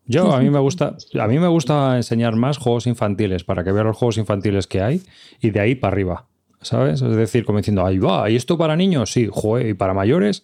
Yo 0.06 0.32
a 0.32 0.40
mí 0.40 0.50
me 0.50 0.58
gusta, 0.58 0.96
a 1.20 1.28
mí 1.28 1.38
me 1.38 1.46
gusta 1.46 1.96
enseñar 1.96 2.34
más 2.34 2.58
juegos 2.58 2.88
infantiles 2.88 3.44
para 3.44 3.62
que 3.62 3.70
vean 3.70 3.86
los 3.86 3.96
juegos 3.96 4.18
infantiles 4.18 4.66
que 4.66 4.82
hay 4.82 5.02
y 5.40 5.50
de 5.50 5.60
ahí 5.60 5.76
para 5.76 5.92
arriba. 5.92 6.26
¿Sabes? 6.60 7.00
Es 7.00 7.16
decir, 7.16 7.44
como 7.44 7.58
diciendo, 7.58 7.86
ahí 7.86 7.98
va, 7.98 8.28
¿y 8.28 8.36
esto 8.36 8.58
para 8.58 8.76
niños? 8.76 9.12
Sí, 9.12 9.28
juego, 9.30 9.66
y 9.66 9.72
para 9.72 9.94
mayores. 9.94 10.42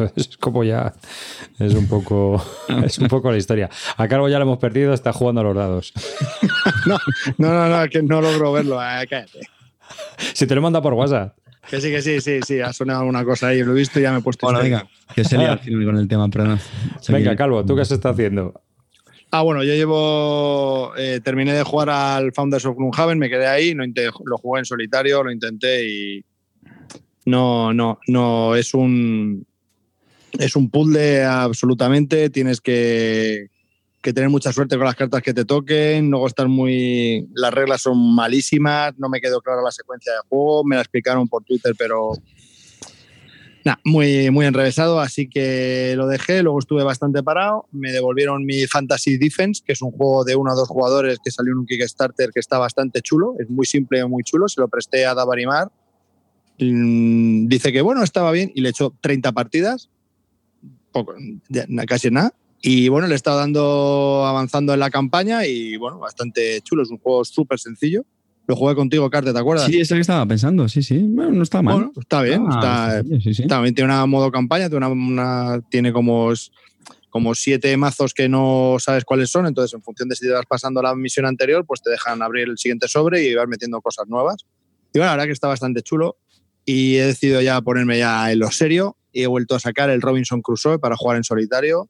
Entonces 0.00 0.28
es 0.28 0.36
como 0.36 0.64
ya 0.64 0.94
es 1.58 1.74
un 1.74 1.88
poco 1.88 2.42
es 2.84 2.98
un 2.98 3.08
poco 3.08 3.30
la 3.30 3.38
historia. 3.38 3.68
A 3.96 4.08
Carlos 4.08 4.30
ya 4.30 4.38
lo 4.38 4.44
hemos 4.44 4.58
perdido, 4.58 4.92
está 4.92 5.12
jugando 5.12 5.40
a 5.40 5.44
los 5.44 5.56
dados. 5.56 5.92
no, 6.86 6.98
no, 7.38 7.68
no, 7.68 7.88
que 7.88 8.02
no 8.02 8.20
logro 8.20 8.52
verlo. 8.52 8.80
Eh, 8.80 9.06
cállate. 9.08 9.40
Si 10.34 10.46
te 10.46 10.54
lo 10.54 10.62
manda 10.62 10.80
por 10.82 10.94
WhatsApp. 10.94 11.36
Que 11.68 11.80
sí, 11.80 11.90
que 11.90 12.00
sí, 12.00 12.20
sí, 12.20 12.40
sí, 12.46 12.60
ha 12.60 12.72
sonado 12.72 13.00
alguna 13.00 13.24
cosa 13.24 13.48
ahí, 13.48 13.62
lo 13.62 13.72
he 13.72 13.74
visto 13.74 13.98
y 13.98 14.02
ya 14.02 14.12
me 14.12 14.20
he 14.20 14.22
puesto. 14.22 14.46
Bueno, 14.46 14.60
venga, 14.60 14.88
que 15.14 15.22
se 15.22 15.36
lía 15.36 15.52
al 15.52 15.58
final 15.58 15.84
con 15.84 15.98
el 15.98 16.08
tema, 16.08 16.28
perdón. 16.28 16.58
Venga, 17.08 17.36
Calvo, 17.36 17.64
¿tú 17.64 17.76
qué 17.76 17.84
se 17.84 17.94
está 17.94 18.10
haciendo? 18.10 18.54
Ah, 19.30 19.42
bueno, 19.42 19.62
yo 19.62 19.74
llevo. 19.74 20.92
Eh, 20.96 21.20
terminé 21.22 21.52
de 21.52 21.62
jugar 21.62 21.90
al 21.90 22.32
Founders 22.32 22.64
of 22.64 22.76
Gloomhaven, 22.76 23.18
me 23.18 23.28
quedé 23.28 23.46
ahí, 23.46 23.74
no 23.74 23.84
lo 24.24 24.38
jugué 24.38 24.60
en 24.60 24.64
solitario, 24.64 25.22
lo 25.22 25.30
intenté 25.30 25.86
y. 25.86 26.24
No, 27.26 27.74
no, 27.74 27.98
no, 28.08 28.54
es 28.54 28.72
un. 28.72 29.46
Es 30.32 30.56
un 30.56 30.70
puzzle 30.70 31.24
absolutamente. 31.24 32.30
Tienes 32.30 32.60
que, 32.60 33.48
que 34.02 34.12
tener 34.12 34.30
mucha 34.30 34.52
suerte 34.52 34.76
con 34.76 34.86
las 34.86 34.96
cartas 34.96 35.22
que 35.22 35.34
te 35.34 35.44
toquen. 35.44 36.10
Luego 36.10 36.26
están 36.26 36.50
muy. 36.50 37.28
Las 37.34 37.54
reglas 37.54 37.82
son 37.82 38.14
malísimas. 38.14 38.94
No 38.98 39.08
me 39.08 39.20
quedó 39.20 39.40
clara 39.40 39.62
la 39.62 39.72
secuencia 39.72 40.12
de 40.12 40.18
juego. 40.28 40.64
Me 40.64 40.76
la 40.76 40.82
explicaron 40.82 41.28
por 41.28 41.44
Twitter, 41.44 41.74
pero 41.78 42.12
muy, 43.84 44.30
muy 44.30 44.46
enrevesado, 44.46 45.00
así 45.00 45.28
que 45.28 45.94
lo 45.96 46.06
dejé. 46.06 46.42
Luego 46.42 46.58
estuve 46.58 46.84
bastante 46.84 47.22
parado. 47.22 47.66
Me 47.72 47.92
devolvieron 47.92 48.44
mi 48.44 48.66
Fantasy 48.66 49.18
Defense, 49.18 49.62
que 49.64 49.72
es 49.72 49.82
un 49.82 49.90
juego 49.90 50.24
de 50.24 50.36
uno 50.36 50.52
o 50.52 50.56
dos 50.56 50.68
jugadores 50.68 51.18
que 51.22 51.30
salió 51.30 51.52
en 51.52 51.58
un 51.58 51.66
Kickstarter 51.66 52.30
que 52.32 52.40
está 52.40 52.58
bastante 52.58 53.00
chulo. 53.02 53.34
Es 53.38 53.48
muy 53.50 53.66
simple 53.66 54.04
muy 54.06 54.22
chulo. 54.22 54.48
Se 54.48 54.60
lo 54.60 54.68
presté 54.68 55.06
a 55.06 55.14
Davarimar. 55.14 55.70
Mm, 56.58 57.48
dice 57.48 57.72
que 57.72 57.82
bueno, 57.82 58.02
estaba 58.02 58.32
bien 58.32 58.50
y 58.54 58.60
le 58.60 58.70
echó 58.70 58.94
30 59.00 59.32
partidas. 59.32 59.90
Poco, 60.92 61.14
casi 61.86 62.10
nada. 62.10 62.34
Y 62.60 62.88
bueno, 62.88 63.06
le 63.06 63.14
he 63.14 63.16
estado 63.16 63.38
dando, 63.38 64.24
avanzando 64.26 64.74
en 64.74 64.80
la 64.80 64.90
campaña 64.90 65.46
y 65.46 65.76
bueno, 65.76 65.98
bastante 65.98 66.60
chulo. 66.62 66.82
Es 66.82 66.90
un 66.90 66.98
juego 66.98 67.24
súper 67.24 67.58
sencillo. 67.58 68.04
Lo 68.48 68.56
jugué 68.56 68.74
contigo, 68.74 69.08
Carte, 69.10 69.32
¿te 69.32 69.38
acuerdas? 69.38 69.66
Sí, 69.66 69.78
es 69.78 69.90
que 69.90 70.00
estaba 70.00 70.24
pensando, 70.24 70.66
sí, 70.68 70.82
sí. 70.82 70.98
Bueno, 70.98 71.32
no 71.32 71.42
está 71.42 71.60
mal. 71.60 71.74
Bueno, 71.74 71.92
está 72.00 72.22
bien. 72.22 72.46
está, 72.48 73.02
También 73.46 73.74
tiene 73.74 73.92
una 73.92 74.06
modo 74.06 74.32
campaña, 74.32 74.70
tiene, 74.70 74.86
una, 74.86 75.60
tiene 75.70 75.92
como, 75.92 76.32
como 77.10 77.34
siete 77.34 77.76
mazos 77.76 78.14
que 78.14 78.26
no 78.28 78.76
sabes 78.80 79.04
cuáles 79.04 79.30
son. 79.30 79.46
Entonces, 79.46 79.74
en 79.74 79.82
función 79.82 80.08
de 80.08 80.16
si 80.16 80.26
te 80.26 80.32
vas 80.32 80.46
pasando 80.48 80.80
la 80.80 80.94
misión 80.94 81.26
anterior, 81.26 81.66
pues 81.66 81.82
te 81.82 81.90
dejan 81.90 82.22
abrir 82.22 82.48
el 82.48 82.56
siguiente 82.56 82.88
sobre 82.88 83.22
y 83.22 83.34
vas 83.34 83.46
metiendo 83.46 83.82
cosas 83.82 84.08
nuevas. 84.08 84.46
Y 84.94 84.98
bueno, 84.98 85.06
la 85.06 85.12
verdad 85.12 85.26
que 85.26 85.32
está 85.32 85.48
bastante 85.48 85.82
chulo. 85.82 86.16
Y 86.64 86.96
he 86.96 87.04
decidido 87.04 87.42
ya 87.42 87.60
ponerme 87.60 87.98
ya 87.98 88.32
en 88.32 88.38
lo 88.38 88.50
serio. 88.50 88.96
He 89.22 89.26
vuelto 89.26 89.54
a 89.54 89.60
sacar 89.60 89.90
el 89.90 90.02
Robinson 90.02 90.42
Crusoe 90.42 90.78
para 90.78 90.96
jugar 90.96 91.16
en 91.16 91.24
solitario. 91.24 91.88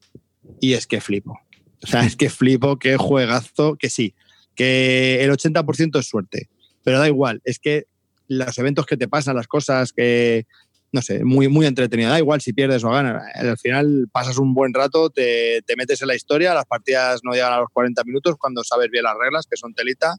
Y 0.59 0.73
es 0.73 0.87
que 0.87 1.01
flipo. 1.01 1.39
O 1.83 1.87
sea, 1.87 2.05
es 2.05 2.15
que 2.15 2.29
flipo, 2.29 2.77
qué 2.77 2.97
juegazo, 2.97 3.75
que 3.75 3.89
sí 3.89 4.13
que 4.59 5.23
el 5.23 5.31
80% 5.31 5.99
es 5.99 6.05
suerte, 6.05 6.49
pero 6.83 6.99
da 6.99 7.07
igual, 7.07 7.41
es 7.45 7.59
que 7.59 7.85
los 8.27 8.57
eventos 8.57 8.85
que 8.85 8.97
te 8.97 9.07
pasan, 9.07 9.37
las 9.37 9.47
cosas 9.47 9.93
que, 9.93 10.47
no 10.91 11.01
sé, 11.01 11.23
muy, 11.23 11.47
muy 11.47 11.65
entretenido, 11.65 12.09
da 12.09 12.19
igual 12.19 12.41
si 12.41 12.51
pierdes 12.51 12.83
o 12.83 12.89
ganas, 12.89 13.23
al 13.35 13.57
final 13.57 14.09
pasas 14.11 14.37
un 14.37 14.53
buen 14.53 14.73
rato, 14.73 15.11
te, 15.11 15.61
te 15.65 15.77
metes 15.77 16.01
en 16.01 16.09
la 16.09 16.15
historia, 16.15 16.53
las 16.53 16.65
partidas 16.65 17.21
no 17.23 17.31
llegan 17.31 17.53
a 17.53 17.59
los 17.61 17.69
40 17.71 18.03
minutos 18.03 18.35
cuando 18.37 18.61
sabes 18.65 18.89
bien 18.91 19.05
las 19.05 19.15
reglas, 19.17 19.47
que 19.49 19.55
son 19.55 19.73
telita, 19.73 20.17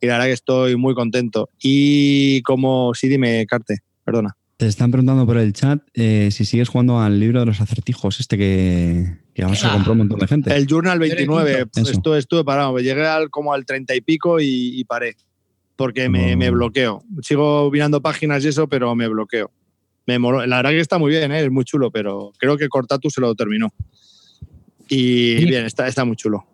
y 0.00 0.06
la 0.06 0.12
verdad 0.12 0.26
que 0.26 0.34
estoy 0.34 0.76
muy 0.76 0.94
contento. 0.94 1.48
Y 1.60 2.42
como, 2.42 2.94
sí, 2.94 3.08
dime, 3.08 3.44
Carte, 3.46 3.78
perdona. 4.04 4.36
Te 4.60 4.66
están 4.66 4.90
preguntando 4.90 5.24
por 5.24 5.38
el 5.38 5.54
chat 5.54 5.80
eh, 5.94 6.28
si 6.30 6.44
sigues 6.44 6.68
jugando 6.68 7.00
al 7.00 7.18
libro 7.18 7.40
de 7.40 7.46
los 7.46 7.62
acertijos, 7.62 8.20
este 8.20 8.36
que, 8.36 9.16
que 9.32 9.42
ahora 9.42 9.56
se 9.56 9.66
ah. 9.66 9.72
compró 9.72 9.92
un 9.92 9.98
montón 10.00 10.18
de 10.18 10.26
gente. 10.26 10.54
El 10.54 10.66
Journal 10.66 10.98
29, 10.98 11.68
esto, 11.76 12.14
estuve 12.14 12.44
parado, 12.44 12.78
llegué 12.78 13.06
al, 13.06 13.30
como 13.30 13.54
al 13.54 13.64
30 13.64 13.94
y 13.94 14.02
pico 14.02 14.36
y, 14.38 14.84
paré, 14.84 15.16
porque 15.76 16.10
me, 16.10 16.36
me, 16.36 16.50
bloqueo. 16.50 17.02
Sigo 17.22 17.70
mirando 17.70 18.02
páginas 18.02 18.44
y 18.44 18.48
eso, 18.48 18.68
pero 18.68 18.94
me 18.94 19.08
bloqueo. 19.08 19.50
Me 20.06 20.18
La 20.18 20.56
verdad 20.56 20.72
que 20.72 20.80
está 20.80 20.98
muy 20.98 21.10
bien, 21.10 21.32
¿eh? 21.32 21.40
es 21.40 21.50
muy 21.50 21.64
chulo, 21.64 21.90
pero 21.90 22.30
creo 22.36 22.58
que 22.58 22.68
Cortatu 22.68 23.08
se 23.08 23.22
lo 23.22 23.34
terminó. 23.34 23.72
Y 24.90 25.42
bien, 25.46 25.64
está, 25.64 25.88
está 25.88 26.04
muy 26.04 26.16
chulo. 26.16 26.44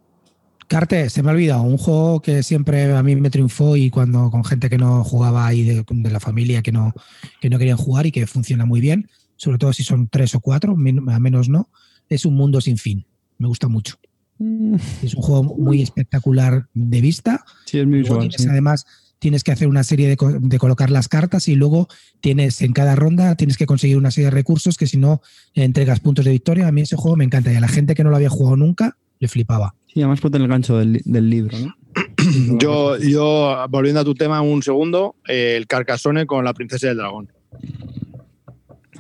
Carte, 0.68 1.10
se 1.10 1.22
me 1.22 1.30
ha 1.30 1.32
olvidado, 1.32 1.62
un 1.62 1.78
juego 1.78 2.20
que 2.20 2.42
siempre 2.42 2.92
a 2.92 3.02
mí 3.02 3.14
me 3.14 3.30
triunfó 3.30 3.76
y 3.76 3.90
cuando 3.90 4.30
con 4.30 4.44
gente 4.44 4.68
que 4.68 4.78
no 4.78 5.04
jugaba 5.04 5.46
ahí 5.46 5.62
de, 5.62 6.10
la 6.10 6.18
familia 6.18 6.62
que 6.62 6.72
no, 6.72 6.92
que 7.40 7.48
no 7.50 7.58
querían 7.58 7.76
jugar 7.76 8.06
y 8.06 8.12
que 8.12 8.26
funciona 8.26 8.66
muy 8.66 8.80
bien, 8.80 9.08
sobre 9.36 9.58
todo 9.58 9.72
si 9.72 9.84
son 9.84 10.08
tres 10.08 10.34
o 10.34 10.40
cuatro, 10.40 10.72
a 10.72 11.20
menos 11.20 11.48
no, 11.48 11.70
es 12.08 12.26
un 12.26 12.34
mundo 12.34 12.60
sin 12.60 12.78
fin. 12.78 13.06
Me 13.38 13.46
gusta 13.46 13.68
mucho. 13.68 13.96
Mm. 14.38 14.76
Es 15.02 15.14
un 15.14 15.22
juego 15.22 15.44
muy 15.44 15.82
espectacular 15.82 16.66
de 16.74 17.00
vista. 17.00 17.44
Sí, 17.66 17.78
es 17.78 17.86
muy 17.86 18.00
visual. 18.00 18.28
Además, 18.48 18.86
tienes 19.18 19.44
que 19.44 19.52
hacer 19.52 19.68
una 19.68 19.84
serie 19.84 20.08
de, 20.08 20.16
de, 20.40 20.58
colocar 20.58 20.90
las 20.90 21.08
cartas 21.08 21.48
y 21.48 21.54
luego 21.54 21.88
tienes 22.20 22.60
en 22.60 22.72
cada 22.72 22.96
ronda 22.96 23.34
tienes 23.36 23.56
que 23.56 23.66
conseguir 23.66 23.96
una 23.96 24.10
serie 24.10 24.26
de 24.26 24.32
recursos 24.32 24.76
que 24.76 24.86
si 24.86 24.98
no 24.98 25.22
entregas 25.54 26.00
puntos 26.00 26.24
de 26.24 26.32
victoria. 26.32 26.66
A 26.66 26.72
mí 26.72 26.82
ese 26.82 26.96
juego 26.96 27.16
me 27.16 27.24
encanta 27.24 27.52
y 27.52 27.56
a 27.56 27.60
la 27.60 27.68
gente 27.68 27.94
que 27.94 28.04
no 28.04 28.10
lo 28.10 28.16
había 28.16 28.30
jugado 28.30 28.56
nunca 28.56 28.96
le 29.18 29.28
flipaba. 29.28 29.74
Sí, 29.96 30.02
además 30.02 30.20
ponte 30.20 30.36
el 30.36 30.46
gancho 30.46 30.76
del, 30.76 31.30
libro, 31.30 31.56
¿no? 31.56 31.74
yo, 32.60 32.98
yo, 32.98 33.66
volviendo 33.70 34.02
a 34.02 34.04
tu 34.04 34.14
tema 34.14 34.42
un 34.42 34.62
segundo, 34.62 35.16
eh, 35.26 35.54
el 35.56 35.66
Carcassonne 35.66 36.26
con 36.26 36.44
la 36.44 36.52
princesa 36.52 36.88
del 36.88 36.98
dragón. 36.98 37.32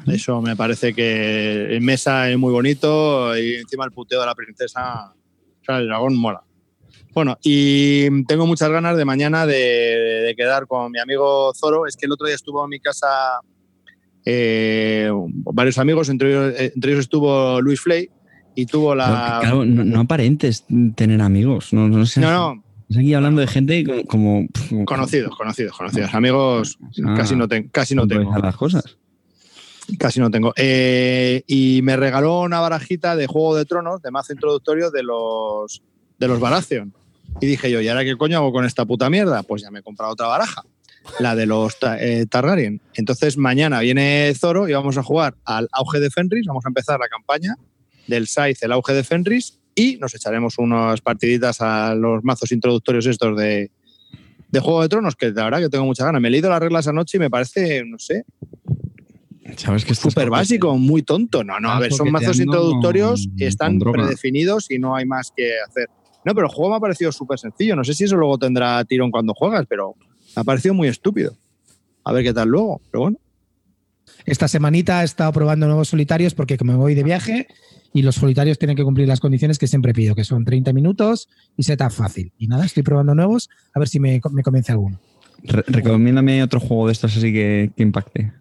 Eso 0.06 0.40
me 0.40 0.56
parece 0.56 0.94
que 0.94 1.76
en 1.76 1.84
mesa 1.84 2.30
es 2.30 2.38
muy 2.38 2.50
bonito 2.50 3.36
y 3.36 3.56
encima 3.56 3.84
el 3.84 3.90
puteo 3.90 4.20
de 4.20 4.26
la 4.26 4.34
princesa, 4.34 5.12
o 5.12 5.64
sea, 5.66 5.80
el 5.80 5.88
dragón 5.88 6.16
mola. 6.16 6.42
Bueno, 7.12 7.36
y 7.42 8.24
tengo 8.24 8.46
muchas 8.46 8.70
ganas 8.70 8.96
de 8.96 9.04
mañana 9.04 9.44
de, 9.44 10.32
quedar 10.34 10.66
con 10.66 10.90
mi 10.92 10.98
amigo 10.98 11.52
Zoro. 11.54 11.86
Es 11.86 11.94
que 11.94 12.06
el 12.06 12.12
otro 12.12 12.26
día 12.26 12.36
estuvo 12.36 12.64
en 12.64 12.70
mi 12.70 12.80
casa 12.80 13.08
eh, 14.24 15.10
varios 15.12 15.76
amigos, 15.76 16.08
entre 16.08 16.30
ellos, 16.30 16.54
entre 16.58 16.92
ellos 16.92 17.04
estuvo 17.04 17.60
Luis 17.60 17.82
Flay, 17.82 18.08
y 18.56 18.66
tuvo 18.66 18.94
la. 18.94 19.38
Claro, 19.40 19.64
no, 19.64 20.00
aparentes 20.00 20.64
tener 20.96 21.20
amigos. 21.20 21.72
No, 21.72 21.88
no 21.88 22.06
sé. 22.06 22.20
No, 22.20 22.30
no. 22.30 22.64
Estás 22.88 22.98
aquí 22.98 23.14
hablando 23.14 23.40
de 23.42 23.46
gente 23.46 24.04
como. 24.06 24.46
Conocidos, 24.86 25.36
conocidos, 25.36 25.76
conocidos. 25.76 26.14
Amigos 26.14 26.78
ah, 27.04 27.14
casi 27.16 27.36
no, 27.36 27.46
casi 27.70 27.94
no 27.94 28.08
tengo. 28.08 28.36
las 28.38 28.56
cosas. 28.56 28.96
Casi 29.98 30.18
no 30.18 30.30
tengo. 30.30 30.52
Eh, 30.56 31.44
y 31.46 31.80
me 31.82 31.96
regaló 31.96 32.40
una 32.40 32.60
barajita 32.60 33.14
de 33.14 33.26
Juego 33.26 33.56
de 33.56 33.66
Tronos, 33.66 34.02
de 34.02 34.10
mazo 34.10 34.32
introductorio 34.32 34.90
de 34.90 35.02
los, 35.02 35.82
de 36.18 36.28
los 36.28 36.40
Baratheon. 36.40 36.92
Y 37.40 37.46
dije 37.46 37.70
yo, 37.70 37.80
¿y 37.80 37.88
ahora 37.88 38.02
qué 38.02 38.16
coño 38.16 38.38
hago 38.38 38.52
con 38.52 38.64
esta 38.64 38.86
puta 38.86 39.10
mierda? 39.10 39.42
Pues 39.42 39.62
ya 39.62 39.70
me 39.70 39.80
he 39.80 39.82
comprado 39.82 40.14
otra 40.14 40.26
baraja, 40.26 40.62
la 41.20 41.36
de 41.36 41.46
los 41.46 41.76
eh, 42.00 42.26
Targaryen. 42.28 42.80
Entonces 42.94 43.36
mañana 43.36 43.80
viene 43.80 44.32
Zoro 44.34 44.68
y 44.68 44.72
vamos 44.72 44.96
a 44.96 45.02
jugar 45.02 45.36
al 45.44 45.68
auge 45.72 46.00
de 46.00 46.10
Fenris, 46.10 46.46
vamos 46.46 46.64
a 46.64 46.68
empezar 46.68 46.98
la 46.98 47.08
campaña 47.08 47.56
del 48.06 48.26
Scythe, 48.26 48.66
el 48.66 48.72
auge 48.72 48.92
de 48.92 49.04
Fenris, 49.04 49.58
y 49.74 49.96
nos 49.96 50.14
echaremos 50.14 50.58
unas 50.58 51.00
partiditas 51.00 51.60
a 51.60 51.94
los 51.94 52.24
mazos 52.24 52.50
introductorios 52.52 53.06
estos 53.06 53.36
de, 53.36 53.70
de 54.50 54.60
Juego 54.60 54.82
de 54.82 54.88
Tronos, 54.88 55.16
que 55.16 55.30
la 55.30 55.44
verdad 55.44 55.60
que 55.60 55.68
tengo 55.68 55.84
mucha 55.84 56.04
ganas. 56.04 56.20
Me 56.22 56.28
he 56.28 56.30
leído 56.30 56.48
las 56.48 56.60
reglas 56.60 56.88
anoche 56.88 57.18
y 57.18 57.20
me 57.20 57.30
parece, 57.30 57.84
no 57.84 57.98
sé, 57.98 58.24
¿Sabes 59.56 59.84
que 59.84 59.94
súper 59.94 60.28
básico, 60.28 60.76
muy 60.76 61.02
tonto. 61.02 61.44
No, 61.44 61.60
no, 61.60 61.70
a 61.70 61.78
ver, 61.78 61.92
son 61.92 62.10
mazos 62.10 62.40
introductorios 62.40 63.28
y 63.36 63.44
están 63.44 63.78
predefinidos 63.78 64.70
y 64.70 64.78
no 64.78 64.96
hay 64.96 65.06
más 65.06 65.32
que 65.34 65.52
hacer. 65.66 65.88
No, 66.24 66.34
pero 66.34 66.48
el 66.48 66.52
juego 66.52 66.70
me 66.70 66.76
ha 66.76 66.80
parecido 66.80 67.12
súper 67.12 67.38
sencillo. 67.38 67.76
No 67.76 67.84
sé 67.84 67.94
si 67.94 68.04
eso 68.04 68.16
luego 68.16 68.38
tendrá 68.38 68.84
tirón 68.84 69.10
cuando 69.10 69.32
juegas, 69.34 69.64
pero 69.68 69.94
me 70.34 70.40
ha 70.40 70.44
parecido 70.44 70.74
muy 70.74 70.88
estúpido. 70.88 71.36
A 72.04 72.12
ver 72.12 72.24
qué 72.24 72.34
tal 72.34 72.48
luego, 72.48 72.80
pero 72.90 73.02
bueno. 73.02 73.18
esta 74.24 74.48
semanita 74.48 75.02
he 75.02 75.04
estado 75.04 75.32
probando 75.32 75.66
nuevos 75.66 75.88
solitarios 75.88 76.34
porque 76.34 76.56
como 76.56 76.72
me 76.72 76.78
voy 76.78 76.94
de 76.94 77.04
viaje 77.04 77.46
y 77.96 78.02
los 78.02 78.16
solitarios 78.16 78.58
tienen 78.58 78.76
que 78.76 78.84
cumplir 78.84 79.08
las 79.08 79.20
condiciones 79.20 79.58
que 79.58 79.66
siempre 79.66 79.94
pido, 79.94 80.14
que 80.14 80.22
son 80.24 80.44
30 80.44 80.72
minutos 80.74 81.28
y 81.56 81.62
setup 81.62 81.90
fácil. 81.90 82.30
Y 82.36 82.46
nada, 82.46 82.66
estoy 82.66 82.82
probando 82.82 83.14
nuevos 83.14 83.48
a 83.72 83.78
ver 83.78 83.88
si 83.88 83.98
me, 84.00 84.20
me 84.32 84.42
convence 84.42 84.70
alguno. 84.70 85.00
Re- 85.42 85.64
recomiéndame 85.66 86.42
otro 86.42 86.60
juego 86.60 86.86
de 86.88 86.92
estos 86.92 87.16
así 87.16 87.32
que, 87.32 87.70
que 87.74 87.82
impacte. 87.82 88.32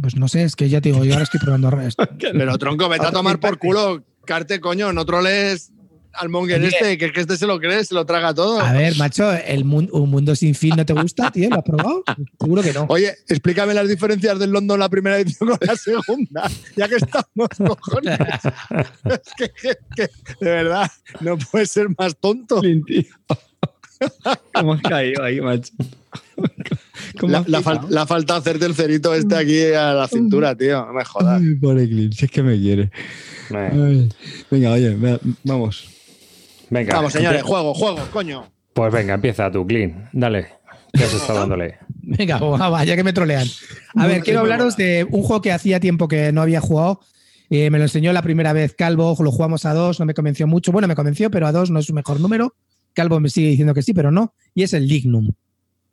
Pues 0.00 0.16
no 0.16 0.28
sé, 0.28 0.44
es 0.44 0.56
que 0.56 0.68
ya 0.70 0.80
te 0.80 0.88
digo, 0.90 1.04
yo 1.04 1.12
ahora 1.12 1.24
estoy 1.24 1.40
probando 1.40 1.68
esto. 1.82 2.08
Pero 2.18 2.56
tronco, 2.56 2.88
vete 2.88 3.06
a 3.06 3.12
tomar 3.12 3.38
por 3.38 3.58
culo. 3.58 4.02
Carte, 4.24 4.58
coño, 4.60 4.92
no 4.94 5.04
troles 5.04 5.70
al 6.16 6.28
monger 6.28 6.58
Oye. 6.60 6.68
este, 6.68 6.98
que 6.98 7.06
es 7.06 7.12
que 7.12 7.20
este 7.20 7.36
se 7.36 7.46
lo 7.46 7.58
cree, 7.58 7.84
se 7.84 7.94
lo 7.94 8.04
traga 8.06 8.32
todo. 8.34 8.60
A 8.60 8.72
ver, 8.72 8.96
macho, 8.96 9.32
el 9.32 9.64
mun- 9.64 9.88
un 9.92 10.10
mundo 10.10 10.34
sin 10.36 10.54
fin 10.54 10.74
no 10.76 10.84
te 10.86 10.92
gusta, 10.92 11.30
tío, 11.30 11.48
¿lo 11.50 11.56
has 11.56 11.62
probado? 11.64 12.02
Seguro 12.40 12.62
que 12.62 12.72
no. 12.72 12.86
Oye, 12.88 13.14
explícame 13.28 13.74
las 13.74 13.88
diferencias 13.88 14.38
del 14.38 14.50
London 14.50 14.78
la 14.78 14.88
primera 14.88 15.18
edición 15.18 15.48
con 15.50 15.58
la 15.60 15.76
segunda, 15.76 16.50
ya 16.76 16.88
que 16.88 16.96
estamos, 16.96 17.48
cojones. 17.58 18.18
es 19.04 19.20
que, 19.36 19.48
que- 19.50 19.76
que, 19.96 20.08
de 20.44 20.50
verdad, 20.50 20.90
no 21.20 21.36
puede 21.38 21.66
ser 21.66 21.88
más 21.98 22.16
tonto. 22.18 22.60
¿Cómo 24.52 24.74
has 24.74 24.82
caído 24.82 25.22
ahí, 25.22 25.40
macho? 25.40 25.72
¿Cómo 27.18 27.32
La, 27.32 27.38
has 27.38 27.48
la 27.48 27.58
picado? 27.58 27.80
fal- 27.82 27.88
la 27.90 28.06
falta 28.06 28.36
hacerte 28.36 28.66
el 28.66 28.74
cerito 28.74 29.14
este 29.14 29.36
aquí 29.36 29.62
a 29.72 29.92
la 29.94 30.08
cintura, 30.08 30.54
tío. 30.56 30.84
No 30.86 30.92
me 30.92 31.04
jodas. 31.04 31.40
Ay, 31.40 31.54
pobre 31.54 31.88
Clint, 31.88 32.12
si 32.12 32.24
es 32.24 32.30
que 32.30 32.42
me 32.42 32.58
quiere. 32.58 32.90
Venga, 34.50 34.72
oye, 34.72 34.96
vamos. 35.44 35.88
Venga. 36.70 36.94
Vamos, 36.94 37.12
señores, 37.12 37.42
juego, 37.42 37.74
juego, 37.74 38.00
coño. 38.12 38.50
Pues 38.72 38.92
venga, 38.92 39.14
empieza 39.14 39.50
tú, 39.50 39.66
Clean. 39.66 40.08
Dale. 40.12 40.48
¿Qué 40.92 41.04
has 41.04 41.12
estado 41.12 41.38
dándole? 41.40 41.76
Venga, 42.02 42.38
va, 42.38 42.68
va, 42.68 42.84
ya 42.84 42.96
que 42.96 43.04
me 43.04 43.12
trolean. 43.12 43.46
A 43.94 44.06
ver, 44.06 44.22
quiero 44.22 44.40
hablaros 44.40 44.76
de 44.76 45.06
un 45.10 45.22
juego 45.22 45.42
que 45.42 45.52
hacía 45.52 45.80
tiempo 45.80 46.08
que 46.08 46.32
no 46.32 46.42
había 46.42 46.60
jugado. 46.60 47.00
Eh, 47.50 47.70
me 47.70 47.78
lo 47.78 47.84
enseñó 47.84 48.12
la 48.12 48.22
primera 48.22 48.52
vez 48.52 48.74
Calvo, 48.74 49.16
lo 49.20 49.30
jugamos 49.30 49.64
a 49.64 49.74
dos, 49.74 50.00
no 50.00 50.06
me 50.06 50.14
convenció 50.14 50.46
mucho. 50.46 50.72
Bueno, 50.72 50.88
me 50.88 50.94
convenció, 50.94 51.30
pero 51.30 51.46
a 51.46 51.52
dos 51.52 51.70
no 51.70 51.78
es 51.78 51.86
su 51.86 51.94
mejor 51.94 52.20
número. 52.20 52.54
Calvo 52.94 53.20
me 53.20 53.28
sigue 53.28 53.48
diciendo 53.48 53.74
que 53.74 53.82
sí, 53.82 53.92
pero 53.92 54.10
no. 54.10 54.34
Y 54.54 54.62
es 54.62 54.72
el 54.72 54.86
Lignum. 54.86 55.30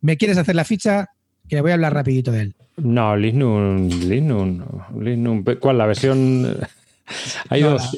¿Me 0.01 0.17
quieres 0.17 0.38
hacer 0.38 0.55
la 0.55 0.63
ficha? 0.63 1.09
Que 1.47 1.61
voy 1.61 1.72
a 1.72 1.74
hablar 1.76 1.93
rapidito 1.93 2.32
de 2.32 2.41
él. 2.41 2.55
No, 2.78 3.15
Lignum, 3.15 3.89
Lignum, 3.89 4.63
Lignum. 4.99 5.43
¿Cuál? 5.59 5.78
La 5.78 5.86
versión. 5.86 6.57
Hay 7.49 7.62
No, 7.62 7.72
dos. 7.72 7.97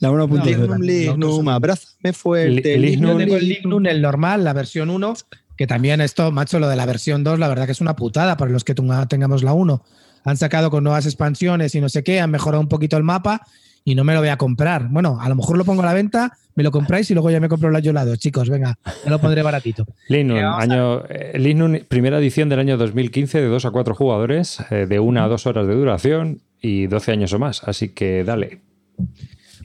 La 0.00 0.10
1.0. 0.10 0.44
Lignum, 0.44 0.80
Lignum, 0.80 1.48
abrázame 1.48 2.12
fuerte. 2.12 2.76
Li- 2.78 2.90
Lignum. 2.90 3.12
Yo 3.12 3.18
tengo 3.18 3.36
el 3.36 3.48
Lignum, 3.48 3.86
el 3.86 4.00
normal, 4.02 4.44
la 4.44 4.52
versión 4.52 4.90
1, 4.90 5.14
que 5.56 5.66
también 5.66 6.00
esto, 6.00 6.30
macho, 6.32 6.58
lo 6.58 6.68
de 6.68 6.76
la 6.76 6.86
versión 6.86 7.24
2, 7.24 7.38
la 7.38 7.48
verdad 7.48 7.66
que 7.66 7.72
es 7.72 7.80
una 7.80 7.96
putada 7.96 8.36
para 8.36 8.50
los 8.50 8.64
que 8.64 8.74
tenga- 8.74 9.06
tengamos 9.06 9.42
la 9.42 9.52
1. 9.52 9.82
Han 10.24 10.36
sacado 10.36 10.70
con 10.70 10.84
nuevas 10.84 11.04
expansiones 11.06 11.74
y 11.74 11.80
no 11.80 11.88
sé 11.88 12.02
qué, 12.02 12.20
han 12.20 12.30
mejorado 12.30 12.60
un 12.60 12.68
poquito 12.68 12.96
el 12.96 13.02
mapa 13.02 13.42
y 13.84 13.94
no 13.94 14.04
me 14.04 14.14
lo 14.14 14.20
voy 14.20 14.30
a 14.30 14.38
comprar. 14.38 14.88
Bueno, 14.88 15.18
a 15.20 15.28
lo 15.28 15.34
mejor 15.34 15.58
lo 15.58 15.64
pongo 15.66 15.82
a 15.82 15.84
la 15.86 15.92
venta, 15.92 16.32
me 16.54 16.62
lo 16.62 16.70
compráis 16.70 17.10
y 17.10 17.14
luego 17.14 17.30
ya 17.30 17.40
me 17.40 17.50
compro 17.50 17.70
la 17.70 17.80
yo 17.80 17.92
la 17.92 18.06
dos, 18.06 18.18
chicos, 18.18 18.48
venga, 18.48 18.78
me 19.04 19.10
lo 19.10 19.18
pondré 19.20 19.42
baratito. 19.42 19.84
Lignum, 20.08 20.40
vamos 20.40 20.62
año, 20.62 21.04
eh, 21.10 21.38
Lignum, 21.38 21.80
primera 21.86 22.18
edición 22.18 22.48
del 22.48 22.60
año 22.60 22.78
2015 22.78 23.42
de 23.42 23.48
2 23.48 23.66
a 23.66 23.70
4 23.70 23.94
jugadores, 23.94 24.58
eh, 24.70 24.86
de 24.88 24.98
1 25.00 25.22
a 25.22 25.28
2 25.28 25.46
horas 25.46 25.66
de 25.66 25.74
duración 25.74 26.40
y 26.64 26.86
12 26.86 27.12
años 27.12 27.32
o 27.32 27.38
más. 27.38 27.62
Así 27.64 27.90
que 27.90 28.24
dale. 28.24 28.60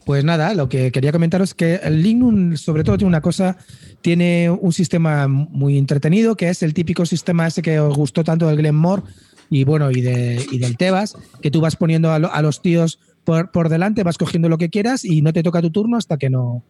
Pues 0.04 0.24
nada, 0.24 0.54
lo 0.54 0.68
que 0.68 0.90
quería 0.92 1.12
comentaros 1.12 1.50
es 1.50 1.54
que 1.54 1.74
el 1.82 2.02
Lignum, 2.02 2.56
sobre 2.56 2.84
todo, 2.84 2.96
tiene 2.96 3.08
una 3.08 3.20
cosa, 3.20 3.56
tiene 4.00 4.50
un 4.50 4.72
sistema 4.72 5.28
muy 5.28 5.78
entretenido, 5.78 6.36
que 6.36 6.48
es 6.48 6.62
el 6.62 6.74
típico 6.74 7.06
sistema 7.06 7.46
ese 7.46 7.62
que 7.62 7.78
os 7.80 7.96
gustó 7.96 8.24
tanto 8.24 8.46
del 8.48 8.56
Glenmore 8.56 9.02
y 9.50 9.64
bueno, 9.64 9.90
y, 9.90 10.00
de, 10.00 10.44
y 10.50 10.58
del 10.58 10.76
Tebas, 10.76 11.16
que 11.42 11.50
tú 11.50 11.60
vas 11.60 11.76
poniendo 11.76 12.10
a, 12.12 12.18
lo- 12.18 12.32
a 12.32 12.40
los 12.42 12.62
tíos 12.62 12.98
por, 13.24 13.50
por 13.50 13.68
delante, 13.68 14.02
vas 14.02 14.16
cogiendo 14.18 14.48
lo 14.48 14.58
que 14.58 14.70
quieras 14.70 15.04
y 15.04 15.22
no 15.22 15.32
te 15.32 15.42
toca 15.42 15.60
tu 15.60 15.70
turno 15.70 15.96
hasta 15.96 16.16
que 16.16 16.30
no. 16.30 16.64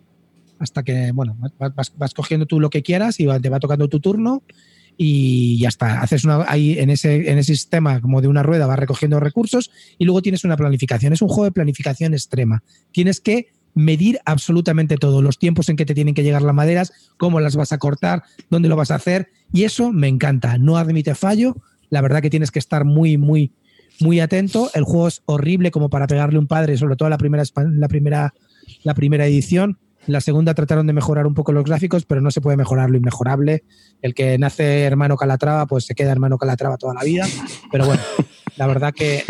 Hasta 0.58 0.82
que, 0.82 1.10
bueno, 1.14 1.38
vas, 1.58 1.92
vas- 1.96 2.12
cogiendo 2.14 2.44
tú 2.46 2.60
lo 2.60 2.68
que 2.68 2.82
quieras 2.82 3.18
y 3.20 3.26
te 3.40 3.48
va 3.48 3.60
tocando 3.60 3.88
tu 3.88 4.00
turno 4.00 4.42
y 4.96 5.58
ya 5.58 5.68
está. 5.68 6.00
Haces 6.00 6.24
una, 6.24 6.44
ahí 6.48 6.78
en 6.78 6.90
ese, 6.90 7.30
en 7.30 7.38
ese 7.38 7.54
sistema 7.54 8.00
como 8.00 8.20
de 8.20 8.28
una 8.28 8.42
rueda, 8.42 8.66
vas 8.66 8.78
recogiendo 8.78 9.20
recursos 9.20 9.70
y 9.98 10.04
luego 10.04 10.22
tienes 10.22 10.44
una 10.44 10.56
planificación. 10.56 11.12
Es 11.12 11.22
un 11.22 11.28
juego 11.28 11.44
de 11.44 11.52
planificación 11.52 12.12
extrema. 12.14 12.62
Tienes 12.92 13.20
que 13.20 13.48
medir 13.74 14.18
absolutamente 14.24 14.96
todo, 14.96 15.22
los 15.22 15.38
tiempos 15.38 15.68
en 15.68 15.76
que 15.76 15.86
te 15.86 15.94
tienen 15.94 16.14
que 16.14 16.22
llegar 16.22 16.42
las 16.42 16.54
maderas, 16.54 16.92
cómo 17.16 17.40
las 17.40 17.56
vas 17.56 17.72
a 17.72 17.78
cortar, 17.78 18.24
dónde 18.50 18.68
lo 18.68 18.76
vas 18.76 18.90
a 18.90 18.96
hacer. 18.96 19.30
Y 19.52 19.64
eso 19.64 19.92
me 19.92 20.08
encanta. 20.08 20.58
No 20.58 20.76
admite 20.76 21.14
fallo. 21.14 21.56
La 21.88 22.00
verdad 22.00 22.22
que 22.22 22.30
tienes 22.30 22.50
que 22.50 22.58
estar 22.58 22.84
muy, 22.84 23.16
muy, 23.16 23.52
muy 24.00 24.20
atento. 24.20 24.70
El 24.74 24.84
juego 24.84 25.08
es 25.08 25.22
horrible 25.26 25.70
como 25.70 25.90
para 25.90 26.06
pegarle 26.06 26.38
un 26.38 26.46
padre, 26.46 26.76
sobre 26.76 26.96
todo 26.96 27.08
la 27.08 27.18
primera, 27.18 27.44
la 27.54 27.88
primera, 27.88 28.34
la 28.82 28.94
primera 28.94 29.26
edición. 29.26 29.78
La 30.06 30.20
segunda 30.20 30.54
trataron 30.54 30.86
de 30.86 30.92
mejorar 30.92 31.26
un 31.26 31.34
poco 31.34 31.52
los 31.52 31.64
gráficos, 31.64 32.04
pero 32.04 32.20
no 32.20 32.30
se 32.30 32.40
puede 32.40 32.56
mejorar 32.56 32.90
lo 32.90 32.96
inmejorable. 32.96 33.64
El 34.02 34.14
que 34.14 34.38
nace 34.38 34.82
hermano 34.82 35.16
Calatrava, 35.16 35.66
pues 35.66 35.84
se 35.84 35.94
queda 35.94 36.12
hermano 36.12 36.38
Calatrava 36.38 36.76
toda 36.78 36.94
la 36.94 37.04
vida. 37.04 37.26
Pero 37.70 37.86
bueno, 37.86 38.02
la 38.56 38.66
verdad 38.66 38.92
que 38.94 39.24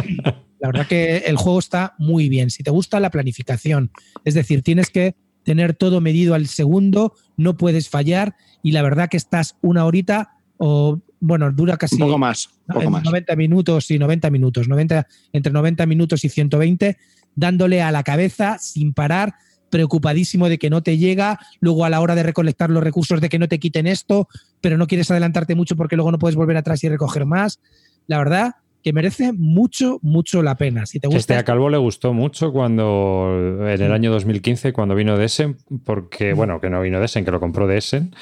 la 0.61 0.69
verdad 0.69 0.87
que 0.87 1.19
el 1.19 1.37
juego 1.37 1.59
está 1.59 1.95
muy 1.99 2.29
bien. 2.29 2.51
Si 2.51 2.63
te 2.63 2.71
gusta 2.71 3.01
la 3.01 3.11
planificación, 3.11 3.91
es 4.25 4.35
decir, 4.35 4.63
tienes 4.63 4.91
que 4.91 5.17
tener 5.43 5.75
todo 5.75 6.01
medido 6.01 6.35
al 6.35 6.47
segundo, 6.47 7.15
no 7.37 7.57
puedes 7.57 7.89
fallar 7.89 8.37
y 8.63 8.73
la 8.73 8.83
verdad 8.83 9.09
que 9.09 9.17
estás 9.17 9.57
una 9.63 9.87
horita 9.87 10.37
o 10.59 11.01
bueno, 11.21 11.51
dura 11.53 11.77
casi 11.77 11.97
Un 11.97 12.03
poco 12.03 12.19
más, 12.19 12.49
un 12.69 12.75
poco 12.75 12.87
en 12.87 12.93
más. 12.93 13.05
90 13.05 13.37
minutos 13.37 13.91
y 13.91 13.99
90 13.99 14.31
minutos, 14.31 14.69
90, 14.69 15.07
entre 15.33 15.53
90 15.53 15.87
minutos 15.87 16.25
y 16.25 16.29
120, 16.29 16.97
dándole 17.35 17.83
a 17.83 17.91
la 17.91 18.03
cabeza 18.03 18.59
sin 18.59 18.93
parar, 18.93 19.35
preocupadísimo 19.71 20.49
de 20.49 20.59
que 20.59 20.71
no 20.71 20.83
te 20.83 20.99
llega, 20.99 21.39
luego 21.61 21.85
a 21.85 21.91
la 21.91 22.01
hora 22.01 22.15
de 22.15 22.23
recolectar 22.23 22.71
los 22.71 22.83
recursos 22.83 23.21
de 23.21 23.29
que 23.29 23.39
no 23.39 23.49
te 23.49 23.59
quiten 23.59 23.87
esto, 23.87 24.29
pero 24.61 24.77
no 24.77 24.87
quieres 24.87 25.11
adelantarte 25.11 25.55
mucho 25.55 25.77
porque 25.77 25.97
luego 25.97 26.13
no 26.13 26.19
puedes 26.19 26.37
volver 26.37 26.57
atrás 26.57 26.85
y 26.85 26.89
recoger 26.89 27.25
más. 27.25 27.61
La 28.07 28.19
verdad 28.19 28.57
que 28.83 28.93
merece 28.93 29.33
mucho, 29.33 29.99
mucho 30.03 30.43
la 30.43 30.57
pena. 30.57 30.87
Si 30.87 30.99
te 30.99 31.07
Este 31.07 31.17
gusta, 31.17 31.39
a 31.39 31.45
Calvo 31.45 31.69
le 31.69 31.77
gustó 31.77 32.13
mucho 32.13 32.53
cuando 32.53 33.59
en 33.61 33.83
el 33.83 33.93
año 33.93 34.11
2015, 34.11 34.73
cuando 34.73 34.95
vino 34.95 35.19
de 35.19 35.27
Essen, 35.27 35.57
porque, 35.85 36.33
bueno, 36.33 36.61
que 36.61 36.71
no 36.71 36.81
vino 36.81 36.99
de 36.99 37.05
Essen, 37.07 37.25
que 37.25 37.31
lo 37.31 37.41
compró 37.41 37.67
de 37.67 37.79
Essen. 37.79 38.15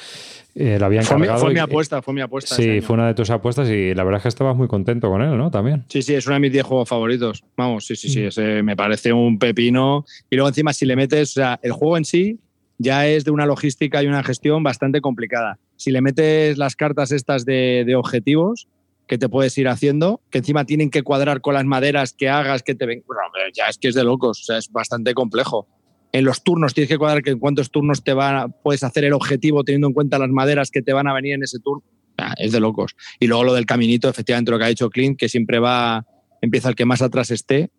Eh, 0.55 0.77
lo 0.79 0.85
había 0.87 1.01
Fue 1.03 1.17
mi, 1.17 1.27
fue 1.27 1.59
apuesta, 1.59 2.01
fue 2.01 2.13
mi 2.13 2.21
apuesta. 2.21 2.55
Sí, 2.55 2.63
este 2.63 2.81
fue 2.81 2.95
una 2.95 3.07
de 3.07 3.13
tus 3.13 3.29
apuestas 3.29 3.69
y 3.69 3.93
la 3.93 4.03
verdad 4.03 4.17
es 4.17 4.23
que 4.23 4.29
estabas 4.29 4.55
muy 4.55 4.67
contento 4.67 5.09
con 5.09 5.21
él, 5.21 5.37
¿no? 5.37 5.51
También. 5.51 5.85
Sí, 5.87 6.01
sí, 6.01 6.15
es 6.15 6.25
uno 6.25 6.35
de 6.35 6.39
mis 6.41 6.51
10 6.51 6.65
juegos 6.65 6.89
favoritos. 6.89 7.43
Vamos, 7.55 7.85
sí, 7.85 7.95
sí, 7.95 8.09
sí, 8.09 8.21
Mm. 8.21 8.27
ese 8.27 8.63
me 8.63 8.75
parece 8.75 9.13
un 9.13 9.37
pepino. 9.39 10.05
Y 10.29 10.35
luego 10.35 10.49
encima 10.49 10.73
si 10.73 10.85
le 10.85 10.95
metes, 10.95 11.31
o 11.31 11.33
sea, 11.33 11.59
el 11.63 11.71
juego 11.71 11.97
en 11.97 12.05
sí 12.05 12.39
ya 12.77 13.07
es 13.07 13.25
de 13.25 13.31
una 13.31 13.45
logística 13.45 14.01
y 14.01 14.07
una 14.07 14.23
gestión 14.23 14.63
bastante 14.63 15.01
complicada. 15.01 15.59
Si 15.75 15.91
le 15.91 16.01
metes 16.01 16.57
las 16.57 16.75
cartas 16.75 17.11
estas 17.11 17.45
de, 17.45 17.83
de 17.85 17.95
objetivos 17.95 18.67
que 19.07 19.17
te 19.17 19.27
puedes 19.27 19.57
ir 19.57 19.67
haciendo, 19.67 20.21
que 20.29 20.37
encima 20.37 20.65
tienen 20.65 20.89
que 20.91 21.01
cuadrar 21.01 21.41
con 21.41 21.55
las 21.55 21.65
maderas 21.65 22.13
que 22.13 22.29
hagas, 22.29 22.61
que 22.63 22.75
te 22.75 22.85
ven... 22.85 23.03
Bueno, 23.07 23.21
ya 23.53 23.65
es 23.65 23.77
que 23.79 23.87
es 23.87 23.95
de 23.95 24.03
locos, 24.03 24.41
o 24.41 24.43
sea, 24.43 24.57
es 24.59 24.71
bastante 24.71 25.13
complejo. 25.15 25.67
En 26.11 26.25
los 26.25 26.43
turnos 26.43 26.73
tienes 26.73 26.89
que 26.89 26.97
cuadrar 26.97 27.21
que 27.21 27.31
en 27.31 27.39
cuántos 27.39 27.69
turnos 27.69 28.03
te 28.03 28.13
van 28.13 28.35
a- 28.35 28.47
puedes 28.47 28.83
hacer 28.83 29.03
el 29.05 29.13
objetivo 29.13 29.63
teniendo 29.63 29.87
en 29.87 29.93
cuenta 29.93 30.17
las 30.17 30.29
maderas 30.29 30.71
que 30.71 30.81
te 30.81 30.91
van 30.93 31.07
a 31.07 31.13
venir 31.13 31.33
en 31.33 31.43
ese 31.43 31.59
turno. 31.59 31.83
Ah, 32.17 32.33
es 32.37 32.51
de 32.51 32.59
locos. 32.59 32.95
Y 33.19 33.27
luego 33.27 33.43
lo 33.43 33.53
del 33.53 33.65
caminito, 33.65 34.09
efectivamente 34.09 34.51
lo 34.51 34.57
que 34.57 34.65
ha 34.65 34.69
dicho 34.69 34.89
Clint, 34.89 35.17
que 35.17 35.29
siempre 35.29 35.59
va, 35.59 36.05
empieza 36.41 36.69
el 36.69 36.75
que 36.75 36.85
más 36.85 37.01
atrás 37.01 37.31
esté. 37.31 37.69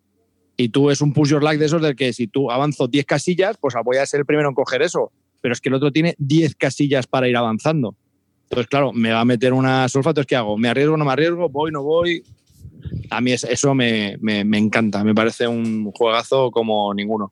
Y 0.57 0.69
tú 0.69 0.89
es 0.91 1.01
un 1.01 1.13
push 1.13 1.29
your 1.29 1.43
luck 1.43 1.53
de 1.53 1.65
esos 1.65 1.81
del 1.81 1.95
que 1.95 2.13
si 2.13 2.27
tú 2.27 2.51
avanzo 2.51 2.87
10 2.87 3.05
casillas, 3.05 3.57
pues 3.59 3.75
voy 3.83 3.97
a 3.97 4.05
ser 4.05 4.21
el 4.21 4.25
primero 4.25 4.49
en 4.49 4.55
coger 4.55 4.81
eso. 4.81 5.11
Pero 5.41 5.53
es 5.53 5.61
que 5.61 5.69
el 5.69 5.75
otro 5.75 5.91
tiene 5.91 6.15
10 6.17 6.55
casillas 6.55 7.07
para 7.07 7.27
ir 7.27 7.35
avanzando. 7.37 7.95
Entonces, 8.43 8.67
claro, 8.67 8.91
me 8.93 9.11
va 9.11 9.21
a 9.21 9.25
meter 9.25 9.53
una 9.53 9.87
solfa. 9.89 10.11
Entonces, 10.11 10.27
¿qué 10.27 10.35
hago? 10.35 10.57
¿Me 10.57 10.69
arriesgo 10.69 10.97
no 10.97 11.05
me 11.05 11.11
arriesgo? 11.11 11.49
¿Voy 11.49 11.71
no 11.71 11.83
voy? 11.83 12.23
A 13.09 13.21
mí 13.21 13.31
es- 13.31 13.43
eso 13.45 13.73
me, 13.73 14.17
me- 14.21 14.43
me 14.43 14.57
encanta. 14.57 15.03
Me 15.03 15.15
parece 15.15 15.47
un 15.47 15.91
juegazo 15.91 16.51
como 16.51 16.93
ninguno. 16.93 17.31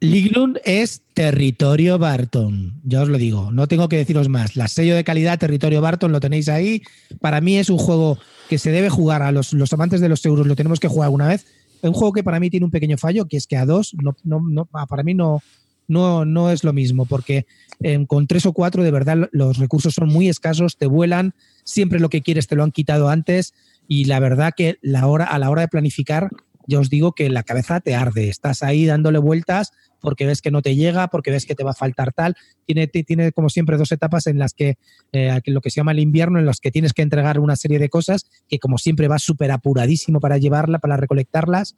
Lignum 0.00 0.54
es 0.64 1.00
territorio 1.14 1.98
Barton, 1.98 2.74
ya 2.84 3.00
os 3.02 3.08
lo 3.08 3.16
digo, 3.16 3.50
no 3.50 3.66
tengo 3.66 3.88
que 3.88 3.96
deciros 3.96 4.28
más. 4.28 4.54
La 4.54 4.68
sello 4.68 4.94
de 4.94 5.04
calidad 5.04 5.38
territorio 5.38 5.80
Barton 5.80 6.12
lo 6.12 6.20
tenéis 6.20 6.48
ahí. 6.48 6.82
Para 7.20 7.40
mí 7.40 7.56
es 7.56 7.70
un 7.70 7.78
juego 7.78 8.18
que 8.50 8.58
se 8.58 8.70
debe 8.70 8.90
jugar 8.90 9.22
a 9.22 9.32
los, 9.32 9.54
los 9.54 9.72
amantes 9.72 10.00
de 10.02 10.08
los 10.10 10.24
euros, 10.26 10.46
lo 10.46 10.54
tenemos 10.54 10.80
que 10.80 10.88
jugar 10.88 11.06
alguna 11.06 11.28
vez. 11.28 11.46
Es 11.82 11.88
un 11.88 11.94
juego 11.94 12.12
que 12.12 12.22
para 12.22 12.38
mí 12.40 12.50
tiene 12.50 12.66
un 12.66 12.70
pequeño 12.70 12.98
fallo, 12.98 13.26
que 13.26 13.38
es 13.38 13.46
que 13.46 13.56
a 13.56 13.64
dos, 13.64 13.94
no, 14.02 14.14
no, 14.22 14.40
no- 14.46 14.66
para 14.66 15.02
mí 15.02 15.14
no, 15.14 15.42
no, 15.88 16.24
no 16.26 16.50
es 16.50 16.62
lo 16.62 16.72
mismo, 16.74 17.06
porque 17.06 17.46
eh, 17.80 18.04
con 18.06 18.26
tres 18.26 18.44
o 18.44 18.52
cuatro 18.52 18.82
de 18.82 18.90
verdad 18.90 19.28
los 19.32 19.56
recursos 19.56 19.94
son 19.94 20.08
muy 20.08 20.28
escasos, 20.28 20.76
te 20.76 20.86
vuelan, 20.86 21.34
siempre 21.64 22.00
lo 22.00 22.10
que 22.10 22.22
quieres 22.22 22.46
te 22.46 22.54
lo 22.56 22.64
han 22.64 22.72
quitado 22.72 23.08
antes 23.08 23.54
y 23.88 24.04
la 24.06 24.18
verdad 24.20 24.52
que 24.56 24.78
la 24.82 25.06
hora, 25.06 25.24
a 25.24 25.38
la 25.38 25.48
hora 25.48 25.62
de 25.62 25.68
planificar, 25.68 26.28
ya 26.66 26.80
os 26.80 26.90
digo 26.90 27.12
que 27.12 27.30
la 27.30 27.42
cabeza 27.42 27.80
te 27.80 27.94
arde, 27.94 28.28
estás 28.28 28.62
ahí 28.62 28.86
dándole 28.86 29.18
vueltas 29.18 29.72
porque 30.00 30.26
ves 30.26 30.40
que 30.40 30.50
no 30.50 30.62
te 30.62 30.76
llega, 30.76 31.08
porque 31.08 31.30
ves 31.30 31.46
que 31.46 31.54
te 31.54 31.64
va 31.64 31.70
a 31.70 31.74
faltar 31.74 32.12
tal. 32.12 32.36
Tiene, 32.64 32.86
tiene 32.86 33.32
como 33.32 33.48
siempre 33.48 33.76
dos 33.76 33.90
etapas 33.92 34.26
en 34.26 34.38
las 34.38 34.54
que 34.54 34.78
eh, 35.12 35.40
lo 35.46 35.60
que 35.60 35.70
se 35.70 35.80
llama 35.80 35.92
el 35.92 35.98
invierno, 35.98 36.38
en 36.38 36.46
las 36.46 36.60
que 36.60 36.70
tienes 36.70 36.92
que 36.92 37.02
entregar 37.02 37.40
una 37.40 37.56
serie 37.56 37.78
de 37.78 37.88
cosas 37.88 38.26
que 38.48 38.58
como 38.58 38.78
siempre 38.78 39.08
vas 39.08 39.22
súper 39.22 39.50
apuradísimo 39.50 40.20
para 40.20 40.38
llevarla, 40.38 40.78
para 40.78 40.96
recolectarlas. 40.96 41.76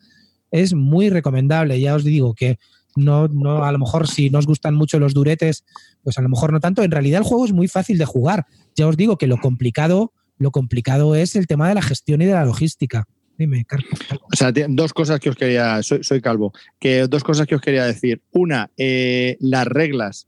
Es 0.51 0.74
muy 0.74 1.11
recomendable. 1.11 1.80
Ya 1.80 1.95
os 1.95 2.05
digo 2.05 2.34
que 2.34 2.59
no, 2.97 3.28
no, 3.28 3.64
a 3.64 3.72
lo 3.72 3.78
mejor 3.78 4.09
si 4.09 4.30
no 4.30 4.39
os 4.39 4.47
gustan 4.47 4.74
mucho 4.74 4.99
los 4.99 5.14
duretes, 5.14 5.64
pues 6.03 6.18
a 6.18 6.22
lo 6.22 6.28
mejor 6.28 6.53
no 6.53 6.61
tanto. 6.61 6.82
En 6.82 6.91
realidad 6.91 7.18
el 7.20 7.26
juego 7.26 7.45
es 7.45 7.53
muy 7.53 7.68
fácil 7.68 7.99
de 7.99 8.05
jugar. 8.05 8.47
Ya 8.74 8.89
os 8.89 8.97
digo 8.97 9.16
que 9.16 9.26
lo 9.26 9.39
complicado, 9.39 10.12
lo 10.39 10.51
complicado 10.51 11.14
es 11.14 11.36
el 11.36 11.47
tema 11.47 11.68
de 11.68 11.74
la 11.74 11.82
gestión 11.82 12.22
y 12.22 12.26
de 12.26 12.32
la 12.32 12.45
logística. 12.45 13.07
Dime, 13.39 13.64
Carlos. 13.64 13.89
O 14.32 14.36
sea, 14.36 14.53
dos 14.53 14.93
cosas 14.93 15.20
que 15.20 15.30
os 15.30 15.36
quería, 15.36 15.80
soy, 15.82 16.20
calvo, 16.20 16.53
que 16.80 17.07
dos 17.07 17.22
cosas 17.22 17.47
que 17.47 17.55
os 17.55 17.61
quería 17.61 17.84
decir. 17.84 18.20
Una, 18.32 18.70
eh, 18.76 19.36
las 19.39 19.64
reglas 19.64 20.26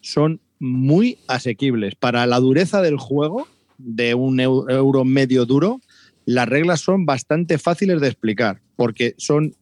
son 0.00 0.40
muy 0.58 1.18
asequibles. 1.28 1.96
Para 1.96 2.26
la 2.26 2.40
dureza 2.40 2.80
del 2.80 2.96
juego, 2.96 3.46
de 3.76 4.14
un 4.14 4.40
euro 4.40 5.04
medio 5.04 5.44
duro, 5.44 5.82
las 6.24 6.48
reglas 6.48 6.80
son 6.80 7.04
bastante 7.04 7.58
fáciles 7.58 8.00
de 8.00 8.08
explicar, 8.08 8.62
porque 8.74 9.14
son 9.18 9.54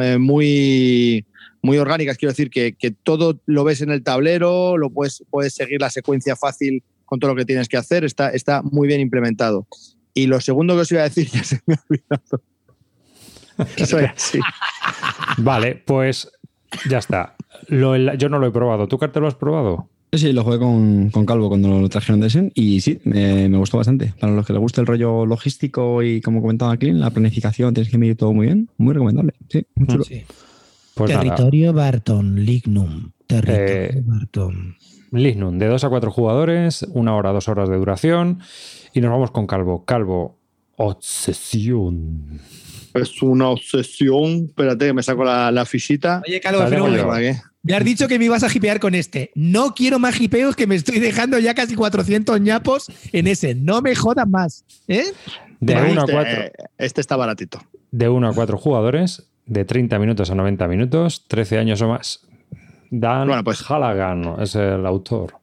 eh, 0.00 0.18
muy, 0.18 1.26
muy 1.62 1.78
orgánicas. 1.78 2.16
Quiero 2.16 2.30
decir 2.30 2.50
que, 2.50 2.94
todo 3.02 3.40
lo 3.46 3.64
ves 3.64 3.80
en 3.80 3.90
el 3.90 4.04
tablero, 4.04 4.76
lo 4.76 4.90
puedes, 4.90 5.24
puedes 5.30 5.52
seguir 5.52 5.80
la 5.80 5.90
secuencia 5.90 6.36
fácil 6.36 6.84
con 7.04 7.18
todo 7.18 7.32
lo 7.32 7.36
que 7.36 7.44
tienes 7.44 7.68
que 7.68 7.76
hacer, 7.76 8.04
está, 8.04 8.30
está 8.30 8.62
muy 8.62 8.86
bien 8.86 9.00
implementado. 9.00 9.66
Y 10.16 10.26
lo 10.26 10.40
segundo 10.40 10.74
que 10.74 10.80
os 10.80 10.90
iba 10.90 11.02
a 11.02 11.04
decir 11.04 11.28
ya 11.32 11.44
se 11.44 11.60
me 11.66 11.74
ha 11.74 11.84
olvidado. 11.88 12.42
Vale, 15.38 15.82
pues 15.84 16.30
ya 16.88 16.98
está. 16.98 17.36
yo 17.68 18.28
no 18.28 18.38
lo 18.38 18.46
he 18.46 18.50
probado. 18.50 18.88
¿Tú, 18.88 18.98
Carter, 18.98 19.20
lo 19.20 19.28
has 19.28 19.34
probado? 19.34 19.90
Sí, 20.12 20.32
lo 20.32 20.42
jugué 20.42 20.58
con, 20.58 21.10
Calvo 21.26 21.48
cuando 21.48 21.80
lo 21.80 21.88
trajeron 21.90 22.20
de 22.20 22.30
Sen 22.30 22.50
y 22.54 22.80
sí, 22.80 22.98
me, 23.04 23.54
gustó 23.58 23.76
bastante. 23.76 24.14
Para 24.18 24.32
los 24.32 24.46
que 24.46 24.54
les 24.54 24.60
guste 24.60 24.80
el 24.80 24.86
rollo 24.86 25.26
logístico 25.26 26.02
y 26.02 26.22
como 26.22 26.40
comentaba 26.40 26.76
Clean, 26.78 26.98
la 26.98 27.10
planificación, 27.10 27.74
tienes 27.74 27.90
que 27.90 27.98
medir 27.98 28.16
todo 28.16 28.32
muy 28.32 28.46
bien. 28.46 28.70
Muy 28.78 28.94
recomendable. 28.94 29.34
Sí, 29.50 29.66
muy 29.74 29.86
chulo. 29.86 30.04
Pues 30.94 31.10
Territorio 31.10 31.74
Barton, 31.74 32.42
Lignum. 32.42 33.10
Territorio 33.26 33.66
eh, 33.66 34.02
Barton. 34.02 34.76
Lignum, 35.12 35.58
de 35.58 35.66
2 35.66 35.84
a 35.84 35.88
4 35.88 36.10
jugadores, 36.10 36.86
una 36.90 37.14
hora, 37.14 37.32
dos 37.32 37.48
horas 37.48 37.68
de 37.68 37.76
duración. 37.76 38.40
Y 38.96 39.00
nos 39.02 39.10
vamos 39.10 39.30
con 39.30 39.46
Calvo. 39.46 39.84
Calvo, 39.84 40.38
obsesión. 40.76 42.40
Es 42.94 43.20
una 43.20 43.50
obsesión. 43.50 44.46
Espérate, 44.46 44.86
que 44.86 44.94
me 44.94 45.02
saco 45.02 45.22
la, 45.22 45.50
la 45.50 45.66
fichita. 45.66 46.22
Oye, 46.26 46.40
Calvo, 46.40 46.60
me 47.62 47.74
has 47.74 47.84
dicho 47.84 48.08
que 48.08 48.18
me 48.18 48.24
ibas 48.24 48.42
a 48.42 48.46
hipear 48.50 48.80
con 48.80 48.94
este. 48.94 49.32
No 49.34 49.74
quiero 49.74 49.98
más 49.98 50.18
hipeos 50.18 50.56
que 50.56 50.66
me 50.66 50.76
estoy 50.76 50.98
dejando 50.98 51.38
ya 51.38 51.52
casi 51.52 51.74
400 51.74 52.40
ñapos 52.40 52.86
en 53.12 53.26
ese. 53.26 53.54
No 53.54 53.82
me 53.82 53.94
jodas 53.94 54.26
más. 54.26 54.64
¿eh? 54.88 55.04
De 55.60 55.74
1 55.76 56.00
a 56.00 56.04
4. 56.06 56.20
Este, 56.22 56.52
este 56.78 57.00
está 57.02 57.16
baratito. 57.16 57.60
De 57.90 58.08
1 58.08 58.30
a 58.30 58.32
4 58.32 58.56
jugadores, 58.56 59.28
de 59.44 59.66
30 59.66 59.98
minutos 59.98 60.30
a 60.30 60.34
90 60.34 60.66
minutos, 60.68 61.26
13 61.28 61.58
años 61.58 61.82
o 61.82 61.88
más. 61.88 62.26
Dan 62.90 63.28
bueno, 63.28 63.44
pues, 63.44 63.62
Halagan 63.70 64.36
es 64.40 64.54
el 64.54 64.86
autor. 64.86 65.35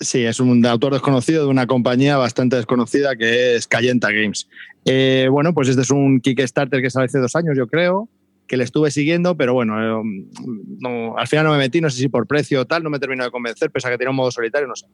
Sí, 0.00 0.24
es 0.24 0.40
un 0.40 0.64
autor 0.64 0.94
desconocido 0.94 1.44
de 1.44 1.50
una 1.50 1.66
compañía 1.66 2.16
bastante 2.16 2.56
desconocida 2.56 3.16
que 3.16 3.54
es 3.56 3.66
Cayenta 3.66 4.10
Games. 4.10 4.48
Eh, 4.86 5.28
bueno, 5.30 5.52
pues 5.52 5.68
este 5.68 5.82
es 5.82 5.90
un 5.90 6.22
Kickstarter 6.22 6.80
que 6.80 6.88
sale 6.88 7.04
hace 7.04 7.18
dos 7.18 7.36
años, 7.36 7.54
yo 7.54 7.66
creo, 7.66 8.08
que 8.46 8.56
le 8.56 8.64
estuve 8.64 8.90
siguiendo, 8.90 9.36
pero 9.36 9.52
bueno, 9.52 10.00
eh, 10.00 10.30
no, 10.78 11.18
al 11.18 11.28
final 11.28 11.44
no 11.44 11.52
me 11.52 11.58
metí, 11.58 11.82
no 11.82 11.90
sé 11.90 11.98
si 11.98 12.08
por 12.08 12.26
precio 12.26 12.62
o 12.62 12.64
tal, 12.64 12.82
no 12.82 12.88
me 12.88 12.98
terminó 12.98 13.24
de 13.24 13.30
convencer, 13.30 13.70
pese 13.70 13.88
a 13.88 13.90
que 13.90 13.98
tiene 13.98 14.10
un 14.10 14.16
modo 14.16 14.30
solitario, 14.30 14.66
no 14.66 14.74
sé. 14.74 14.86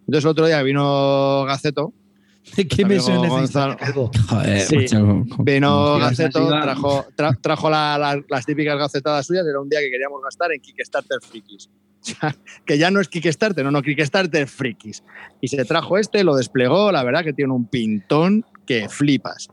Entonces 0.00 0.24
el 0.24 0.30
otro 0.30 0.46
día 0.46 0.62
vino 0.62 1.44
Gaceto. 1.44 1.92
¿Qué 2.54 2.84
me 2.84 3.00
suena 3.00 3.46
sí, 4.66 4.86
Vino 5.38 5.98
Gaceto, 5.98 6.48
trajo, 6.48 7.06
trajo 7.40 7.70
las 7.70 8.46
típicas 8.46 8.78
gacetadas 8.78 9.26
suyas, 9.26 9.44
era 9.46 9.60
un 9.60 9.68
día 9.68 9.80
que 9.80 9.90
queríamos 9.90 10.22
gastar 10.22 10.52
en 10.52 10.60
Kickstarter 10.60 11.18
Frikis. 11.22 11.68
que 12.66 12.78
ya 12.78 12.90
no 12.90 13.00
es 13.00 13.08
Kickstarter, 13.08 13.64
no, 13.64 13.70
no, 13.70 13.82
Kickstarter 13.82 14.46
frikis. 14.46 15.02
Y 15.40 15.48
se 15.48 15.64
trajo 15.64 15.98
este, 15.98 16.24
lo 16.24 16.36
desplegó, 16.36 16.92
la 16.92 17.02
verdad 17.02 17.24
que 17.24 17.32
tiene 17.32 17.52
un 17.52 17.66
pintón 17.66 18.44
que 18.66 18.88
flipas. 18.88 19.48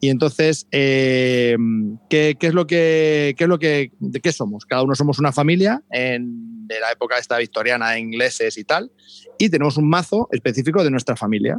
Y 0.00 0.10
entonces, 0.10 0.66
eh, 0.70 1.56
¿qué, 2.08 2.36
es 2.40 2.54
lo 2.54 2.66
que, 2.66 3.34
qué 3.36 3.44
es 3.44 3.48
lo 3.48 3.58
que, 3.58 3.92
de 3.98 4.20
qué 4.20 4.32
somos? 4.32 4.64
Cada 4.64 4.82
uno 4.82 4.94
somos 4.94 5.18
una 5.18 5.32
familia 5.32 5.82
en, 5.90 6.66
de 6.66 6.78
la 6.80 6.92
época 6.92 7.18
esta 7.18 7.38
victoriana, 7.38 7.98
ingleses 7.98 8.58
y 8.58 8.64
tal, 8.64 8.92
y 9.38 9.48
tenemos 9.48 9.76
un 9.76 9.88
mazo 9.88 10.28
específico 10.30 10.84
de 10.84 10.90
nuestra 10.90 11.16
familia. 11.16 11.58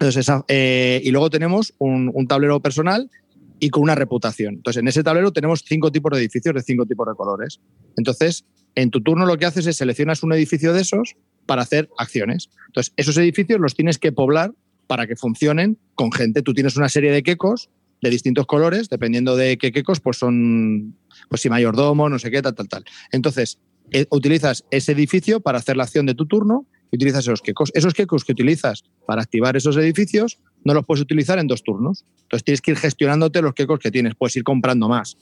Entonces, 0.00 0.30
eh, 0.48 1.00
y 1.02 1.10
luego 1.10 1.30
tenemos 1.30 1.74
un, 1.78 2.10
un, 2.12 2.26
tablero 2.26 2.60
personal 2.60 3.10
y 3.58 3.70
con 3.70 3.82
una 3.82 3.94
reputación. 3.94 4.54
Entonces, 4.54 4.80
en 4.80 4.88
ese 4.88 5.02
tablero 5.02 5.32
tenemos 5.32 5.64
cinco 5.66 5.90
tipos 5.90 6.12
de 6.12 6.18
edificios 6.18 6.54
de 6.54 6.62
cinco 6.62 6.84
tipos 6.84 7.06
de 7.06 7.14
colores. 7.14 7.60
Entonces, 7.96 8.44
en 8.74 8.90
tu 8.90 9.00
turno 9.00 9.24
lo 9.24 9.38
que 9.38 9.46
haces 9.46 9.66
es 9.66 9.76
seleccionas 9.76 10.22
un 10.22 10.32
edificio 10.32 10.72
de 10.72 10.82
esos 10.82 11.16
para 11.46 11.62
hacer 11.62 11.88
acciones. 11.98 12.50
Entonces, 12.66 12.92
esos 12.96 13.16
edificios 13.16 13.58
los 13.58 13.74
tienes 13.74 13.98
que 13.98 14.12
poblar 14.12 14.52
para 14.86 15.06
que 15.06 15.16
funcionen 15.16 15.78
con 15.94 16.12
gente. 16.12 16.42
Tú 16.42 16.52
tienes 16.52 16.76
una 16.76 16.88
serie 16.88 17.10
de 17.10 17.22
quecos 17.22 17.70
de 18.02 18.10
distintos 18.10 18.46
colores, 18.46 18.90
dependiendo 18.90 19.36
de 19.36 19.56
qué 19.56 19.72
quecos, 19.72 20.00
pues 20.00 20.18
son, 20.18 20.96
pues 21.30 21.40
si 21.40 21.48
mayordomo, 21.48 22.10
no 22.10 22.18
sé 22.18 22.30
qué, 22.30 22.42
tal, 22.42 22.54
tal, 22.54 22.68
tal. 22.68 22.84
Entonces, 23.10 23.58
eh, 23.90 24.06
utilizas 24.10 24.64
ese 24.70 24.92
edificio 24.92 25.40
para 25.40 25.58
hacer 25.58 25.76
la 25.76 25.84
acción 25.84 26.04
de 26.04 26.14
tu 26.14 26.26
turno 26.26 26.66
y 26.90 26.96
utilizas 26.96 27.24
esos 27.24 27.42
quecos. 27.42 27.70
Esos 27.74 27.94
quecos 27.94 28.24
que 28.24 28.32
utilizas 28.32 28.84
para 29.06 29.22
activar 29.22 29.56
esos 29.56 29.76
edificios 29.76 30.38
no 30.64 30.74
los 30.74 30.84
puedes 30.84 31.02
utilizar 31.02 31.38
en 31.38 31.46
dos 31.46 31.62
turnos. 31.62 32.04
Entonces 32.22 32.44
tienes 32.44 32.60
que 32.60 32.72
ir 32.72 32.76
gestionándote 32.76 33.42
los 33.42 33.54
quecos 33.54 33.78
que 33.78 33.90
tienes, 33.90 34.14
puedes 34.14 34.36
ir 34.36 34.44
comprando 34.44 34.88
más. 34.88 35.16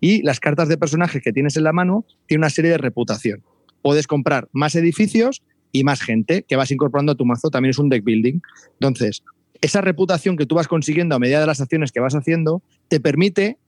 Y 0.00 0.22
las 0.22 0.40
cartas 0.40 0.68
de 0.68 0.76
personajes 0.76 1.22
que 1.22 1.32
tienes 1.32 1.56
en 1.56 1.64
la 1.64 1.72
mano 1.72 2.04
tienen 2.26 2.40
una 2.40 2.50
serie 2.50 2.70
de 2.70 2.78
reputación. 2.78 3.42
Puedes 3.82 4.06
comprar 4.06 4.48
más 4.52 4.74
edificios 4.74 5.42
y 5.72 5.84
más 5.84 6.02
gente 6.02 6.44
que 6.46 6.56
vas 6.56 6.70
incorporando 6.70 7.12
a 7.12 7.14
tu 7.14 7.24
mazo, 7.24 7.50
también 7.50 7.70
es 7.70 7.78
un 7.78 7.88
deck 7.88 8.04
building. 8.04 8.40
Entonces, 8.74 9.22
esa 9.60 9.80
reputación 9.80 10.36
que 10.36 10.46
tú 10.46 10.54
vas 10.54 10.68
consiguiendo 10.68 11.14
a 11.14 11.18
medida 11.18 11.40
de 11.40 11.46
las 11.46 11.60
acciones 11.60 11.92
que 11.92 12.00
vas 12.00 12.14
haciendo 12.14 12.62
te 12.88 13.00
permite 13.00 13.58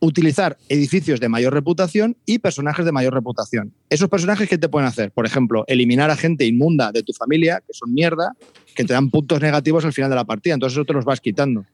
utilizar 0.00 0.56
edificios 0.68 1.20
de 1.20 1.28
mayor 1.28 1.52
reputación 1.52 2.16
y 2.24 2.38
personajes 2.38 2.84
de 2.84 2.92
mayor 2.92 3.14
reputación. 3.14 3.72
Esos 3.90 4.08
personajes, 4.08 4.48
¿qué 4.48 4.58
te 4.58 4.68
pueden 4.68 4.88
hacer? 4.88 5.10
Por 5.10 5.26
ejemplo, 5.26 5.64
eliminar 5.66 6.10
a 6.10 6.16
gente 6.16 6.44
inmunda 6.44 6.92
de 6.92 7.02
tu 7.02 7.12
familia, 7.12 7.62
que 7.66 7.72
son 7.72 7.92
mierda, 7.92 8.32
que 8.74 8.84
te 8.84 8.92
dan 8.92 9.10
puntos 9.10 9.40
negativos 9.40 9.84
al 9.84 9.92
final 9.92 10.10
de 10.10 10.16
la 10.16 10.24
partida. 10.24 10.54
Entonces 10.54 10.76
eso 10.76 10.84
te 10.84 10.92
los 10.92 11.04
vas 11.04 11.20
quitando. 11.20 11.64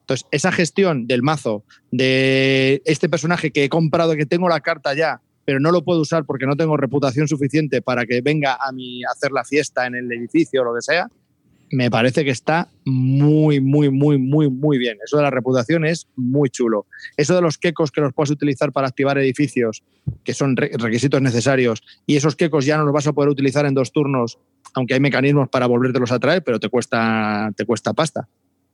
Entonces, 0.00 0.26
esa 0.30 0.50
gestión 0.50 1.06
del 1.06 1.22
mazo, 1.22 1.62
de 1.90 2.82
este 2.84 3.08
personaje 3.08 3.52
que 3.52 3.64
he 3.64 3.68
comprado, 3.68 4.16
que 4.16 4.26
tengo 4.26 4.48
la 4.48 4.60
carta 4.60 4.92
ya, 4.92 5.20
pero 5.44 5.60
no 5.60 5.70
lo 5.70 5.84
puedo 5.84 6.00
usar 6.00 6.24
porque 6.24 6.46
no 6.46 6.56
tengo 6.56 6.76
reputación 6.76 7.28
suficiente 7.28 7.80
para 7.80 8.04
que 8.04 8.20
venga 8.20 8.58
a 8.60 8.72
mí 8.72 9.04
a 9.04 9.10
hacer 9.12 9.32
la 9.32 9.44
fiesta 9.44 9.86
en 9.86 9.94
el 9.94 10.10
edificio 10.12 10.62
o 10.62 10.64
lo 10.64 10.74
que 10.74 10.82
sea, 10.82 11.08
me 11.70 11.90
parece 11.90 12.24
que 12.24 12.30
está 12.30 12.68
muy, 12.84 13.60
muy, 13.60 13.90
muy, 13.90 14.18
muy, 14.18 14.50
muy 14.50 14.78
bien. 14.78 14.98
Eso 15.04 15.16
de 15.16 15.22
la 15.22 15.30
reputación 15.30 15.84
es 15.84 16.08
muy 16.16 16.50
chulo. 16.50 16.86
Eso 17.16 17.34
de 17.34 17.42
los 17.42 17.58
quecos 17.58 17.92
que 17.92 18.00
los 18.00 18.12
puedes 18.12 18.30
utilizar 18.30 18.72
para 18.72 18.88
activar 18.88 19.18
edificios, 19.18 19.84
que 20.24 20.34
son 20.34 20.56
requisitos 20.56 21.22
necesarios, 21.22 21.82
y 22.06 22.16
esos 22.16 22.34
quecos 22.34 22.66
ya 22.66 22.76
no 22.76 22.84
los 22.84 22.92
vas 22.92 23.06
a 23.06 23.12
poder 23.12 23.30
utilizar 23.30 23.66
en 23.66 23.74
dos 23.74 23.92
turnos, 23.92 24.38
aunque 24.74 24.94
hay 24.94 25.00
mecanismos 25.00 25.48
para 25.48 25.66
volvértelos 25.66 26.10
a 26.12 26.18
traer, 26.18 26.42
pero 26.42 26.58
te 26.58 26.68
cuesta, 26.68 27.52
te 27.56 27.64
cuesta 27.64 27.92
pasta. 27.92 28.28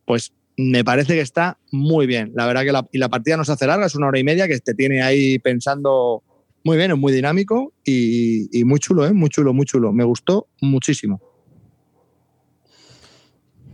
Pues 0.06 0.32
me 0.56 0.84
parece 0.84 1.14
que 1.14 1.20
está 1.20 1.58
muy 1.70 2.06
bien. 2.06 2.32
La 2.34 2.46
verdad 2.46 2.64
que 2.64 2.72
la, 2.72 2.86
y 2.92 2.98
la 2.98 3.10
partida 3.10 3.36
no 3.36 3.44
se 3.44 3.52
hace 3.52 3.66
larga, 3.66 3.86
es 3.86 3.94
una 3.94 4.06
hora 4.06 4.18
y 4.18 4.24
media 4.24 4.48
que 4.48 4.58
te 4.58 4.74
tiene 4.74 5.02
ahí 5.02 5.38
pensando 5.38 6.22
muy 6.66 6.76
bien, 6.76 6.90
es 6.90 6.98
muy 6.98 7.12
dinámico 7.12 7.72
y, 7.84 8.64
muy 8.64 8.80
chulo, 8.80 9.06
¿eh? 9.06 9.12
muy 9.12 9.28
chulo, 9.28 9.52
muy 9.52 9.66
chulo. 9.66 9.92
Me 9.92 10.02
gustó 10.02 10.48
muchísimo. 10.60 11.20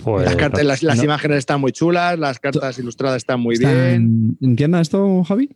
Pues 0.05 0.25
las, 0.25 0.37
cartas, 0.37 0.83
las, 0.83 1.03
imágenes 1.03 1.39
están 1.39 1.61
muy 1.61 1.73
chulas, 1.73 2.19
las 2.19 2.39
cartas 2.39 2.79
ilustradas 2.79 3.19
están 3.19 3.41
muy 3.41 3.59
bien. 3.59 4.37
¿Entiendes 4.41 4.83
esto, 4.83 5.23
Javi? 5.25 5.51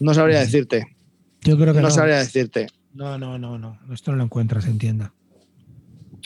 No 0.00 0.14
sabría 0.14 0.40
decirte. 0.40 0.96
Yo 1.42 1.56
creo 1.56 1.72
que 1.72 1.80
no. 1.80 1.88
No 1.88 1.90
sabría 1.90 2.18
decirte. 2.18 2.66
No, 2.94 3.18
no, 3.18 3.38
no, 3.38 3.58
no. 3.58 3.78
Esto 3.92 4.10
no 4.10 4.18
lo 4.18 4.24
encuentras, 4.24 4.66
entienda. 4.66 5.12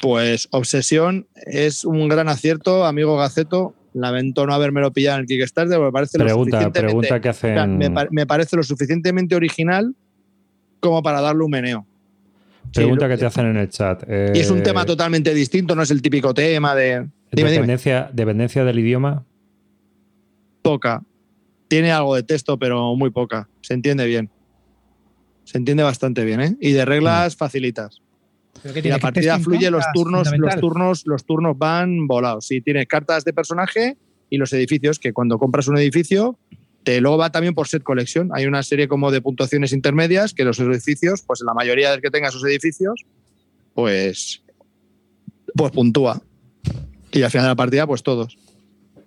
Pues 0.00 0.48
Obsesión 0.50 1.26
es 1.46 1.84
un 1.84 2.08
gran 2.08 2.28
acierto, 2.28 2.84
amigo 2.84 3.16
Gaceto. 3.16 3.74
Lamento 3.94 4.46
no 4.46 4.52
haberme 4.52 4.88
pillado 4.90 5.16
en 5.16 5.22
el 5.22 5.26
Kickstarter, 5.26 5.80
me 5.80 5.90
parece 5.90 6.18
pregunta, 6.18 6.60
lo 6.60 6.70
pregunta 6.70 7.18
que 7.18 7.30
hacen... 7.30 7.78
me, 7.78 8.26
parece 8.26 8.54
lo 8.54 8.62
suficientemente 8.62 9.34
original 9.34 9.94
como 10.80 11.02
para 11.02 11.22
darle 11.22 11.44
un 11.44 11.50
meneo. 11.50 11.86
Pregunta 12.74 13.08
que 13.08 13.16
te 13.16 13.26
hacen 13.26 13.46
en 13.46 13.56
el 13.56 13.68
chat. 13.68 14.02
y 14.34 14.38
es 14.38 14.50
un 14.50 14.62
tema 14.62 14.82
eh, 14.82 14.86
totalmente 14.86 15.32
distinto, 15.34 15.74
no 15.74 15.82
es 15.82 15.90
el 15.90 16.02
típico 16.02 16.34
tema 16.34 16.74
de. 16.74 17.08
dependencia, 17.30 18.10
¿Dependencia 18.12 18.64
del 18.64 18.78
idioma? 18.78 19.24
Poca. 20.62 21.02
Tiene 21.68 21.90
algo 21.90 22.14
de 22.14 22.22
texto, 22.22 22.58
pero 22.58 22.94
muy 22.94 23.10
poca. 23.10 23.48
Se 23.60 23.74
entiende 23.74 24.06
bien. 24.06 24.30
Se 25.44 25.58
entiende 25.58 25.82
bastante 25.82 26.24
bien, 26.24 26.40
¿eh? 26.40 26.56
Y 26.60 26.72
de 26.72 26.84
reglas 26.84 27.36
facilitas. 27.36 28.02
Y 28.74 28.88
la 28.88 28.98
partida 28.98 29.38
fluye, 29.38 29.70
los 29.70 29.84
turnos, 29.92 30.30
los 30.36 30.56
turnos, 30.56 31.06
los 31.06 31.24
turnos 31.24 31.56
van 31.58 32.06
volados. 32.06 32.46
Si 32.46 32.60
tienes 32.60 32.86
cartas 32.86 33.24
de 33.24 33.32
personaje 33.32 33.96
y 34.30 34.38
los 34.38 34.52
edificios, 34.52 34.98
que 34.98 35.12
cuando 35.12 35.38
compras 35.38 35.68
un 35.68 35.78
edificio, 35.78 36.38
te 36.86 37.00
luego 37.00 37.18
va 37.18 37.32
también 37.32 37.52
por 37.52 37.66
set 37.66 37.82
collection. 37.82 38.30
Hay 38.32 38.46
una 38.46 38.62
serie 38.62 38.86
como 38.86 39.10
de 39.10 39.20
puntuaciones 39.20 39.72
intermedias 39.72 40.32
que 40.32 40.44
los 40.44 40.60
edificios, 40.60 41.20
pues 41.26 41.40
la 41.44 41.52
mayoría 41.52 41.90
de 41.90 42.00
que 42.00 42.12
tenga 42.12 42.28
esos 42.28 42.44
edificios, 42.44 43.04
pues, 43.74 44.44
pues 45.56 45.72
puntúa. 45.72 46.22
Y 47.10 47.22
al 47.24 47.30
final 47.32 47.46
de 47.46 47.48
la 47.48 47.56
partida, 47.56 47.88
pues 47.88 48.04
todos. 48.04 48.38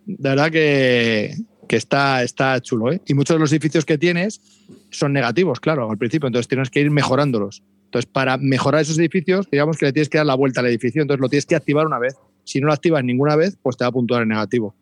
De 0.06 0.28
verdad 0.28 0.52
que, 0.52 1.38
que 1.70 1.78
está, 1.78 2.22
está 2.22 2.60
chulo, 2.60 2.92
¿eh? 2.92 3.00
Y 3.08 3.14
muchos 3.14 3.38
de 3.38 3.40
los 3.40 3.52
edificios 3.54 3.86
que 3.86 3.98
tienes 3.98 4.42
son 4.90 5.14
negativos, 5.14 5.62
claro, 5.62 5.90
al 5.90 5.98
principio, 5.98 6.28
entonces 6.28 6.50
tienes 6.50 6.70
que 6.70 6.82
ir 6.82 6.92
mejorándolos. 6.92 7.64
Entonces, 7.86 8.12
para 8.12 8.36
mejorar 8.36 8.82
esos 8.82 9.00
edificios, 9.00 9.50
digamos 9.50 9.78
que 9.78 9.86
le 9.86 9.94
tienes 9.94 10.10
que 10.10 10.18
dar 10.18 10.28
la 10.28 10.36
vuelta 10.36 10.60
al 10.60 10.68
edificio, 10.68 11.02
entonces 11.02 11.22
lo 11.22 11.30
tienes 11.30 11.46
que 11.46 11.56
activar 11.56 11.86
una 11.86 11.98
vez. 11.98 12.18
Si 12.44 12.60
no 12.60 12.68
lo 12.68 12.74
activas 12.74 13.06
ninguna 13.06 13.38
vez, 13.38 13.58
pues 13.64 13.78
te 13.78 13.86
va 13.86 13.88
a 13.88 13.94
puntuar 13.94 14.24
en 14.24 14.28
negativo. 14.28 14.76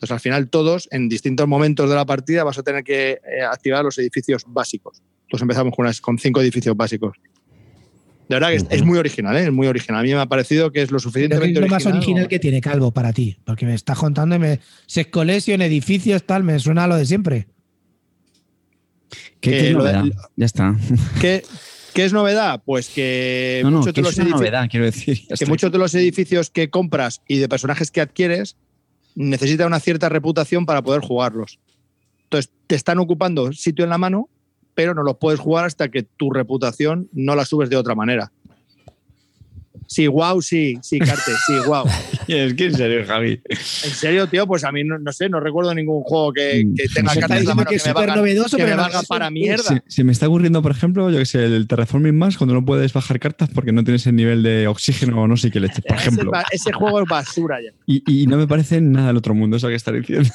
Entonces, 0.00 0.14
al 0.14 0.20
final, 0.20 0.48
todos, 0.48 0.88
en 0.92 1.10
distintos 1.10 1.46
momentos 1.46 1.90
de 1.90 1.94
la 1.94 2.06
partida, 2.06 2.42
vas 2.42 2.56
a 2.56 2.62
tener 2.62 2.82
que 2.82 3.20
eh, 3.22 3.42
activar 3.42 3.84
los 3.84 3.98
edificios 3.98 4.44
básicos. 4.46 5.02
Entonces, 5.24 5.42
empezamos 5.42 5.76
con, 5.76 5.86
con 6.00 6.18
cinco 6.18 6.40
edificios 6.40 6.74
básicos. 6.74 7.18
De 8.26 8.36
verdad 8.36 8.48
que 8.48 8.74
es, 8.74 8.82
muy 8.82 8.96
original, 8.96 9.36
¿eh? 9.36 9.42
es 9.42 9.52
muy 9.52 9.66
original. 9.66 10.00
A 10.00 10.02
mí 10.02 10.08
me 10.14 10.20
ha 10.20 10.24
parecido 10.24 10.72
que 10.72 10.80
es 10.80 10.90
lo 10.90 11.00
suficientemente 11.00 11.58
es 11.58 11.60
lo 11.60 11.68
más 11.68 11.84
original 11.84 12.28
que 12.28 12.38
tiene 12.38 12.62
Calvo 12.62 12.92
para 12.92 13.12
ti, 13.12 13.36
porque 13.44 13.66
me 13.66 13.74
está 13.74 13.94
contando 13.94 14.36
y 14.36 14.38
me 14.38 14.60
se 14.86 15.10
en 15.12 15.60
edificios, 15.60 16.24
tal, 16.24 16.44
me 16.44 16.58
suena 16.60 16.84
a 16.84 16.86
lo 16.86 16.96
de 16.96 17.04
siempre. 17.04 17.48
¿Qué, 19.40 19.72
novedad? 19.72 20.04
ya 20.34 20.46
está. 20.46 20.76
¿Qué, 21.20 21.42
es 21.94 22.12
novedad? 22.14 22.62
Pues 22.64 22.88
que 22.88 23.60
muchos 23.66 23.92
de 23.92 24.00
los 24.00 24.16
novedad, 24.16 24.66
quiero 24.70 24.86
decir. 24.86 25.26
Que 25.38 25.44
muchos 25.44 25.70
de 25.70 25.76
los 25.76 25.94
edificios 25.94 26.48
que 26.48 26.70
compras 26.70 27.20
y 27.28 27.36
de 27.36 27.50
personajes 27.50 27.90
que 27.90 28.00
adquieres 28.00 28.56
necesitan 29.14 29.66
una 29.66 29.80
cierta 29.80 30.08
reputación 30.08 30.66
para 30.66 30.82
poder 30.82 31.00
jugarlos. 31.00 31.58
Entonces, 32.24 32.52
te 32.66 32.74
están 32.74 32.98
ocupando 32.98 33.52
sitio 33.52 33.84
en 33.84 33.90
la 33.90 33.98
mano 33.98 34.28
pero 34.74 34.94
no 34.94 35.02
los 35.02 35.18
puedes 35.18 35.40
jugar 35.40 35.66
hasta 35.66 35.90
que 35.90 36.02
tu 36.02 36.30
reputación 36.30 37.08
no 37.12 37.34
la 37.34 37.44
subes 37.44 37.70
de 37.70 37.76
otra 37.76 37.94
manera. 37.94 38.32
Sí, 39.90 40.06
wow, 40.06 40.40
sí, 40.40 40.78
sí, 40.82 41.00
Carte, 41.00 41.32
sí, 41.48 41.54
wow. 41.66 41.84
es 42.28 42.54
que 42.54 42.66
en 42.66 42.74
serio, 42.76 43.04
Javi. 43.04 43.40
En 43.48 43.58
serio, 43.90 44.28
tío, 44.28 44.46
pues 44.46 44.62
a 44.62 44.70
mí 44.70 44.84
no, 44.84 45.12
sé, 45.12 45.28
no 45.28 45.40
recuerdo 45.40 45.74
ningún 45.74 46.04
juego 46.04 46.32
que, 46.32 46.64
mm. 46.64 46.74
tenga 46.94 47.12
cartas 47.16 47.40
que, 47.40 47.44
que, 47.44 47.94
me 47.94 48.06
novedoso, 48.06 48.56
que 48.56 48.66
me 48.66 48.76
valga 48.76 49.02
para 49.02 49.30
mierda. 49.30 49.82
Se, 49.88 50.04
me 50.04 50.12
está 50.12 50.28
ocurriendo, 50.28 50.62
por 50.62 50.70
ejemplo, 50.70 51.10
yo 51.10 51.18
que 51.18 51.26
sé, 51.26 51.44
el 51.44 51.66
Terraforming 51.66 52.16
más 52.16 52.38
cuando 52.38 52.54
no 52.54 52.64
puedes 52.64 52.92
bajar 52.92 53.18
cartas 53.18 53.50
porque 53.52 53.72
no 53.72 53.82
tienes 53.82 54.06
el 54.06 54.14
nivel 54.14 54.44
de 54.44 54.68
oxígeno 54.68 55.22
o 55.22 55.26
no 55.26 55.36
sé 55.36 55.50
qué 55.50 55.58
leches, 55.58 55.84
por 55.84 55.96
ejemplo. 55.96 56.30
Ese, 56.52 56.70
juego 56.70 57.02
es 57.02 57.08
basura 57.08 57.58
ya. 57.60 57.72
Y, 57.84 58.04
y, 58.06 58.28
no 58.28 58.36
me 58.36 58.46
parece 58.46 58.80
nada 58.80 59.08
del 59.08 59.16
otro 59.16 59.34
mundo 59.34 59.56
eso 59.56 59.66
que 59.66 59.74
está 59.74 59.90
diciendo. 59.90 60.30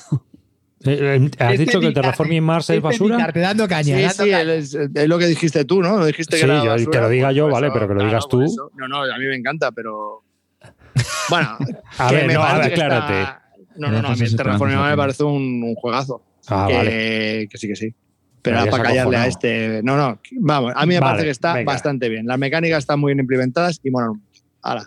Eh, 0.85 1.15
eh, 1.15 1.29
¿Has 1.39 1.57
dicho 1.57 1.79
que 1.79 1.87
el 1.87 1.93
Terraforming 1.93 2.43
Mars 2.43 2.69
es 2.69 2.81
basura? 2.81 3.31
Te 3.31 3.39
dando 3.39 3.67
caña. 3.67 4.09
Sí, 4.09 4.23
sí, 4.23 4.31
es, 4.31 4.73
lo 5.07 5.17
que 5.17 5.27
dijiste 5.27 5.65
tú, 5.65 5.81
¿no? 5.81 6.05
Dijiste 6.05 6.37
que 6.37 6.43
sí, 6.43 6.47
yo, 6.47 6.91
que 6.91 6.99
lo 6.99 7.09
diga 7.09 7.31
yo, 7.31 7.49
vale, 7.49 7.69
pero 7.71 7.87
que 7.87 7.93
lo 7.95 8.05
digas 8.05 8.27
tú. 8.29 8.43
No, 8.75 8.87
no, 8.87 9.03
a 9.03 9.17
mí 9.17 9.25
me 9.25 9.35
encanta, 9.35 9.71
pero. 9.71 10.23
Bueno, 11.29 11.57
a 11.97 12.11
ver, 12.11 12.31
no, 12.31 12.41
a 12.41 12.57
ver, 12.57 12.71
aclárate. 12.71 13.33
No, 13.75 13.91
no, 13.91 14.01
no, 14.01 14.09
a 14.09 14.15
mí 14.15 14.21
el 14.21 14.35
Terraforming 14.35 14.77
Mars 14.77 14.91
me 14.91 14.97
parece 14.97 15.23
un, 15.23 15.61
un 15.63 15.75
juegazo. 15.75 16.21
Ah, 16.47 16.65
que, 16.69 16.73
vale. 16.73 17.47
Que 17.49 17.57
sí, 17.57 17.67
que 17.67 17.75
sí. 17.75 17.93
Pero 18.41 18.65
para 18.69 18.83
callarle 18.83 19.17
a 19.17 19.27
este. 19.27 19.81
No, 19.83 19.97
no, 19.97 20.19
vamos, 20.39 20.73
a 20.75 20.85
mí 20.85 20.93
me 20.93 20.99
parece 20.99 21.25
que 21.25 21.31
está 21.31 21.63
bastante 21.63 22.09
bien. 22.09 22.27
Las 22.27 22.37
mecánicas 22.37 22.79
están 22.79 22.99
muy 22.99 23.09
bien 23.09 23.19
implementadas 23.19 23.79
y 23.83 23.89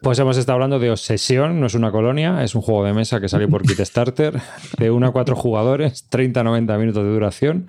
pues 0.02 0.18
hemos 0.18 0.36
estado 0.36 0.55
hablando 0.55 0.78
de 0.78 0.90
Obsesión, 0.90 1.60
no 1.60 1.66
es 1.66 1.74
una 1.74 1.92
colonia, 1.92 2.42
es 2.42 2.55
un 2.55 2.62
juego 2.62 2.84
de 2.84 2.92
mesa 2.92 3.20
que 3.20 3.28
salió 3.28 3.48
por 3.48 3.62
Kickstarter, 3.66 4.40
de 4.78 4.90
1 4.90 5.06
a 5.06 5.12
4 5.12 5.36
jugadores, 5.36 6.05
30-90 6.10 6.78
minutos 6.78 7.05
de 7.05 7.10
duración. 7.10 7.68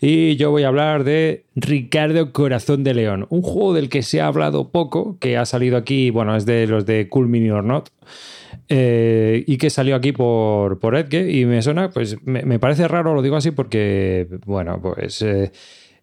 Y 0.00 0.36
yo 0.36 0.50
voy 0.50 0.62
a 0.62 0.68
hablar 0.68 1.04
de 1.04 1.44
Ricardo 1.54 2.32
Corazón 2.32 2.84
de 2.84 2.94
León, 2.94 3.26
un 3.30 3.42
juego 3.42 3.74
del 3.74 3.88
que 3.88 4.02
se 4.02 4.20
ha 4.20 4.26
hablado 4.26 4.70
poco, 4.70 5.18
que 5.20 5.36
ha 5.36 5.44
salido 5.44 5.76
aquí, 5.76 6.10
bueno, 6.10 6.36
es 6.36 6.46
de 6.46 6.66
los 6.66 6.86
de 6.86 7.08
Cool 7.08 7.28
Mini 7.28 7.50
or 7.50 7.64
Not. 7.64 7.90
Eh, 8.68 9.44
y 9.46 9.58
que 9.58 9.68
salió 9.68 9.96
aquí 9.96 10.12
por, 10.12 10.78
por 10.78 10.94
Edge 10.94 11.28
y 11.28 11.44
me 11.44 11.60
suena, 11.60 11.90
pues 11.90 12.16
me, 12.24 12.58
parece 12.60 12.86
raro, 12.86 13.14
lo 13.14 13.22
digo 13.22 13.36
así 13.36 13.50
porque, 13.50 14.28
bueno, 14.46 14.80
pues 14.80 15.22
eh, 15.22 15.50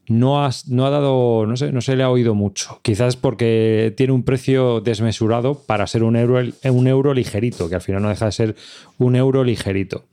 no, 0.08 0.50
no 0.68 0.86
ha 0.86 0.90
dado, 0.90 1.46
no 1.46 1.58
sé, 1.58 1.72
no 1.72 1.82
se 1.82 1.96
le 1.96 2.04
ha 2.04 2.10
oído 2.10 2.34
mucho. 2.34 2.80
Quizás 2.82 3.16
porque 3.16 3.94
tiene 3.98 4.14
un 4.14 4.24
precio 4.24 4.82
desmesurado 4.82 5.56
para 5.56 5.86
ser 5.88 6.04
un 6.04 6.16
euro, 6.16 6.42
un 6.64 6.88
euro 6.88 7.14
ligerito, 7.14 7.70
que 7.70 7.76
al 7.76 7.82
final 7.82 8.02
no 8.02 8.10
deja 8.10 8.26
de 8.26 8.32
ser 8.32 8.56
un 8.98 9.16
euro 9.16 9.44
ligerito. 9.44 10.06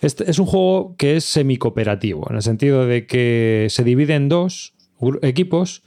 Este 0.00 0.30
es 0.30 0.38
un 0.38 0.46
juego 0.46 0.94
que 0.96 1.16
es 1.16 1.24
semi-cooperativo, 1.24 2.26
en 2.30 2.36
el 2.36 2.42
sentido 2.42 2.86
de 2.86 3.06
que 3.06 3.66
se 3.70 3.84
divide 3.84 4.14
en 4.14 4.28
dos 4.28 4.74
equipos 5.22 5.82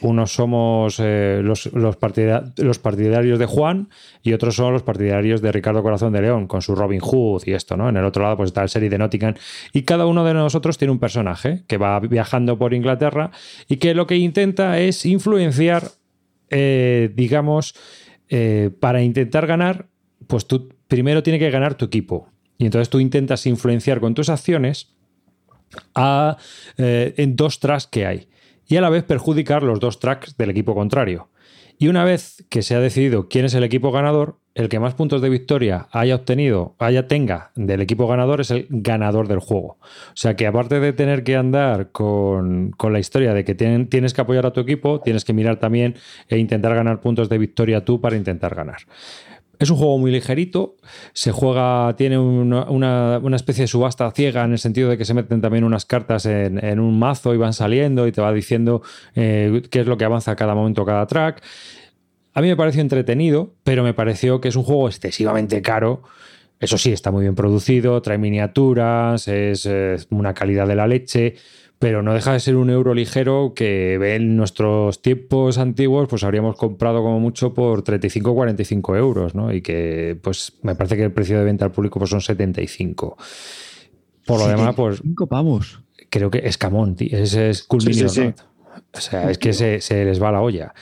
unos 0.00 0.32
somos 0.32 0.96
eh, 0.98 1.40
los, 1.42 1.66
los, 1.72 1.96
partidarios 1.96 3.38
de 3.38 3.46
Juan 3.46 3.88
y 4.22 4.32
otros 4.32 4.56
son 4.56 4.72
los 4.72 4.82
partidarios 4.82 5.40
de 5.40 5.52
Ricardo 5.52 5.82
Corazón 5.82 6.12
de 6.12 6.22
León, 6.22 6.46
con 6.46 6.62
su 6.62 6.74
Robin 6.74 7.00
Hood 7.00 7.42
y 7.46 7.52
esto, 7.52 7.76
¿no? 7.76 7.88
En 7.88 7.96
el 7.96 8.04
otro 8.04 8.22
lado 8.22 8.36
pues 8.36 8.48
está 8.48 8.62
el 8.62 8.68
serie 8.68 8.90
de 8.90 8.98
Nottingham. 8.98 9.34
Y 9.72 9.82
cada 9.82 10.06
uno 10.06 10.24
de 10.24 10.34
nosotros 10.34 10.78
tiene 10.78 10.92
un 10.92 10.98
personaje 10.98 11.64
que 11.66 11.78
va 11.78 12.00
viajando 12.00 12.58
por 12.58 12.74
Inglaterra 12.74 13.30
y 13.68 13.76
que 13.76 13.94
lo 13.94 14.06
que 14.06 14.16
intenta 14.16 14.78
es 14.78 15.06
influenciar, 15.06 15.90
eh, 16.50 17.10
digamos, 17.14 17.74
eh, 18.28 18.70
para 18.80 19.02
intentar 19.02 19.46
ganar, 19.46 19.86
pues 20.26 20.46
tú 20.46 20.74
primero 20.88 21.22
tiene 21.22 21.38
que 21.38 21.50
ganar 21.50 21.74
tu 21.74 21.84
equipo. 21.84 22.28
Y 22.58 22.66
entonces 22.66 22.90
tú 22.90 23.00
intentas 23.00 23.46
influenciar 23.46 24.00
con 24.00 24.14
tus 24.14 24.28
acciones 24.28 24.94
a, 25.94 26.36
en 26.76 27.34
dos 27.34 27.58
tracks 27.58 27.88
que 27.88 28.06
hay 28.06 28.28
y 28.74 28.76
a 28.76 28.80
la 28.80 28.90
vez 28.90 29.04
perjudicar 29.04 29.62
los 29.62 29.78
dos 29.78 30.00
tracks 30.00 30.36
del 30.36 30.50
equipo 30.50 30.74
contrario. 30.74 31.28
Y 31.78 31.86
una 31.86 32.02
vez 32.02 32.44
que 32.48 32.62
se 32.62 32.74
ha 32.74 32.80
decidido 32.80 33.28
quién 33.28 33.44
es 33.44 33.54
el 33.54 33.62
equipo 33.62 33.92
ganador, 33.92 34.40
el 34.56 34.68
que 34.68 34.80
más 34.80 34.94
puntos 34.94 35.22
de 35.22 35.28
victoria 35.28 35.86
haya 35.92 36.16
obtenido, 36.16 36.74
haya 36.80 37.06
tenga 37.06 37.52
del 37.54 37.82
equipo 37.82 38.08
ganador 38.08 38.40
es 38.40 38.50
el 38.50 38.66
ganador 38.70 39.28
del 39.28 39.38
juego. 39.38 39.78
O 39.78 40.16
sea 40.16 40.34
que 40.34 40.48
aparte 40.48 40.80
de 40.80 40.92
tener 40.92 41.22
que 41.22 41.36
andar 41.36 41.92
con, 41.92 42.74
la 42.82 42.98
historia 42.98 43.32
de 43.32 43.44
que 43.44 43.54
tienes 43.54 44.12
que 44.12 44.20
apoyar 44.20 44.44
a 44.44 44.52
tu 44.52 44.58
equipo, 44.58 45.00
tienes 45.00 45.24
que 45.24 45.32
mirar 45.32 45.60
también 45.60 45.94
e 46.28 46.38
intentar 46.38 46.74
ganar 46.74 47.00
puntos 47.00 47.28
de 47.28 47.38
victoria 47.38 47.84
tú 47.84 48.00
para 48.00 48.16
intentar 48.16 48.56
ganar. 48.56 48.78
Es 49.58 49.70
un 49.70 49.76
juego 49.76 49.98
muy 49.98 50.10
ligerito, 50.10 50.76
se 51.12 51.32
juega, 51.32 51.94
tiene 51.96 52.18
una, 52.18 53.20
especie 53.34 53.62
de 53.62 53.68
subasta 53.68 54.10
ciega 54.10 54.44
en 54.44 54.52
el 54.52 54.58
sentido 54.58 54.90
de 54.90 54.98
que 54.98 55.04
se 55.04 55.14
meten 55.14 55.40
también 55.40 55.64
unas 55.64 55.84
cartas 55.84 56.26
en, 56.26 56.80
un 56.80 56.98
mazo 56.98 57.34
y 57.34 57.36
van 57.36 57.52
saliendo 57.52 58.06
y 58.06 58.12
te 58.12 58.20
va 58.20 58.32
diciendo 58.32 58.82
eh, 59.14 59.62
qué 59.70 59.80
es 59.80 59.86
lo 59.86 59.96
que 59.96 60.04
avanza 60.04 60.36
cada 60.36 60.54
momento, 60.54 60.84
cada 60.84 61.06
track. 61.06 61.42
A 62.32 62.40
mí 62.40 62.48
me 62.48 62.56
pareció 62.56 62.80
entretenido, 62.82 63.54
pero 63.62 63.84
me 63.84 63.94
pareció 63.94 64.40
que 64.40 64.48
es 64.48 64.56
un 64.56 64.64
juego 64.64 64.88
excesivamente 64.88 65.62
caro. 65.62 66.02
Eso 66.58 66.78
sí, 66.78 66.92
está 66.92 67.10
muy 67.10 67.22
bien 67.22 67.34
producido, 67.34 68.00
trae 68.02 68.18
miniaturas, 68.18 69.28
es 69.28 69.68
una 70.10 70.34
calidad 70.34 70.66
de 70.66 70.74
la 70.74 70.86
leche 70.86 71.36
pero 71.84 72.02
no 72.02 72.14
deja 72.14 72.32
de 72.32 72.40
ser 72.40 72.56
un 72.56 72.70
euro 72.70 72.94
ligero 72.94 73.52
que 73.54 73.96
en 74.16 74.38
nuestros 74.38 75.02
tiempos 75.02 75.58
antiguos 75.58 76.08
pues 76.08 76.24
habríamos 76.24 76.56
comprado 76.56 77.02
como 77.02 77.20
mucho 77.20 77.52
por 77.52 77.82
35 77.82 78.30
o 78.30 78.34
45 78.34 78.96
euros, 78.96 79.34
¿no? 79.34 79.52
Y 79.52 79.60
que 79.60 80.18
pues 80.22 80.54
me 80.62 80.74
parece 80.76 80.96
que 80.96 81.04
el 81.04 81.12
precio 81.12 81.38
de 81.38 81.44
venta 81.44 81.66
al 81.66 81.72
público 81.72 81.98
pues 81.98 82.08
son 82.08 82.22
75. 82.22 83.18
Por 84.24 84.40
lo 84.40 84.48
demás, 84.48 84.74
pues... 84.74 85.00
5 85.02 85.26
pavos. 85.26 85.82
Creo 86.08 86.30
que 86.30 86.40
es 86.44 86.56
camón, 86.56 86.96
ese 86.98 87.50
es 87.50 87.64
cool 87.64 87.82
O 87.82 89.00
sea, 89.00 89.30
es 89.30 89.36
que 89.36 89.52
se, 89.52 89.82
se, 89.82 90.06
les 90.06 90.22
va 90.22 90.32
la 90.32 90.40
olla. 90.40 90.72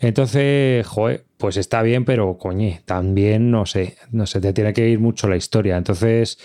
Entonces, 0.00 0.84
joder, 0.88 1.24
pues 1.38 1.56
está 1.56 1.82
bien, 1.82 2.04
pero 2.04 2.36
coñe, 2.36 2.82
también 2.84 3.50
no 3.50 3.64
sé, 3.64 3.96
no 4.10 4.26
sé, 4.26 4.40
te 4.40 4.52
tiene 4.52 4.72
que 4.72 4.88
ir 4.88 4.98
mucho 4.98 5.28
la 5.28 5.36
historia. 5.36 5.76
Entonces, 5.76 6.36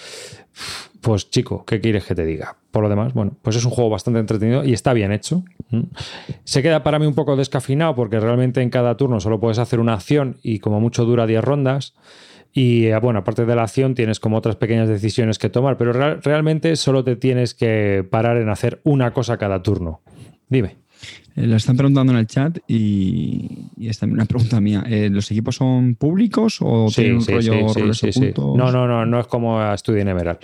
pues 1.01 1.29
chico, 1.31 1.65
¿qué 1.65 1.81
quieres 1.81 2.05
que 2.05 2.13
te 2.13 2.23
diga? 2.23 2.55
Por 2.71 2.83
lo 2.83 2.89
demás, 2.89 3.13
bueno, 3.13 3.35
pues 3.41 3.55
es 3.55 3.65
un 3.65 3.71
juego 3.71 3.89
bastante 3.89 4.19
entretenido 4.19 4.63
y 4.63 4.71
está 4.71 4.93
bien 4.93 5.11
hecho. 5.11 5.43
Se 6.43 6.61
queda 6.61 6.83
para 6.83 6.99
mí 6.99 7.07
un 7.07 7.15
poco 7.15 7.35
descafinado 7.35 7.95
porque 7.95 8.19
realmente 8.19 8.61
en 8.61 8.69
cada 8.69 8.95
turno 8.95 9.19
solo 9.19 9.39
puedes 9.39 9.57
hacer 9.57 9.79
una 9.79 9.95
acción 9.95 10.37
y 10.43 10.59
como 10.59 10.79
mucho 10.79 11.05
dura 11.05 11.25
10 11.25 11.43
rondas. 11.43 11.95
Y 12.53 12.85
eh, 12.85 12.99
bueno, 12.99 13.19
aparte 13.19 13.45
de 13.45 13.55
la 13.55 13.63
acción 13.63 13.95
tienes 13.95 14.19
como 14.19 14.37
otras 14.37 14.57
pequeñas 14.57 14.87
decisiones 14.87 15.39
que 15.39 15.49
tomar, 15.49 15.75
pero 15.75 15.91
realmente 16.21 16.75
solo 16.75 17.03
te 17.03 17.15
tienes 17.15 17.55
que 17.55 18.05
parar 18.07 18.37
en 18.37 18.49
hacer 18.49 18.79
una 18.83 19.11
cosa 19.11 19.37
cada 19.37 19.63
turno. 19.63 20.01
Dime. 20.49 20.82
Eh, 21.35 21.47
lo 21.47 21.55
están 21.55 21.75
preguntando 21.75 22.13
en 22.13 22.19
el 22.19 22.27
chat 22.27 22.59
y, 22.67 23.69
y 23.75 23.87
es 23.89 23.97
también 23.97 24.19
una 24.19 24.25
pregunta 24.25 24.61
mía. 24.61 24.83
Eh, 24.87 25.09
¿Los 25.11 25.31
equipos 25.31 25.55
son 25.55 25.95
públicos 25.95 26.57
o 26.61 26.89
Sí, 26.89 26.95
tienen 27.01 27.15
un 27.15 27.21
sí, 27.21 27.31
rollo 27.31 27.69
sí, 27.69 27.79
roles 27.79 27.97
sí, 27.97 28.11
sí, 28.11 28.11
sí. 28.13 28.19
ocultos? 28.19 28.55
No, 28.55 28.71
no, 28.71 28.87
no, 28.87 29.05
no 29.05 29.19
es 29.19 29.27
como 29.27 29.59
a 29.59 29.75
Studio 29.77 30.01
en 30.01 30.09
Emerald. 30.09 30.37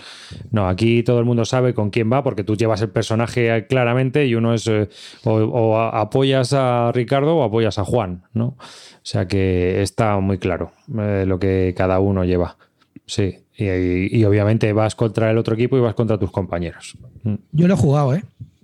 No, 0.52 0.68
aquí 0.68 1.04
todo 1.04 1.20
el 1.20 1.26
mundo 1.26 1.46
sabe 1.46 1.74
con 1.76 1.90
quién 1.92 2.12
va 2.12 2.24
porque 2.24 2.44
tú 2.44 2.56
llevas 2.56 2.82
el 2.82 2.90
personaje 2.90 3.68
claramente 3.68 4.26
y 4.26 4.34
uno 4.36 4.54
es 4.54 4.66
eh, 4.68 4.90
o, 5.26 5.34
o 5.34 5.78
a- 5.78 6.02
apoyas 6.02 6.54
a 6.54 6.92
Ricardo 6.92 7.36
o 7.38 7.44
apoyas 7.44 7.78
a 7.78 7.84
Juan, 7.86 8.24
¿no? 8.34 8.46
O 8.48 8.58
sea 9.04 9.28
que 9.28 9.82
está 9.84 10.20
muy 10.20 10.38
claro 10.40 10.72
eh, 10.98 11.26
lo 11.28 11.40
que 11.40 11.74
cada 11.78 12.00
uno 12.00 12.26
lleva. 12.26 12.58
Sí, 13.06 13.36
y, 13.58 13.66
y- 13.66 14.08
y 14.12 14.24
obviamente 14.26 14.74
vas 14.74 14.96
contra 14.96 15.30
el 15.30 15.38
otro 15.38 15.54
equipo 15.54 15.78
y 15.78 15.82
vas 15.82 15.94
contra 15.94 16.18
tus 16.18 16.32
compañeros. 16.32 16.98
Mm. 17.24 17.36
Yo 17.52 17.68
lo 17.68 17.74
he 17.76 17.78
jugado, 17.78 18.16
¿eh? 18.16 18.24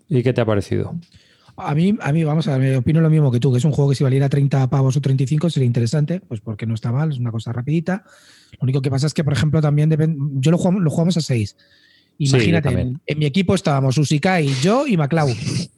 ¿Y 0.10 0.24
qué 0.24 0.34
te 0.34 0.42
ha 0.42 0.46
parecido? 0.46 0.96
A 1.58 1.74
mí, 1.74 1.96
a 2.02 2.12
mí, 2.12 2.24
vamos 2.24 2.48
a 2.48 2.58
ver, 2.58 2.72
me 2.72 2.78
opino 2.78 3.00
lo 3.00 3.10
mismo 3.10 3.32
que 3.32 3.40
tú, 3.40 3.52
que 3.52 3.60
es 3.60 3.66
un 3.66 3.72
juego 3.72 3.90
que 3.90 3.96
si 3.96 4.04
valiera 4.04 4.28
30 4.28 4.70
pavos 4.70 4.98
o 4.98 5.02
35 5.02 5.50
sería 5.50 5.66
interesante, 5.66 6.20
pues 6.20 6.42
porque 6.42 6.66
no 6.66 6.74
está 6.74 6.92
mal, 6.92 7.12
es 7.12 7.18
una 7.18 7.32
cosa 7.32 7.54
rapidita. 7.54 8.04
Lo 8.54 8.64
único 8.64 8.82
que 8.82 8.90
pasa 8.90 9.08
es 9.08 9.14
que, 9.14 9.24
por 9.24 9.34
ejemplo, 9.34 9.62
también 9.62 9.90
depende, 9.90 10.18
yo 10.42 10.52
lo 10.52 10.58
jugamos, 10.58 10.82
lo 10.82 10.90
jugamos 10.90 11.16
a 11.18 11.22
6. 11.22 11.56
Sí, 12.18 12.28
Imagínate, 12.30 12.70
en, 13.06 13.20
mi 13.20 13.26
equipo 13.26 13.56
estábamos 13.56 13.98
Usikai, 13.98 14.48
yo 14.62 14.88
y 14.88 14.96
Maclau. 14.96 15.28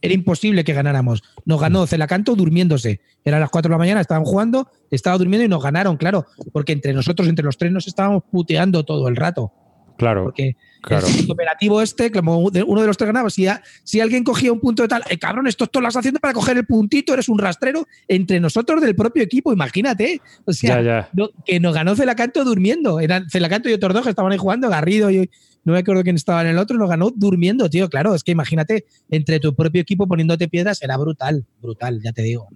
Era 0.02 0.14
imposible 0.14 0.64
que 0.64 0.74
ganáramos. 0.74 1.24
Nos 1.46 1.60
ganó 1.60 1.88
Celacanto 1.88 2.36
durmiéndose. 2.36 3.02
Eran 3.26 3.40
las 3.40 3.50
4 3.50 3.70
de 3.70 3.74
la 3.74 3.80
mañana, 3.80 4.02
estaban 4.02 4.24
jugando, 4.24 4.70
estaba 4.92 5.18
durmiendo 5.18 5.46
y 5.46 5.48
nos 5.48 5.64
ganaron, 5.64 5.98
claro, 5.98 6.28
porque 6.54 6.74
entre 6.74 6.94
nosotros, 6.94 7.28
entre 7.28 7.44
los 7.44 7.58
tres, 7.58 7.72
nos 7.72 7.88
estábamos 7.88 8.24
puteando 8.32 8.84
todo 8.84 9.08
el 9.08 9.16
rato. 9.16 9.52
Claro, 9.98 10.26
Porque 10.26 10.56
claro. 10.82 11.08
el 11.08 11.26
cooperativo 11.26 11.82
este, 11.82 12.12
como 12.12 12.38
uno 12.40 12.82
de 12.82 12.88
los 12.88 12.96
tres 12.98 13.08
ganaba, 13.08 13.30
si, 13.30 13.48
a- 13.48 13.62
si 13.84 14.00
alguien 14.00 14.24
cogía 14.24 14.52
un 14.54 14.60
punto 14.60 14.84
de 14.84 14.88
tal, 14.88 15.04
eh, 15.10 15.18
cabrón, 15.18 15.48
esto 15.48 15.66
tú 15.68 15.82
lo 15.82 15.88
estás 15.88 16.02
haciendo 16.02 16.20
para 16.20 16.34
coger 16.34 16.56
el 16.58 16.66
puntito, 16.66 17.14
eres 17.14 17.30
un 17.30 17.40
rastrero 17.40 17.88
entre 18.08 18.40
nosotros 18.40 18.80
del 18.82 18.96
propio 18.96 19.24
equipo, 19.24 19.52
imagínate. 19.52 20.22
O 20.46 20.54
sea, 20.54 20.78
Ya, 20.78 20.82
ya. 20.82 21.10
no- 21.14 21.30
que 21.46 21.60
nos 21.60 21.74
ganó 21.74 21.96
Celacanto 21.96 22.44
durmiendo. 22.46 23.00
Eran 23.00 23.30
Celacanto 23.30 23.70
y 23.70 23.74
otros 23.74 23.94
dos 23.94 24.04
que 24.04 24.12
estaban 24.12 24.32
ahí 24.32 24.38
jugando, 24.38 24.70
Garrido 24.70 25.10
y 25.10 25.30
no 25.66 25.74
me 25.74 25.80
acuerdo 25.80 26.04
quién 26.04 26.16
estaba 26.16 26.42
en 26.44 26.48
el 26.48 26.58
otro, 26.60 26.78
nos 26.78 26.88
ganó 26.90 27.10
durmiendo, 27.14 27.70
tío. 27.70 27.90
Claro, 27.90 28.16
es 28.16 28.24
que 28.24 28.32
imagínate, 28.32 28.86
entre 29.10 29.40
tu 29.40 29.54
propio 29.56 29.82
equipo 29.82 30.08
poniéndote 30.08 30.48
piedras, 30.48 30.82
era 30.82 30.96
brutal, 30.98 31.46
brutal, 31.62 32.02
ya 32.02 32.14
te 32.14 32.22
digo. 32.22 32.48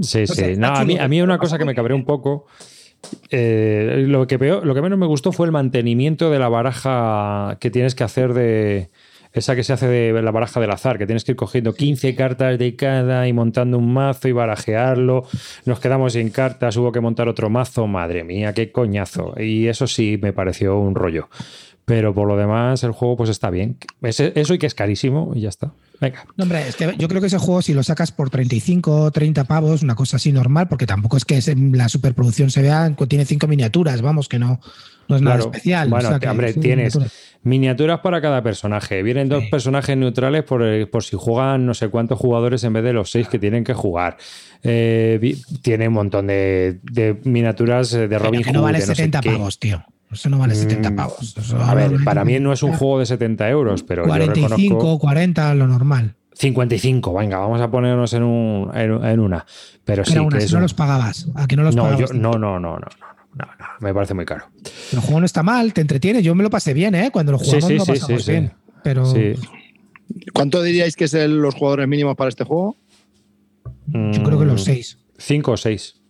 Sí, 0.00 0.26
sí. 0.26 0.54
No, 0.56 0.68
a, 0.68 0.84
mí, 0.84 0.96
a 0.96 1.08
mí 1.08 1.20
una 1.20 1.38
cosa 1.38 1.58
que 1.58 1.64
me 1.64 1.72
bien. 1.74 1.92
un 1.92 2.04
poco. 2.04 2.46
Eh, 3.30 4.04
lo, 4.06 4.26
que 4.26 4.38
peor- 4.38 4.64
lo 4.64 4.74
que 4.74 4.82
menos 4.82 4.98
me 4.98 5.06
gustó 5.06 5.32
fue 5.32 5.46
el 5.46 5.52
mantenimiento 5.52 6.30
de 6.30 6.38
la 6.38 6.48
baraja 6.48 7.56
que 7.60 7.70
tienes 7.70 7.94
que 7.94 8.04
hacer 8.04 8.34
de. 8.34 8.88
Esa 9.34 9.54
que 9.54 9.62
se 9.62 9.74
hace 9.74 9.86
de 9.86 10.22
la 10.22 10.30
baraja 10.30 10.58
del 10.58 10.70
azar, 10.70 10.96
que 10.96 11.04
tienes 11.06 11.22
que 11.22 11.32
ir 11.32 11.36
cogiendo 11.36 11.74
15 11.74 12.14
cartas 12.14 12.58
de 12.58 12.74
cada 12.76 13.28
y 13.28 13.34
montando 13.34 13.76
un 13.76 13.92
mazo 13.92 14.26
y 14.26 14.32
barajearlo. 14.32 15.26
Nos 15.66 15.80
quedamos 15.80 16.14
sin 16.14 16.30
cartas, 16.30 16.76
hubo 16.78 16.92
que 16.92 17.00
montar 17.00 17.28
otro 17.28 17.50
mazo. 17.50 17.86
Madre 17.86 18.24
mía, 18.24 18.54
qué 18.54 18.72
coñazo. 18.72 19.34
Y 19.38 19.66
eso 19.68 19.86
sí 19.86 20.18
me 20.20 20.32
pareció 20.32 20.78
un 20.78 20.94
rollo. 20.94 21.28
Pero 21.84 22.14
por 22.14 22.26
lo 22.26 22.36
demás, 22.38 22.82
el 22.84 22.92
juego 22.92 23.18
pues 23.18 23.28
está 23.30 23.50
bien. 23.50 23.76
Es- 24.00 24.18
eso 24.20 24.54
y 24.54 24.58
que 24.58 24.66
es 24.66 24.74
carísimo 24.74 25.32
y 25.34 25.42
ya 25.42 25.50
está. 25.50 25.72
Venga. 26.00 26.24
No, 26.36 26.44
hombre, 26.44 26.68
es 26.68 26.76
que 26.76 26.94
yo 26.96 27.08
creo 27.08 27.20
que 27.20 27.26
ese 27.26 27.38
juego, 27.38 27.60
si 27.62 27.74
lo 27.74 27.82
sacas 27.82 28.12
por 28.12 28.30
35, 28.30 29.10
30 29.10 29.44
pavos, 29.44 29.82
una 29.82 29.94
cosa 29.94 30.16
así 30.16 30.32
normal, 30.32 30.68
porque 30.68 30.86
tampoco 30.86 31.16
es 31.16 31.24
que 31.24 31.40
la 31.72 31.88
superproducción 31.88 32.50
se 32.50 32.62
vea, 32.62 32.94
tiene 33.08 33.24
cinco 33.24 33.48
miniaturas, 33.48 34.00
vamos, 34.00 34.28
que 34.28 34.38
no, 34.38 34.60
no 35.08 35.16
es 35.16 35.22
nada 35.22 35.38
especial. 35.38 35.88
Bueno, 35.88 36.08
o 36.08 36.10
sea, 36.12 36.20
que 36.20 36.28
hombre, 36.28 36.52
sí, 36.52 36.60
tienes 36.60 36.94
miniaturas. 36.94 37.12
miniaturas 37.42 38.00
para 38.00 38.20
cada 38.20 38.42
personaje. 38.42 39.02
Vienen 39.02 39.28
dos 39.28 39.44
personajes 39.50 39.96
neutrales 39.96 40.44
por, 40.44 40.62
por 40.90 41.02
si 41.02 41.16
juegan 41.16 41.66
no 41.66 41.74
sé 41.74 41.88
cuántos 41.88 42.18
jugadores 42.18 42.62
en 42.64 42.74
vez 42.74 42.84
de 42.84 42.92
los 42.92 43.10
seis 43.10 43.28
que 43.28 43.38
tienen 43.38 43.64
que 43.64 43.74
jugar. 43.74 44.18
Eh, 44.62 45.36
tiene 45.62 45.88
un 45.88 45.94
montón 45.94 46.26
de, 46.28 46.78
de 46.82 47.18
miniaturas 47.24 47.92
eh, 47.94 48.06
de 48.06 48.18
Robin 48.18 48.42
que 48.42 48.52
no 48.52 48.60
Hood, 48.60 48.64
vale 48.64 48.78
no 48.80 48.86
sé 48.86 48.94
70 48.94 49.20
qué. 49.20 49.30
pavos, 49.30 49.58
tío. 49.58 49.84
Eso 50.10 50.28
no 50.30 50.38
vale 50.38 50.54
70 50.54 50.90
Mm, 50.90 50.96
pavos. 50.96 51.36
Eso 51.36 51.58
A 51.62 51.74
ver, 51.74 51.92
para 52.04 52.24
mí 52.24 52.38
no 52.40 52.52
es 52.52 52.62
un 52.62 52.72
juego 52.72 52.98
de 52.98 53.06
70 53.06 53.48
euros, 53.50 53.82
pero 53.82 54.02
yo 54.04 54.08
45, 54.08 54.56
reconozco 54.56 54.98
40, 54.98 55.54
lo 55.54 55.66
normal. 55.66 56.14
55. 56.32 57.12
Venga, 57.14 57.38
vamos 57.38 57.60
a 57.60 57.70
ponernos 57.70 58.12
en, 58.14 58.22
un, 58.22 58.70
en, 58.74 59.04
en 59.04 59.20
una. 59.20 59.44
Pero 59.84 60.04
sí 60.04 60.12
Pero 60.12 60.22
aún 60.22 60.30
que 60.30 60.36
así 60.38 60.46
es 60.46 60.52
no 60.52 60.58
un- 60.58 60.62
los 60.62 60.74
pagabas. 60.74 61.28
¿A 61.34 61.46
que 61.46 61.56
no 61.56 61.62
los 61.64 61.74
no, 61.76 61.82
pagabas? 61.82 62.10
yo- 62.10 62.14
no, 62.16 62.32
no, 62.32 62.58
no, 62.58 62.78
no, 62.78 62.78
no, 62.78 62.86
no, 63.34 63.44
no, 63.44 63.66
me 63.80 63.92
parece 63.92 64.14
muy 64.14 64.24
caro. 64.24 64.46
El 64.92 65.00
juego 65.00 65.20
no 65.20 65.26
está 65.26 65.42
mal, 65.42 65.72
te 65.74 65.80
entretiene. 65.82 66.22
Yo 66.22 66.34
me 66.34 66.42
lo 66.42 66.50
pasé 66.50 66.72
bien, 66.74 66.94
¿eh? 66.94 67.10
Cuando 67.12 67.32
lo 67.32 67.38
Sí, 67.38 67.46
jugamos 67.46 67.68
sí, 67.68 67.74
lo 67.76 67.84
sí, 67.84 67.92
pasamos 67.92 68.22
sí, 68.22 68.26
sí. 68.26 68.30
bien. 68.32 68.52
Pero 68.82 69.04
Sí. 69.06 69.34
¿Cuánto 70.32 70.62
diríais 70.62 70.96
que 70.96 71.04
es 71.04 71.14
el- 71.14 71.38
los 71.38 71.54
jugadores 71.54 71.86
mínimos 71.88 72.16
para 72.16 72.28
este 72.30 72.44
juego? 72.44 72.76
yo 73.86 74.22
creo 74.22 74.38
que 74.38 74.44
Mm. 74.44 74.48
los 74.48 74.64
seis. 74.64 74.98
5 75.18 75.52
o 75.52 75.56
6. 75.56 76.00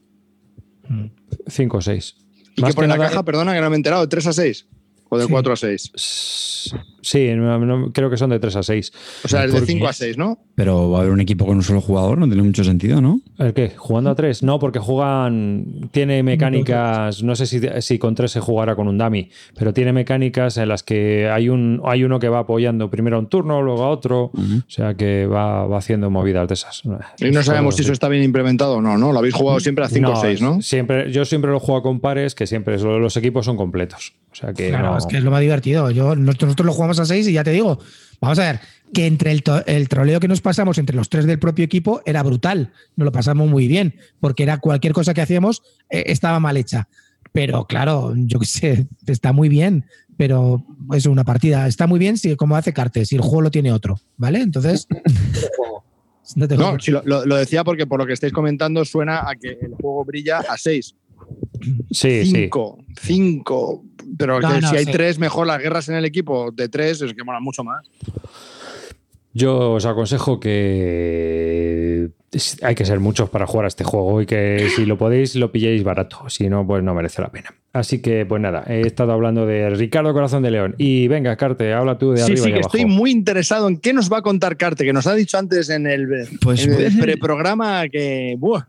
Mm. 0.88 1.06
5 1.46 1.76
o 1.78 1.80
6. 1.80 2.16
¿Y 2.59 2.62
qué 2.62 2.72
pone 2.74 2.93
en 2.93 2.98
la 2.98 3.09
caja? 3.09 3.22
Perdona, 3.24 3.55
que 3.55 3.60
no 3.60 3.70
me 3.70 3.76
he 3.76 3.78
enterado. 3.78 4.02
¿De 4.02 4.09
3 4.09 4.26
a 4.26 4.32
6? 4.32 4.66
¿O 5.09 5.18
de 5.18 5.24
Sí. 5.24 5.30
4 5.30 5.52
a 5.52 5.56
6? 5.56 6.72
Sí, 7.09 7.30
no- 7.35 7.59
no- 7.59 7.93
creo 7.93 8.10
que 8.10 8.16
son 8.18 8.30
de 8.30 8.39
3 8.39 8.56
a 8.56 8.62
6. 8.62 8.93
O 9.24 9.28
sea, 9.28 9.44
es 9.44 9.52
de 9.52 9.59
¿Por 9.59 9.66
qué? 9.66 9.72
5 9.72 9.89
a 9.89 9.93
6, 9.93 10.18
¿no? 10.18 10.39
Pero 10.55 10.90
va 10.90 10.98
a 10.98 11.01
haber 11.01 11.12
un 11.12 11.20
equipo 11.20 11.47
con 11.47 11.56
un 11.56 11.62
solo 11.62 11.80
jugador, 11.80 12.18
no 12.18 12.26
tiene 12.26 12.43
mucho 12.43 12.64
sentido, 12.64 13.01
¿no? 13.01 13.20
¿El 13.39 13.55
qué? 13.55 13.70
¿Jugando 13.76 14.10
a 14.10 14.14
3? 14.14 14.43
No, 14.43 14.59
porque 14.59 14.78
juegan. 14.78 15.89
Tiene 15.90 16.22
mecánicas. 16.22 17.22
No 17.22 17.35
sé 17.36 17.47
si, 17.47 17.60
si 17.80 17.98
con 17.98 18.14
3 18.14 18.30
se 18.30 18.40
jugará 18.40 18.76
con 18.76 18.89
un 18.89 18.98
dummy, 18.98 19.30
pero 19.56 19.72
tiene 19.72 19.93
mecánicas 19.93 20.56
en 20.59 20.68
las 20.68 20.82
que 20.82 21.28
hay, 21.30 21.48
un, 21.48 21.80
hay 21.85 22.05
uno 22.05 22.18
que 22.18 22.28
va 22.28 22.40
apoyando 22.40 22.90
primero 22.90 23.16
a 23.16 23.20
un 23.20 23.28
turno, 23.28 23.62
luego 23.62 23.85
a 23.85 23.89
otro. 23.90 24.24
O 24.35 24.70
sea 24.70 24.94
que 24.94 25.26
va, 25.26 25.66
va 25.66 25.78
haciendo 25.78 26.10
movidas 26.10 26.47
de 26.48 26.55
esas. 26.55 26.82
Y 27.18 27.30
no 27.30 27.43
sabemos 27.43 27.76
si 27.76 27.82
eso 27.82 27.93
está 27.93 28.09
bien 28.09 28.22
implementado 28.22 28.74
o 28.76 28.82
no, 28.82 28.98
¿no? 28.98 29.12
Lo 29.12 29.18
habéis 29.20 29.35
jugado 29.35 29.60
siempre 29.60 29.85
a 29.85 29.89
5 29.89 30.10
o 30.10 30.16
6, 30.16 30.43
¿no? 30.43 30.60
Siempre, 30.62 31.10
yo 31.12 31.24
siempre 31.24 31.51
lo 31.51 31.60
juego 31.60 31.82
con 31.82 32.01
pares, 32.01 32.35
que 32.35 32.47
siempre 32.47 32.78
los 32.78 33.16
equipos 33.16 33.44
son 33.47 33.56
completos. 33.56 34.14
O 34.30 34.35
sea 34.35 34.52
que. 34.52 34.68
Claro, 34.68 34.90
no- 34.93 34.98
es 34.98 35.06
que 35.06 35.16
es 35.16 35.24
lo 35.24 35.30
más 35.30 35.40
divertido. 35.40 35.90
Yo, 35.90 36.14
nosotros, 36.14 36.48
nosotros 36.48 36.66
lo 36.66 36.72
jugamos 36.72 36.97
a 37.00 37.04
seis 37.06 37.26
y 37.28 37.32
ya 37.32 37.44
te 37.44 37.50
digo, 37.52 37.78
vamos 38.20 38.38
a 38.38 38.42
ver, 38.52 38.60
que 38.92 39.06
entre 39.06 39.32
el, 39.32 39.42
el 39.66 39.88
troleo 39.88 40.20
que 40.20 40.28
nos 40.28 40.40
pasamos 40.40 40.78
entre 40.78 40.96
los 40.96 41.08
tres 41.08 41.26
del 41.26 41.38
propio 41.38 41.64
equipo 41.64 42.00
era 42.06 42.22
brutal. 42.22 42.72
Nos 42.96 43.04
lo 43.06 43.12
pasamos 43.12 43.48
muy 43.48 43.68
bien, 43.68 43.94
porque 44.20 44.42
era 44.44 44.58
cualquier 44.58 44.92
cosa 44.92 45.12
que 45.14 45.20
hacíamos 45.20 45.62
eh, 45.90 46.04
estaba 46.06 46.40
mal 46.40 46.56
hecha. 46.56 46.88
Pero 47.32 47.66
claro, 47.66 48.14
yo 48.16 48.38
qué 48.38 48.46
sé, 48.46 48.86
está 49.06 49.32
muy 49.32 49.48
bien, 49.50 49.84
pero 50.16 50.64
es 50.94 51.04
una 51.06 51.24
partida. 51.24 51.66
Está 51.66 51.86
muy 51.86 51.98
bien 51.98 52.16
si 52.16 52.34
como 52.36 52.56
hace 52.56 52.72
Cartes, 52.72 53.08
si 53.08 53.16
el 53.16 53.20
juego 53.20 53.42
lo 53.42 53.50
tiene 53.50 53.70
otro, 53.72 54.00
¿vale? 54.16 54.40
Entonces, 54.40 54.88
no 56.36 56.48
te 56.48 56.56
No, 56.56 56.78
si 56.80 56.90
lo, 56.90 57.02
lo- 57.04 57.24
lo 57.26 57.36
decía 57.36 57.64
porque 57.64 57.86
por 57.86 57.98
lo 58.00 58.06
que 58.06 58.12
estáis 58.14 58.32
comentando 58.32 58.84
suena 58.84 59.28
a 59.28 59.34
que 59.34 59.50
el 59.60 59.74
juego 59.74 60.04
brilla 60.04 60.38
a 60.38 60.56
6. 60.56 60.94
Sí, 61.90 62.24
sí. 62.24 62.32
5, 62.43 62.78
5. 63.02 63.85
Pero 64.18 64.40
No, 64.40 64.48
que 64.55 64.60
no, 64.60 64.70
si 64.70 64.76
hay 64.76 64.85
sí. 64.85 64.93
3, 64.93 65.18
mejor 65.18 65.47
las 65.47 65.60
guerras 65.60 65.89
en 65.89 65.94
el 65.97 66.05
equipo 66.05 66.51
de 66.51 66.68
3 66.68 67.02
es 67.02 67.14
que 67.14 67.24
mola 67.24 67.40
mucho 67.40 67.62
más. 67.64 67.86
Yo 69.35 69.72
os 69.72 69.85
aconsejo 69.86 70.40
que 70.40 72.09
hay 72.62 72.74
que 72.74 72.85
ser 72.85 72.98
muchos 73.01 73.30
para 73.30 73.47
jugar 73.47 73.66
a 73.66 73.68
este 73.68 73.85
juego 73.85 74.20
y 74.20 74.26
que 74.26 74.68
si 74.74 74.85
lo 74.85 74.98
podéis 74.98 75.36
lo 75.36 75.52
pilléis 75.52 75.85
barato, 75.85 76.28
si 76.28 76.48
no 76.48 76.66
pues 76.66 76.82
no 76.82 76.94
merece 76.94 77.22
la 77.22 77.28
pena. 77.30 77.55
Así 77.72 78.01
que 78.01 78.26
pues 78.26 78.40
nada, 78.43 78.64
he 78.66 78.80
estado 78.80 79.12
hablando 79.12 79.47
de 79.47 79.70
Ricardo 79.70 80.12
Corazón 80.12 80.43
de 80.43 80.51
León 80.51 80.74
y 80.78 81.06
venga 81.09 81.36
Carte, 81.36 81.72
habla 81.72 81.98
tú 81.98 82.10
de 82.12 82.18
Sí, 82.18 82.22
arriba 82.32 82.36
sí, 82.44 82.48
y 82.48 82.52
que 82.52 82.59
abajo. 82.59 82.76
estoy 82.76 82.90
muy 82.90 83.10
interesado 83.10 83.68
en 83.68 83.78
qué 83.78 83.93
nos 83.93 84.10
va 84.12 84.18
a 84.18 84.22
contar 84.22 84.56
Carte, 84.56 84.85
que 84.85 84.93
nos 84.93 85.06
ha 85.06 85.14
dicho 85.14 85.39
antes 85.39 85.70
en 85.70 85.86
el, 85.86 86.26
Pues 86.40 86.66
el 86.66 86.98
preprograma 86.98 87.89
que. 87.89 88.35
¡buah! 88.39 88.64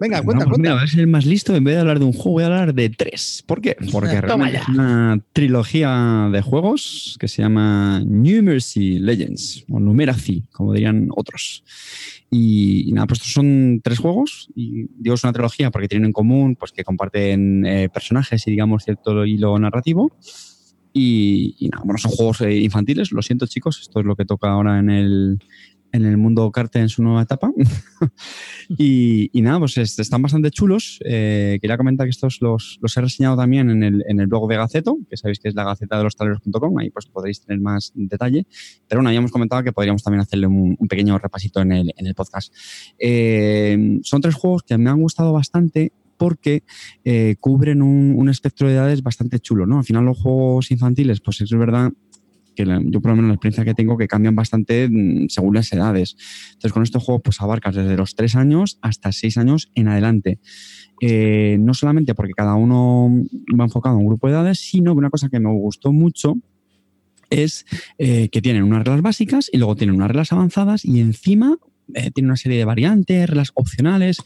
Venga, 0.00 0.22
cuenta, 0.22 0.44
pues 0.44 0.58
mira, 0.58 0.70
cuenta. 0.70 0.74
voy 0.74 0.84
a 0.84 0.86
ser 0.86 1.00
el 1.00 1.06
más 1.06 1.26
listo. 1.26 1.54
En 1.54 1.64
vez 1.64 1.74
de 1.74 1.80
hablar 1.80 1.98
de 1.98 2.04
un 2.04 2.12
juego, 2.12 2.32
voy 2.32 2.42
a 2.42 2.46
hablar 2.46 2.74
de 2.74 2.90
tres. 2.90 3.42
¿Por 3.46 3.60
qué? 3.60 3.76
Porque 3.92 4.20
realmente 4.20 4.58
es 4.58 4.68
una 4.68 5.20
trilogía 5.32 6.28
de 6.32 6.42
juegos 6.42 7.16
que 7.18 7.28
se 7.28 7.42
llama 7.42 8.02
Numeracy 8.04 8.98
Legends, 8.98 9.64
o 9.70 9.80
Numeracy, 9.80 10.44
como 10.52 10.72
dirían 10.72 11.08
otros. 11.14 11.64
Y, 12.30 12.88
y 12.88 12.92
nada, 12.92 13.06
pues 13.06 13.20
estos 13.20 13.32
son 13.32 13.80
tres 13.82 13.98
juegos, 13.98 14.48
y 14.54 14.88
digo 14.98 15.14
es 15.14 15.22
una 15.22 15.32
trilogía 15.32 15.70
porque 15.70 15.88
tienen 15.88 16.06
en 16.06 16.12
común 16.12 16.56
pues 16.56 16.72
que 16.72 16.82
comparten 16.82 17.64
eh, 17.64 17.88
personajes 17.88 18.46
y 18.46 18.50
digamos 18.50 18.84
cierto 18.84 19.24
hilo 19.24 19.58
narrativo. 19.58 20.12
Y, 20.92 21.54
y 21.58 21.68
nada, 21.68 21.82
bueno, 21.84 21.98
son 21.98 22.10
juegos 22.10 22.40
eh, 22.40 22.56
infantiles, 22.56 23.12
lo 23.12 23.20
siento 23.20 23.46
chicos, 23.46 23.80
esto 23.82 24.00
es 24.00 24.06
lo 24.06 24.16
que 24.16 24.24
toca 24.24 24.50
ahora 24.50 24.78
en 24.78 24.88
el, 24.88 25.38
en 25.96 26.04
el 26.06 26.16
mundo 26.16 26.50
Carte 26.52 26.78
en 26.78 26.88
su 26.88 27.02
nueva 27.02 27.22
etapa. 27.22 27.50
y, 28.78 29.30
y 29.36 29.42
nada, 29.42 29.58
pues 29.58 29.76
es- 29.78 29.98
están 29.98 30.22
bastante 30.22 30.50
chulos. 30.50 30.98
Eh, 31.04 31.58
quería 31.60 31.76
comentar 31.76 32.06
que 32.06 32.10
estos 32.10 32.38
los, 32.40 32.78
los 32.80 32.96
he 32.96 33.00
reseñado 33.00 33.36
también 33.36 33.70
en 33.70 33.82
el, 33.82 34.04
en 34.08 34.20
el 34.20 34.26
blog 34.26 34.48
de 34.48 34.56
Gaceto, 34.56 34.98
que 35.08 35.16
sabéis 35.16 35.38
que 35.38 35.48
es 35.48 35.54
la 35.54 35.64
gaceta 35.64 35.96
de 35.98 36.04
los 36.04 36.16
tableros.com, 36.16 36.78
ahí 36.78 36.90
pues 36.90 37.06
podréis 37.06 37.40
tener 37.40 37.60
más 37.60 37.92
detalle. 37.94 38.46
Pero 38.88 38.98
bueno, 39.00 39.08
habíamos 39.08 39.30
comentado 39.30 39.62
que 39.62 39.72
podríamos 39.72 40.02
también 40.02 40.20
hacerle 40.20 40.46
un, 40.46 40.76
un 40.78 40.88
pequeño 40.88 41.18
repasito 41.18 41.60
en 41.60 41.72
el, 41.72 41.92
en 41.96 42.06
el 42.06 42.14
podcast. 42.14 42.52
Eh, 42.98 43.98
son 44.02 44.20
tres 44.20 44.34
juegos 44.34 44.62
que 44.62 44.76
me 44.78 44.90
han 44.90 45.00
gustado 45.00 45.32
bastante 45.32 45.92
porque 46.18 46.62
eh, 47.04 47.36
cubren 47.40 47.82
un, 47.82 48.14
un 48.16 48.30
espectro 48.30 48.66
de 48.68 48.74
edades 48.74 49.02
bastante 49.02 49.38
chulo, 49.38 49.66
¿no? 49.66 49.78
Al 49.78 49.84
final 49.84 50.06
los 50.06 50.18
juegos 50.18 50.70
infantiles, 50.70 51.20
pues 51.20 51.42
es 51.42 51.50
verdad 51.50 51.92
que 52.56 52.64
yo 52.64 53.00
por 53.00 53.10
lo 53.10 53.16
menos 53.16 53.28
la 53.28 53.34
experiencia 53.34 53.64
que 53.64 53.74
tengo 53.74 53.96
que 53.96 54.08
cambian 54.08 54.34
bastante 54.34 54.88
mm, 54.90 55.28
según 55.28 55.54
las 55.54 55.72
edades. 55.72 56.16
Entonces 56.48 56.72
con 56.72 56.82
este 56.82 56.98
juego 56.98 57.22
pues 57.22 57.40
abarcas 57.40 57.76
desde 57.76 57.96
los 57.96 58.16
3 58.16 58.34
años 58.36 58.78
hasta 58.82 59.12
6 59.12 59.38
años 59.38 59.70
en 59.74 59.88
adelante. 59.88 60.40
Eh, 61.00 61.58
no 61.60 61.74
solamente 61.74 62.14
porque 62.14 62.32
cada 62.32 62.54
uno 62.54 63.10
va 63.58 63.64
enfocado 63.64 63.96
a 63.96 63.98
un 63.98 64.06
grupo 64.06 64.26
de 64.26 64.32
edades, 64.32 64.58
sino 64.58 64.94
que 64.94 64.98
una 64.98 65.10
cosa 65.10 65.28
que 65.28 65.38
me 65.38 65.50
gustó 65.50 65.92
mucho 65.92 66.34
es 67.30 67.66
eh, 67.98 68.28
que 68.30 68.40
tienen 68.40 68.62
unas 68.62 68.84
reglas 68.84 69.02
básicas 69.02 69.50
y 69.52 69.58
luego 69.58 69.76
tienen 69.76 69.96
unas 69.96 70.08
reglas 70.08 70.32
avanzadas 70.32 70.84
y 70.84 71.00
encima 71.00 71.56
eh, 71.94 72.10
tienen 72.10 72.30
una 72.30 72.36
serie 72.36 72.58
de 72.58 72.64
variantes, 72.64 73.28
reglas 73.28 73.50
opcionales 73.54 74.18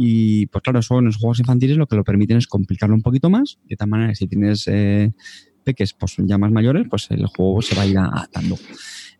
y 0.00 0.46
pues 0.46 0.62
claro, 0.62 0.78
eso 0.78 1.00
en 1.00 1.06
los 1.06 1.16
juegos 1.16 1.40
infantiles 1.40 1.76
lo 1.76 1.88
que 1.88 1.96
lo 1.96 2.04
permiten 2.04 2.36
es 2.36 2.46
complicarlo 2.46 2.94
un 2.94 3.02
poquito 3.02 3.30
más, 3.30 3.58
de 3.64 3.74
tal 3.74 3.88
manera 3.88 4.14
si 4.14 4.28
tienes 4.28 4.68
eh, 4.68 5.12
peques 5.68 5.92
pues, 5.92 6.14
ya 6.18 6.38
más 6.38 6.50
mayores, 6.50 6.86
pues 6.88 7.10
el 7.10 7.26
juego 7.26 7.60
se 7.60 7.74
va 7.74 7.82
a 7.82 7.86
ir 7.86 7.98
adaptando. 7.98 8.56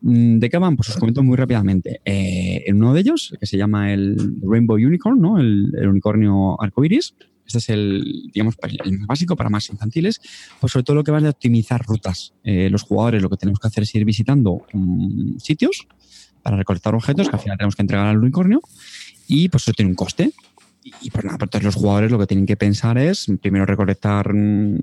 Mm, 0.01 0.39
¿De 0.39 0.49
qué 0.49 0.59
van? 0.59 0.77
Pues 0.77 0.89
os 0.89 0.97
comento 0.97 1.23
muy 1.23 1.37
rápidamente. 1.37 2.01
Eh, 2.05 2.65
en 2.67 2.77
uno 2.77 2.95
de 2.95 3.01
ellos, 3.01 3.35
que 3.39 3.47
se 3.47 3.59
llama 3.59 3.93
el 3.93 4.17
Rainbow 4.43 4.77
Unicorn, 4.77 5.21
¿no? 5.21 5.39
el, 5.39 5.73
el 5.77 5.89
unicornio 5.89 6.61
arcoiris, 6.61 7.15
este 7.49 7.59
es 7.59 7.69
el, 7.71 8.31
digamos, 8.33 8.57
el 8.85 8.99
más 8.99 9.07
básico 9.07 9.35
para 9.35 9.49
más 9.49 9.71
infantiles, 9.71 10.21
pues 10.61 10.71
sobre 10.71 10.85
todo 10.85 10.97
lo 10.97 11.05
que 11.05 11.13
va 11.13 11.21
de 11.21 11.31
optimizar 11.31 11.83
rutas. 11.83 12.35
Eh, 12.45 12.69
los 12.71 12.83
jugadores 12.83 13.23
lo 13.23 13.31
que 13.31 13.39
tenemos 13.39 13.59
que 13.59 13.69
hacer 13.69 13.85
es 13.85 13.95
ir 13.95 14.05
visitando 14.05 14.67
um, 14.75 15.39
sitios 15.39 15.89
para 16.43 16.59
recolectar 16.59 16.95
objetos 16.95 17.29
que 17.29 17.37
al 17.37 17.43
final 17.43 17.57
tenemos 17.57 17.75
que 17.75 17.83
entregar 17.83 18.07
al 18.07 18.19
unicornio 18.19 18.61
y 19.27 19.49
pues 19.49 19.63
eso 19.63 19.73
tiene 19.73 19.91
un 19.91 19.97
coste. 19.97 20.33
Y, 20.83 21.11
pues 21.11 21.25
nada, 21.25 21.37
pues 21.37 21.49
entonces 21.49 21.65
los 21.65 21.75
jugadores 21.75 22.11
lo 22.11 22.19
que 22.19 22.27
tienen 22.27 22.47
que 22.47 22.57
pensar 22.57 22.97
es 22.99 23.27
primero 23.43 23.67
recolectar 23.67 24.33
mm, 24.33 24.79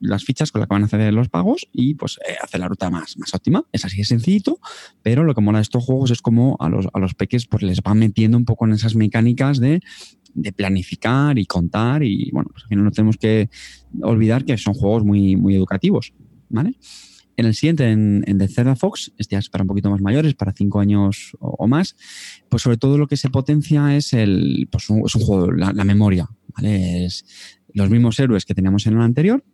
las 0.00 0.24
fichas 0.24 0.50
con 0.50 0.60
las 0.60 0.68
que 0.68 0.74
van 0.74 0.82
a 0.82 0.86
hacer 0.86 1.12
los 1.12 1.28
pagos 1.28 1.68
y 1.72 1.94
pues 1.94 2.18
eh, 2.28 2.34
hacer 2.42 2.60
la 2.60 2.68
ruta 2.68 2.90
más, 2.90 3.16
más 3.18 3.32
óptima. 3.34 3.64
Es 3.72 3.84
así 3.84 3.98
de 3.98 4.04
sencillito, 4.04 4.58
pero 5.02 5.22
lo 5.22 5.34
que 5.34 5.40
mola 5.40 5.58
de 5.58 5.62
estos 5.62 5.84
juegos 5.84 6.10
es 6.10 6.22
como 6.22 6.56
a 6.60 6.68
los, 6.68 6.88
a 6.92 6.98
los 6.98 7.14
peques 7.14 7.46
pues 7.46 7.62
les 7.62 7.80
va 7.80 7.94
metiendo 7.94 8.36
un 8.36 8.44
poco 8.44 8.66
en 8.66 8.72
esas 8.72 8.96
mecánicas 8.96 9.60
de, 9.60 9.80
de 10.34 10.52
planificar 10.52 11.38
y 11.38 11.46
contar 11.46 12.02
y 12.02 12.30
bueno, 12.32 12.50
pues 12.52 12.64
al 12.64 12.68
final 12.68 12.84
no 12.84 12.90
tenemos 12.90 13.16
que 13.16 13.48
olvidar 14.02 14.44
que 14.44 14.56
son 14.58 14.74
juegos 14.74 15.04
muy, 15.04 15.36
muy 15.36 15.54
educativos, 15.54 16.12
¿vale? 16.48 16.74
En 17.36 17.46
el 17.46 17.54
siguiente, 17.54 17.90
en, 17.90 18.24
en 18.26 18.38
The 18.38 18.48
Cerda 18.48 18.76
Fox, 18.76 19.12
este 19.18 19.34
ya 19.34 19.38
es 19.38 19.50
para 19.50 19.62
un 19.62 19.68
poquito 19.68 19.90
más 19.90 20.00
mayores, 20.00 20.34
para 20.34 20.52
cinco 20.52 20.80
años 20.80 21.36
o, 21.38 21.66
más, 21.68 21.96
pues 22.48 22.62
sobre 22.62 22.78
todo 22.78 22.96
lo 22.96 23.06
que 23.06 23.16
se 23.16 23.28
potencia 23.28 23.94
es 23.96 24.12
el, 24.12 24.68
pues 24.70 24.84
es 24.84 25.14
un 25.14 25.22
juego, 25.22 25.52
la, 25.52 25.72
la 25.72 25.84
memoria, 25.84 26.28
¿vale? 26.56 27.04
Es 27.04 27.24
los 27.74 27.90
mismos 27.90 28.18
héroes 28.18 28.46
que 28.46 28.54
teníamos 28.54 28.86
en 28.86 28.94
el 28.94 29.02
anterior, 29.02 29.44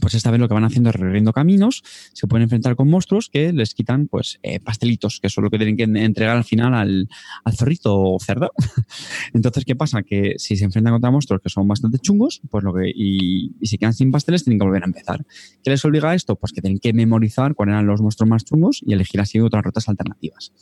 pues 0.00 0.14
esta 0.14 0.30
vez 0.30 0.40
lo 0.40 0.48
que 0.48 0.54
van 0.54 0.64
haciendo 0.64 0.90
es 0.90 0.96
recorriendo 0.96 1.32
caminos, 1.32 1.82
se 2.12 2.26
pueden 2.26 2.44
enfrentar 2.44 2.76
con 2.76 2.88
monstruos 2.88 3.28
que 3.28 3.52
les 3.52 3.74
quitan 3.74 4.08
pues 4.08 4.38
eh, 4.42 4.60
pastelitos, 4.60 5.20
que 5.20 5.28
son 5.28 5.44
lo 5.44 5.50
que 5.50 5.58
tienen 5.58 5.76
que 5.76 5.84
entregar 5.84 6.36
al 6.36 6.44
final 6.44 6.74
al, 6.74 7.08
zorrito 7.54 8.00
o 8.00 8.18
cerdo. 8.18 8.52
Entonces, 9.34 9.64
¿qué 9.64 9.76
pasa? 9.76 10.02
Que 10.02 10.34
si 10.38 10.56
se 10.56 10.64
enfrentan 10.64 10.94
contra 10.94 11.10
monstruos 11.10 11.42
que 11.42 11.48
son 11.48 11.66
bastante 11.68 11.98
chungos, 11.98 12.40
pues 12.50 12.64
lo 12.64 12.74
que, 12.74 12.90
y, 12.94 13.52
y 13.60 13.78
quedan 13.78 13.94
sin 13.94 14.10
pasteles, 14.10 14.44
tienen 14.44 14.58
que 14.58 14.64
volver 14.64 14.82
a 14.82 14.86
empezar. 14.86 15.24
¿Qué 15.62 15.70
les 15.70 15.84
obliga 15.84 16.10
a 16.10 16.14
esto? 16.14 16.36
Pues 16.36 16.52
que 16.52 16.60
tienen 16.60 16.78
que 16.78 16.92
memorizar 16.92 17.54
cuáles 17.54 17.74
eran 17.74 17.86
los 17.86 18.00
monstruos 18.00 18.28
más 18.28 18.44
chungos 18.44 18.82
y 18.86 18.92
elegir 18.92 19.20
así 19.20 19.40
otras 19.40 19.62
rutas 19.62 19.88
alternativas. 19.88 20.52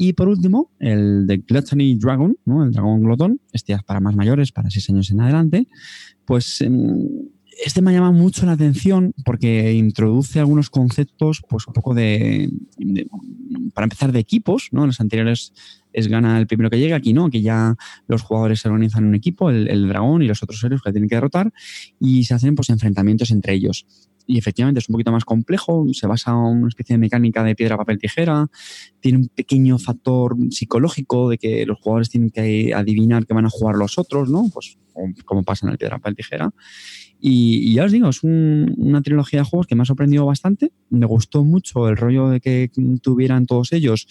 Y 0.00 0.12
por 0.12 0.28
último, 0.28 0.70
el 0.78 1.26
de 1.26 1.38
Gluttony 1.38 1.96
Dragon, 1.96 2.38
¿no? 2.44 2.64
el 2.64 2.70
dragón 2.70 3.02
glotón, 3.02 3.40
este 3.52 3.72
ya 3.72 3.78
es 3.78 3.82
para 3.82 3.98
más 3.98 4.14
mayores, 4.14 4.52
para 4.52 4.70
6 4.70 4.90
años 4.90 5.10
en 5.10 5.20
adelante, 5.20 5.66
pues 6.24 6.60
eh, 6.60 6.70
este 7.64 7.82
me 7.82 7.92
llama 7.92 8.12
mucho 8.12 8.46
la 8.46 8.52
atención 8.52 9.14
porque 9.24 9.72
introduce 9.72 10.38
algunos 10.38 10.70
conceptos, 10.70 11.42
pues 11.48 11.66
un 11.66 11.72
poco 11.72 11.94
de, 11.94 12.50
de 12.76 13.06
para 13.74 13.84
empezar, 13.84 14.12
de 14.12 14.18
equipos, 14.18 14.68
¿no? 14.72 14.82
En 14.82 14.88
los 14.88 15.00
anteriores 15.00 15.52
es 15.92 16.08
gana 16.08 16.38
el 16.38 16.46
primero 16.46 16.70
que 16.70 16.78
llega, 16.78 16.96
aquí 16.96 17.12
no, 17.12 17.26
aquí 17.26 17.42
ya 17.42 17.76
los 18.06 18.22
jugadores 18.22 18.60
se 18.60 18.68
organizan 18.68 19.04
en 19.04 19.08
un 19.10 19.14
equipo, 19.14 19.50
el, 19.50 19.68
el 19.68 19.88
dragón 19.88 20.22
y 20.22 20.26
los 20.26 20.42
otros 20.42 20.62
héroes 20.64 20.82
que 20.82 20.92
tienen 20.92 21.08
que 21.08 21.16
derrotar, 21.16 21.52
y 21.98 22.24
se 22.24 22.34
hacen 22.34 22.54
pues 22.54 22.70
enfrentamientos 22.70 23.30
entre 23.30 23.54
ellos 23.54 23.86
y 24.28 24.36
efectivamente 24.36 24.78
es 24.78 24.88
un 24.88 24.92
poquito 24.92 25.10
más 25.10 25.24
complejo, 25.24 25.86
se 25.92 26.06
basa 26.06 26.32
en 26.32 26.36
una 26.36 26.68
especie 26.68 26.94
de 26.94 26.98
mecánica 26.98 27.42
de 27.42 27.56
piedra, 27.56 27.78
papel, 27.78 27.98
tijera, 27.98 28.46
tiene 29.00 29.18
un 29.18 29.28
pequeño 29.28 29.78
factor 29.78 30.36
psicológico 30.50 31.30
de 31.30 31.38
que 31.38 31.64
los 31.64 31.78
jugadores 31.78 32.10
tienen 32.10 32.28
que 32.28 32.74
adivinar 32.74 33.26
que 33.26 33.32
van 33.32 33.46
a 33.46 33.50
jugar 33.50 33.76
los 33.76 33.96
otros, 33.96 34.28
¿no? 34.28 34.44
Pues 34.52 34.76
como 35.24 35.44
pasa 35.44 35.66
en 35.66 35.72
el 35.72 35.78
piedra, 35.78 35.96
papel, 35.96 36.14
tijera. 36.14 36.50
Y, 37.20 37.70
y, 37.70 37.74
ya 37.74 37.84
os 37.84 37.92
digo, 37.92 38.08
es 38.08 38.22
un, 38.22 38.74
una 38.78 39.02
trilogía 39.02 39.40
de 39.40 39.44
juegos 39.44 39.66
que 39.66 39.74
me 39.74 39.82
ha 39.82 39.86
sorprendido 39.86 40.26
bastante. 40.26 40.72
Me 40.90 41.06
gustó 41.06 41.44
mucho 41.44 41.88
el 41.88 41.96
rollo 41.96 42.28
de 42.28 42.40
que 42.40 42.70
tuvieran 43.02 43.46
todos 43.46 43.72
ellos 43.72 44.06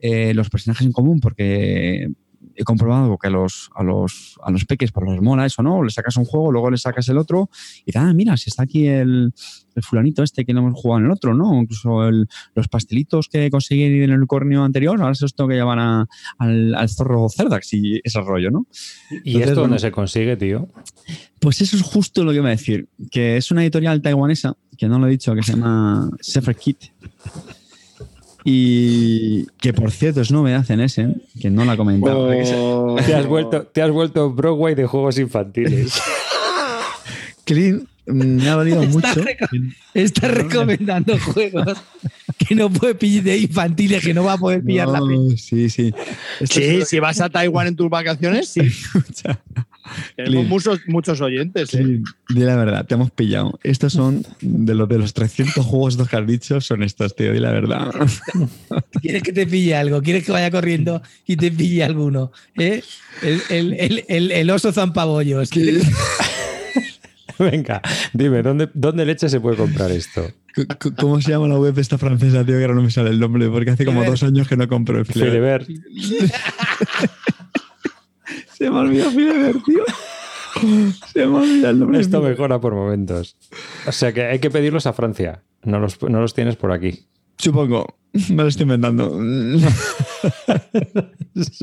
eh, 0.00 0.34
los 0.34 0.50
personajes 0.50 0.86
en 0.86 0.92
común, 0.92 1.20
porque 1.20 2.08
he 2.54 2.64
comprobado 2.64 3.16
que 3.18 3.28
a 3.28 3.30
los, 3.30 3.70
a 3.74 3.82
los, 3.82 4.38
a 4.42 4.50
los 4.50 4.64
peques 4.64 4.92
pues 4.92 5.06
los 5.06 5.20
mola 5.20 5.46
eso, 5.46 5.62
¿no? 5.62 5.82
Le 5.82 5.90
sacas 5.90 6.16
un 6.16 6.24
juego, 6.24 6.52
luego 6.52 6.70
le 6.70 6.78
sacas 6.78 7.08
el 7.08 7.18
otro 7.18 7.50
y 7.84 7.96
ah, 7.96 8.12
mira, 8.14 8.36
si 8.36 8.50
está 8.50 8.62
aquí 8.62 8.86
el, 8.86 9.32
el 9.74 9.82
fulanito 9.82 10.22
este 10.22 10.44
que 10.44 10.52
no 10.52 10.60
hemos 10.60 10.80
jugado 10.80 11.00
en 11.00 11.06
el 11.06 11.12
otro, 11.12 11.34
¿no? 11.34 11.60
Incluso 11.60 12.08
el, 12.08 12.28
los 12.54 12.68
pastelitos 12.68 13.28
que 13.28 13.50
conseguí 13.50 13.84
en 13.84 14.02
el 14.10 14.18
unicornio 14.18 14.64
anterior, 14.64 15.00
ahora 15.00 15.14
se 15.14 15.24
los 15.24 15.34
tengo 15.34 15.48
que 15.48 15.56
llevar 15.56 15.78
a, 15.78 16.06
al, 16.38 16.74
al, 16.74 16.88
zorro 16.88 17.28
Cerdax 17.28 17.74
y 17.74 18.00
ese 18.02 18.20
rollo, 18.20 18.50
¿no? 18.50 18.66
¿Y 19.10 19.14
Entonces, 19.14 19.40
esto 19.40 19.54
dónde 19.54 19.60
bueno, 19.60 19.78
se 19.78 19.92
consigue, 19.92 20.36
tío? 20.36 20.68
Pues 21.38 21.60
eso 21.60 21.76
es 21.76 21.82
justo 21.82 22.24
lo 22.24 22.32
que 22.32 22.38
iba 22.38 22.48
a 22.48 22.50
decir, 22.50 22.88
que 23.10 23.36
es 23.36 23.50
una 23.50 23.62
editorial 23.62 24.02
taiwanesa, 24.02 24.56
que 24.76 24.88
no 24.88 24.98
lo 24.98 25.06
he 25.06 25.10
dicho, 25.10 25.34
que 25.34 25.42
se 25.42 25.52
llama 25.52 26.10
Sefer 26.20 26.56
Kit. 26.56 26.84
Y 28.44 29.46
que 29.60 29.72
por 29.72 29.90
cierto 29.90 30.20
es 30.20 30.30
novedad 30.30 30.68
en 30.70 30.80
ese, 30.80 31.08
que 31.40 31.50
no 31.50 31.64
la 31.64 31.74
he 31.74 31.76
comentado. 31.76 32.28
Oh. 32.28 32.96
Te, 32.96 33.14
has 33.14 33.26
vuelto, 33.26 33.62
te 33.64 33.82
has 33.82 33.90
vuelto 33.90 34.32
Broadway 34.32 34.74
de 34.74 34.86
juegos 34.86 35.18
infantiles. 35.18 36.00
Clint 37.44 37.88
me 38.06 38.48
ha 38.48 38.56
valido 38.56 38.82
está 38.82 39.08
mucho. 39.08 39.22
Reco 39.22 39.46
está 39.94 40.28
recomendando 40.28 41.18
juegos 41.18 41.78
que 42.46 42.54
no 42.54 42.70
puede 42.70 42.94
pillar 42.94 43.24
de 43.24 43.38
infantiles, 43.38 44.02
que 44.02 44.14
no 44.14 44.24
va 44.24 44.34
a 44.34 44.38
poder 44.38 44.62
pillar 44.64 44.86
no, 44.88 44.92
la 44.94 45.00
peli. 45.00 45.36
Sí, 45.36 45.68
sí. 45.68 45.92
Esto 46.40 46.60
sí, 46.60 46.82
si 46.86 46.98
vas 46.98 47.20
a 47.20 47.28
Taiwán 47.28 47.66
en 47.68 47.76
tus 47.76 47.90
vacaciones, 47.90 48.48
sí. 48.48 48.62
Tenemos 50.16 50.46
muchos, 50.46 50.80
muchos 50.86 51.20
oyentes. 51.20 51.74
¿eh? 51.74 51.84
Sí, 51.84 52.02
di 52.34 52.40
la 52.40 52.56
verdad, 52.56 52.86
te 52.86 52.94
hemos 52.94 53.10
pillado. 53.10 53.58
Estos 53.62 53.92
son 53.92 54.24
de 54.40 54.74
los 54.74 54.88
de 54.88 54.98
los 54.98 55.12
300 55.14 55.64
juegos 55.64 55.96
que 56.08 56.16
has 56.16 56.26
dicho, 56.26 56.60
son 56.60 56.82
estos, 56.82 57.14
tío, 57.16 57.32
di 57.32 57.40
la 57.40 57.50
verdad. 57.50 57.90
¿Quieres 59.02 59.22
que 59.22 59.32
te 59.32 59.46
pille 59.46 59.74
algo? 59.74 60.00
¿Quieres 60.00 60.24
que 60.24 60.32
vaya 60.32 60.50
corriendo 60.50 61.02
y 61.26 61.36
te 61.36 61.50
pille 61.50 61.84
alguno? 61.84 62.32
¿Eh? 62.56 62.82
El, 63.22 63.42
el, 63.50 63.72
el, 63.74 64.04
el, 64.08 64.30
el 64.32 64.50
oso 64.50 64.72
zampabollos. 64.72 65.50
Venga, 67.38 67.80
dime, 68.12 68.42
¿dónde, 68.42 68.68
¿dónde 68.74 69.06
leche 69.06 69.28
se 69.28 69.40
puede 69.40 69.56
comprar 69.56 69.90
esto? 69.90 70.30
¿Cómo 70.98 71.20
se 71.20 71.30
llama 71.30 71.48
la 71.48 71.58
web 71.58 71.78
esta 71.78 71.98
francesa, 71.98 72.44
tío? 72.44 72.56
Que 72.56 72.62
ahora 72.62 72.74
no 72.74 72.82
me 72.82 72.90
sale 72.90 73.10
el 73.10 73.20
nombre, 73.20 73.48
porque 73.48 73.70
hace 73.70 73.84
como 73.84 74.04
dos 74.04 74.22
años 74.22 74.48
que 74.48 74.56
no 74.56 74.68
compro 74.68 74.98
el 74.98 75.06
Filever. 75.06 75.66
se 78.52 78.70
me 78.70 78.78
olvidó 78.78 79.10
Filever, 79.10 79.56
tío. 79.62 79.84
Se 81.12 81.26
me 81.26 81.38
olvida 81.38 81.70
el 81.70 81.78
nombre. 81.78 82.00
Esto 82.00 82.20
mejora 82.20 82.60
por 82.60 82.74
momentos. 82.74 83.36
O 83.86 83.92
sea 83.92 84.12
que 84.12 84.24
hay 84.24 84.40
que 84.40 84.50
pedirlos 84.50 84.86
a 84.86 84.92
Francia. 84.92 85.42
No 85.62 85.78
los, 85.78 86.02
no 86.02 86.20
los 86.20 86.34
tienes 86.34 86.56
por 86.56 86.72
aquí. 86.72 87.06
Supongo. 87.36 87.98
Me 88.30 88.42
lo 88.42 88.48
estoy 88.48 88.64
inventando. 88.64 89.18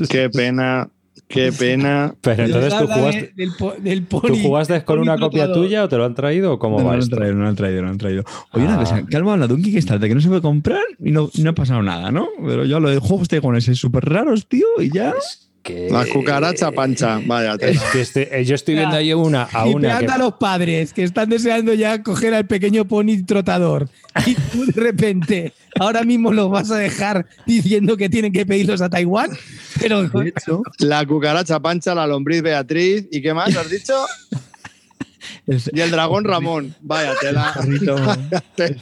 Qué 0.08 0.30
pena. 0.30 0.90
Qué 1.28 1.52
pena. 1.58 2.14
Pero 2.20 2.44
entonces 2.44 2.76
tú 2.78 2.86
jugaste, 2.86 3.32
del, 3.36 3.52
del 3.80 4.02
pony, 4.02 4.26
¿tú 4.26 4.36
jugaste 4.42 4.84
con 4.84 4.98
una 4.98 5.18
copia 5.18 5.52
tuya 5.52 5.84
o 5.84 5.88
te 5.88 5.96
lo 5.96 6.04
han 6.04 6.14
traído 6.14 6.54
o 6.54 6.58
cómo 6.58 6.78
no, 6.78 6.86
va 6.86 6.94
no 6.94 6.98
esto? 6.98 7.16
No, 7.16 7.32
no 7.32 7.42
lo 7.42 7.48
han 7.48 7.56
traído, 7.56 7.82
no 7.82 7.86
lo 7.86 7.92
han 7.92 7.98
traído. 7.98 8.24
Oye, 8.52 8.64
ah. 8.64 8.68
una 8.68 8.78
cosa, 8.78 9.06
calma, 9.06 9.36
la 9.36 9.46
de 9.46 9.54
un 9.54 9.62
Kickstarter 9.62 10.08
que 10.08 10.14
no 10.14 10.20
se 10.20 10.28
puede 10.28 10.40
comprar 10.40 10.82
y 10.98 11.10
no, 11.10 11.30
no 11.38 11.50
ha 11.50 11.54
pasado 11.54 11.82
nada, 11.82 12.10
¿no? 12.10 12.28
Pero 12.44 12.64
yo 12.64 12.80
lo 12.80 12.90
de 12.90 12.98
juegos 12.98 13.28
taiwaneses 13.28 13.78
súper 13.78 14.04
raros, 14.06 14.48
tío, 14.48 14.66
y 14.78 14.90
ya. 14.90 15.14
Que... 15.62 15.88
La 15.90 16.06
cucaracha 16.06 16.72
pancha, 16.72 17.20
vaya. 17.26 17.56
Es 17.60 17.80
que 17.92 18.00
este, 18.00 18.44
yo 18.44 18.54
estoy 18.54 18.74
viendo 18.74 18.96
ahí 18.96 19.12
una 19.12 19.48
a 19.52 19.68
y 19.68 19.74
una. 19.74 19.98
Que... 19.98 20.06
a 20.06 20.18
los 20.18 20.34
padres 20.34 20.92
que 20.92 21.02
están 21.02 21.28
deseando 21.28 21.74
ya 21.74 22.02
coger 22.02 22.34
al 22.34 22.46
pequeño 22.46 22.86
pony 22.86 23.24
trotador. 23.26 23.88
Y 24.26 24.34
tú 24.34 24.64
de 24.66 24.80
repente, 24.80 25.52
ahora 25.78 26.02
mismo 26.04 26.32
los 26.32 26.50
vas 26.50 26.70
a 26.70 26.76
dejar 26.76 27.26
diciendo 27.46 27.96
que 27.96 28.08
tienen 28.08 28.32
que 28.32 28.46
pedirlos 28.46 28.80
a 28.80 28.88
Taiwán. 28.88 29.30
Pero 29.80 30.08
de 30.08 30.28
hecho, 30.28 30.62
la 30.78 31.04
cucaracha 31.04 31.60
pancha, 31.60 31.94
la 31.94 32.06
lombriz 32.06 32.42
Beatriz. 32.42 33.06
¿Y 33.10 33.20
qué 33.20 33.34
más 33.34 33.56
has 33.56 33.70
dicho? 33.70 33.94
Y 35.46 35.80
el 35.80 35.90
dragón 35.90 36.24
Ramón. 36.24 36.74
Vaya 36.80 37.14
tela. 37.20 37.52
Perrito, 37.54 37.96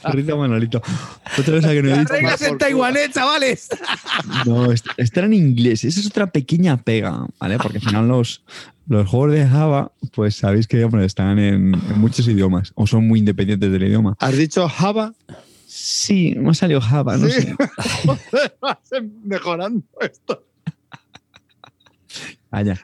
perrito 0.02 0.36
Manolito. 0.36 0.82
Otra 1.39 1.55
cosa 1.56 1.68
que 1.73 1.82
no 1.82 1.94
he 1.94 1.98
dicho. 1.98 2.12
reglas 2.12 2.43
en 2.43 2.59
taiwanés, 2.59 3.10
chavales. 3.12 3.68
No, 4.44 4.68
está 4.73 5.20
en 5.24 5.35
inglés. 5.35 5.85
Esa 5.85 6.01
es 6.01 6.06
otra 6.06 6.27
pequeña 6.31 6.77
pega, 6.77 7.27
¿vale? 7.39 7.59
Porque 7.59 7.78
al 7.78 7.85
final 7.85 8.09
los, 8.09 8.43
los 8.86 9.09
juegos 9.09 9.32
de 9.32 9.47
Java, 9.47 9.93
pues 10.12 10.36
sabéis 10.36 10.66
que 10.66 10.85
bueno, 10.85 11.05
están 11.05 11.39
en, 11.39 11.74
en, 11.74 11.98
muchos 12.01 12.27
idiomas 12.28 12.73
o 12.74 12.86
son 12.86 13.06
muy 13.06 13.18
independientes 13.20 13.70
del 13.70 13.82
idioma. 13.85 14.16
¿Has 14.20 14.36
dicho 14.36 14.68
Java? 14.68 15.12
Sí, 15.66 16.35
me 16.36 16.51
ha 16.51 16.55
salido 16.55 16.81
Java, 16.81 17.16
no 17.16 17.27
Sí. 17.28 17.43
sé. 17.43 19.01
Mejorando 19.24 19.85
esto. 20.01 20.44
Vaya. 22.51 22.81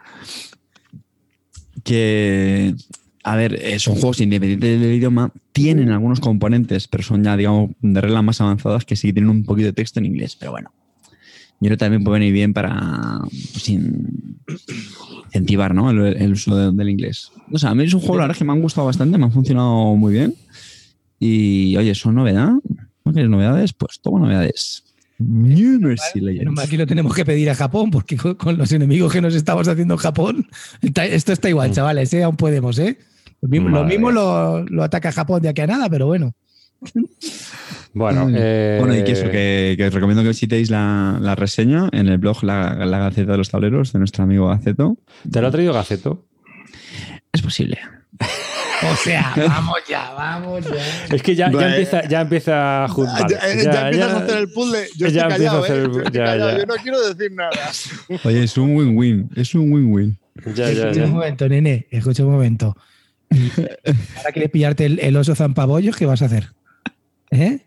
Que, 1.85 2.75
a 3.25 3.37
ver, 3.37 3.55
eh, 3.63 3.79
son 3.79 3.95
juegos 3.95 4.21
independientes 4.21 4.81
del 4.81 4.95
idioma, 4.95 5.33
tienen 5.53 5.91
algunos 5.91 6.21
componentes, 6.21 6.89
pero 6.89 7.03
son 7.05 7.23
ya, 7.23 7.37
digamos, 7.37 7.71
de 7.81 8.01
reglas 8.01 8.25
más 8.25 8.41
avanzadas 8.41 8.85
que 8.85 8.97
sí 8.97 9.13
tienen 9.13 9.31
un 9.31 9.45
poquito 9.45 9.67
de 9.67 9.73
texto 9.73 10.01
en 10.01 10.07
inglés, 10.07 10.37
pero 10.39 10.53
bueno. 10.53 10.73
Yo 11.61 11.69
creo 11.69 11.77
que 11.77 11.85
también 11.85 12.03
puede 12.03 12.19
venir 12.19 12.33
bien 12.33 12.53
para 12.53 13.21
pues, 13.53 13.69
in- 13.69 14.37
incentivar 15.27 15.75
¿no? 15.75 15.91
el, 15.91 16.17
el 16.21 16.33
uso 16.33 16.57
de- 16.57 16.73
del 16.77 16.89
inglés. 16.91 17.31
O 17.53 17.59
sea, 17.59 17.71
a 17.71 17.75
mí 17.77 17.85
es 17.85 17.95
un 17.95 18.01
juego, 18.01 18.17
la 18.17 18.23
verdad, 18.25 18.37
que 18.37 18.45
me 18.45 18.53
han 18.53 18.61
gustado 18.61 18.87
bastante, 18.89 19.17
me 19.17 19.25
han 19.25 19.33
funcionado 19.33 19.95
muy 19.95 20.13
bien. 20.13 20.35
Y, 21.21 21.77
oye, 21.77 21.95
¿son 21.95 22.17
novedad? 22.17 22.51
¿No 23.05 23.13
quieres 23.13 23.31
novedades? 23.31 23.73
Pues 23.73 24.01
toma 24.01 24.19
novedades. 24.19 24.83
New 25.19 25.79
Mercy 25.79 26.21
Menos 26.21 26.35
Legends. 26.35 26.53
mal 26.57 26.69
que 26.69 26.79
lo 26.79 26.87
tenemos 26.87 27.15
que 27.15 27.25
pedir 27.25 27.49
a 27.51 27.55
Japón, 27.55 27.93
porque 27.93 28.17
con, 28.17 28.59
los 28.59 28.73
enemigos 28.73 29.13
que 29.13 29.21
nos 29.21 29.35
estamos 29.37 29.69
haciendo 29.69 29.95
en 29.95 29.99
Japón, 29.99 30.47
esto 30.83 31.33
está 31.33 31.49
igual, 31.49 31.71
chavales, 31.71 32.13
¿eh? 32.13 32.25
aún 32.25 32.37
podemos, 32.37 32.77
¿eh? 32.81 32.99
Lo 33.43 33.49
mismo, 33.49 33.69
lo, 33.69 33.75
Madre 33.83 33.89
mismo 33.89 34.07
mía. 34.11 34.15
lo, 34.21 34.65
lo 34.65 34.83
ataca 34.85 35.13
Japón 35.13 35.43
de 35.43 35.49
aquí 35.51 35.61
a 35.61 35.67
nada, 35.67 35.91
pero 35.91 36.07
bueno. 36.07 36.33
Bueno, 37.95 38.27
Mm. 38.27 38.35
eh, 38.37 38.77
Bueno, 38.81 38.97
y 38.97 39.05
que 39.05 39.13
eso, 39.13 39.31
que, 39.31 39.75
que 39.77 39.87
os 39.87 39.93
recomiendo 39.95 40.23
que 40.23 40.29
visitéis 40.31 40.71
la, 40.71 41.19
la 41.21 41.35
reseña 41.35 41.89
en 41.93 42.09
el 42.09 42.19
blog 42.19 42.43
la, 42.43 42.75
la 42.87 42.99
Gaceta 42.99 43.33
de 43.33 43.39
los 43.39 43.51
Tableros 43.51 43.93
de 43.93 43.99
nuestro 43.99 44.25
amigo 44.25 44.49
Gaceto. 44.49 44.97
¿Te 45.31 45.41
lo 45.41 45.49
ha 45.49 45.51
traído 45.51 45.73
Gaceto? 45.75 46.25
Es 47.33 47.43
posible. 47.43 47.79
O 48.85 48.97
sea, 48.97 49.33
vamos 49.37 49.77
ya, 49.89 50.11
vamos 50.13 50.65
ya. 50.65 51.15
Es 51.15 51.23
que 51.23 51.37
ya, 51.37 51.49
ya 51.53 51.69
empieza, 51.69 52.03
ya 52.09 52.21
empieza 52.23 52.83
a 52.83 52.89
Ya, 52.89 52.93
juntar. 52.93 53.31
ya- 53.31 53.39
ya 53.63 53.81
empiezas 53.87 54.13
a 54.13 54.17
hacer 54.25 54.39
el 54.39 54.49
puzzle. 54.51 54.79
Yo 54.97 55.07
ya 55.07 55.07
estoy 55.07 55.21
empieza 55.21 55.29
a 55.29 55.29
callado, 55.29 55.63
hacer 55.63 55.77
¿eh? 55.77 55.83
el- 55.85 55.93
Yo 55.93 55.99
estoy 56.01 56.13
ya, 56.19 56.25
callado, 56.25 56.51
ya. 56.51 56.59
Yo 56.59 56.67
no 56.67 56.75
quiero 56.83 57.09
decir 57.15 57.33
nada. 57.33 57.51
Oye, 58.25 58.43
es 58.43 58.59
un 58.59 58.75
win-win. 58.77 59.31
Es 59.37 59.55
un 59.55 59.73
win-win. 59.73 60.19
Ya, 60.47 60.53
ya, 60.53 60.69
Escucha 60.71 60.93
ya. 60.95 61.05
un 61.05 61.13
momento, 61.13 61.49
nene, 61.49 61.87
escucha 61.93 62.25
un 62.25 62.33
momento. 62.33 62.77
Ahora 64.17 64.33
quieres 64.33 64.51
pillarte 64.51 64.87
el, 64.87 64.99
el 65.01 65.17
oso 65.17 65.35
zampabollos, 65.35 65.97
¿qué 65.97 66.07
vas 66.07 66.23
a 66.23 66.27
hacer? 66.27 66.53
¿Eh? 67.31 67.61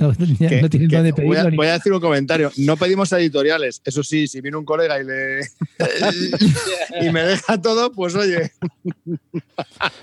No, 0.18 0.24
ya 0.38 0.48
Que- 0.48 0.62
no 0.62 0.70
tienes 0.70 0.88
que 0.88 0.96
dónde 0.96 1.12
voy, 1.12 1.20
pedirlo. 1.22 1.40
a, 1.40 1.50
ni- 1.50 1.56
voy 1.56 1.66
a 1.66 1.72
decir 1.74 1.92
un 1.92 2.00
comentario. 2.00 2.50
No 2.56 2.76
pedimos 2.76 3.12
editoriales. 3.12 3.82
Eso 3.84 4.02
sí, 4.02 4.26
si 4.26 4.40
viene 4.40 4.56
un 4.56 4.64
colega 4.64 5.00
y 5.00 5.04
le 5.04 5.40
y 7.06 7.10
me 7.10 7.22
deja 7.22 7.60
todo, 7.60 7.92
pues 7.92 8.14
oye, 8.14 8.50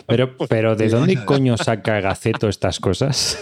Pero, 0.08 0.36
pero 0.50 0.76
¿de 0.76 0.90
dónde 0.90 1.24
coño 1.26 1.58
saca 1.58 2.00
Gaceto 2.00 2.48
estas 2.50 2.80
cosas? 2.80 3.38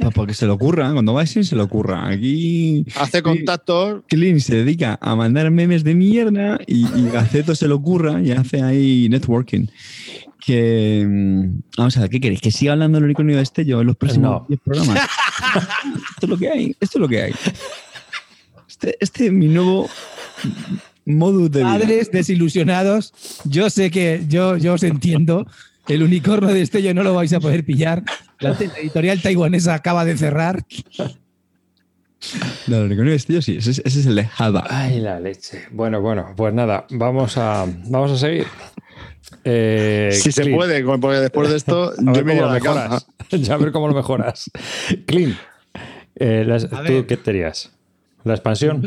Pues 0.00 0.14
porque 0.14 0.34
se 0.34 0.46
le 0.46 0.52
ocurra. 0.52 0.92
Cuando 0.92 1.14
va 1.14 1.22
a 1.22 1.24
ir, 1.24 1.44
se 1.44 1.56
le 1.56 1.62
ocurra. 1.62 2.08
Aquí 2.08 2.84
hace 2.96 3.22
contactos. 3.22 4.02
Clean 4.08 4.40
se 4.40 4.56
dedica 4.56 4.98
a 5.00 5.14
mandar 5.16 5.50
memes 5.50 5.84
de 5.84 5.94
mierda 5.94 6.58
y, 6.66 6.86
y 6.98 7.08
Gaceto 7.12 7.54
se 7.54 7.68
le 7.68 7.74
ocurra 7.74 8.20
y 8.20 8.32
hace 8.32 8.62
ahí 8.62 9.08
networking. 9.08 9.66
Que. 10.44 11.04
mm, 11.06 11.60
Vamos 11.76 11.96
a 11.96 12.00
ver, 12.00 12.10
¿qué 12.10 12.20
queréis? 12.20 12.40
¿Que 12.40 12.50
siga 12.50 12.72
hablando 12.72 12.98
el 12.98 13.04
unicornio 13.04 13.36
de 13.36 13.42
Estello 13.42 13.80
en 13.82 13.86
los 13.88 13.96
próximos 13.96 14.30
No. 14.42 14.46
10 14.48 14.60
programas? 14.62 14.98
esto 15.40 16.22
es 16.22 16.28
lo 16.28 16.38
que 16.38 16.50
hay. 16.50 16.76
Esto 16.80 16.98
es 16.98 17.00
lo 17.00 17.08
que 17.08 17.22
hay. 17.22 17.32
Este, 18.68 18.96
este 19.00 19.26
es 19.26 19.32
mi 19.32 19.48
nuevo 19.48 19.88
modus 21.04 21.50
de 21.50 21.60
vida. 21.60 21.78
Padres 21.78 22.10
desilusionados, 22.10 23.12
yo 23.44 23.68
sé 23.70 23.90
que 23.90 24.24
yo, 24.28 24.56
yo 24.56 24.74
os 24.74 24.82
entiendo. 24.82 25.46
El 25.88 26.02
unicornio 26.02 26.50
de 26.54 26.60
Estello 26.62 26.94
no 26.94 27.02
lo 27.02 27.14
vais 27.14 27.32
a 27.32 27.40
poder 27.40 27.64
pillar. 27.64 28.02
La 28.38 28.50
editorial 28.52 29.20
taiwanesa 29.20 29.74
acaba 29.74 30.04
de 30.04 30.16
cerrar. 30.16 30.64
No, 32.66 32.76
el 32.76 32.84
unicornio 32.84 33.10
de 33.12 33.16
Estello 33.16 33.42
sí. 33.42 33.56
Ese, 33.56 33.70
es- 33.72 33.82
ese 33.84 34.00
es 34.00 34.06
el 34.06 34.14
de 34.14 34.24
Java. 34.26 34.66
Ay, 34.68 35.00
la 35.00 35.18
leche. 35.18 35.62
Bueno, 35.72 36.00
bueno, 36.00 36.32
pues 36.36 36.52
nada, 36.54 36.86
vamos 36.90 37.36
a, 37.38 37.66
vamos 37.86 38.12
a 38.12 38.16
seguir. 38.18 38.46
Eh, 39.44 40.10
Si 40.12 40.32
se 40.32 40.46
puede, 40.50 40.84
porque 40.84 41.18
después 41.20 41.48
de 41.50 41.56
esto 41.56 41.92
A 41.98 42.12
ver 42.12 42.14
yo 42.16 42.24
me 42.24 42.32
cómo 42.32 42.32
iría 42.32 42.44
a 42.44 42.46
lo 42.48 42.52
la 42.54 42.60
cama. 42.60 42.82
mejoras. 42.82 43.06
Ya 43.46 43.54
a 43.54 43.56
ver 43.58 43.72
cómo 43.72 43.88
lo 43.88 43.94
mejoras. 43.94 44.50
Clean, 45.06 45.36
eh, 46.16 46.44
las- 46.46 46.68
¿tú 46.68 46.76
ver. 46.82 47.06
qué 47.06 47.16
tenías? 47.16 47.70
¿La 48.24 48.34
expansión? 48.34 48.82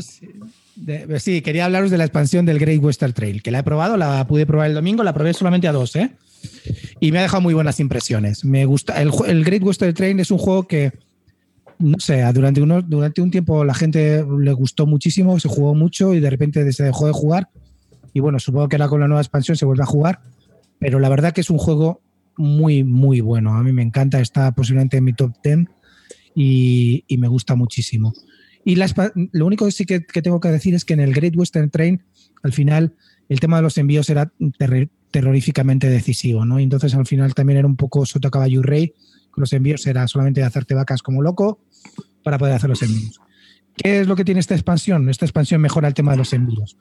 De- 0.75 1.19
sí, 1.19 1.41
quería 1.41 1.65
hablaros 1.65 1.91
de 1.91 1.97
la 1.97 2.03
expansión 2.03 2.45
del 2.45 2.59
Great 2.59 2.83
Western 2.83 3.13
Trail, 3.13 3.41
que 3.41 3.51
la 3.51 3.59
he 3.59 3.63
probado, 3.63 3.95
la 3.97 4.25
pude 4.27 4.45
probar 4.45 4.67
el 4.67 4.73
domingo, 4.75 5.03
la 5.03 5.13
probé 5.13 5.33
solamente 5.33 5.67
a 5.67 5.71
dos, 5.71 5.95
¿eh? 5.95 6.11
Y 6.99 7.11
me 7.11 7.19
ha 7.19 7.21
dejado 7.21 7.41
muy 7.41 7.53
buenas 7.53 7.79
impresiones. 7.79 8.43
Me 8.43 8.65
gusta. 8.65 9.01
El, 9.01 9.43
Great 9.45 9.63
Western 9.63 9.93
Trail 9.93 10.19
es 10.19 10.29
un 10.29 10.39
juego 10.39 10.67
que, 10.67 10.91
no 11.79 11.97
sé, 11.99 12.21
durante, 12.33 12.61
unos, 12.61 12.87
durante 12.89 13.21
un 13.21 13.31
tiempo 13.31 13.63
la 13.63 13.73
gente 13.73 14.25
le 14.39 14.51
gustó 14.53 14.85
muchísimo, 14.85 15.39
se 15.39 15.47
jugó 15.47 15.73
mucho 15.73 16.13
y 16.13 16.19
de 16.19 16.29
repente 16.29 16.69
se 16.73 16.83
dejó 16.83 17.07
de 17.07 17.13
jugar. 17.13 17.47
Y 18.13 18.19
bueno, 18.19 18.39
supongo 18.39 18.67
que 18.67 18.75
ahora 18.75 18.89
con 18.89 18.99
la 18.99 19.07
nueva 19.07 19.21
expansión 19.21 19.55
se 19.57 19.65
vuelve 19.65 19.83
a 19.83 19.87
jugar. 19.87 20.19
Pero 20.83 20.99
la 20.99 21.07
verdad 21.07 21.31
que 21.31 21.39
es 21.39 21.49
un 21.49 21.57
juego 21.57 22.01
muy, 22.35 22.83
muy 22.83 23.21
bueno. 23.21 23.53
A 23.55 23.63
mí 23.63 23.71
me 23.71 23.81
encanta, 23.81 24.19
está 24.19 24.51
posiblemente 24.53 24.97
en 24.97 25.05
mi 25.05 25.13
top 25.13 25.31
10 25.41 25.59
y, 26.35 27.05
me 27.17 27.29
gusta 27.29 27.55
muchísimo. 27.55 28.13
Y 28.65 28.75
lo 28.75 29.45
único 29.45 29.65
que 29.65 29.71
sí 29.71 29.85
que, 29.85 30.01
tengo 30.01 30.41
que 30.41 30.49
decir 30.49 30.75
es 30.75 30.83
que 30.83 30.93
en 30.93 30.99
el 30.99 31.13
Great 31.13 31.37
Western 31.37 31.69
Train, 31.69 32.03
al 32.41 32.51
final, 32.51 32.95
el 33.29 33.39
tema 33.39 33.57
de 33.57 33.63
los 33.63 33.77
envíos 33.77 34.09
era 34.09 34.33
terroríficamente 35.11 35.89
decisivo, 35.89 36.43
¿no? 36.43 36.59
Y 36.59 36.63
entonces 36.63 36.93
al 36.95 37.05
final 37.05 37.33
también 37.33 37.59
era 37.59 37.67
un 37.67 37.77
poco 37.77 38.05
soto 38.05 38.29
caballo 38.29 38.61
rey. 38.61 38.93
Los 39.37 39.53
envíos 39.53 39.87
era 39.87 40.05
solamente 40.09 40.43
hacerte 40.43 40.75
vacas 40.75 41.01
como 41.01 41.21
loco 41.21 41.61
para 42.23 42.37
poder 42.37 42.55
hacer 42.55 42.69
los 42.69 42.81
envíos. 42.83 43.21
¿Qué 43.77 44.01
es 44.01 44.07
lo 44.07 44.17
que 44.17 44.25
tiene 44.25 44.41
esta 44.41 44.53
expansión? 44.53 45.07
Esta 45.07 45.25
expansión 45.25 45.61
mejora 45.61 45.87
el 45.87 45.93
tema 45.93 46.11
de 46.11 46.17
los 46.17 46.33
envíos. 46.33 46.75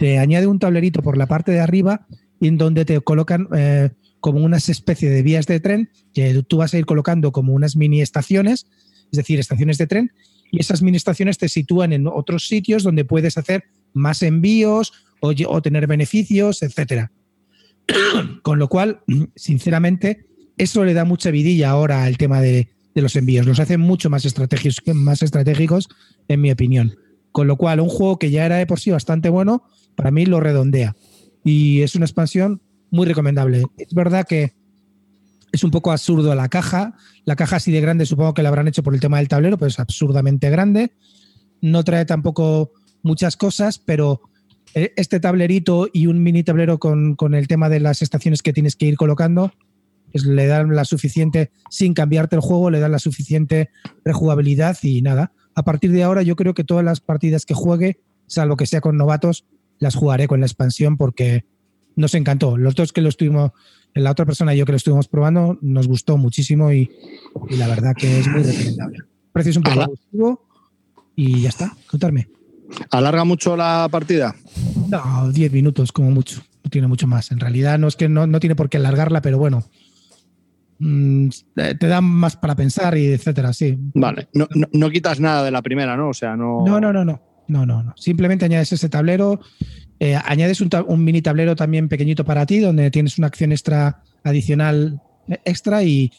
Te 0.00 0.18
añade 0.18 0.48
un 0.48 0.58
tablerito 0.58 1.00
por 1.00 1.16
la 1.16 1.26
parte 1.26 1.52
de 1.52 1.60
arriba 1.60 2.08
en 2.40 2.58
donde 2.58 2.84
te 2.84 3.00
colocan 3.00 3.48
eh, 3.56 3.90
como 4.20 4.44
unas 4.44 4.68
especie 4.68 5.10
de 5.10 5.22
vías 5.22 5.46
de 5.46 5.60
tren 5.60 5.90
que 6.12 6.42
tú 6.42 6.58
vas 6.58 6.74
a 6.74 6.78
ir 6.78 6.86
colocando 6.86 7.32
como 7.32 7.52
unas 7.52 7.76
mini 7.76 8.00
estaciones, 8.00 8.66
es 9.10 9.16
decir, 9.16 9.38
estaciones 9.38 9.78
de 9.78 9.86
tren, 9.86 10.12
y 10.50 10.60
esas 10.60 10.82
mini 10.82 10.96
estaciones 10.96 11.38
te 11.38 11.48
sitúan 11.48 11.92
en 11.92 12.06
otros 12.06 12.48
sitios 12.48 12.82
donde 12.82 13.04
puedes 13.04 13.38
hacer 13.38 13.64
más 13.92 14.22
envíos 14.22 14.92
o, 15.20 15.62
tener 15.62 15.86
beneficios, 15.86 16.62
etcétera. 16.62 17.10
Con 18.42 18.58
lo 18.58 18.68
cual, 18.68 19.00
sinceramente, 19.36 20.26
eso 20.58 20.84
le 20.84 20.94
da 20.94 21.04
mucha 21.04 21.30
vidilla 21.30 21.70
ahora 21.70 22.04
al 22.04 22.16
tema 22.16 22.40
de, 22.40 22.68
de 22.94 23.02
los 23.02 23.16
envíos. 23.16 23.46
Los 23.46 23.60
hace 23.60 23.78
mucho 23.78 24.10
más 24.10 24.24
estratégicos, 24.24 24.94
más 24.94 25.22
estratégicos, 25.22 25.88
en 26.28 26.40
mi 26.40 26.50
opinión. 26.50 26.96
Con 27.32 27.46
lo 27.46 27.56
cual, 27.56 27.80
un 27.80 27.88
juego 27.88 28.18
que 28.18 28.30
ya 28.30 28.46
era 28.46 28.56
de 28.56 28.66
por 28.66 28.80
sí 28.80 28.90
bastante 28.90 29.28
bueno, 29.28 29.64
para 29.94 30.10
mí 30.10 30.26
lo 30.26 30.40
redondea. 30.40 30.96
Y 31.46 31.82
es 31.82 31.94
una 31.94 32.06
expansión 32.06 32.60
muy 32.90 33.06
recomendable. 33.06 33.62
Es 33.78 33.94
verdad 33.94 34.26
que 34.28 34.54
es 35.52 35.62
un 35.62 35.70
poco 35.70 35.92
absurdo 35.92 36.34
la 36.34 36.48
caja. 36.48 36.96
La 37.24 37.36
caja 37.36 37.56
así 37.56 37.70
de 37.70 37.80
grande 37.80 38.04
supongo 38.04 38.34
que 38.34 38.42
la 38.42 38.48
habrán 38.48 38.66
hecho 38.66 38.82
por 38.82 38.94
el 38.94 39.00
tema 39.00 39.18
del 39.18 39.28
tablero, 39.28 39.56
pero 39.56 39.68
es 39.68 39.78
absurdamente 39.78 40.50
grande. 40.50 40.90
No 41.60 41.84
trae 41.84 42.04
tampoco 42.04 42.72
muchas 43.02 43.36
cosas, 43.36 43.78
pero 43.78 44.22
eh, 44.74 44.92
este 44.96 45.20
tablerito 45.20 45.88
y 45.92 46.08
un 46.08 46.20
mini 46.20 46.42
tablero 46.42 46.78
con, 46.78 47.14
con 47.14 47.32
el 47.36 47.46
tema 47.46 47.68
de 47.68 47.78
las 47.78 48.02
estaciones 48.02 48.42
que 48.42 48.52
tienes 48.52 48.74
que 48.74 48.86
ir 48.86 48.96
colocando, 48.96 49.52
pues 50.10 50.24
le 50.24 50.48
dan 50.48 50.74
la 50.74 50.84
suficiente, 50.84 51.52
sin 51.70 51.94
cambiarte 51.94 52.34
el 52.34 52.42
juego, 52.42 52.70
le 52.70 52.80
dan 52.80 52.90
la 52.90 52.98
suficiente 52.98 53.70
rejugabilidad 54.04 54.76
y 54.82 55.00
nada. 55.00 55.32
A 55.54 55.62
partir 55.62 55.92
de 55.92 56.02
ahora 56.02 56.22
yo 56.22 56.34
creo 56.34 56.54
que 56.54 56.64
todas 56.64 56.84
las 56.84 57.00
partidas 57.00 57.46
que 57.46 57.54
juegue, 57.54 58.00
salvo 58.26 58.56
que 58.56 58.66
sea 58.66 58.80
con 58.80 58.96
novatos, 58.96 59.46
las 59.78 59.94
jugaré 59.94 60.28
con 60.28 60.40
la 60.40 60.46
expansión 60.46 60.96
porque 60.96 61.44
nos 61.96 62.14
encantó. 62.14 62.56
Los 62.56 62.74
dos 62.74 62.92
que 62.92 63.00
lo 63.00 63.08
estuvimos, 63.08 63.52
la 63.94 64.10
otra 64.10 64.26
persona 64.26 64.54
y 64.54 64.58
yo 64.58 64.66
que 64.66 64.72
lo 64.72 64.76
estuvimos 64.76 65.08
probando, 65.08 65.58
nos 65.62 65.88
gustó 65.88 66.16
muchísimo 66.16 66.72
y, 66.72 66.90
y 67.48 67.56
la 67.56 67.66
verdad 67.66 67.94
que 67.96 68.20
es 68.20 68.28
muy 68.28 68.42
recomendable. 68.42 68.98
Precio 69.32 69.50
es 69.50 69.56
un 69.56 69.62
poco 69.62 69.82
abusivo 69.82 70.46
y 71.16 71.42
ya 71.42 71.48
está, 71.48 71.76
contarme. 71.90 72.28
¿Alarga 72.90 73.24
mucho 73.24 73.56
la 73.56 73.88
partida? 73.90 74.34
No, 74.88 75.30
10 75.30 75.52
minutos 75.52 75.92
como 75.92 76.10
mucho, 76.10 76.42
no 76.64 76.70
tiene 76.70 76.86
mucho 76.86 77.06
más. 77.06 77.30
En 77.30 77.40
realidad 77.40 77.78
no 77.78 77.88
es 77.88 77.96
que 77.96 78.08
no, 78.08 78.26
no 78.26 78.40
tiene 78.40 78.56
por 78.56 78.68
qué 78.68 78.76
alargarla, 78.76 79.22
pero 79.22 79.38
bueno, 79.38 79.64
mm, 80.78 81.28
te 81.54 81.86
dan 81.86 82.04
más 82.04 82.36
para 82.36 82.54
pensar 82.54 82.96
y 82.98 83.06
etcétera, 83.06 83.52
sí. 83.52 83.78
Vale. 83.94 84.28
No, 84.34 84.48
no, 84.54 84.66
no 84.72 84.90
quitas 84.90 85.20
nada 85.20 85.44
de 85.44 85.50
la 85.50 85.62
primera, 85.62 85.96
¿no? 85.96 86.10
O 86.10 86.14
sea, 86.14 86.36
no. 86.36 86.64
No, 86.66 86.80
no, 86.80 86.92
no, 86.92 87.04
no. 87.04 87.20
No, 87.48 87.64
no, 87.66 87.82
no. 87.82 87.94
Simplemente 87.96 88.44
añades 88.44 88.72
ese 88.72 88.88
tablero. 88.88 89.40
eh, 90.00 90.16
añades 90.24 90.60
un, 90.60 90.70
un 90.86 91.04
mini 91.04 91.22
tablero 91.22 91.56
también 91.56 91.88
pequeñito 91.88 92.24
para 92.24 92.46
ti, 92.46 92.58
donde 92.58 92.90
tienes 92.90 93.18
una 93.18 93.28
acción 93.28 93.52
extra 93.52 94.02
adicional 94.24 95.00
eh, 95.28 95.38
extra. 95.44 95.82
Y, 95.82 96.12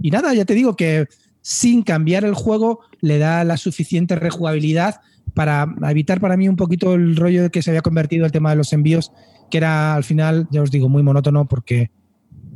y 0.00 0.10
nada, 0.10 0.34
ya 0.34 0.44
te 0.44 0.54
digo 0.54 0.76
que 0.76 1.08
sin 1.40 1.82
cambiar 1.82 2.24
el 2.24 2.34
juego 2.34 2.80
le 3.00 3.18
da 3.18 3.44
la 3.44 3.56
suficiente 3.56 4.14
rejugabilidad 4.16 5.00
para 5.34 5.66
evitar 5.90 6.20
para 6.20 6.36
mí 6.36 6.48
un 6.48 6.56
poquito 6.56 6.94
el 6.94 7.16
rollo 7.16 7.42
de 7.42 7.50
que 7.50 7.60
se 7.62 7.70
había 7.70 7.82
convertido 7.82 8.24
el 8.24 8.32
tema 8.32 8.50
de 8.50 8.56
los 8.56 8.72
envíos, 8.72 9.12
que 9.50 9.58
era 9.58 9.94
al 9.94 10.04
final, 10.04 10.46
ya 10.50 10.62
os 10.62 10.70
digo, 10.70 10.88
muy 10.88 11.02
monótono 11.02 11.46
porque 11.46 11.90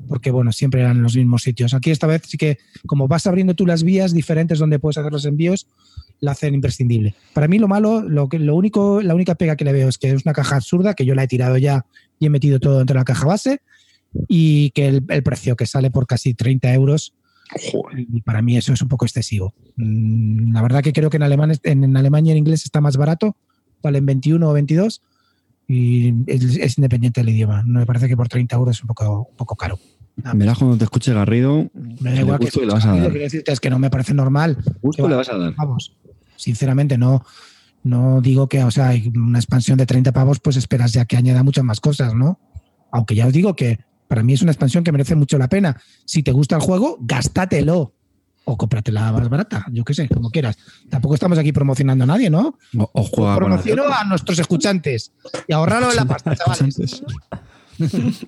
porque 0.06 0.30
bueno, 0.30 0.52
siempre 0.52 0.80
eran 0.80 1.02
los 1.02 1.16
mismos 1.16 1.42
sitios. 1.42 1.74
Aquí 1.74 1.90
esta 1.90 2.06
vez 2.06 2.22
sí 2.26 2.38
que, 2.38 2.56
como 2.86 3.08
vas 3.08 3.26
abriendo 3.26 3.54
tú 3.54 3.66
las 3.66 3.82
vías 3.82 4.14
diferentes 4.14 4.58
donde 4.58 4.78
puedes 4.78 4.96
hacer 4.96 5.12
los 5.12 5.26
envíos, 5.26 5.66
la 6.20 6.32
hacen 6.32 6.54
imprescindible. 6.54 7.14
Para 7.32 7.48
mí 7.48 7.58
lo 7.58 7.68
malo, 7.68 8.02
lo, 8.02 8.28
que, 8.28 8.38
lo 8.38 8.56
único, 8.56 9.00
la 9.02 9.14
única 9.14 9.34
pega 9.34 9.56
que 9.56 9.64
le 9.64 9.72
veo 9.72 9.88
es 9.88 9.98
que 9.98 10.10
es 10.10 10.24
una 10.24 10.32
caja 10.32 10.56
absurda, 10.56 10.94
que 10.94 11.04
yo 11.04 11.14
la 11.14 11.22
he 11.22 11.28
tirado 11.28 11.56
ya 11.56 11.86
y 12.18 12.26
he 12.26 12.30
metido 12.30 12.58
todo 12.58 12.78
dentro 12.78 12.94
de 12.94 13.00
la 13.00 13.04
caja 13.04 13.26
base, 13.26 13.60
y 14.26 14.70
que 14.70 14.88
el, 14.88 15.22
precio 15.22 15.56
que 15.56 15.66
sale 15.66 15.90
por 15.90 16.06
casi 16.06 16.34
30 16.34 16.74
euros, 16.74 17.14
y 17.96 18.20
para 18.22 18.42
mí 18.42 18.56
eso 18.56 18.72
es 18.72 18.82
un 18.82 18.88
poco 18.88 19.04
excesivo. 19.04 19.54
Mm, 19.76 20.52
la 20.52 20.62
verdad 20.62 20.82
que 20.82 20.92
creo 20.92 21.10
que 21.10 21.18
en, 21.18 21.22
alemán, 21.22 21.52
en, 21.62 21.96
Alemania 21.96 22.30
y 22.30 22.32
en 22.32 22.38
inglés 22.38 22.64
está 22.64 22.80
más 22.80 22.96
barato, 22.96 23.36
valen 23.82 24.04
21 24.04 24.48
o 24.48 24.52
22, 24.52 25.02
y 25.68 26.14
es, 26.26 26.78
independiente 26.78 27.20
del 27.20 27.28
idioma. 27.28 27.62
Me 27.62 27.86
parece 27.86 28.08
que 28.08 28.16
por 28.16 28.28
30 28.28 28.56
euros 28.56 28.76
es 28.76 28.82
un 28.82 28.88
poco, 28.88 29.28
un 29.30 29.36
poco 29.36 29.54
caro. 29.54 29.78
Verás 30.34 30.58
cuando 30.58 30.76
te 30.76 30.84
escuche 30.84 31.12
Garrido. 31.12 31.70
Me 31.74 32.12
da 32.12 32.20
igual 32.20 32.38
que, 32.38 32.50
le 32.60 32.72
vas 32.72 32.84
a 32.84 32.96
dar. 32.96 33.12
es 33.16 33.60
que 33.60 33.70
no 33.70 33.78
me 33.78 33.90
parece 33.90 34.14
normal. 34.14 34.58
Justo 34.80 35.08
le 35.08 35.16
vas 35.16 35.28
a 35.28 35.38
dar. 35.38 35.54
Vamos, 35.54 35.96
sinceramente, 36.36 36.98
no, 36.98 37.24
no 37.84 38.20
digo 38.20 38.48
que, 38.48 38.64
o 38.64 38.70
sea, 38.70 38.88
hay 38.88 39.10
una 39.14 39.38
expansión 39.38 39.78
de 39.78 39.86
30 39.86 40.12
pavos, 40.12 40.40
pues 40.40 40.56
esperas 40.56 40.92
ya 40.92 41.04
que 41.04 41.16
añada 41.16 41.42
muchas 41.42 41.64
más 41.64 41.80
cosas, 41.80 42.14
¿no? 42.14 42.38
Aunque 42.90 43.14
ya 43.14 43.26
os 43.26 43.32
digo 43.32 43.54
que 43.54 43.78
para 44.08 44.22
mí 44.22 44.32
es 44.32 44.42
una 44.42 44.52
expansión 44.52 44.84
que 44.84 44.92
merece 44.92 45.14
mucho 45.14 45.38
la 45.38 45.48
pena. 45.48 45.80
Si 46.04 46.22
te 46.22 46.32
gusta 46.32 46.56
el 46.56 46.62
juego, 46.62 46.98
gástatelo 47.00 47.94
o 48.44 48.56
cómpratela 48.56 49.12
más 49.12 49.28
barata, 49.28 49.66
yo 49.70 49.84
qué 49.84 49.92
sé, 49.92 50.08
como 50.08 50.30
quieras. 50.30 50.56
Tampoco 50.88 51.14
estamos 51.14 51.38
aquí 51.38 51.52
promocionando 51.52 52.04
a 52.04 52.06
nadie, 52.06 52.30
¿no? 52.30 52.58
O, 52.78 53.04
juega 53.04 53.36
Promociono 53.36 53.84
a 53.86 54.04
nuestros 54.04 54.38
escuchantes 54.38 55.12
y 55.46 55.52
ahorrarlo 55.52 55.90
en 55.90 55.96
la 55.96 56.04
pasta, 56.06 56.34
chavales. 56.34 57.02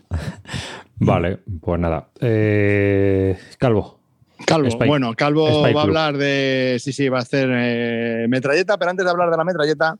vale, 1.01 1.39
pues 1.61 1.81
nada. 1.81 2.09
Eh, 2.21 3.37
Calvo. 3.59 3.99
Calvo, 4.47 4.69
bueno, 4.87 5.15
Calvo 5.15 5.63
va 5.63 5.81
a 5.81 5.83
hablar 5.83 6.17
de. 6.17 6.79
Sí, 6.81 6.93
sí, 6.93 7.09
va 7.09 7.19
a 7.19 7.23
hacer 7.23 7.49
eh, 7.53 8.27
metralleta, 8.29 8.79
pero 8.79 8.91
antes 8.91 9.05
de 9.05 9.11
hablar 9.11 9.31
de 9.31 9.37
la 9.37 9.45
metralleta, 9.45 9.99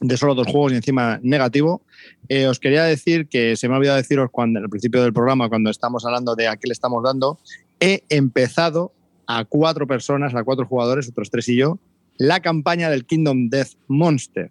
de 0.00 0.16
solo 0.16 0.34
dos 0.34 0.46
juegos 0.46 0.72
y 0.72 0.76
encima 0.76 1.18
negativo, 1.22 1.82
eh, 2.28 2.46
os 2.46 2.60
quería 2.60 2.84
decir 2.84 3.26
que 3.28 3.56
se 3.56 3.68
me 3.68 3.74
ha 3.74 3.78
olvidado 3.78 3.96
deciros 3.96 4.28
cuando, 4.30 4.60
al 4.60 4.68
principio 4.68 5.02
del 5.02 5.12
programa, 5.12 5.48
cuando 5.48 5.70
estamos 5.70 6.04
hablando 6.04 6.36
de 6.36 6.46
a 6.46 6.56
qué 6.56 6.68
le 6.68 6.72
estamos 6.72 7.02
dando, 7.02 7.38
he 7.80 8.04
empezado 8.08 8.92
a 9.26 9.44
cuatro 9.44 9.86
personas, 9.86 10.34
a 10.34 10.44
cuatro 10.44 10.66
jugadores, 10.66 11.08
otros 11.08 11.30
tres 11.30 11.48
y 11.48 11.56
yo, 11.56 11.78
la 12.16 12.40
campaña 12.40 12.90
del 12.90 13.04
Kingdom 13.04 13.48
Death 13.48 13.74
Monster. 13.86 14.50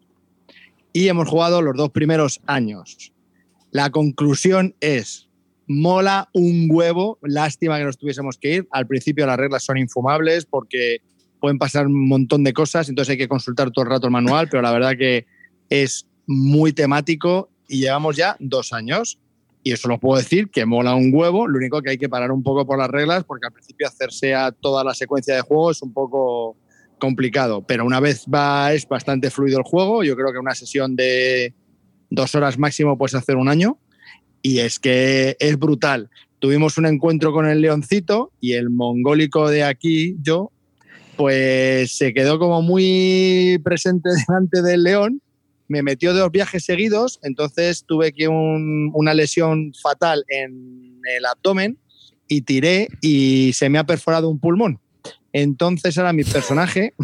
Y 0.94 1.07
hemos 1.10 1.30
jugado 1.30 1.61
los 1.61 1.76
dos 1.76 1.91
primeros 1.91 2.41
años. 2.45 3.11
La 3.72 3.89
conclusión 3.89 4.76
es, 4.80 5.27
mola 5.68 6.30
un 6.34 6.68
huevo, 6.69 7.19
lástima 7.22 7.77
que 7.77 7.84
nos 7.84 7.98
tuviésemos 7.98 8.38
que 8.38 8.56
ir. 8.56 8.68
Al 8.72 8.88
principio 8.88 9.26
las 9.26 9.38
reglas 9.38 9.64
son 9.64 9.77
infumables 9.77 10.45
porque 10.45 11.02
pueden 11.39 11.60
pasar 11.60 11.88
un 11.88 12.07
montón 12.07 12.44
de 12.44 12.53
cosas, 12.53 12.89
entonces 12.89 13.11
hay 13.11 13.18
que 13.18 13.27
consultar 13.27 13.72
todo 13.72 13.84
el 13.84 13.91
rato 13.91 14.07
el 14.07 14.14
manual, 14.14 14.48
pero 14.49 14.64
la 14.64 14.72
verdad 14.72 14.98
que 14.98 15.26
es 15.69 16.07
muy 16.26 16.73
temático 16.73 17.49
y 17.68 17.81
llevamos 17.81 18.15
ya 18.15 18.35
dos 18.39 18.73
años 18.73 19.19
y 19.68 19.73
eso 19.73 19.89
lo 19.89 19.99
puedo 19.99 20.18
decir, 20.18 20.49
que 20.49 20.65
mola 20.65 20.95
un 20.95 21.11
huevo. 21.14 21.45
Lo 21.45 21.57
único 21.57 21.81
que 21.81 21.89
hay 21.89 21.98
que 21.98 22.07
parar 22.07 22.31
un 22.31 22.41
poco 22.41 22.65
por 22.65 22.77
las 22.77 22.88
reglas, 22.88 23.26
porque 23.26 23.48
al 23.48 23.52
principio 23.52 23.85
hacerse 23.85 24.34
a 24.34 24.53
toda 24.53 24.81
la 24.81 24.94
secuencia 24.94 25.35
de 25.35 25.41
juego 25.41 25.72
es 25.72 25.81
un 25.81 25.91
poco 25.91 26.56
complicado. 26.99 27.64
Pero 27.68 27.85
una 27.85 27.99
vez 27.99 28.26
va, 28.34 28.72
es 28.72 28.88
bastante 28.88 29.30
fluido 29.30 29.57
el 29.57 29.65
juego. 29.65 30.06
Yo 30.06 30.15
creo 30.15 30.31
que 30.31 30.39
una 30.39 30.56
sesión 30.56 30.95
de 30.95 31.53
dos 32.10 32.34
horas 32.35 32.57
máximo 32.57 32.98
puedes 32.98 33.15
hacer 33.15 33.35
un 33.35 33.49
año. 33.49 33.77
Y 34.42 34.60
es 34.60 34.80
que 34.80 35.36
es 35.40 35.58
brutal. 35.58 36.10
Tuvimos 36.40 36.78
un 36.78 36.86
encuentro 36.86 37.32
con 37.34 37.48
el 37.48 37.62
leoncito 37.62 38.32
y 38.40 38.54
el 38.54 38.70
mongólico 38.70 39.50
de 39.50 39.64
aquí, 39.64 40.16
yo, 40.22 40.52
pues 41.16 41.98
se 41.98 42.14
quedó 42.14 42.38
como 42.38 42.62
muy 42.62 43.60
presente 43.64 44.10
delante 44.28 44.62
del 44.62 44.84
león 44.84 45.22
me 45.68 45.84
metió 45.84 46.14
dos 46.14 46.32
viajes 46.32 46.64
seguidos, 46.64 47.20
entonces 47.24 47.84
tuve 47.86 48.14
que 48.14 48.28
una 48.28 49.14
lesión 49.14 49.74
fatal 49.82 50.24
en 50.30 51.02
el 51.18 51.26
abdomen 51.26 51.78
y 52.28 52.42
tiré 52.42 52.88
y 53.02 53.52
se 53.54 53.70
me 53.70 53.78
ha 53.78 53.86
perforado 53.86 54.30
un 54.30 54.40
pulmón. 54.40 54.80
Entonces 55.34 55.98
ahora 55.98 56.14
mi 56.14 56.24
personaje... 56.24 56.94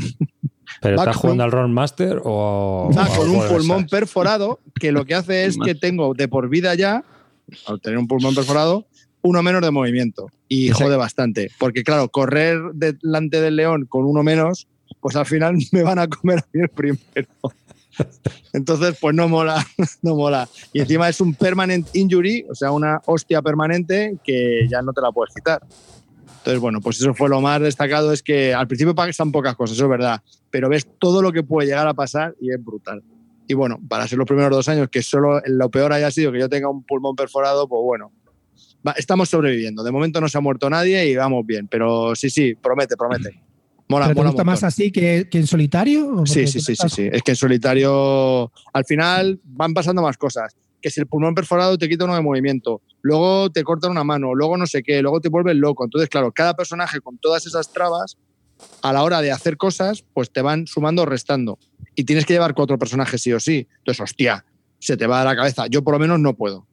¿Pero 0.82 0.96
estás 0.98 1.16
jugando 1.16 1.44
al 1.44 1.52
Rollmaster 1.52 2.20
o...? 2.24 2.90
Va 2.98 3.08
con 3.08 3.30
un 3.30 3.48
pulmón 3.48 3.86
perforado 3.86 4.60
que 4.80 4.92
lo 4.92 5.06
que 5.06 5.16
hace 5.16 5.46
es 5.46 5.58
que 5.64 5.76
tengo 5.76 6.14
de 6.14 6.28
por 6.28 6.50
vida 6.50 6.74
ya, 6.76 7.04
al 7.68 7.82
tener 7.82 7.98
un 7.98 8.08
pulmón 8.08 8.36
perforado, 8.36 8.88
uno 9.22 9.42
menos 9.42 9.62
de 9.62 9.72
movimiento. 9.72 10.28
Y 10.48 10.70
jode 10.70 10.98
bastante. 10.98 11.50
Porque 11.58 11.84
claro, 11.84 12.10
correr 12.10 12.60
delante 12.74 13.42
del 13.42 13.56
león 13.56 13.86
con 13.88 14.06
uno 14.06 14.24
menos, 14.24 14.68
pues 15.00 15.16
al 15.16 15.26
final 15.26 15.58
me 15.72 15.84
van 15.84 16.00
a 16.00 16.08
comer 16.08 16.40
a 16.40 16.46
mí 16.54 16.62
el 16.62 16.70
primero. 16.70 17.28
Entonces, 18.54 18.98
pues 19.00 19.16
no 19.16 19.28
mola, 19.28 19.66
no 20.02 20.16
mola. 20.16 20.48
Y 20.72 20.82
encima 20.82 21.10
es 21.10 21.22
un 21.22 21.34
permanent 21.34 21.88
injury, 21.96 22.46
o 22.50 22.56
sea, 22.56 22.72
una 22.72 23.02
hostia 23.06 23.42
permanente 23.42 24.18
que 24.24 24.68
ya 24.70 24.82
no 24.82 24.94
te 24.94 25.02
la 25.02 25.12
puedes 25.12 25.34
quitar. 25.34 25.62
Entonces, 26.40 26.60
bueno, 26.60 26.82
pues 26.82 27.00
eso 27.00 27.14
fue 27.14 27.30
lo 27.30 27.40
más 27.40 27.62
destacado, 27.62 28.12
es 28.12 28.22
que 28.22 28.54
al 28.54 28.68
principio 28.68 28.94
pasan 28.94 29.32
pocas 29.32 29.56
cosas, 29.56 29.78
eso 29.78 29.86
es 29.86 29.90
verdad, 29.90 30.22
pero 30.52 30.68
ves 30.68 30.86
todo 31.00 31.22
lo 31.22 31.32
que 31.32 31.42
puede 31.42 31.70
llegar 31.70 31.88
a 31.88 31.94
pasar 31.94 32.36
y 32.42 32.52
es 32.52 32.62
brutal. 32.62 33.02
Y 33.48 33.54
bueno, 33.54 33.80
para 33.88 34.08
ser 34.08 34.18
los 34.18 34.28
primeros 34.28 34.52
dos 34.52 34.70
años, 34.70 34.90
que 34.90 35.02
solo 35.02 35.42
lo 35.46 35.70
peor 35.70 35.94
haya 35.94 36.10
sido 36.12 36.32
que 36.32 36.40
yo 36.40 36.50
tenga 36.50 36.70
un 36.70 36.84
pulmón 36.84 37.16
perforado, 37.16 37.68
pues 37.68 37.82
bueno, 37.84 38.12
estamos 38.96 39.30
sobreviviendo. 39.30 39.84
De 39.84 39.92
momento 39.92 40.22
no 40.22 40.30
se 40.30 40.38
ha 40.38 40.42
muerto 40.42 40.70
nadie 40.70 41.08
y 41.08 41.16
vamos 41.16 41.46
bien, 41.46 41.68
pero 41.68 42.16
sí, 42.16 42.30
sí, 42.30 42.56
promete, 42.56 42.96
promete. 42.98 43.42
Mola, 43.88 44.14
¿Te 44.14 44.22
gusta 44.22 44.44
más 44.44 44.64
así 44.64 44.92
que, 44.92 45.28
en 45.32 45.48
solitario? 45.48 46.26
Sí, 46.26 46.48
sí, 46.48 46.60
sí, 46.60 46.76
sí, 46.76 46.90
sí. 46.90 47.10
Es 47.12 47.22
que 47.22 47.32
en 47.32 47.36
solitario 47.36 48.52
al 48.72 48.86
final 48.86 49.40
van 49.44 49.74
pasando 49.74 50.02
más 50.02 50.18
cosas. 50.18 50.56
Que 50.82 50.90
si 50.90 51.00
el 51.00 51.08
pulmón 51.08 51.36
perforado 51.36 51.78
te 51.78 51.88
quita 51.88 52.06
uno 52.06 52.16
de 52.16 52.22
movimiento, 52.22 52.82
luego 53.02 53.50
te 53.50 53.64
cortan 53.64 53.92
una 53.92 54.04
mano, 54.04 54.34
luego 54.34 54.58
no 54.58 54.66
sé 54.66 54.84
qué, 54.84 55.02
luego 55.02 55.22
te 55.22 55.30
vuelves 55.30 55.56
loco. 55.56 55.84
Entonces, 55.84 56.10
claro, 56.10 56.32
cada 56.32 56.56
personaje 56.56 57.00
con 57.00 57.18
todas 57.18 57.46
esas 57.46 57.72
trabas, 57.72 58.18
a 58.82 58.94
la 58.94 59.04
hora 59.04 59.22
de 59.22 59.32
hacer 59.32 59.58
cosas, 59.58 60.04
pues 60.14 60.32
te 60.32 60.42
van 60.42 60.68
sumando 60.68 61.04
o 61.04 61.06
restando. 61.06 61.58
Y 61.96 62.04
tienes 62.04 62.26
que 62.26 62.34
llevar 62.34 62.54
cuatro 62.54 62.78
personajes 62.78 63.22
sí 63.22 63.32
o 63.32 63.40
sí. 63.40 63.68
Entonces, 63.80 64.02
hostia, 64.02 64.46
se 64.80 64.98
te 64.98 65.08
va 65.08 65.22
a 65.22 65.26
la 65.26 65.36
cabeza. 65.36 65.68
Yo 65.68 65.84
por 65.84 65.94
lo 65.94 66.00
menos 66.00 66.20
no 66.20 66.36
puedo. 66.36 66.68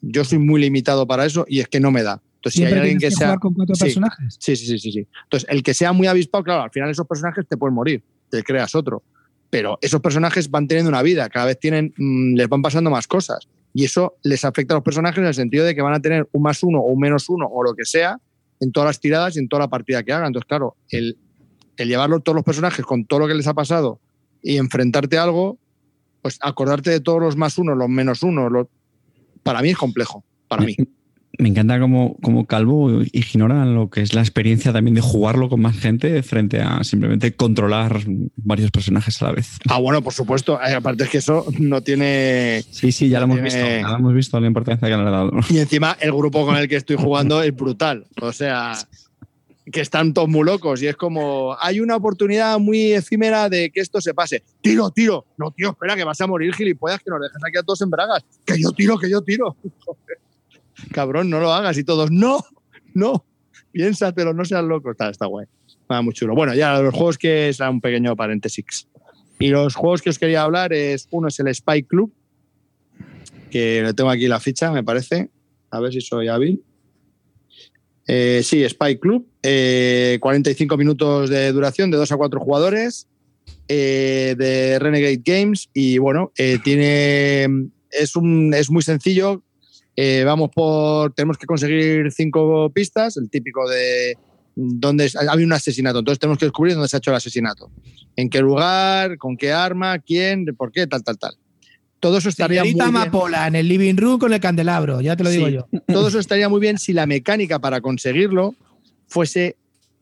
Yo 0.00 0.24
soy 0.24 0.38
muy 0.38 0.60
limitado 0.60 1.06
para 1.06 1.26
eso 1.26 1.44
y 1.48 1.60
es 1.60 1.68
que 1.68 1.80
no 1.80 1.90
me 1.90 2.02
da. 2.02 2.22
Entonces, 2.36 2.58
si 2.58 2.64
hay 2.64 2.72
alguien 2.72 2.98
que, 2.98 3.10
sea. 3.10 3.36
con 3.36 3.52
cuatro 3.52 3.74
sí, 3.74 3.84
personajes? 3.84 4.36
Sí, 4.38 4.56
sí, 4.56 4.78
sí, 4.78 4.92
sí, 4.92 5.06
Entonces, 5.24 5.48
el 5.50 5.62
que 5.62 5.74
sea 5.74 5.92
muy 5.92 6.06
avispado, 6.06 6.44
claro, 6.44 6.62
al 6.62 6.70
final 6.70 6.88
esos 6.88 7.06
personajes 7.06 7.46
te 7.46 7.56
pueden 7.56 7.74
morir, 7.74 8.02
te 8.30 8.42
creas 8.42 8.74
otro. 8.74 9.02
Pero 9.50 9.78
esos 9.82 10.00
personajes 10.00 10.50
van 10.50 10.68
teniendo 10.68 10.88
una 10.88 11.02
vida, 11.02 11.28
cada 11.28 11.46
vez 11.46 11.58
tienen, 11.58 11.92
mm, 11.96 12.36
les 12.36 12.48
van 12.48 12.62
pasando 12.62 12.90
más 12.90 13.06
cosas. 13.06 13.48
Y 13.74 13.84
eso 13.84 14.16
les 14.22 14.44
afecta 14.44 14.74
a 14.74 14.76
los 14.76 14.84
personajes 14.84 15.18
en 15.18 15.26
el 15.26 15.34
sentido 15.34 15.64
de 15.64 15.74
que 15.74 15.82
van 15.82 15.94
a 15.94 16.00
tener 16.00 16.28
un 16.32 16.42
más 16.42 16.62
uno 16.62 16.78
o 16.78 16.92
un 16.92 17.00
menos 17.00 17.28
uno 17.28 17.46
o 17.46 17.62
lo 17.62 17.74
que 17.74 17.84
sea 17.84 18.18
en 18.60 18.72
todas 18.72 18.88
las 18.88 19.00
tiradas 19.00 19.36
y 19.36 19.40
en 19.40 19.48
toda 19.48 19.60
la 19.60 19.68
partida 19.68 20.02
que 20.02 20.12
hagan. 20.12 20.28
Entonces, 20.28 20.46
claro, 20.46 20.76
el, 20.90 21.18
el 21.76 21.88
llevarlo 21.88 22.20
todos 22.20 22.36
los 22.36 22.44
personajes 22.44 22.84
con 22.84 23.04
todo 23.04 23.20
lo 23.20 23.28
que 23.28 23.34
les 23.34 23.46
ha 23.46 23.54
pasado 23.54 24.00
y 24.42 24.56
enfrentarte 24.56 25.18
a 25.18 25.24
algo, 25.24 25.58
pues 26.22 26.38
acordarte 26.40 26.90
de 26.90 27.00
todos 27.00 27.20
los 27.20 27.36
más 27.36 27.58
uno, 27.58 27.74
los 27.74 27.88
menos 27.88 28.22
uno, 28.22 28.68
para 29.42 29.62
mí 29.62 29.70
es 29.70 29.76
complejo, 29.76 30.24
para 30.48 30.64
mí 30.64 30.76
me 31.40 31.48
encanta 31.48 31.80
como, 31.80 32.16
como 32.22 32.46
Calvo 32.46 33.02
ignora 33.12 33.64
lo 33.64 33.90
que 33.90 34.02
es 34.02 34.14
la 34.14 34.20
experiencia 34.20 34.72
también 34.72 34.94
de 34.94 35.00
jugarlo 35.00 35.48
con 35.48 35.60
más 35.60 35.76
gente 35.76 36.22
frente 36.22 36.60
a 36.60 36.84
simplemente 36.84 37.34
controlar 37.34 38.00
varios 38.36 38.70
personajes 38.70 39.20
a 39.22 39.26
la 39.26 39.32
vez. 39.32 39.58
Ah, 39.68 39.78
bueno, 39.78 40.02
por 40.02 40.12
supuesto. 40.12 40.60
Eh, 40.62 40.74
aparte 40.74 41.04
es 41.04 41.10
que 41.10 41.18
eso 41.18 41.46
no 41.58 41.82
tiene. 41.82 42.64
Sí, 42.70 42.92
sí, 42.92 43.08
ya 43.08 43.18
lo 43.18 43.24
hemos 43.24 43.42
visto. 43.42 43.60
Ya 43.60 43.88
lo 43.88 43.96
hemos 43.96 44.14
visto 44.14 44.40
la 44.40 44.46
importancia 44.46 44.88
que 44.88 44.96
le 44.96 45.02
ha 45.02 45.10
dado. 45.10 45.32
Y 45.48 45.58
encima 45.58 45.96
el 46.00 46.12
grupo 46.12 46.44
con 46.44 46.56
el 46.56 46.68
que 46.68 46.76
estoy 46.76 46.96
jugando 46.96 47.42
es 47.42 47.54
brutal. 47.54 48.06
O 48.20 48.32
sea, 48.32 48.74
que 49.70 49.80
están 49.80 50.12
todos 50.12 50.28
muy 50.28 50.44
locos 50.44 50.82
y 50.82 50.86
es 50.86 50.96
como 50.96 51.56
hay 51.60 51.80
una 51.80 51.96
oportunidad 51.96 52.58
muy 52.58 52.92
efímera 52.92 53.48
de 53.48 53.70
que 53.70 53.80
esto 53.80 54.00
se 54.00 54.14
pase. 54.14 54.42
Tiro, 54.60 54.90
tiro. 54.90 55.26
No, 55.36 55.50
tío, 55.50 55.70
espera, 55.70 55.96
que 55.96 56.04
vas 56.04 56.20
a 56.20 56.26
morir, 56.26 56.54
gilipollas, 56.54 57.00
que 57.00 57.10
nos 57.10 57.20
dejes 57.20 57.42
aquí 57.46 57.58
a 57.58 57.62
todos 57.62 57.80
en 57.82 57.90
bragas. 57.90 58.24
Que 58.44 58.60
yo 58.60 58.72
tiro, 58.72 58.98
que 58.98 59.10
yo 59.10 59.22
tiro. 59.22 59.56
Cabrón, 60.92 61.30
no 61.30 61.40
lo 61.40 61.52
hagas. 61.52 61.78
Y 61.78 61.84
todos, 61.84 62.10
no, 62.10 62.44
no, 62.94 63.24
piénsatelo, 63.72 64.32
no 64.32 64.44
seas 64.44 64.64
loco. 64.64 64.90
Está, 64.90 65.10
está 65.10 65.26
guay. 65.26 65.46
Va 65.90 66.02
muy 66.02 66.14
chulo. 66.14 66.34
Bueno, 66.34 66.54
ya 66.54 66.80
los 66.80 66.94
juegos 66.94 67.18
que 67.18 67.48
es 67.48 67.60
un 67.60 67.80
pequeño 67.80 68.14
paréntesis. 68.16 68.86
Y 69.38 69.48
los 69.48 69.74
juegos 69.74 70.02
que 70.02 70.10
os 70.10 70.18
quería 70.18 70.42
hablar 70.42 70.72
es, 70.72 71.08
uno 71.10 71.28
es 71.28 71.40
el 71.40 71.52
Spy 71.54 71.82
Club, 71.84 72.12
que 73.50 73.82
lo 73.82 73.94
tengo 73.94 74.10
aquí 74.10 74.28
la 74.28 74.38
ficha, 74.38 74.70
me 74.70 74.84
parece. 74.84 75.30
A 75.70 75.80
ver 75.80 75.92
si 75.92 76.00
soy 76.00 76.28
hábil. 76.28 76.62
Eh, 78.06 78.42
sí, 78.44 78.68
Spy 78.68 78.98
Club, 78.98 79.26
45 79.40 80.74
eh, 80.74 80.78
minutos 80.78 81.30
de 81.30 81.52
duración, 81.52 81.90
de 81.90 81.96
2 81.96 82.12
a 82.12 82.16
4 82.16 82.40
jugadores, 82.40 83.06
eh, 83.68 84.34
de 84.36 84.78
Renegade 84.78 85.22
Games. 85.24 85.70
Y 85.72 85.98
bueno, 85.98 86.32
tiene, 86.64 87.70
es, 87.90 88.16
un, 88.16 88.52
es 88.52 88.70
muy 88.70 88.82
sencillo, 88.82 89.42
eh, 90.02 90.24
vamos 90.24 90.48
por, 90.48 91.12
tenemos 91.12 91.36
que 91.36 91.44
conseguir 91.44 92.10
cinco 92.10 92.70
pistas, 92.70 93.18
el 93.18 93.28
típico 93.28 93.68
de 93.68 94.16
dónde 94.56 95.10
ha 95.14 95.30
habido 95.30 95.46
un 95.46 95.52
asesinato, 95.52 95.98
entonces 95.98 96.18
tenemos 96.18 96.38
que 96.38 96.46
descubrir 96.46 96.72
dónde 96.72 96.88
se 96.88 96.96
ha 96.96 97.00
hecho 97.00 97.10
el 97.10 97.18
asesinato, 97.18 97.70
en 98.16 98.30
qué 98.30 98.40
lugar, 98.40 99.18
con 99.18 99.36
qué 99.36 99.52
arma, 99.52 99.98
quién, 99.98 100.46
por 100.56 100.72
qué, 100.72 100.86
tal, 100.86 101.04
tal, 101.04 101.18
tal. 101.18 101.34
Todo 102.00 102.16
eso 102.16 102.30
estaría 102.30 102.64
muy 102.64 102.72
bien. 102.72 102.94
En 103.46 103.54
el 103.54 103.68
living 103.68 103.96
room 103.96 104.18
con 104.18 104.32
el 104.32 104.40
candelabro, 104.40 105.02
ya 105.02 105.16
te 105.16 105.22
lo 105.22 105.28
digo 105.28 105.48
Sí, 105.48 105.52
yo. 105.52 105.68
Todo 105.86 106.08
eso 106.08 106.18
estaría 106.18 106.48
muy 106.48 106.60
bien 106.60 106.78
si 106.78 106.94
la 106.94 107.04
mecánica 107.04 107.58
para 107.58 107.82
conseguirlo 107.82 108.54
fuese 109.06 109.56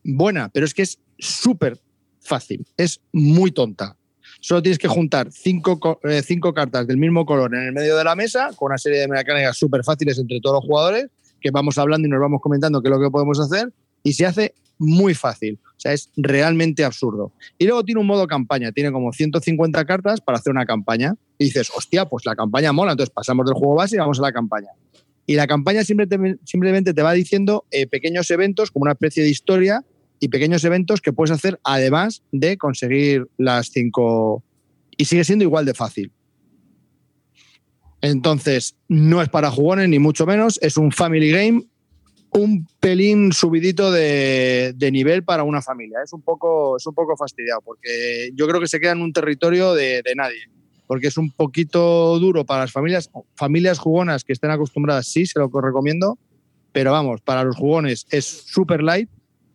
buena, 0.05 0.47
pero 0.47 0.65
es 0.65 0.73
que 0.73 0.83
es 0.83 0.97
súper 1.17 1.77
fácil, 2.21 2.65
es 2.77 3.01
muy 3.11 3.51
tonta. 3.51 3.97
Solo 4.39 4.61
tienes 4.61 4.77
que 4.79 4.87
juntar 4.87 5.29
cinco, 5.31 5.79
co- 5.79 5.99
eh, 6.03 6.21
cinco 6.23 6.53
cartas 6.53 6.87
del 6.87 6.97
mismo 6.97 7.25
color 7.25 7.53
en 7.55 7.61
el 7.63 7.73
medio 7.73 7.97
de 7.97 8.03
la 8.03 8.15
mesa 8.15 8.51
con 8.55 8.67
una 8.67 8.77
serie 8.77 8.99
de 8.99 9.07
mecánicas 9.07 9.57
súper 9.57 9.83
fáciles 9.83 10.17
entre 10.17 10.39
todos 10.39 10.57
los 10.57 10.65
jugadores 10.65 11.07
que 11.41 11.51
vamos 11.51 11.77
hablando 11.77 12.07
y 12.07 12.11
nos 12.11 12.19
vamos 12.19 12.39
comentando 12.41 12.81
qué 12.81 12.87
es 12.89 12.95
lo 12.95 13.01
que 13.01 13.09
podemos 13.09 13.39
hacer 13.39 13.71
y 14.03 14.13
se 14.13 14.25
hace 14.25 14.53
muy 14.77 15.13
fácil. 15.13 15.59
O 15.65 15.79
sea, 15.81 15.91
es 15.93 16.09
realmente 16.15 16.85
absurdo. 16.85 17.33
Y 17.57 17.65
luego 17.65 17.83
tiene 17.83 17.99
un 18.01 18.07
modo 18.07 18.27
campaña, 18.27 18.71
tiene 18.71 18.91
como 18.93 19.11
150 19.11 19.83
cartas 19.85 20.21
para 20.21 20.37
hacer 20.37 20.51
una 20.51 20.65
campaña. 20.65 21.15
Y 21.37 21.45
dices, 21.45 21.69
hostia, 21.75 22.05
pues 22.05 22.25
la 22.25 22.35
campaña 22.35 22.71
mola, 22.71 22.91
entonces 22.93 23.13
pasamos 23.13 23.45
del 23.45 23.55
juego 23.55 23.75
base 23.75 23.95
y 23.95 23.99
vamos 23.99 24.19
a 24.19 24.21
la 24.23 24.31
campaña. 24.31 24.69
Y 25.25 25.35
la 25.35 25.47
campaña 25.47 25.83
simplemente 25.83 26.93
te 26.93 27.01
va 27.01 27.13
diciendo 27.13 27.65
eh, 27.71 27.87
pequeños 27.87 28.29
eventos, 28.31 28.71
como 28.71 28.83
una 28.83 28.93
especie 28.93 29.21
de 29.23 29.29
historia, 29.29 29.83
y 30.19 30.27
pequeños 30.29 30.63
eventos 30.63 31.01
que 31.01 31.13
puedes 31.13 31.31
hacer 31.31 31.59
además 31.63 32.23
de 32.31 32.57
conseguir 32.57 33.27
las 33.37 33.67
cinco. 33.67 34.43
Y 34.97 35.05
sigue 35.05 35.23
siendo 35.23 35.43
igual 35.43 35.65
de 35.65 35.73
fácil. 35.73 36.11
Entonces, 38.01 38.75
no 38.87 39.21
es 39.21 39.29
para 39.29 39.51
jugones, 39.51 39.89
ni 39.89 39.99
mucho 39.99 40.25
menos. 40.25 40.59
Es 40.61 40.77
un 40.77 40.91
family 40.91 41.31
game, 41.31 41.63
un 42.31 42.67
pelín 42.79 43.33
subidito 43.33 43.91
de, 43.91 44.73
de 44.75 44.91
nivel 44.91 45.23
para 45.23 45.43
una 45.43 45.61
familia. 45.61 45.99
Es 46.03 46.13
un, 46.13 46.21
poco, 46.21 46.77
es 46.77 46.85
un 46.85 46.93
poco 46.93 47.15
fastidiado, 47.17 47.61
porque 47.61 48.31
yo 48.35 48.47
creo 48.47 48.59
que 48.59 48.67
se 48.67 48.79
queda 48.79 48.91
en 48.91 49.01
un 49.01 49.13
territorio 49.13 49.73
de, 49.73 50.01
de 50.03 50.15
nadie. 50.15 50.49
Porque 50.87 51.07
es 51.07 51.17
un 51.17 51.31
poquito 51.31 52.17
duro 52.19 52.45
para 52.45 52.61
las 52.61 52.71
familias. 52.71 53.09
Familias 53.35 53.79
jugonas 53.79 54.23
que 54.23 54.33
estén 54.33 54.51
acostumbradas, 54.51 55.07
sí, 55.07 55.25
se 55.25 55.39
lo 55.39 55.49
recomiendo. 55.49 56.17
Pero 56.71 56.91
vamos, 56.91 57.21
para 57.21 57.43
los 57.43 57.55
jugones 57.55 58.05
es 58.11 58.25
super 58.25 58.81
light 58.83 59.09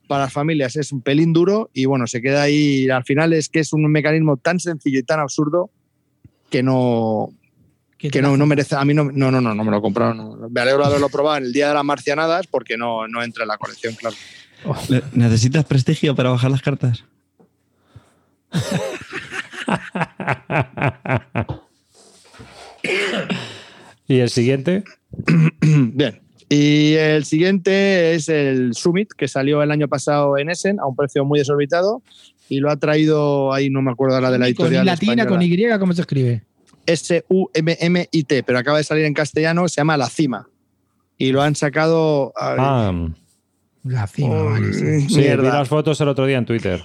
para 0.08 0.24
las 0.24 0.32
familias 0.32 0.76
es 0.76 0.92
un 0.92 1.00
pelín 1.00 1.32
duro 1.32 1.70
y 1.72 1.86
bueno, 1.86 2.06
se 2.06 2.20
queda 2.22 2.42
ahí. 2.42 2.88
Al 2.90 3.04
final 3.04 3.32
es 3.32 3.48
que 3.48 3.60
es 3.60 3.72
un 3.72 3.90
mecanismo 3.90 4.36
tan 4.36 4.60
sencillo 4.60 4.98
y 4.98 5.02
tan 5.02 5.20
absurdo 5.20 5.70
que 6.50 6.62
no, 6.62 7.30
¿Qué 7.98 8.10
que 8.10 8.22
no, 8.22 8.36
no 8.36 8.46
merece. 8.46 8.76
A 8.76 8.84
mí 8.84 8.94
no, 8.94 9.04
no, 9.04 9.30
no, 9.30 9.40
no, 9.40 9.54
no 9.54 9.64
me 9.64 9.70
lo 9.70 9.80
compraron. 9.80 10.16
no. 10.18 10.48
Me 10.48 10.60
alegro 10.60 10.82
de 10.82 10.86
haberlo 10.88 11.08
probado 11.08 11.38
en 11.38 11.44
el 11.44 11.52
día 11.52 11.68
de 11.68 11.74
las 11.74 11.84
marcianadas 11.84 12.46
porque 12.46 12.76
no, 12.76 13.08
no 13.08 13.22
entra 13.22 13.44
en 13.44 13.48
la 13.48 13.58
colección, 13.58 13.94
claro. 13.94 14.16
Ne- 14.88 15.02
¿Necesitas 15.12 15.64
prestigio 15.64 16.14
para 16.14 16.30
bajar 16.30 16.50
las 16.50 16.62
cartas? 16.62 17.04
¿Y 24.06 24.18
el 24.18 24.30
siguiente? 24.30 24.84
Bien. 25.62 26.20
Y 26.48 26.94
el 26.94 27.24
siguiente 27.24 28.14
es 28.14 28.28
el 28.28 28.74
Summit, 28.74 29.10
que 29.16 29.28
salió 29.28 29.62
el 29.62 29.70
año 29.70 29.88
pasado 29.88 30.36
en 30.38 30.50
Essen 30.50 30.78
a 30.80 30.86
un 30.86 30.94
precio 30.94 31.24
muy 31.24 31.38
desorbitado 31.38 32.02
y 32.48 32.60
lo 32.60 32.70
ha 32.70 32.76
traído 32.76 33.52
ahí, 33.52 33.70
no 33.70 33.80
me 33.82 33.90
acuerdo 33.90 34.16
ahora 34.16 34.30
de 34.30 34.38
la 34.38 34.44
con 34.44 34.48
I 34.48 34.50
editorial. 34.50 34.86
latina, 34.86 35.12
española. 35.22 35.30
con 35.30 35.42
Y, 35.42 35.78
¿cómo 35.78 35.92
se 35.94 36.02
escribe? 36.02 36.42
S-U-M-M-I-T, 36.86 38.42
pero 38.42 38.58
acaba 38.58 38.78
de 38.78 38.84
salir 38.84 39.04
en 39.04 39.14
castellano, 39.14 39.66
se 39.68 39.76
llama 39.80 39.96
La 39.96 40.08
Cima. 40.08 40.48
Y 41.16 41.32
lo 41.32 41.42
han 41.42 41.54
sacado. 41.54 42.32
Ah, 42.36 42.92
La 43.84 44.06
cima, 44.06 44.42
vale, 44.42 44.72
sí. 44.72 45.08
sí, 45.08 45.20
vi 45.20 45.26
las 45.36 45.68
fotos 45.68 46.00
el 46.00 46.08
otro 46.08 46.26
día 46.26 46.38
en 46.38 46.44
Twitter. 46.44 46.82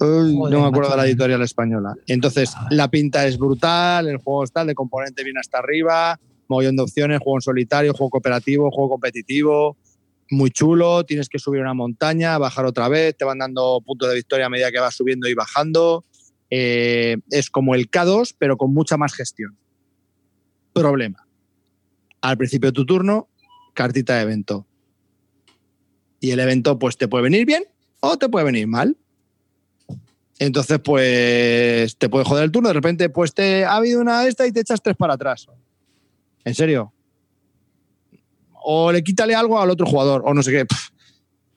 Uy, 0.00 0.34
Joder, 0.36 0.52
no 0.54 0.60
me 0.62 0.66
acuerdo 0.68 0.90
macho. 0.90 0.90
de 0.92 0.96
la 0.96 1.06
editorial 1.08 1.42
española. 1.42 1.94
Entonces, 2.06 2.52
la 2.70 2.88
pinta 2.88 3.26
es 3.26 3.38
brutal, 3.38 4.08
el 4.08 4.18
juego 4.18 4.44
está, 4.44 4.62
el 4.62 4.74
componente 4.74 5.24
viene 5.24 5.40
hasta 5.40 5.58
arriba, 5.58 6.18
mogollón 6.48 6.76
de 6.76 6.82
opciones, 6.82 7.20
juego 7.20 7.38
en 7.38 7.42
solitario, 7.42 7.92
juego 7.92 8.10
cooperativo, 8.10 8.70
juego 8.70 8.90
competitivo, 8.90 9.76
muy 10.30 10.50
chulo, 10.50 11.04
tienes 11.04 11.28
que 11.28 11.38
subir 11.38 11.60
una 11.60 11.74
montaña, 11.74 12.36
bajar 12.38 12.66
otra 12.66 12.88
vez, 12.88 13.16
te 13.16 13.24
van 13.24 13.38
dando 13.38 13.80
puntos 13.84 14.08
de 14.08 14.14
victoria 14.14 14.46
a 14.46 14.50
medida 14.50 14.70
que 14.70 14.80
vas 14.80 14.94
subiendo 14.94 15.28
y 15.28 15.34
bajando. 15.34 16.04
Eh, 16.50 17.18
es 17.30 17.50
como 17.50 17.74
el 17.74 17.90
K2, 17.90 18.34
pero 18.38 18.56
con 18.56 18.72
mucha 18.72 18.96
más 18.96 19.14
gestión. 19.14 19.56
Problema. 20.72 21.26
Al 22.20 22.36
principio 22.36 22.70
de 22.70 22.74
tu 22.74 22.84
turno, 22.84 23.28
cartita 23.74 24.16
de 24.16 24.22
evento. 24.22 24.66
Y 26.20 26.32
el 26.32 26.40
evento, 26.40 26.78
pues 26.78 26.96
te 26.96 27.08
puede 27.08 27.24
venir 27.24 27.46
bien 27.46 27.64
o 28.00 28.16
te 28.16 28.28
puede 28.28 28.44
venir 28.44 28.66
mal. 28.66 28.96
Entonces, 30.38 30.78
pues 30.78 31.96
te 31.96 32.08
puede 32.08 32.24
joder 32.24 32.44
el 32.44 32.52
turno. 32.52 32.68
De 32.68 32.74
repente, 32.74 33.08
pues 33.08 33.34
te 33.34 33.64
ha 33.64 33.76
habido 33.76 34.00
una 34.00 34.22
de 34.22 34.28
esta 34.28 34.46
y 34.46 34.52
te 34.52 34.60
echas 34.60 34.82
tres 34.82 34.96
para 34.96 35.14
atrás. 35.14 35.46
¿En 36.44 36.54
serio? 36.54 36.92
O 38.52 38.92
le 38.92 39.02
quítale 39.02 39.34
algo 39.34 39.60
al 39.60 39.70
otro 39.70 39.86
jugador, 39.86 40.22
o 40.24 40.34
no 40.34 40.42
sé 40.42 40.52
qué. 40.52 40.66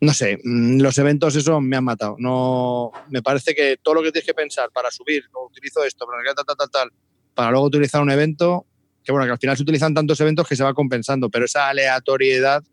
No 0.02 0.14
sé, 0.14 0.40
mm, 0.44 0.80
los 0.80 0.98
eventos, 0.98 1.36
eso 1.36 1.62
me 1.62 1.78
han 1.78 1.84
matado. 1.84 2.16
No, 2.18 2.92
me 3.10 3.22
parece 3.22 3.54
que 3.54 3.78
todo 3.82 3.96
lo 3.96 4.04
que 4.04 4.12
tienes 4.12 4.26
que 4.26 4.34
pensar 4.34 4.70
para 4.72 4.90
subir, 4.90 5.24
o 5.34 5.46
utilizo 5.46 5.84
esto, 5.84 6.06
tal, 6.08 6.46
tal, 6.46 6.58
tal, 6.58 6.70
tal, 6.72 6.92
para 7.36 7.52
luego 7.52 7.68
utilizar 7.68 8.02
un 8.02 8.10
evento, 8.10 8.66
que 9.04 9.12
bueno, 9.12 9.26
que 9.26 9.32
al 9.34 9.38
final 9.38 9.58
se 9.58 9.64
utilizan 9.64 9.94
tantos 9.94 10.20
eventos 10.22 10.48
que 10.48 10.56
se 10.56 10.64
va 10.64 10.74
compensando, 10.74 11.30
pero 11.30 11.46
esa 11.46 11.70
aleatoriedad 11.70 12.64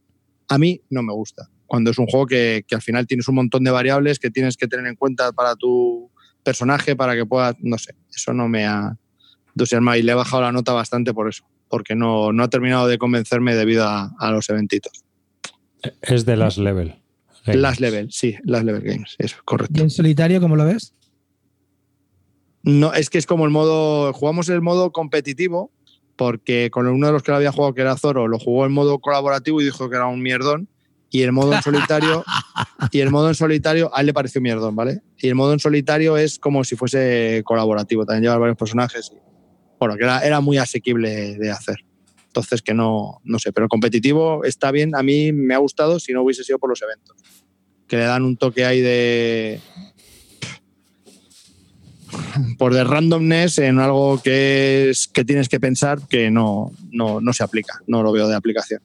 a 0.49 0.59
mí 0.59 0.81
no 0.91 1.03
me 1.03 1.13
gusta. 1.13 1.51
Cuando 1.67 1.91
es 1.91 1.99
un 1.99 2.07
juego 2.07 2.27
que, 2.27 2.65
que 2.67 2.75
al 2.75 2.83
final 2.83 3.07
tienes 3.07 3.29
un 3.29 3.35
montón 3.35 3.63
de 3.63 3.71
variables 3.71 4.19
que 4.19 4.31
tienes 4.31 4.57
que 4.57 4.67
tener 4.67 4.87
en 4.87 4.97
cuenta 4.97 5.33
para 5.33 5.55
tu 5.55 6.11
personaje, 6.43 6.97
para 6.97 7.15
que 7.15 7.27
puedas, 7.27 7.57
no 7.61 7.77
sé, 7.77 7.95
eso 8.11 8.33
no 8.33 8.49
me 8.49 8.65
ha 8.65 8.97
entusiasmado 9.49 9.99
y 9.99 10.03
le 10.03 10.13
he 10.13 10.15
bajado 10.15 10.43
la 10.43 10.53
nota 10.53 10.73
bastante 10.73 11.13
por 11.13 11.29
eso, 11.29 11.45
porque 11.69 11.95
no, 11.95 12.33
no 12.33 12.43
ha 12.43 12.49
terminado 12.49 12.87
de 12.87 12.99
convencerme 12.99 13.55
debido 13.55 13.85
a, 13.85 14.13
a 14.19 14.31
los 14.31 14.49
eventitos. 14.49 15.05
Es 16.03 16.25
de 16.25 16.37
Last 16.37 16.59
Level. 16.59 16.97
Games. 17.47 17.63
Last 17.63 17.81
Level, 17.81 18.13
sí, 18.13 18.37
Last 18.45 18.65
Level 18.65 18.83
Games, 18.83 19.15
eso, 19.19 19.37
¿Y 19.41 19.45
correcto. 19.45 19.83
en 19.83 19.91
solitario 19.91 20.41
cómo 20.41 20.57
lo 20.57 20.67
ves? 20.67 20.93
No, 22.63 22.93
es 22.93 23.09
que 23.09 23.19
es 23.19 23.27
como 23.27 23.45
el 23.47 23.51
modo, 23.51 24.13
jugamos 24.13 24.49
el 24.49 24.61
modo 24.61 24.93
competitivo, 24.93 25.71
porque 26.17 26.71
con 26.71 26.87
uno 26.87 27.07
de 27.07 27.13
los 27.13 27.23
que 27.23 27.31
lo 27.31 27.37
había 27.37 27.53
jugado, 27.53 27.75
que 27.75 27.81
era 27.81 27.97
Zoro, 27.97 28.29
lo 28.29 28.39
jugó 28.39 28.67
en 28.67 28.73
modo 28.73 28.99
colaborativo 28.99 29.61
y 29.61 29.65
dijo 29.65 29.89
que 29.89 29.97
era 29.97 30.07
un 30.07 30.21
mierdón. 30.21 30.69
Y 31.11 31.23
el 31.23 31.33
modo 31.33 31.55
en 31.55 31.63
solitario, 31.63 32.23
y 32.93 33.01
el 33.01 33.11
modo 33.11 33.29
en 33.29 33.35
solitario, 33.35 33.91
a 33.95 34.01
él 34.01 34.07
le 34.07 34.13
pareció 34.13 34.41
un 34.41 34.43
mierdón, 34.43 34.77
¿vale? 34.77 35.01
Y 35.17 35.29
el 35.29 35.35
modo 35.37 35.55
en 35.55 35.59
solitario 35.59 36.19
es 36.19 36.39
como 36.39 36.65
si 36.65 36.77
fuese 36.77 37.43
colaborativo, 37.47 38.05
también 38.05 38.25
lleva 38.25 38.37
varios 38.37 38.59
personajes. 38.59 39.11
Y, 39.15 39.28
bueno, 39.79 39.97
que 39.97 40.05
era, 40.05 40.21
era 40.21 40.41
muy 40.41 40.59
asequible 40.59 41.37
de 41.37 41.51
hacer. 41.51 41.77
Entonces, 42.27 42.63
que 42.63 42.75
no, 42.75 43.21
no 43.25 43.39
sé, 43.39 43.53
pero 43.53 43.65
el 43.65 43.69
competitivo 43.69 44.45
está 44.45 44.71
bien, 44.71 44.95
a 44.95 45.03
mí 45.03 45.33
me 45.33 45.55
ha 45.55 45.59
gustado 45.59 45.99
si 45.99 46.13
no 46.13 46.23
hubiese 46.23 46.45
sido 46.45 46.59
por 46.59 46.71
los 46.71 46.81
eventos. 46.83 47.17
Que 47.87 47.97
le 47.97 48.05
dan 48.05 48.23
un 48.25 48.37
toque 48.37 48.65
ahí 48.67 48.81
de, 48.81 49.61
por 52.59 52.75
de 52.75 52.85
randomness 52.85 53.59
en 53.59 53.79
algo 53.79 54.21
que 54.23 54.91
es 54.91 55.09
que 55.09 55.25
tienes 55.25 55.49
que 55.49 55.59
pensar 55.61 56.07
que 56.09 56.31
no, 56.31 56.71
no, 56.91 57.21
no 57.21 57.33
se 57.33 57.43
aplica, 57.45 57.81
no 57.87 58.03
lo 58.03 58.13
veo 58.13 58.29
de 58.29 58.37
aplicación. 58.37 58.83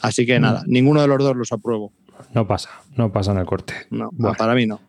Así 0.00 0.26
que 0.26 0.38
nada, 0.38 0.62
ninguno 0.66 1.00
de 1.00 1.08
los 1.08 1.18
dos 1.18 1.36
los 1.36 1.52
apruebo. 1.52 1.92
No 2.34 2.46
pasa, 2.46 2.70
no 2.96 3.12
pasa 3.12 3.32
en 3.32 3.38
el 3.38 3.46
corte. 3.46 3.74
No, 3.90 4.10
Bueno. 4.12 4.36
para 4.36 4.54
mí 4.54 4.66
no. 4.66 4.80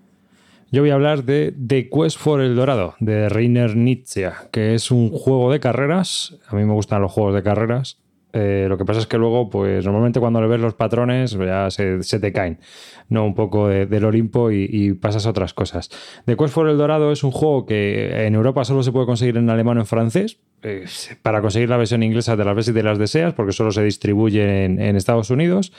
Yo 0.72 0.82
voy 0.82 0.90
a 0.90 0.96
hablar 0.96 1.24
de 1.24 1.54
The 1.66 1.90
Quest 1.90 2.18
for 2.18 2.42
el 2.42 2.56
Dorado, 2.56 2.96
de 3.00 3.30
Reiner 3.30 3.76
Nietzsche, 3.78 4.30
que 4.52 4.74
es 4.74 4.92
un 4.92 5.10
juego 5.12 5.52
de 5.52 5.60
carreras. 5.62 6.38
A 6.48 6.56
mí 6.56 6.66
me 6.66 6.74
gustan 6.74 7.02
los 7.02 7.12
juegos 7.12 7.34
de 7.36 7.42
carreras. 7.44 8.00
Eh, 8.34 8.66
lo 8.68 8.78
que 8.78 8.84
pasa 8.84 9.00
es 9.00 9.08
que 9.08 9.18
luego, 9.18 9.50
pues 9.50 9.86
normalmente 9.86 10.20
cuando 10.20 10.42
le 10.42 10.48
ves 10.48 10.60
los 10.60 10.74
patrones, 10.74 11.32
ya 11.32 11.70
se, 11.72 12.20
te 12.20 12.34
caen, 12.34 12.60
¿no? 13.08 13.26
Un 13.26 13.34
poco 13.34 13.70
de- 13.70 13.86
del 13.86 14.04
Olimpo 14.04 14.52
y, 14.52 14.94
pasas 14.94 15.26
a 15.26 15.30
otras 15.30 15.54
cosas. 15.54 15.90
The 16.26 16.36
Quest 16.36 16.54
for 16.54 16.68
el 16.68 16.78
Dorado 16.78 17.14
es 17.14 17.24
un 17.24 17.32
juego 17.32 17.66
que 17.66 18.28
en 18.28 18.36
Europa 18.36 18.66
solo 18.66 18.84
se 18.84 18.92
puede 18.92 19.06
conseguir 19.06 19.38
en 19.38 19.50
alemán 19.50 19.78
o 19.78 19.82
en 19.82 19.88
francés. 19.88 20.38
Eh, 20.64 20.86
para 21.22 21.42
conseguir 21.42 21.70
la 21.70 21.78
versión 21.78 22.04
inglesa 22.04 22.36
te 22.36 22.44
las 22.44 22.56
ves 22.56 22.68
y 22.68 22.74
te 22.74 22.84
las 22.84 22.98
deseas, 23.00 23.34
porque 23.34 23.54
solo 23.54 23.72
se 23.72 23.84
distribuye 23.84 24.66
en, 24.66 24.82
en 24.82 24.98
Estados 24.98 25.30
Unidos. 25.30 25.72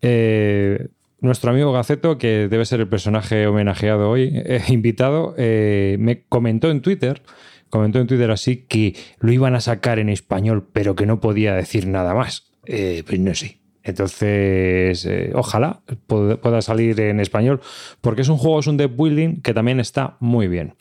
Eh, 0.00 0.86
nuestro 1.26 1.50
amigo 1.50 1.72
Gaceto, 1.72 2.16
que 2.16 2.48
debe 2.48 2.64
ser 2.64 2.80
el 2.80 2.88
personaje 2.88 3.46
homenajeado 3.46 4.08
hoy, 4.08 4.30
eh, 4.32 4.62
invitado, 4.68 5.34
eh, 5.36 5.96
me 5.98 6.22
comentó 6.22 6.70
en 6.70 6.80
Twitter, 6.80 7.22
comentó 7.68 7.98
en 7.98 8.06
Twitter 8.06 8.30
así 8.30 8.64
que 8.68 8.94
lo 9.20 9.32
iban 9.32 9.54
a 9.54 9.60
sacar 9.60 9.98
en 9.98 10.08
español, 10.08 10.66
pero 10.72 10.94
que 10.94 11.04
no 11.04 11.20
podía 11.20 11.54
decir 11.54 11.86
nada 11.86 12.14
más. 12.14 12.52
Eh, 12.64 13.02
pues 13.06 13.20
no 13.20 13.34
sé. 13.34 13.58
Entonces, 13.82 15.08
ojalá 15.34 15.82
pueda 16.08 16.60
salir 16.60 16.98
en 16.98 17.20
español, 17.20 17.60
porque 18.00 18.22
es 18.22 18.28
un 18.28 18.36
juego, 18.36 18.58
es 18.58 18.66
un 18.66 18.76
deck 18.76 18.96
building 18.96 19.42
que 19.42 19.54
también 19.54 19.78
está 19.78 20.16
muy 20.18 20.48
bien. 20.48 20.74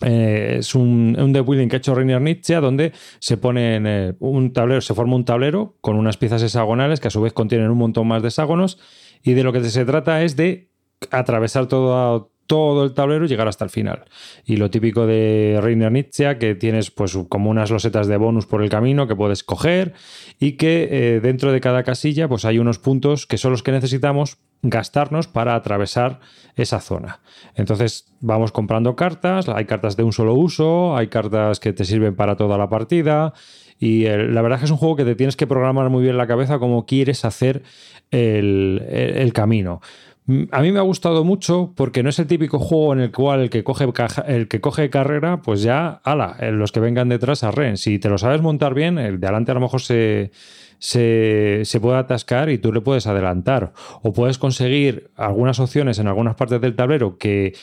es 0.00 0.74
un, 0.74 1.16
un 1.16 1.32
building 1.32 1.68
que 1.68 1.76
ha 1.76 1.78
hecho 1.78 1.94
Rainier 1.94 2.20
Nietzsche, 2.20 2.56
donde 2.56 2.90
se 3.20 3.36
pone 3.36 3.80
eh, 3.84 4.14
un 4.18 4.52
tablero, 4.52 4.80
se 4.80 4.92
forma 4.92 5.14
un 5.14 5.24
tablero 5.24 5.76
con 5.80 5.94
unas 5.94 6.16
piezas 6.16 6.42
hexagonales 6.42 6.98
que 6.98 7.06
a 7.06 7.12
su 7.12 7.20
vez 7.20 7.32
contienen 7.32 7.70
un 7.70 7.78
montón 7.78 8.08
más 8.08 8.22
de 8.22 8.28
hexágonos. 8.28 8.80
Y 9.26 9.34
de 9.34 9.42
lo 9.42 9.52
que 9.52 9.62
se 9.64 9.84
trata 9.84 10.22
es 10.22 10.36
de 10.36 10.70
atravesar 11.10 11.66
todo, 11.66 12.30
todo 12.46 12.84
el 12.84 12.94
tablero 12.94 13.24
y 13.24 13.28
llegar 13.28 13.48
hasta 13.48 13.64
el 13.64 13.70
final. 13.70 14.04
Y 14.44 14.56
lo 14.56 14.70
típico 14.70 15.04
de 15.04 15.58
Reiner 15.60 15.90
Nietzsche, 15.90 16.38
que 16.38 16.54
tienes 16.54 16.92
pues 16.92 17.18
como 17.28 17.50
unas 17.50 17.72
losetas 17.72 18.06
de 18.06 18.18
bonus 18.18 18.46
por 18.46 18.62
el 18.62 18.70
camino 18.70 19.08
que 19.08 19.16
puedes 19.16 19.42
coger 19.42 19.94
y 20.38 20.52
que 20.52 20.88
eh, 20.90 21.20
dentro 21.20 21.50
de 21.50 21.60
cada 21.60 21.82
casilla 21.82 22.28
pues 22.28 22.44
hay 22.44 22.60
unos 22.60 22.78
puntos 22.78 23.26
que 23.26 23.36
son 23.36 23.50
los 23.50 23.64
que 23.64 23.72
necesitamos 23.72 24.38
gastarnos 24.62 25.26
para 25.26 25.56
atravesar 25.56 26.20
esa 26.54 26.80
zona. 26.80 27.18
Entonces 27.56 28.14
vamos 28.20 28.52
comprando 28.52 28.94
cartas, 28.94 29.48
hay 29.48 29.64
cartas 29.64 29.96
de 29.96 30.04
un 30.04 30.12
solo 30.12 30.34
uso, 30.34 30.96
hay 30.96 31.08
cartas 31.08 31.58
que 31.58 31.72
te 31.72 31.84
sirven 31.84 32.14
para 32.14 32.36
toda 32.36 32.56
la 32.58 32.68
partida 32.68 33.34
y 33.78 34.06
eh, 34.06 34.28
la 34.28 34.42
verdad 34.42 34.56
es 34.56 34.60
que 34.60 34.64
es 34.66 34.70
un 34.70 34.76
juego 34.76 34.96
que 34.96 35.04
te 35.04 35.14
tienes 35.14 35.36
que 35.36 35.46
programar 35.46 35.90
muy 35.90 36.02
bien 36.02 36.16
la 36.16 36.26
cabeza 36.26 36.58
como 36.58 36.86
quieres 36.86 37.24
hacer 37.24 37.62
el, 38.10 38.84
el 38.90 39.32
camino. 39.32 39.80
Mm, 40.26 40.44
a 40.50 40.60
mí 40.60 40.72
me 40.72 40.78
ha 40.80 40.82
gustado 40.82 41.24
mucho 41.24 41.72
porque 41.76 42.02
no 42.02 42.10
es 42.10 42.18
el 42.18 42.26
típico 42.26 42.58
juego 42.58 42.92
en 42.92 43.00
el 43.00 43.12
cual 43.12 43.40
el 43.42 43.50
que 43.50 43.62
coge, 43.62 43.86
el 44.26 44.48
que 44.48 44.60
coge 44.60 44.90
carrera, 44.90 45.40
pues 45.42 45.62
ya, 45.62 46.00
ala, 46.04 46.36
eh, 46.40 46.50
los 46.50 46.72
que 46.72 46.80
vengan 46.80 47.08
detrás 47.08 47.44
a 47.44 47.52
ren. 47.52 47.76
Si 47.76 47.98
te 47.98 48.08
lo 48.08 48.18
sabes 48.18 48.42
montar 48.42 48.74
bien, 48.74 48.98
el 48.98 49.20
de 49.20 49.26
adelante 49.26 49.52
a 49.52 49.54
lo 49.54 49.60
mejor 49.60 49.80
se, 49.82 50.32
se, 50.78 51.62
se, 51.64 51.80
puede 51.80 51.98
atascar 51.98 52.50
y 52.50 52.58
tú 52.58 52.72
le 52.72 52.80
puedes 52.80 53.06
adelantar. 53.06 53.72
O 54.02 54.12
puedes 54.12 54.38
conseguir 54.38 55.10
algunas 55.16 55.60
opciones 55.60 55.98
en 56.00 56.08
algunas 56.08 56.34
partes 56.34 56.60
del 56.60 56.74
tablero 56.74 57.18
que 57.18 57.54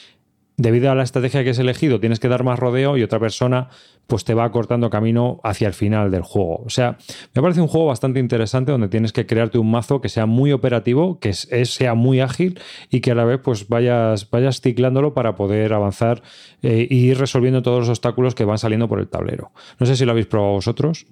debido 0.57 0.91
a 0.91 0.95
la 0.95 1.03
estrategia 1.03 1.43
que 1.43 1.49
has 1.49 1.59
elegido 1.59 1.99
tienes 1.99 2.19
que 2.19 2.27
dar 2.27 2.43
más 2.43 2.59
rodeo 2.59 2.97
y 2.97 3.03
otra 3.03 3.19
persona 3.19 3.69
pues 4.07 4.25
te 4.25 4.33
va 4.33 4.51
cortando 4.51 4.89
camino 4.89 5.39
hacia 5.43 5.67
el 5.67 5.73
final 5.73 6.11
del 6.11 6.23
juego. 6.23 6.61
O 6.65 6.69
sea, 6.69 6.97
me 7.33 7.41
parece 7.41 7.61
un 7.61 7.67
juego 7.67 7.87
bastante 7.87 8.19
interesante 8.19 8.71
donde 8.71 8.89
tienes 8.89 9.13
que 9.13 9.25
crearte 9.25 9.57
un 9.57 9.71
mazo 9.71 10.01
que 10.01 10.09
sea 10.09 10.25
muy 10.25 10.51
operativo, 10.51 11.19
que 11.19 11.33
sea 11.33 11.93
muy 11.93 12.19
ágil 12.19 12.59
y 12.89 12.99
que 12.99 13.11
a 13.11 13.15
la 13.15 13.23
vez 13.23 13.39
pues 13.41 13.67
vayas, 13.69 14.29
vayas 14.29 14.61
ciclándolo 14.61 15.13
para 15.13 15.35
poder 15.35 15.73
avanzar 15.73 16.21
eh, 16.61 16.87
e 16.89 16.93
ir 16.93 17.17
resolviendo 17.17 17.61
todos 17.61 17.79
los 17.79 17.89
obstáculos 17.89 18.35
que 18.35 18.45
van 18.45 18.57
saliendo 18.57 18.87
por 18.87 18.99
el 18.99 19.07
tablero. 19.07 19.51
No 19.79 19.85
sé 19.85 19.95
si 19.95 20.05
lo 20.05 20.11
habéis 20.11 20.27
probado 20.27 20.53
vosotros. 20.53 21.05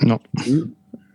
No. 0.00 0.20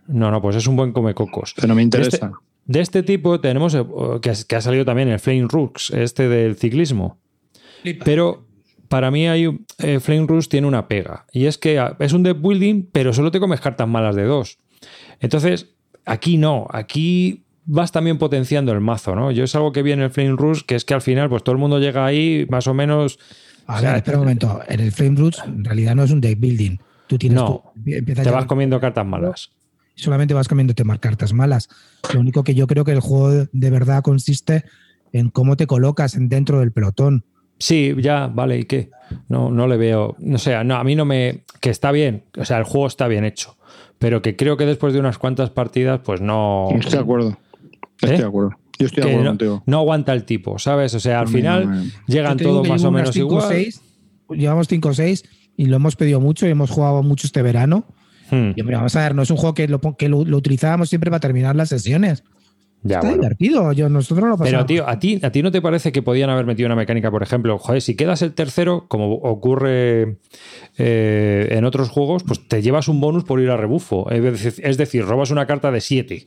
No, 0.08 0.30
no, 0.30 0.42
pues 0.42 0.56
es 0.56 0.66
un 0.66 0.76
buen 0.76 0.92
comecocos. 0.92 1.54
Pero 1.60 1.74
me 1.74 1.82
interesa. 1.82 2.26
De 2.26 2.26
este, 2.26 2.36
de 2.66 2.80
este 2.80 3.02
tipo 3.02 3.40
tenemos 3.40 3.74
eh, 3.74 3.84
que, 4.20 4.32
que, 4.48 4.56
ha 4.56 4.60
salido 4.60 4.84
también 4.84 5.08
el 5.08 5.20
Flame 5.20 5.46
Rooks, 5.48 5.90
este 5.90 6.28
del 6.28 6.56
ciclismo. 6.56 7.21
Pero 8.04 8.46
para 8.88 9.10
mí 9.10 9.26
hay 9.26 9.58
eh, 9.78 10.00
Flame 10.00 10.26
Rush 10.26 10.48
tiene 10.48 10.66
una 10.66 10.88
pega. 10.88 11.26
Y 11.32 11.46
es 11.46 11.58
que 11.58 11.78
ah, 11.78 11.96
es 11.98 12.12
un 12.12 12.22
deck 12.22 12.40
building, 12.40 12.88
pero 12.92 13.12
solo 13.12 13.30
te 13.30 13.40
comes 13.40 13.60
cartas 13.60 13.88
malas 13.88 14.16
de 14.16 14.24
dos. 14.24 14.58
Entonces, 15.20 15.68
aquí 16.04 16.36
no. 16.36 16.66
Aquí 16.70 17.44
vas 17.64 17.92
también 17.92 18.18
potenciando 18.18 18.72
el 18.72 18.80
mazo, 18.80 19.14
¿no? 19.14 19.30
Yo 19.30 19.44
es 19.44 19.54
algo 19.54 19.72
que 19.72 19.82
vi 19.82 19.92
en 19.92 20.00
el 20.00 20.10
Flame 20.10 20.36
Rush, 20.36 20.62
que 20.62 20.74
es 20.74 20.84
que 20.84 20.94
al 20.94 21.02
final, 21.02 21.28
pues 21.28 21.42
todo 21.42 21.54
el 21.54 21.58
mundo 21.58 21.78
llega 21.78 22.04
ahí 22.04 22.46
más 22.50 22.66
o 22.66 22.74
menos. 22.74 23.18
A 23.66 23.80
ver, 23.80 23.96
espera 23.96 24.18
un 24.18 24.24
momento. 24.24 24.60
En 24.68 24.80
el 24.80 24.92
Flame 24.92 25.16
Rush, 25.16 25.38
en 25.44 25.64
realidad 25.64 25.94
no 25.94 26.04
es 26.04 26.10
un 26.10 26.20
deck 26.20 26.38
building. 26.38 26.78
Tú 27.06 27.18
tienes. 27.18 27.36
No, 27.36 27.72
te 27.84 28.30
vas 28.30 28.46
comiendo 28.46 28.80
cartas 28.80 29.06
malas. 29.06 29.50
Solamente 29.94 30.34
vas 30.34 30.48
comiendo 30.48 30.74
más 30.84 30.98
cartas 30.98 31.32
malas. 31.32 31.68
Lo 32.12 32.20
único 32.20 32.44
que 32.44 32.54
yo 32.54 32.66
creo 32.66 32.84
que 32.84 32.92
el 32.92 33.00
juego 33.00 33.46
de 33.52 33.70
verdad 33.70 34.02
consiste 34.02 34.64
en 35.12 35.28
cómo 35.28 35.56
te 35.56 35.66
colocas 35.66 36.16
dentro 36.18 36.60
del 36.60 36.72
pelotón. 36.72 37.24
Sí, 37.58 37.94
ya, 37.98 38.26
vale, 38.26 38.58
¿y 38.58 38.64
qué? 38.64 38.90
No, 39.28 39.50
no 39.50 39.66
le 39.66 39.76
veo. 39.76 40.16
No 40.18 40.38
sé, 40.38 40.62
no, 40.64 40.76
a 40.76 40.84
mí 40.84 40.94
no 40.94 41.04
me. 41.04 41.44
Que 41.60 41.70
está 41.70 41.92
bien, 41.92 42.24
o 42.36 42.44
sea, 42.44 42.58
el 42.58 42.64
juego 42.64 42.86
está 42.86 43.08
bien 43.08 43.24
hecho. 43.24 43.56
Pero 43.98 44.20
que 44.20 44.34
creo 44.34 44.56
que 44.56 44.66
después 44.66 44.92
de 44.92 45.00
unas 45.00 45.18
cuantas 45.18 45.50
partidas, 45.50 46.00
pues 46.04 46.20
no. 46.20 46.68
Estoy 46.74 46.92
de 46.92 46.98
acuerdo. 46.98 47.38
Estoy 48.00 48.16
¿Eh? 48.16 48.18
de 48.18 48.26
acuerdo. 48.26 48.50
Yo 48.78 48.86
estoy 48.86 49.04
de 49.04 49.10
acuerdo 49.10 49.24
no, 49.24 49.30
contigo. 49.30 49.62
No 49.66 49.78
aguanta 49.78 50.12
el 50.12 50.24
tipo, 50.24 50.58
¿sabes? 50.58 50.94
O 50.94 51.00
sea, 51.00 51.20
al 51.20 51.28
final 51.28 51.70
no 51.70 51.90
llegan 52.08 52.36
todos 52.36 52.68
más 52.68 52.82
o 52.82 52.90
menos 52.90 53.14
igual. 53.14 53.44
Seis, 53.48 53.80
llevamos 54.30 54.66
5 54.66 54.88
o 54.88 54.94
6 54.94 55.24
y 55.56 55.66
lo 55.66 55.76
hemos 55.76 55.94
pedido 55.94 56.20
mucho 56.20 56.46
y 56.46 56.50
hemos 56.50 56.70
jugado 56.70 57.02
mucho 57.02 57.26
este 57.26 57.42
verano. 57.42 57.84
Hmm. 58.30 58.52
Y 58.56 58.60
hombre, 58.60 58.76
vamos 58.76 58.96
a 58.96 59.02
ver, 59.02 59.14
no 59.14 59.22
es 59.22 59.30
un 59.30 59.36
juego 59.36 59.54
que 59.54 59.68
lo, 59.68 59.80
que 59.80 60.08
lo, 60.08 60.24
lo 60.24 60.36
utilizábamos 60.36 60.88
siempre 60.88 61.10
para 61.10 61.20
terminar 61.20 61.54
las 61.54 61.68
sesiones. 61.68 62.24
Ya, 62.82 62.96
Está 62.96 63.08
bueno. 63.08 63.22
divertido. 63.22 63.72
Yo, 63.72 63.88
nosotros 63.88 64.28
lo 64.28 64.36
pasamos. 64.36 64.50
Pero, 64.50 64.66
tío, 64.66 64.88
¿a 64.88 64.98
ti, 64.98 65.20
¿a 65.22 65.30
ti 65.30 65.42
no 65.42 65.52
te 65.52 65.62
parece 65.62 65.92
que 65.92 66.02
podían 66.02 66.30
haber 66.30 66.46
metido 66.46 66.66
una 66.66 66.74
mecánica, 66.74 67.10
por 67.10 67.22
ejemplo? 67.22 67.58
Joder, 67.58 67.80
si 67.80 67.94
quedas 67.94 68.22
el 68.22 68.32
tercero, 68.32 68.86
como 68.88 69.14
ocurre 69.14 70.18
eh, 70.78 71.48
en 71.50 71.64
otros 71.64 71.90
juegos, 71.90 72.24
pues 72.24 72.46
te 72.48 72.60
llevas 72.60 72.88
un 72.88 73.00
bonus 73.00 73.24
por 73.24 73.40
ir 73.40 73.50
a 73.50 73.56
rebufo. 73.56 74.10
Es 74.10 74.76
decir, 74.76 75.04
robas 75.04 75.30
una 75.30 75.46
carta 75.46 75.70
de 75.70 75.80
7. 75.80 76.26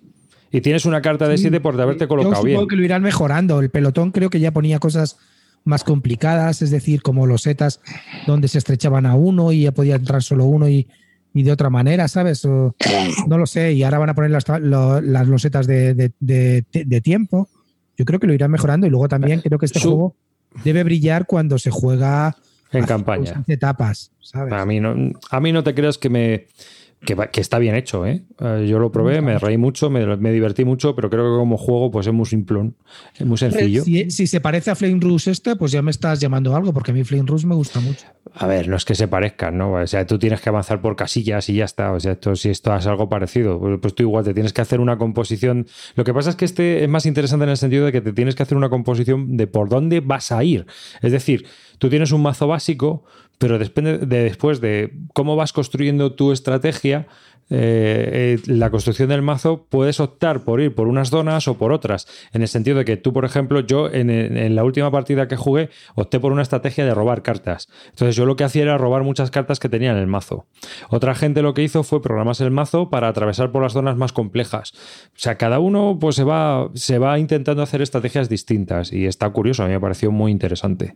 Y 0.52 0.62
tienes 0.62 0.86
una 0.86 1.02
carta 1.02 1.28
de 1.28 1.38
7 1.38 1.58
sí, 1.58 1.60
por 1.60 1.80
haberte 1.80 2.08
colocado 2.08 2.44
yo 2.44 2.48
bien. 2.48 2.68
que 2.68 2.78
lo 2.78 2.84
irán 2.84 3.02
mejorando. 3.02 3.60
El 3.60 3.70
pelotón 3.70 4.12
creo 4.12 4.30
que 4.30 4.40
ya 4.40 4.52
ponía 4.52 4.80
cosas 4.80 5.18
más 5.66 5.84
complicadas, 5.84 6.62
es 6.62 6.72
decir, 6.72 7.02
como 7.02 7.26
los 7.26 7.42
setas 7.42 7.82
donde 8.28 8.48
se 8.48 8.60
estrechaban 8.60 9.06
a 9.06 9.16
uno 9.16 9.52
y 9.52 9.64
ya 9.64 9.72
podía 9.74 9.96
entrar 9.96 10.24
solo 10.24 10.46
uno 10.46 10.70
y, 10.70 10.88
y 11.36 11.44
de 11.44 11.52
otra 11.52 11.70
manera, 11.70 12.08
¿sabes? 12.08 12.46
O, 12.46 12.74
no 13.28 13.38
lo 13.38 13.46
sé. 13.46 13.74
Y 13.74 13.84
ahora 13.84 14.00
van 14.00 14.10
a 14.10 14.16
poner 14.16 14.32
las, 14.32 14.48
lo, 14.62 15.02
las 15.02 15.28
losetas 15.28 15.68
de, 15.68 15.94
de, 15.94 16.14
de, 16.22 16.66
de, 16.72 17.02
tiempo. 17.02 17.50
Yo 17.98 18.06
creo 18.06 18.22
que 18.22 18.26
lo 18.26 18.34
irán 18.34 18.52
mejorando. 18.52 18.88
Y 18.88 18.90
luego 18.90 19.10
también 19.10 19.42
creo 19.42 19.60
que 19.60 19.66
este 19.66 19.82
Su... 19.82 19.90
juego 19.90 20.16
debe 20.64 20.86
brillar 20.86 21.28
cuando 21.28 21.60
se 21.60 21.72
juega 21.72 22.38
en 22.72 22.86
campaña. 22.86 23.44
etapas, 23.48 24.12
¿sabes? 24.22 24.54
A 24.54 24.66
mí 24.66 24.80
no, 24.80 24.96
a 25.30 25.40
mí 25.42 25.52
no 25.52 25.62
te 25.64 25.76
creas 25.76 25.98
que 25.98 26.10
me. 26.10 26.48
Que, 27.02 27.16
que, 27.32 27.40
está 27.40 27.60
bien 27.60 27.76
hecho, 27.76 28.06
¿eh? 28.08 28.24
Yo 28.40 28.80
lo 28.80 28.92
probé, 28.92 29.22
me 29.22 29.38
reí 29.38 29.58
mucho, 29.58 29.92
me, 29.92 30.18
me, 30.18 30.32
divertí 30.32 30.66
mucho, 30.66 30.96
pero 30.96 31.10
creo 31.10 31.24
que 31.24 31.38
como 31.38 31.56
juego 31.56 31.92
pues 31.92 32.08
es 32.08 32.14
muy 32.14 32.26
simplón, 32.26 32.76
es 33.16 33.26
muy 33.26 33.38
sencillo. 33.38 33.84
Si, 33.84 34.10
si, 34.10 34.26
se 34.26 34.42
parece 34.42 34.72
a 34.72 34.76
Flame 34.76 35.00
Rush 35.00 35.30
este, 35.30 35.56
pues 35.56 35.72
ya 35.72 35.84
me 35.84 35.92
estás 35.92 36.20
llamando 36.20 36.56
algo, 36.56 36.74
porque 36.74 36.92
a 36.92 36.94
mí 36.96 37.04
Flame 37.04 37.26
Rush 37.28 37.46
me 37.46 37.54
gusta 37.54 37.80
mucho. 37.80 38.06
A 38.34 38.48
ver, 38.48 38.68
no 38.68 38.76
es 38.76 38.86
que 38.86 38.96
se 38.96 39.08
parezcan, 39.08 39.58
¿no? 39.58 39.74
O 39.74 39.88
sea, 39.88 40.06
tú 40.06 40.18
tienes 40.18 40.42
que 40.42 40.50
avanzar 40.50 40.82
por 40.82 40.96
casillas 40.96 41.48
y 41.50 41.56
ya 41.56 41.66
está. 41.66 41.92
O 41.92 42.00
sea, 42.00 42.14
esto, 42.14 42.36
si 42.36 42.50
esto 42.50 42.76
es 42.76 42.88
algo 42.88 43.08
parecido, 43.08 43.60
pues, 43.60 43.80
pues 43.80 43.96
tú 43.96 44.04
igual 44.04 44.26
te 44.26 44.34
tienes 44.34 44.52
que 44.52 44.62
hacer 44.62 44.80
una 44.80 44.98
composición. 44.98 45.68
Lo 45.96 46.04
que 46.04 46.14
pasa 46.14 46.32
es 46.32 46.36
que 46.36 46.46
este 46.46 46.84
es 46.84 46.90
más 46.90 47.06
interesante 47.06 47.44
en 47.44 47.52
el 47.52 47.58
sentido 47.58 47.86
de 47.86 47.92
que 47.92 48.02
te 48.02 48.14
tienes 48.14 48.36
que 48.36 48.44
hacer 48.44 48.58
una 48.58 48.70
composición 48.70 49.38
de 49.38 49.48
por 49.48 49.70
dónde 49.70 50.00
vas 50.00 50.32
a 50.32 50.44
ir. 50.44 50.66
Es 51.02 51.12
decir, 51.12 51.46
tú 51.78 51.90
tienes 51.90 52.12
un 52.12 52.24
mazo 52.24 52.48
básico, 52.48 53.06
pero 53.38 53.60
depende 53.60 54.00
de 54.00 54.24
después 54.24 54.62
de 54.62 54.94
cómo 55.14 55.36
vas 55.36 55.54
construyendo 55.54 56.14
tu 56.14 56.32
estrategia, 56.32 57.08
eh, 57.52 58.40
eh, 58.40 58.42
la 58.48 58.72
construcción 58.72 59.10
del 59.10 59.22
mazo 59.22 59.68
puedes 59.70 60.00
optar 60.00 60.44
por 60.44 60.62
ir 60.62 60.74
por 60.74 60.88
unas 60.88 61.12
zonas 61.12 61.48
o 61.48 61.58
por 61.58 61.72
otras. 61.72 62.08
En 62.34 62.42
el 62.42 62.48
sentido 62.48 62.78
de 62.78 62.86
que 62.86 62.98
tú, 62.98 63.14
por 63.14 63.24
ejemplo, 63.24 63.60
yo 63.60 63.90
en, 63.92 64.56
la 64.56 64.64
última 64.64 64.90
partida 64.90 65.28
que 65.28 65.36
jugué 65.36 65.70
opté 65.94 66.20
por 66.20 66.32
una 66.32 66.42
estrategia 66.42 66.86
de 66.86 66.94
robar 66.94 67.22
cartas. 67.22 67.68
Entonces 67.90 68.16
yo 68.16 68.26
lo 68.26 68.36
que 68.36 68.46
hacía 68.46 68.64
era 68.64 68.78
robar 68.78 69.04
muchas 69.04 69.30
cartas 69.30 69.60
que 69.60 69.70
tenía 69.70 69.92
en 69.92 69.98
el 69.98 70.08
mazo. 70.08 70.48
Otra 70.90 71.14
gente 71.14 71.42
lo 71.42 71.54
que 71.54 71.64
hizo 71.64 71.84
fue 71.84 72.02
programarse 72.02 72.44
el 72.44 72.52
mazo 72.52 72.90
para 72.90 73.08
atravesar 73.08 73.52
por 73.52 73.62
las 73.62 73.74
zonas 73.74 73.96
más 73.96 74.12
complejas. 74.12 74.74
O 75.10 75.20
sea, 75.20 75.38
cada 75.38 75.60
uno 75.60 75.98
pues 76.00 76.16
se 76.16 76.24
va, 76.24 76.70
se 76.74 76.98
va 76.98 77.20
intentando 77.20 77.62
hacer 77.62 77.82
estrategias 77.82 78.28
distintas 78.28 78.92
y 78.92 79.06
está 79.06 79.30
curioso, 79.30 79.64
a 79.64 79.68
mí 79.68 79.74
me 79.74 79.80
pareció 79.80 80.12
muy 80.12 80.32
interesante. 80.32 80.96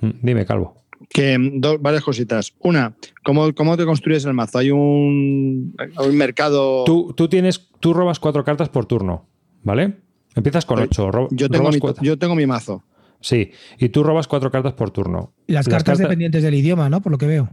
Dime, 0.00 0.46
Calvo. 0.46 0.87
Que 1.08 1.36
dos, 1.54 1.80
varias 1.80 2.02
cositas. 2.02 2.54
Una, 2.60 2.94
¿cómo, 3.24 3.54
¿cómo, 3.54 3.76
te 3.76 3.84
construyes 3.84 4.24
el 4.24 4.34
mazo? 4.34 4.58
¿Hay 4.58 4.70
un, 4.70 5.74
un 5.98 6.16
mercado? 6.16 6.84
Tú, 6.84 7.14
tú, 7.16 7.28
tienes, 7.28 7.68
tú 7.80 7.94
robas 7.94 8.18
cuatro 8.18 8.44
cartas 8.44 8.68
por 8.68 8.86
turno, 8.86 9.26
¿vale? 9.62 9.96
Empiezas 10.34 10.66
con 10.66 10.80
ocho. 10.80 11.10
Ro 11.10 11.28
yo, 11.30 11.48
tengo 11.48 11.70
mi, 11.70 11.80
yo 12.00 12.18
tengo 12.18 12.34
mi 12.34 12.46
mazo. 12.46 12.84
Sí, 13.20 13.50
y 13.78 13.88
tú 13.88 14.04
robas 14.04 14.28
cuatro 14.28 14.50
cartas 14.50 14.74
por 14.74 14.90
turno. 14.90 15.32
Y 15.46 15.52
las, 15.52 15.66
las 15.66 15.74
cartas, 15.74 15.84
cartas 15.84 15.98
dependientes 15.98 16.42
del 16.42 16.54
idioma, 16.54 16.88
¿no? 16.88 17.00
Por 17.00 17.12
lo 17.12 17.18
que 17.18 17.26
veo. 17.26 17.48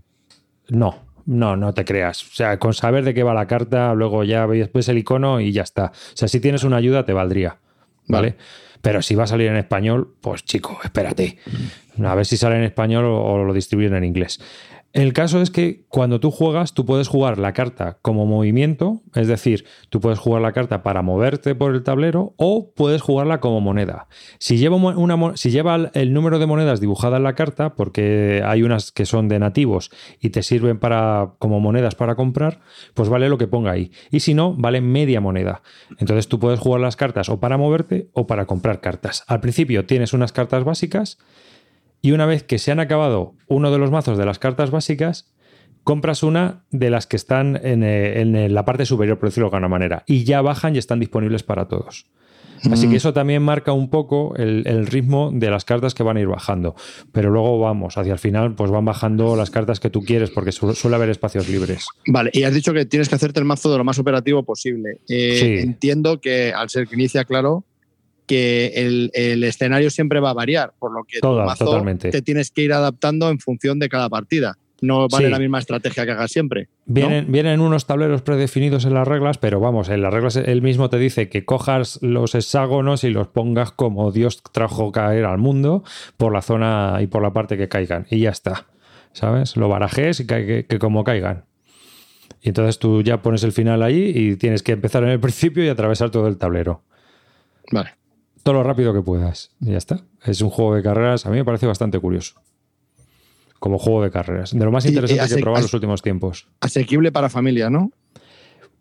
No, 0.69 0.95
no, 1.25 1.55
no 1.55 1.73
te 1.73 1.85
creas. 1.85 2.23
O 2.23 2.33
sea, 2.33 2.59
con 2.59 2.73
saber 2.73 3.03
de 3.03 3.13
qué 3.13 3.23
va 3.23 3.33
la 3.33 3.47
carta, 3.47 3.93
luego 3.93 4.23
ya 4.23 4.45
ves 4.45 4.89
el 4.89 4.97
icono 4.97 5.39
y 5.39 5.51
ya 5.51 5.63
está. 5.63 5.85
O 5.85 6.17
sea, 6.17 6.27
si 6.27 6.39
tienes 6.39 6.63
una 6.63 6.77
ayuda, 6.77 7.05
te 7.05 7.13
valdría. 7.13 7.57
¿Vale? 8.07 8.31
vale. 8.31 8.37
Pero 8.81 9.01
si 9.01 9.15
va 9.15 9.23
a 9.23 9.27
salir 9.27 9.47
en 9.47 9.55
español, 9.55 10.15
pues 10.21 10.43
chico, 10.43 10.77
espérate. 10.83 11.39
A 12.03 12.15
ver 12.15 12.25
si 12.25 12.37
sale 12.37 12.57
en 12.57 12.63
español 12.63 13.05
o, 13.05 13.43
lo 13.43 13.53
distribuyen 13.53 13.95
en 13.95 14.03
inglés. 14.03 14.39
El 14.95 15.11
caso 15.11 15.41
es 15.41 15.51
que 15.51 15.83
cuando 15.89 16.21
tú 16.21 16.31
juegas, 16.31 16.73
tú 16.73 16.85
puedes 16.85 17.09
jugar 17.09 17.37
la 17.37 17.51
carta 17.51 17.97
como 18.01 18.25
movimiento, 18.25 19.01
es 19.13 19.27
decir, 19.27 19.65
tú 19.89 19.99
puedes 19.99 20.19
jugar 20.19 20.41
la 20.41 20.53
carta 20.53 20.83
para 20.83 21.01
moverte 21.01 21.53
por 21.53 21.75
el 21.75 21.83
tablero 21.83 22.33
o 22.37 22.71
puedes 22.73 23.01
jugarla 23.01 23.41
como 23.41 23.59
moneda. 23.59 24.07
Si 24.39 24.57
lleva, 24.57 24.77
si 25.35 25.51
lleva 25.51 25.91
el 25.93 26.13
número 26.13 26.39
de 26.39 26.45
monedas 26.45 26.79
dibujada 26.79 27.17
en 27.17 27.23
la 27.23 27.35
carta, 27.35 27.75
porque 27.75 28.41
hay 28.45 28.63
unas 28.63 28.93
que 28.93 29.05
son 29.05 29.27
de 29.27 29.37
nativos 29.37 29.91
y 30.21 30.29
te 30.29 30.43
sirven 30.43 30.79
para, 30.79 31.33
como 31.39 31.59
monedas 31.59 31.95
para 31.95 32.15
comprar, 32.15 32.61
pues 32.93 33.09
vale 33.09 33.27
lo 33.27 33.37
que 33.37 33.47
ponga 33.47 33.71
ahí. 33.71 33.91
Y 34.11 34.21
si 34.21 34.33
no, 34.33 34.53
vale 34.53 34.79
media 34.79 35.19
moneda. 35.19 35.61
Entonces 35.99 36.29
tú 36.29 36.39
puedes 36.39 36.61
jugar 36.61 36.79
las 36.79 36.95
cartas 36.95 37.27
o 37.27 37.41
para 37.41 37.57
moverte 37.57 38.07
o 38.13 38.27
para 38.27 38.45
comprar 38.45 38.79
cartas. 38.79 39.25
Al 39.27 39.41
principio 39.41 39.85
tienes 39.85 40.13
unas 40.13 40.31
cartas 40.31 40.63
básicas 40.63 41.17
y 42.05 42.11
una 42.11 42.27
vez 42.27 42.43
que 42.43 42.59
se 42.59 42.71
han 42.71 42.79
acabado 42.79 43.33
uno 43.47 43.71
de 43.71 43.79
los 43.79 43.89
mazos 43.89 44.15
de 44.19 44.25
las 44.25 44.37
cartas 44.37 44.69
básicas, 44.69 45.33
compras 45.83 46.21
una 46.21 46.63
de 46.69 46.91
las 46.91 47.07
que 47.07 47.15
están 47.15 47.59
en, 47.63 47.83
eh, 47.83 48.21
en 48.21 48.53
la 48.53 48.63
parte 48.63 48.85
superior, 48.85 49.17
por 49.17 49.29
decirlo 49.29 49.49
de 49.49 49.55
alguna 49.55 49.69
manera, 49.69 50.03
y 50.05 50.23
ya 50.23 50.43
bajan 50.43 50.75
y 50.75 50.77
están 50.77 50.99
disponibles 50.99 51.41
para 51.41 51.67
todos. 51.67 52.05
Así 52.71 52.89
que 52.89 52.95
eso 52.95 53.13
también 53.13 53.43
marca 53.43 53.73
un 53.73 53.89
poco 53.89 54.35
el, 54.37 54.63
el, 54.65 54.87
ritmo 54.87 55.31
de 55.33 55.49
las 55.49 55.65
cartas 55.65 55.93
que 55.93 56.03
van 56.03 56.17
a 56.17 56.21
ir 56.21 56.27
bajando. 56.27 56.75
Pero 57.11 57.29
luego 57.29 57.59
vamos, 57.59 57.97
hacia 57.97 58.13
el 58.13 58.19
final, 58.19 58.55
pues 58.55 58.71
van 58.71 58.85
bajando 58.85 59.35
las 59.35 59.49
cartas 59.49 59.79
que 59.79 59.89
tú 59.89 60.01
quieres, 60.01 60.31
porque 60.31 60.51
su 60.51 60.73
suele 60.73 60.95
haber 60.95 61.09
espacios 61.09 61.49
libres. 61.49 61.85
Vale, 62.07 62.31
y 62.33 62.43
has 62.43 62.53
dicho 62.53 62.73
que 62.73 62.85
tienes 62.85 63.09
que 63.09 63.15
hacerte 63.15 63.39
el 63.39 63.45
mazo 63.45 63.71
de 63.71 63.77
lo 63.77 63.83
más 63.83 63.99
operativo 63.99 64.43
posible. 64.43 65.01
Eh, 65.09 65.37
Sí. 65.39 65.57
Entiendo 65.59 66.19
que 66.19 66.53
al 66.53 66.69
ser 66.69 66.87
que 66.87 66.95
inicia, 66.95 67.25
claro, 67.25 67.65
que 68.27 68.67
el, 68.75 69.11
el 69.13 69.43
escenario 69.43 69.89
siempre 69.89 70.19
va 70.19 70.31
a 70.31 70.33
variar, 70.33 70.73
por 70.79 70.91
lo 70.91 71.03
que 71.03 71.19
Toda- 71.19 71.43
tu 71.43 71.47
mazo 71.49 71.65
totalmente. 71.65 72.09
te 72.11 72.21
tienes 72.21 72.51
que 72.51 72.63
ir 72.63 72.73
adaptando 72.73 73.29
en 73.29 73.39
función 73.39 73.79
de 73.79 73.89
cada 73.89 74.09
partida. 74.09 74.57
No 74.81 75.07
vale 75.07 75.27
Sí. 75.27 75.31
la 75.31 75.39
misma 75.39 75.59
estrategia 75.59 76.05
que 76.05 76.11
hagas 76.11 76.31
siempre. 76.31 76.63
¿no? 76.85 76.93
Vienen, 76.93 77.31
vienen 77.31 77.61
unos 77.61 77.85
tableros 77.87 78.21
predefinidos 78.23 78.83
en 78.85 78.93
las 78.93 79.07
reglas, 79.07 79.37
pero 79.37 79.59
vamos, 79.61 79.87
en 79.89 80.01
las 80.01 80.13
reglas 80.13 80.35
él 80.35 80.61
mismo 80.61 80.89
te 80.89 80.97
dice 80.97 81.29
que 81.29 81.45
cojas 81.45 81.97
los 82.01 82.35
hexágonos 82.35 83.03
y 83.05 83.09
los 83.09 83.27
pongas 83.29 83.71
como 83.71 84.11
Dios 84.11 84.43
trajo 84.51 84.91
caer 84.91 85.23
al 85.25 85.37
mundo 85.37 85.83
por 86.17 86.33
la 86.33 86.41
zona 86.41 86.97
y 87.01 87.07
por 87.07 87.23
la 87.23 87.31
parte 87.31 87.57
que 87.57 87.69
caigan. 87.69 88.05
Y 88.09 88.19
ya 88.19 88.31
está. 88.31 88.65
¿Sabes? 89.13 89.55
Lo 89.55 89.69
barajes 89.69 90.19
y 90.19 90.27
que, 90.27 90.45
que- 90.45 90.65
que 90.65 90.77
como 90.77 91.05
caigan. 91.05 91.45
Y 92.41 92.49
entonces 92.49 92.77
tú 92.77 93.01
ya 93.01 93.21
pones 93.21 93.43
el 93.43 93.53
final 93.53 93.81
ahí 93.81 94.11
y 94.13 94.35
tienes 94.35 94.61
que 94.61 94.73
empezar 94.73 95.03
en 95.03 95.09
el 95.09 95.19
principio 95.21 95.63
y 95.63 95.69
atravesar 95.69 96.09
todo 96.11 96.27
el 96.27 96.37
tablero. 96.37 96.83
Vale. 97.71 97.91
Todo 98.45 98.53
lo 98.53 98.63
rápido 98.63 98.93
que 98.93 99.01
puedas. 99.01 99.49
Y 99.59 99.71
ya 99.71 99.77
está. 99.79 100.01
Es 100.23 100.39
un 100.41 100.51
juego 100.51 100.75
de 100.75 100.83
carreras, 100.83 101.25
a 101.25 101.31
mí 101.31 101.37
me 101.37 101.43
parece 101.43 101.65
bastante 101.65 101.97
curioso. 101.97 102.35
Como 103.57 103.79
juego 103.79 104.03
de 104.03 104.11
carreras. 104.11 104.51
De 104.55 104.63
lo 104.63 104.71
más 104.71 104.85
interesante 104.85 105.27
que 105.33 105.39
he 105.39 105.41
probado 105.41 105.61
en 105.61 105.63
los 105.63 105.73
últimos 105.73 106.03
tiempos. 106.03 106.47
Asequible 106.59 107.11
para 107.11 107.27
familia, 107.27 107.71
¿no? 107.71 107.91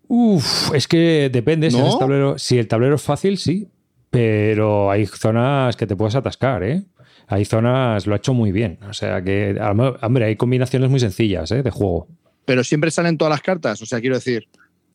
Uf, 0.06 0.74
es 0.74 0.86
que 0.86 1.30
depende 1.32 1.70
si 1.70 1.78
el 1.78 1.98
tablero. 1.98 2.38
Si 2.38 2.58
el 2.58 2.68
tablero 2.68 2.96
es 2.96 3.00
fácil, 3.00 3.38
sí. 3.38 3.66
Pero 4.10 4.90
hay 4.90 5.06
zonas 5.06 5.76
que 5.76 5.86
te 5.86 5.96
puedes 5.96 6.14
atascar, 6.14 6.62
¿eh? 6.62 6.84
Hay 7.28 7.46
zonas, 7.46 8.06
lo 8.06 8.12
ha 8.12 8.18
hecho 8.18 8.34
muy 8.34 8.52
bien. 8.52 8.78
O 8.86 8.92
sea 8.92 9.24
que, 9.24 9.58
hombre, 10.02 10.26
hay 10.26 10.36
combinaciones 10.36 10.90
muy 10.90 11.00
sencillas, 11.00 11.50
¿eh? 11.52 11.62
De 11.62 11.70
juego. 11.70 12.08
Pero 12.44 12.62
siempre 12.64 12.90
salen 12.90 13.16
todas 13.16 13.30
las 13.30 13.40
cartas. 13.40 13.80
O 13.80 13.86
sea, 13.86 13.98
quiero 14.02 14.16
decir, 14.16 14.46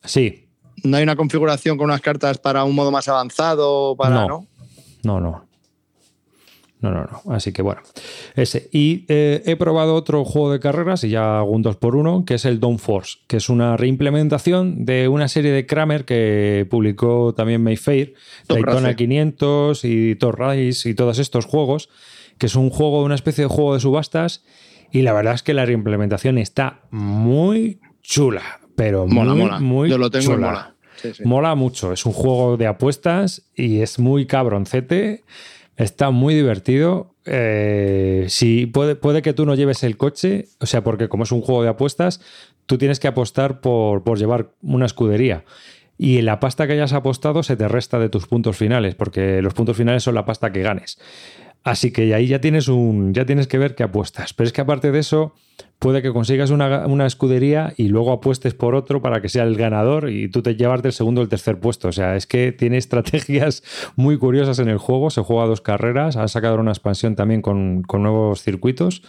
Sí, 0.03 0.47
no 0.83 0.97
hay 0.97 1.01
una 1.01 1.15
configuración 1.15 1.75
con 1.75 1.85
unas 1.85 2.01
cartas 2.01 2.37
para 2.37 2.63
un 2.65 2.75
modo 2.75 2.91
más 2.91 3.07
avanzado, 3.07 3.95
para, 3.97 4.13
No. 4.13 4.27
¿no? 4.27 4.47
No, 5.03 5.19
no. 5.19 5.49
No, 6.81 6.91
no, 6.91 7.01
no. 7.01 7.33
Así 7.33 7.51
que 7.51 7.61
bueno, 7.61 7.81
ese. 8.35 8.69
Y 8.71 9.05
eh, 9.09 9.43
he 9.45 9.57
probado 9.57 9.95
otro 9.95 10.23
juego 10.23 10.53
de 10.53 10.61
carreras, 10.61 11.03
y 11.03 11.09
ya 11.09 11.39
hago 11.39 11.51
un 11.51 11.61
2 11.61 11.75
por 11.75 11.95
1 11.97 12.23
que 12.25 12.35
es 12.35 12.45
el 12.45 12.61
Dawn 12.61 12.79
Force, 12.79 13.17
que 13.27 13.37
es 13.37 13.49
una 13.49 13.75
reimplementación 13.75 14.85
de 14.85 15.09
una 15.09 15.27
serie 15.27 15.51
de 15.51 15.65
Kramer 15.65 16.05
que 16.05 16.65
publicó 16.69 17.33
también 17.35 17.61
Mayfair, 17.61 18.13
Top 18.47 18.57
Daytona 18.57 18.89
Race. 18.89 18.95
500 18.95 19.81
500 19.81 19.85
y 19.85 20.15
Top 20.15 20.35
Race 20.35 20.89
y 20.89 20.93
todos 20.93 21.19
estos 21.19 21.45
juegos, 21.45 21.89
que 22.37 22.45
es 22.45 22.55
un 22.55 22.69
juego, 22.69 23.03
una 23.03 23.15
especie 23.15 23.43
de 23.43 23.49
juego 23.49 23.73
de 23.73 23.81
subastas, 23.81 24.45
y 24.89 25.01
la 25.01 25.11
verdad 25.11 25.33
es 25.33 25.43
que 25.43 25.53
la 25.53 25.65
reimplementación 25.65 26.37
está 26.37 26.81
muy 26.91 27.81
chula, 28.01 28.61
pero 28.77 29.05
Mola, 29.05 29.33
muy, 29.33 29.41
mola. 29.41 29.59
muy 29.59 29.89
Yo 29.89 29.97
lo 29.97 30.09
tengo 30.09 30.33
y 30.33 30.37
mola. 30.37 30.75
Mola 31.23 31.55
mucho. 31.55 31.93
Es 31.93 32.05
un 32.05 32.13
juego 32.13 32.57
de 32.57 32.67
apuestas 32.67 33.43
y 33.55 33.81
es 33.81 33.99
muy 33.99 34.25
cabroncete. 34.25 35.23
Está 35.77 36.11
muy 36.11 36.35
divertido. 36.35 37.15
Eh, 37.25 38.25
si 38.27 38.65
puede, 38.65 38.95
puede 38.95 39.21
que 39.21 39.33
tú 39.33 39.45
no 39.45 39.55
lleves 39.55 39.83
el 39.83 39.97
coche, 39.97 40.47
o 40.59 40.65
sea, 40.65 40.83
porque 40.83 41.07
como 41.07 41.23
es 41.23 41.31
un 41.31 41.41
juego 41.41 41.63
de 41.63 41.69
apuestas, 41.69 42.21
tú 42.65 42.77
tienes 42.77 42.99
que 42.99 43.07
apostar 43.07 43.61
por, 43.61 44.03
por 44.03 44.17
llevar 44.17 44.51
una 44.61 44.85
escudería. 44.85 45.45
Y 45.97 46.21
la 46.21 46.39
pasta 46.39 46.65
que 46.65 46.73
hayas 46.73 46.93
apostado 46.93 47.43
se 47.43 47.57
te 47.57 47.67
resta 47.67 47.99
de 47.99 48.07
tus 48.07 48.25
puntos 48.25 48.55
finales, 48.55 48.95
porque 48.95 49.41
los 49.41 49.53
puntos 49.53 49.75
finales 49.75 50.01
son 50.01 50.15
la 50.15 50.25
pasta 50.25 50.51
que 50.51 50.61
ganes. 50.61 50.97
Así 51.63 51.91
que 51.91 52.13
ahí 52.15 52.27
ya 52.27 52.39
tienes 52.41 52.67
un. 52.67 53.13
ya 53.13 53.25
tienes 53.25 53.47
que 53.47 53.57
ver 53.57 53.75
qué 53.75 53.83
apuestas. 53.83 54.33
Pero 54.33 54.47
es 54.47 54.53
que 54.53 54.61
aparte 54.61 54.91
de 54.91 54.99
eso, 54.99 55.33
puede 55.77 56.01
que 56.01 56.11
consigas 56.13 56.51
una, 56.51 56.87
una 56.87 57.05
escudería 57.05 57.73
y 57.77 57.89
luego 57.89 58.11
apuestes 58.13 58.53
por 58.53 58.75
otro 58.75 59.01
para 59.01 59.21
que 59.21 59.27
sea 59.29 59.43
el 59.43 59.55
ganador 59.57 60.09
y 60.09 60.29
tú 60.29 60.41
te 60.41 60.55
llevas 60.55 60.81
del 60.81 60.93
segundo 60.93 61.19
o 61.21 61.23
el 61.23 61.29
tercer 61.29 61.59
puesto. 61.59 61.89
O 61.89 61.91
sea, 61.91 62.15
es 62.15 62.25
que 62.27 62.51
tiene 62.53 62.77
estrategias 62.77 63.63
muy 63.97 64.17
curiosas 64.17 64.59
en 64.59 64.69
el 64.69 64.77
juego. 64.77 65.09
Se 65.09 65.21
juega 65.21 65.45
dos 65.47 65.61
carreras, 65.61 66.15
han 66.15 66.29
sacado 66.29 66.55
una 66.59 66.71
expansión 66.71 67.15
también 67.15 67.41
con, 67.41 67.83
con 67.83 68.03
nuevos 68.03 68.41
circuitos. 68.41 69.03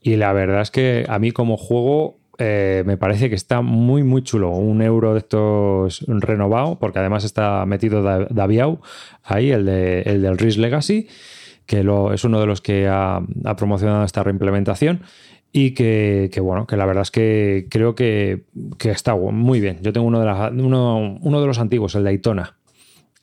Y 0.00 0.16
la 0.16 0.32
verdad 0.32 0.62
es 0.62 0.70
que 0.70 1.04
a 1.08 1.18
mí 1.18 1.30
como 1.32 1.56
juego 1.56 2.18
eh, 2.38 2.82
me 2.86 2.96
parece 2.96 3.28
que 3.28 3.34
está 3.36 3.60
muy, 3.60 4.02
muy 4.04 4.22
chulo. 4.22 4.50
Un 4.50 4.82
euro 4.82 5.12
de 5.12 5.18
estos 5.18 6.04
renovado, 6.08 6.78
porque 6.78 7.00
además 7.00 7.24
está 7.24 7.66
metido 7.66 8.02
Da- 8.02 8.26
Daviau 8.30 8.80
ahí, 9.24 9.50
el, 9.50 9.66
de, 9.66 10.02
el 10.02 10.22
del 10.22 10.38
Risk 10.38 10.58
Legacy, 10.58 11.06
que 11.72 11.82
lo, 11.82 12.12
es 12.12 12.22
uno 12.24 12.38
de 12.38 12.44
los 12.44 12.60
que 12.60 12.86
ha, 12.86 13.22
promocionado 13.56 14.04
esta 14.04 14.22
reimplementación. 14.22 15.00
Y 15.52 15.70
que, 15.72 16.28
bueno, 16.42 16.66
que 16.66 16.76
la 16.76 16.84
verdad 16.84 17.00
es 17.00 17.10
que 17.10 17.66
creo 17.70 17.94
que, 17.94 18.44
que 18.78 18.90
está 18.90 19.14
muy 19.16 19.58
bien. 19.58 19.78
Yo 19.80 19.90
tengo 19.90 20.06
uno 20.06 20.20
de, 20.20 20.26
las- 20.26 20.52
uno, 20.52 21.40
de 21.40 21.46
los 21.46 21.58
antiguos, 21.58 21.94
el 21.94 22.04
Daytona. 22.04 22.58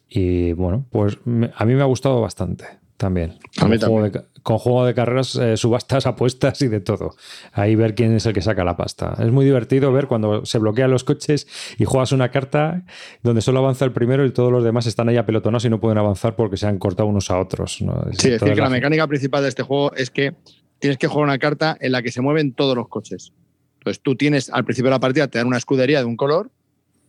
Y 0.10 0.54
bueno, 0.54 0.88
pues 0.90 1.20
a 1.56 1.66
mí 1.66 1.76
me 1.76 1.82
ha 1.82 1.86
gustado 1.86 2.22
bastante 2.22 2.66
también. 3.00 3.40
Con 3.60 3.70
juego 3.80 4.04
de, 4.04 4.12
ca- 4.12 4.26
con 4.44 4.58
juego 4.60 4.86
de 4.86 4.94
carreras, 4.94 5.36
eh, 5.38 5.58
subastas, 5.58 6.06
apuestas 6.06 6.62
y 6.62 6.68
de 6.68 6.82
todo. 6.82 7.16
Ahí 7.54 7.74
ver 7.76 7.96
quién 7.96 8.14
es 8.14 8.26
el 8.28 8.34
que 8.34 8.42
saca 8.42 8.64
la 8.64 8.78
pasta. 8.78 9.16
Es 9.20 9.32
muy 9.32 9.46
divertido 9.46 9.92
ver 9.92 10.06
cuando 10.08 10.46
se 10.46 10.60
bloquean 10.60 10.92
los 10.92 11.04
coches 11.04 11.48
y 11.78 11.86
juegas 11.86 12.12
una 12.12 12.30
carta 12.30 12.84
donde 13.24 13.42
solo 13.42 13.60
avanza 13.60 13.86
el 13.86 13.92
primero 13.94 14.26
y 14.26 14.32
todos 14.32 14.52
los 14.52 14.64
demás 14.64 14.86
están 14.86 15.10
ahí 15.10 15.18
apelotonados 15.18 15.66
y 15.66 15.70
no 15.70 15.80
pueden 15.80 15.98
avanzar 15.98 16.36
porque 16.36 16.58
se 16.58 16.68
han 16.68 16.78
cortado 16.78 17.08
unos 17.10 17.32
a 17.32 17.40
otros. 17.40 17.82
¿no? 17.82 17.94
Es- 18.12 18.18
Sí, 18.20 18.28
es 18.28 18.34
decir, 18.40 18.50
que 18.54 18.56
la 18.62 18.66
la- 18.66 18.70
mecánica 18.70 19.08
principal 19.08 19.42
de 19.42 19.50
este 19.50 19.64
juego 19.64 19.94
es 19.94 20.12
que 20.12 20.36
tienes 20.80 20.98
que 20.98 21.08
jugar 21.08 21.24
una 21.26 21.40
carta 21.40 21.76
en 21.80 21.92
la 21.94 22.02
que 22.04 22.12
se 22.12 22.22
mueven 22.22 22.54
todos 22.54 22.76
los 22.76 22.88
coches. 22.90 23.34
Entonces 23.80 24.02
tú 24.04 24.16
tienes, 24.16 24.50
al 24.50 24.66
principio 24.66 24.90
de 24.90 24.96
la 24.96 25.00
partida, 25.00 25.28
te 25.30 25.38
dan 25.38 25.48
una 25.48 25.58
escudería 25.58 26.00
de 26.00 26.06
un 26.06 26.18
color, 26.18 26.52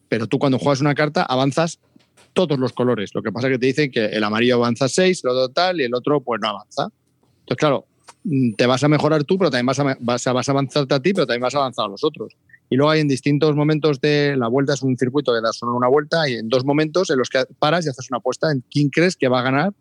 pero 0.09 0.29
tú 0.29 0.39
cuando 0.39 0.59
juegas 0.59 0.81
una 0.81 0.95
carta 0.95 1.23
avanzas 1.25 1.81
todos 2.33 2.59
los 2.59 2.73
colores. 2.73 3.11
Lo 3.15 3.23
que 3.23 3.33
pasa 3.33 3.49
es 3.49 3.55
que 3.55 3.59
te 3.59 3.67
dicen 3.67 3.91
que 3.91 4.07
el 4.07 4.23
amarillo 4.25 4.57
avanza 4.57 4.89
6, 4.89 5.25
el 5.25 5.31
otro 5.31 5.77
y 5.77 5.83
el 5.83 5.95
otro 5.95 6.21
pues 6.21 6.41
no 6.41 6.49
avanza. 6.49 6.89
Entonces, 7.41 7.57
claro, 7.57 7.87
mm, 8.25 8.53
te 8.55 8.67
vas 8.67 8.83
a 8.85 8.89
mejorar 8.89 9.25
tú, 9.25 9.39
pero 9.39 9.51
también 9.51 9.67
vas 9.67 9.79
a, 9.81 9.97
vas 10.01 10.27
a, 10.27 10.33
vas 10.33 10.49
a 10.49 10.53
avanzarte 10.53 10.95
a 10.95 11.01
ti, 11.01 11.13
pero 11.13 11.27
también 11.27 11.43
vas 11.43 11.55
a 11.55 11.59
avanzar 11.59 11.87
a 11.87 11.89
los 11.89 12.05
otros. 12.05 12.37
Y 12.69 12.77
luego 12.77 12.91
hay 12.91 13.01
en 13.01 13.09
distintos 13.09 13.57
momentos 13.57 14.01
de 14.01 14.37
la 14.37 14.47
vuelta, 14.49 14.75
es 14.75 14.83
un 14.83 14.97
circuito 14.97 15.33
que 15.35 15.41
das 15.41 15.57
solo 15.57 15.75
una 15.75 15.89
vuelta, 15.89 16.29
y 16.29 16.35
en 16.35 16.49
dos 16.49 16.65
momentos 16.65 17.11
en 17.11 17.19
los 17.19 17.29
que 17.29 17.45
paras 17.59 17.85
y 17.85 17.89
haces 17.89 18.09
una 18.11 18.19
apuesta 18.19 18.53
en 18.53 18.63
quién 18.71 18.91
crees 18.91 19.17
que 19.17 19.29
va 19.29 19.41
a 19.41 19.43
ganar 19.43 19.73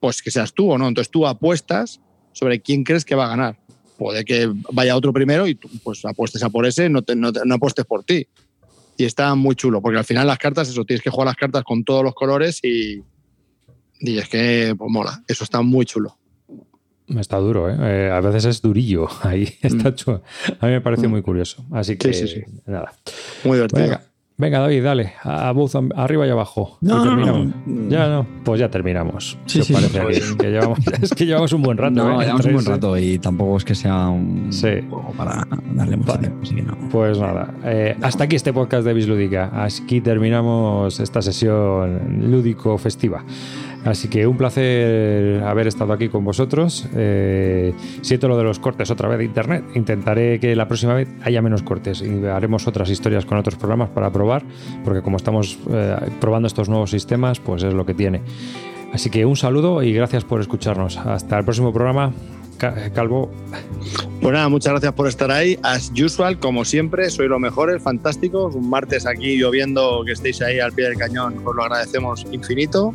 pues 0.00 0.22
que 0.22 0.30
seas 0.30 0.52
tú 0.52 0.70
o 0.70 0.78
no. 0.78 0.88
Entonces 0.88 1.10
tú 1.10 1.26
apuestas 1.26 2.00
sobre 2.32 2.60
quién 2.60 2.84
crees 2.84 3.04
que 3.04 3.14
va 3.14 3.26
a 3.26 3.28
ganar. 3.28 3.58
Puede 3.98 4.24
que 4.24 4.52
vaya 4.72 4.96
otro 4.96 5.12
primero 5.12 5.46
y 5.46 5.54
tú 5.54 5.68
pues 5.82 6.04
apuestes 6.04 6.42
a 6.42 6.50
por 6.50 6.66
ese, 6.66 6.88
no, 6.88 7.02
te- 7.02 7.16
no, 7.16 7.32
no 7.44 7.54
apuestes 7.54 7.84
por 7.86 8.04
ti. 8.04 8.26
Y 8.98 9.04
está 9.04 9.34
muy 9.34 9.54
chulo, 9.56 9.80
porque 9.82 9.98
al 9.98 10.04
final 10.04 10.26
las 10.26 10.38
cartas, 10.38 10.68
eso, 10.68 10.84
tienes 10.84 11.02
que 11.02 11.10
jugar 11.10 11.26
las 11.26 11.36
cartas 11.36 11.62
con 11.64 11.84
todos 11.84 12.02
los 12.02 12.14
colores 12.14 12.60
y, 12.62 13.02
y 14.00 14.18
es 14.18 14.28
que 14.28 14.74
pues, 14.76 14.90
mola. 14.90 15.22
Eso 15.28 15.44
está 15.44 15.60
muy 15.62 15.84
chulo. 15.84 16.16
Está 17.08 17.36
duro, 17.36 17.68
¿eh? 17.70 17.76
Eh, 17.78 18.10
A 18.10 18.20
veces 18.20 18.46
es 18.46 18.62
durillo. 18.62 19.06
Ahí 19.22 19.48
está 19.62 19.94
chulo. 19.94 20.22
A 20.60 20.66
mí 20.66 20.72
me 20.72 20.80
parece 20.80 21.06
Mm. 21.06 21.10
muy 21.10 21.22
curioso. 21.22 21.64
Así 21.72 21.96
que, 21.96 22.12
Sí, 22.12 22.26
sí, 22.26 22.34
sí. 22.36 22.60
nada. 22.66 22.92
Muy 23.44 23.56
divertido. 23.58 23.82
Venga, 23.82 24.02
venga, 24.38 24.58
David, 24.60 24.82
dale. 24.84 25.12
A 25.22 25.50
Buzz, 25.52 25.74
arriba 25.96 26.26
y 26.26 26.30
abajo. 26.30 26.78
No, 26.80 27.00
Y 27.04 27.08
terminamos. 27.08 27.46
no. 27.66 27.88
Ya 27.90 28.08
no, 28.08 28.26
pues 28.44 28.60
ya 28.60 28.70
terminamos. 28.70 29.38
Sí, 29.46 29.54
¿Qué 29.58 29.60
os 29.60 29.66
sí, 29.66 29.72
parece 29.72 30.00
pues- 30.02 30.28
aquí? 30.30 30.36
Que 30.38 30.50
llevamos- 30.50 30.78
es 31.02 31.14
que 31.14 31.26
llevamos 31.26 31.52
un 31.52 31.62
buen 31.62 31.78
rato. 31.78 31.94
No, 31.94 32.20
¿eh? 32.20 32.24
llevamos 32.24 32.46
un 32.46 32.52
buen 32.54 32.64
rato 32.66 32.96
y 32.98 33.18
tampoco 33.18 33.56
es 33.56 33.64
que 33.64 33.74
sea 33.74 34.08
un 34.08 34.52
Sí. 34.52 34.68
juego 34.88 35.12
para 35.16 35.46
darle 35.74 35.96
mucho 35.96 36.08
Vale. 36.12 36.20
tiempo, 36.28 36.38
así 36.42 36.54
que 36.54 36.62
no. 36.62 36.76
Pues 36.90 37.18
nada, 37.18 37.54
eh, 37.64 37.96
hasta 38.02 38.24
aquí 38.24 38.36
este 38.36 38.52
podcast 38.52 38.84
de 38.86 38.94
Bislúdica. 38.94 39.50
Aquí 39.64 40.00
terminamos 40.00 41.00
esta 41.00 41.22
sesión 41.22 42.30
lúdico 42.30 42.76
festiva. 42.78 43.24
Así 43.86 44.08
que 44.08 44.26
un 44.26 44.36
placer 44.36 45.42
haber 45.44 45.68
estado 45.68 45.92
aquí 45.92 46.08
con 46.08 46.24
vosotros. 46.24 46.86
Eh, 46.94 47.72
siento 48.02 48.26
lo 48.28 48.36
de 48.36 48.42
los 48.44 48.58
cortes 48.58 48.90
otra 48.90 49.08
vez 49.08 49.18
de 49.18 49.24
internet. 49.24 49.64
Intentaré 49.74 50.40
que 50.40 50.56
la 50.56 50.66
próxima 50.66 50.92
vez 50.94 51.08
haya 51.22 51.40
menos 51.40 51.62
cortes 51.62 52.02
y 52.02 52.26
haremos 52.26 52.66
otras 52.66 52.90
historias 52.90 53.24
con 53.24 53.38
otros 53.38 53.54
programas 53.56 53.88
para 53.90 54.10
probar, 54.10 54.42
porque 54.84 55.02
como 55.02 55.16
estamos 55.16 55.58
eh, 55.70 55.96
probando 56.20 56.48
estos 56.48 56.68
nuevos 56.68 56.90
sistemas, 56.90 57.38
pues 57.38 57.62
es 57.62 57.72
lo 57.72 57.86
que 57.86 57.94
tiene. 57.94 58.22
Así 58.92 59.08
que 59.08 59.24
un 59.24 59.36
saludo 59.36 59.82
y 59.82 59.92
gracias 59.92 60.24
por 60.24 60.40
escucharnos. 60.40 60.96
Hasta 60.98 61.38
el 61.38 61.44
próximo 61.44 61.72
programa. 61.72 62.12
Ca- 62.58 62.90
Calvo, 62.94 63.30
Pues 64.22 64.32
nada, 64.32 64.48
muchas 64.48 64.72
gracias 64.72 64.94
por 64.94 65.06
estar 65.08 65.30
ahí. 65.30 65.58
As 65.62 65.92
usual, 65.92 66.38
como 66.38 66.64
siempre, 66.64 67.10
sois 67.10 67.28
los 67.28 67.38
mejores, 67.38 67.82
fantásticos. 67.82 68.54
Un 68.54 68.70
martes 68.70 69.06
aquí 69.06 69.36
lloviendo, 69.36 70.02
que 70.06 70.12
estéis 70.12 70.40
ahí 70.42 70.58
al 70.58 70.72
pie 70.72 70.86
del 70.88 70.96
cañón, 70.96 71.34
os 71.44 71.54
lo 71.54 71.62
agradecemos 71.62 72.26
infinito. 72.32 72.94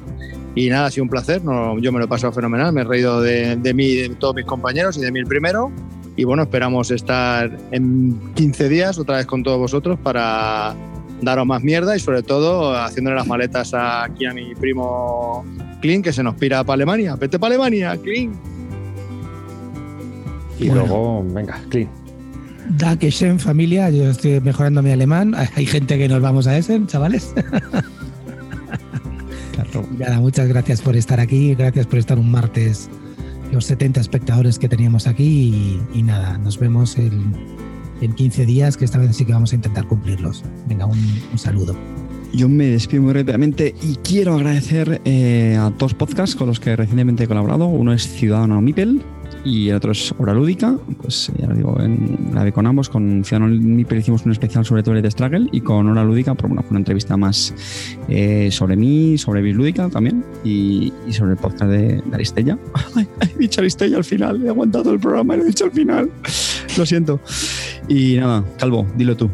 Y 0.55 0.69
nada, 0.69 0.87
ha 0.87 0.91
sido 0.91 1.03
un 1.03 1.09
placer. 1.09 1.43
No, 1.43 1.79
yo 1.79 1.91
me 1.91 1.99
lo 1.99 2.05
he 2.05 2.07
pasado 2.07 2.33
fenomenal. 2.33 2.73
Me 2.73 2.81
he 2.81 2.83
reído 2.83 3.21
de, 3.21 3.55
de 3.55 3.73
mí, 3.73 3.95
de 3.95 4.09
todos 4.09 4.35
mis 4.35 4.45
compañeros 4.45 4.97
y 4.97 5.01
de 5.01 5.11
mí 5.11 5.19
el 5.19 5.25
primero. 5.25 5.71
Y 6.17 6.25
bueno, 6.25 6.43
esperamos 6.43 6.91
estar 6.91 7.57
en 7.71 8.19
15 8.35 8.67
días 8.69 8.97
otra 8.99 9.17
vez 9.17 9.25
con 9.25 9.43
todos 9.43 9.57
vosotros 9.59 9.97
para 10.03 10.75
daros 11.21 11.45
más 11.45 11.63
mierda 11.63 11.95
y 11.95 11.99
sobre 11.99 12.21
todo 12.23 12.75
haciéndole 12.75 13.15
las 13.15 13.27
maletas 13.27 13.73
aquí 13.73 14.25
a 14.25 14.33
mi 14.33 14.53
primo 14.55 15.45
Clint 15.79 16.03
que 16.03 16.11
se 16.11 16.21
nos 16.21 16.35
pira 16.35 16.63
para 16.65 16.73
Alemania. 16.75 17.15
Vete 17.15 17.39
para 17.39 17.53
Alemania, 17.55 17.95
Clint. 17.97 18.35
Y 20.59 20.67
Bueno. 20.67 20.81
luego, 20.85 21.25
venga, 21.33 21.59
Clean. 21.69 21.89
Da 22.77 22.97
que 22.97 23.09
Shen, 23.09 23.39
familia, 23.39 23.89
yo 23.89 24.09
estoy 24.09 24.39
mejorando 24.41 24.81
mi 24.83 24.91
alemán. 24.91 25.33
Hay 25.55 25.65
gente 25.65 25.97
que 25.97 26.07
nos 26.07 26.21
vamos 26.21 26.45
a 26.45 26.57
Essen, 26.57 26.87
chavales. 26.87 27.33
Claro. 29.63 29.87
Nada, 29.97 30.19
muchas 30.19 30.47
gracias 30.47 30.81
por 30.81 30.95
estar 30.95 31.19
aquí, 31.19 31.55
gracias 31.55 31.85
por 31.87 31.99
estar 31.99 32.17
un 32.19 32.31
martes, 32.31 32.89
los 33.51 33.65
70 33.65 33.99
espectadores 34.01 34.57
que 34.59 34.69
teníamos 34.69 35.07
aquí 35.07 35.23
y, 35.93 35.99
y 35.99 36.03
nada, 36.03 36.37
nos 36.37 36.57
vemos 36.59 36.97
el- 36.97 37.21
en 38.01 38.13
15 38.13 38.45
días, 38.47 38.77
que 38.77 38.85
esta 38.85 38.97
vez 38.97 39.15
sí 39.15 39.25
que 39.25 39.33
vamos 39.33 39.51
a 39.51 39.55
intentar 39.55 39.85
cumplirlos. 39.85 40.43
Venga, 40.67 40.85
un, 40.87 40.97
un 41.31 41.37
saludo. 41.37 41.75
Yo 42.33 42.47
me 42.49 42.65
despido 42.65 43.03
muy 43.03 43.13
rápidamente 43.13 43.75
y 43.83 43.95
quiero 43.97 44.33
agradecer 44.35 45.01
eh, 45.05 45.55
a 45.59 45.69
dos 45.69 45.93
podcasts 45.93 46.35
con 46.35 46.47
los 46.47 46.59
que 46.59 46.75
recientemente 46.75 47.25
he 47.25 47.27
colaborado. 47.27 47.67
Uno 47.67 47.93
es 47.93 48.07
Ciudadano 48.07 48.59
Mipel 48.61 49.01
y 49.43 49.69
el 49.69 49.75
otro 49.75 49.91
es 49.91 50.13
Hora 50.17 50.33
Lúdica. 50.33 50.77
Pues 51.01 51.31
ya 51.37 51.47
lo 51.47 51.55
digo, 51.55 51.79
en, 51.81 52.31
grabé 52.31 52.51
con 52.51 52.67
ambos. 52.67 52.89
Con 52.89 53.23
Ciudadano 53.23 53.53
Mipel 53.53 53.99
hicimos 53.99 54.25
un 54.25 54.31
especial 54.31 54.65
sobre 54.65 54.83
Toilet 54.83 55.09
Struggle 55.09 55.49
y 55.51 55.61
con 55.61 55.87
Hora 55.87 56.03
Lúdica, 56.03 56.35
pues, 56.35 56.49
bueno, 56.49 56.61
fue 56.61 56.71
una 56.71 56.79
entrevista 56.79 57.17
más 57.17 57.53
eh, 58.07 58.49
sobre 58.51 58.75
mí, 58.75 59.17
sobre 59.17 59.41
Bislúdica 59.41 59.89
también 59.89 60.23
y, 60.43 60.93
y 61.07 61.13
sobre 61.13 61.31
el 61.31 61.37
podcast 61.37 61.71
de, 61.71 62.01
Aristella. 62.11 62.57
He 63.21 63.37
dicho 63.37 63.61
Aristella 63.61 63.97
al 63.97 64.03
final, 64.03 64.43
he 64.45 64.49
aguantado 64.49 64.93
el 64.93 64.99
programa 64.99 65.35
y 65.35 65.37
lo 65.37 65.43
he 65.43 65.47
dicho 65.47 65.65
al 65.65 65.71
final. 65.71 66.11
Lo 66.77 66.85
siento. 66.85 67.19
Y 67.87 68.15
nada, 68.15 68.43
Calvo, 68.57 68.85
dilo 68.95 69.15
tú. 69.17 69.29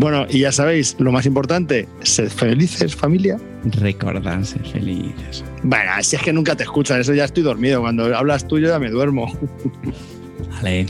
Bueno, 0.00 0.24
y 0.30 0.38
ya 0.38 0.50
sabéis, 0.50 0.96
lo 0.98 1.12
más 1.12 1.26
importante, 1.26 1.86
sed 2.00 2.30
felices, 2.30 2.96
familia. 2.96 3.36
Recordar 3.64 4.46
ser 4.46 4.66
felices. 4.66 5.44
Bueno, 5.62 5.90
si 6.00 6.16
es 6.16 6.22
que 6.22 6.32
nunca 6.32 6.56
te 6.56 6.62
escuchan, 6.62 7.02
eso 7.02 7.12
ya 7.12 7.26
estoy 7.26 7.42
dormido. 7.42 7.82
Cuando 7.82 8.16
hablas 8.16 8.48
tú, 8.48 8.58
yo 8.58 8.68
ya 8.68 8.78
me 8.78 8.88
duermo. 8.88 9.30
Vale. 10.62 10.86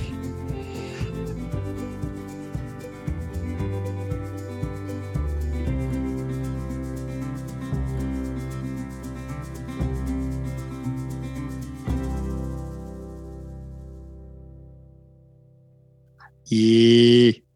Y 16.49 17.50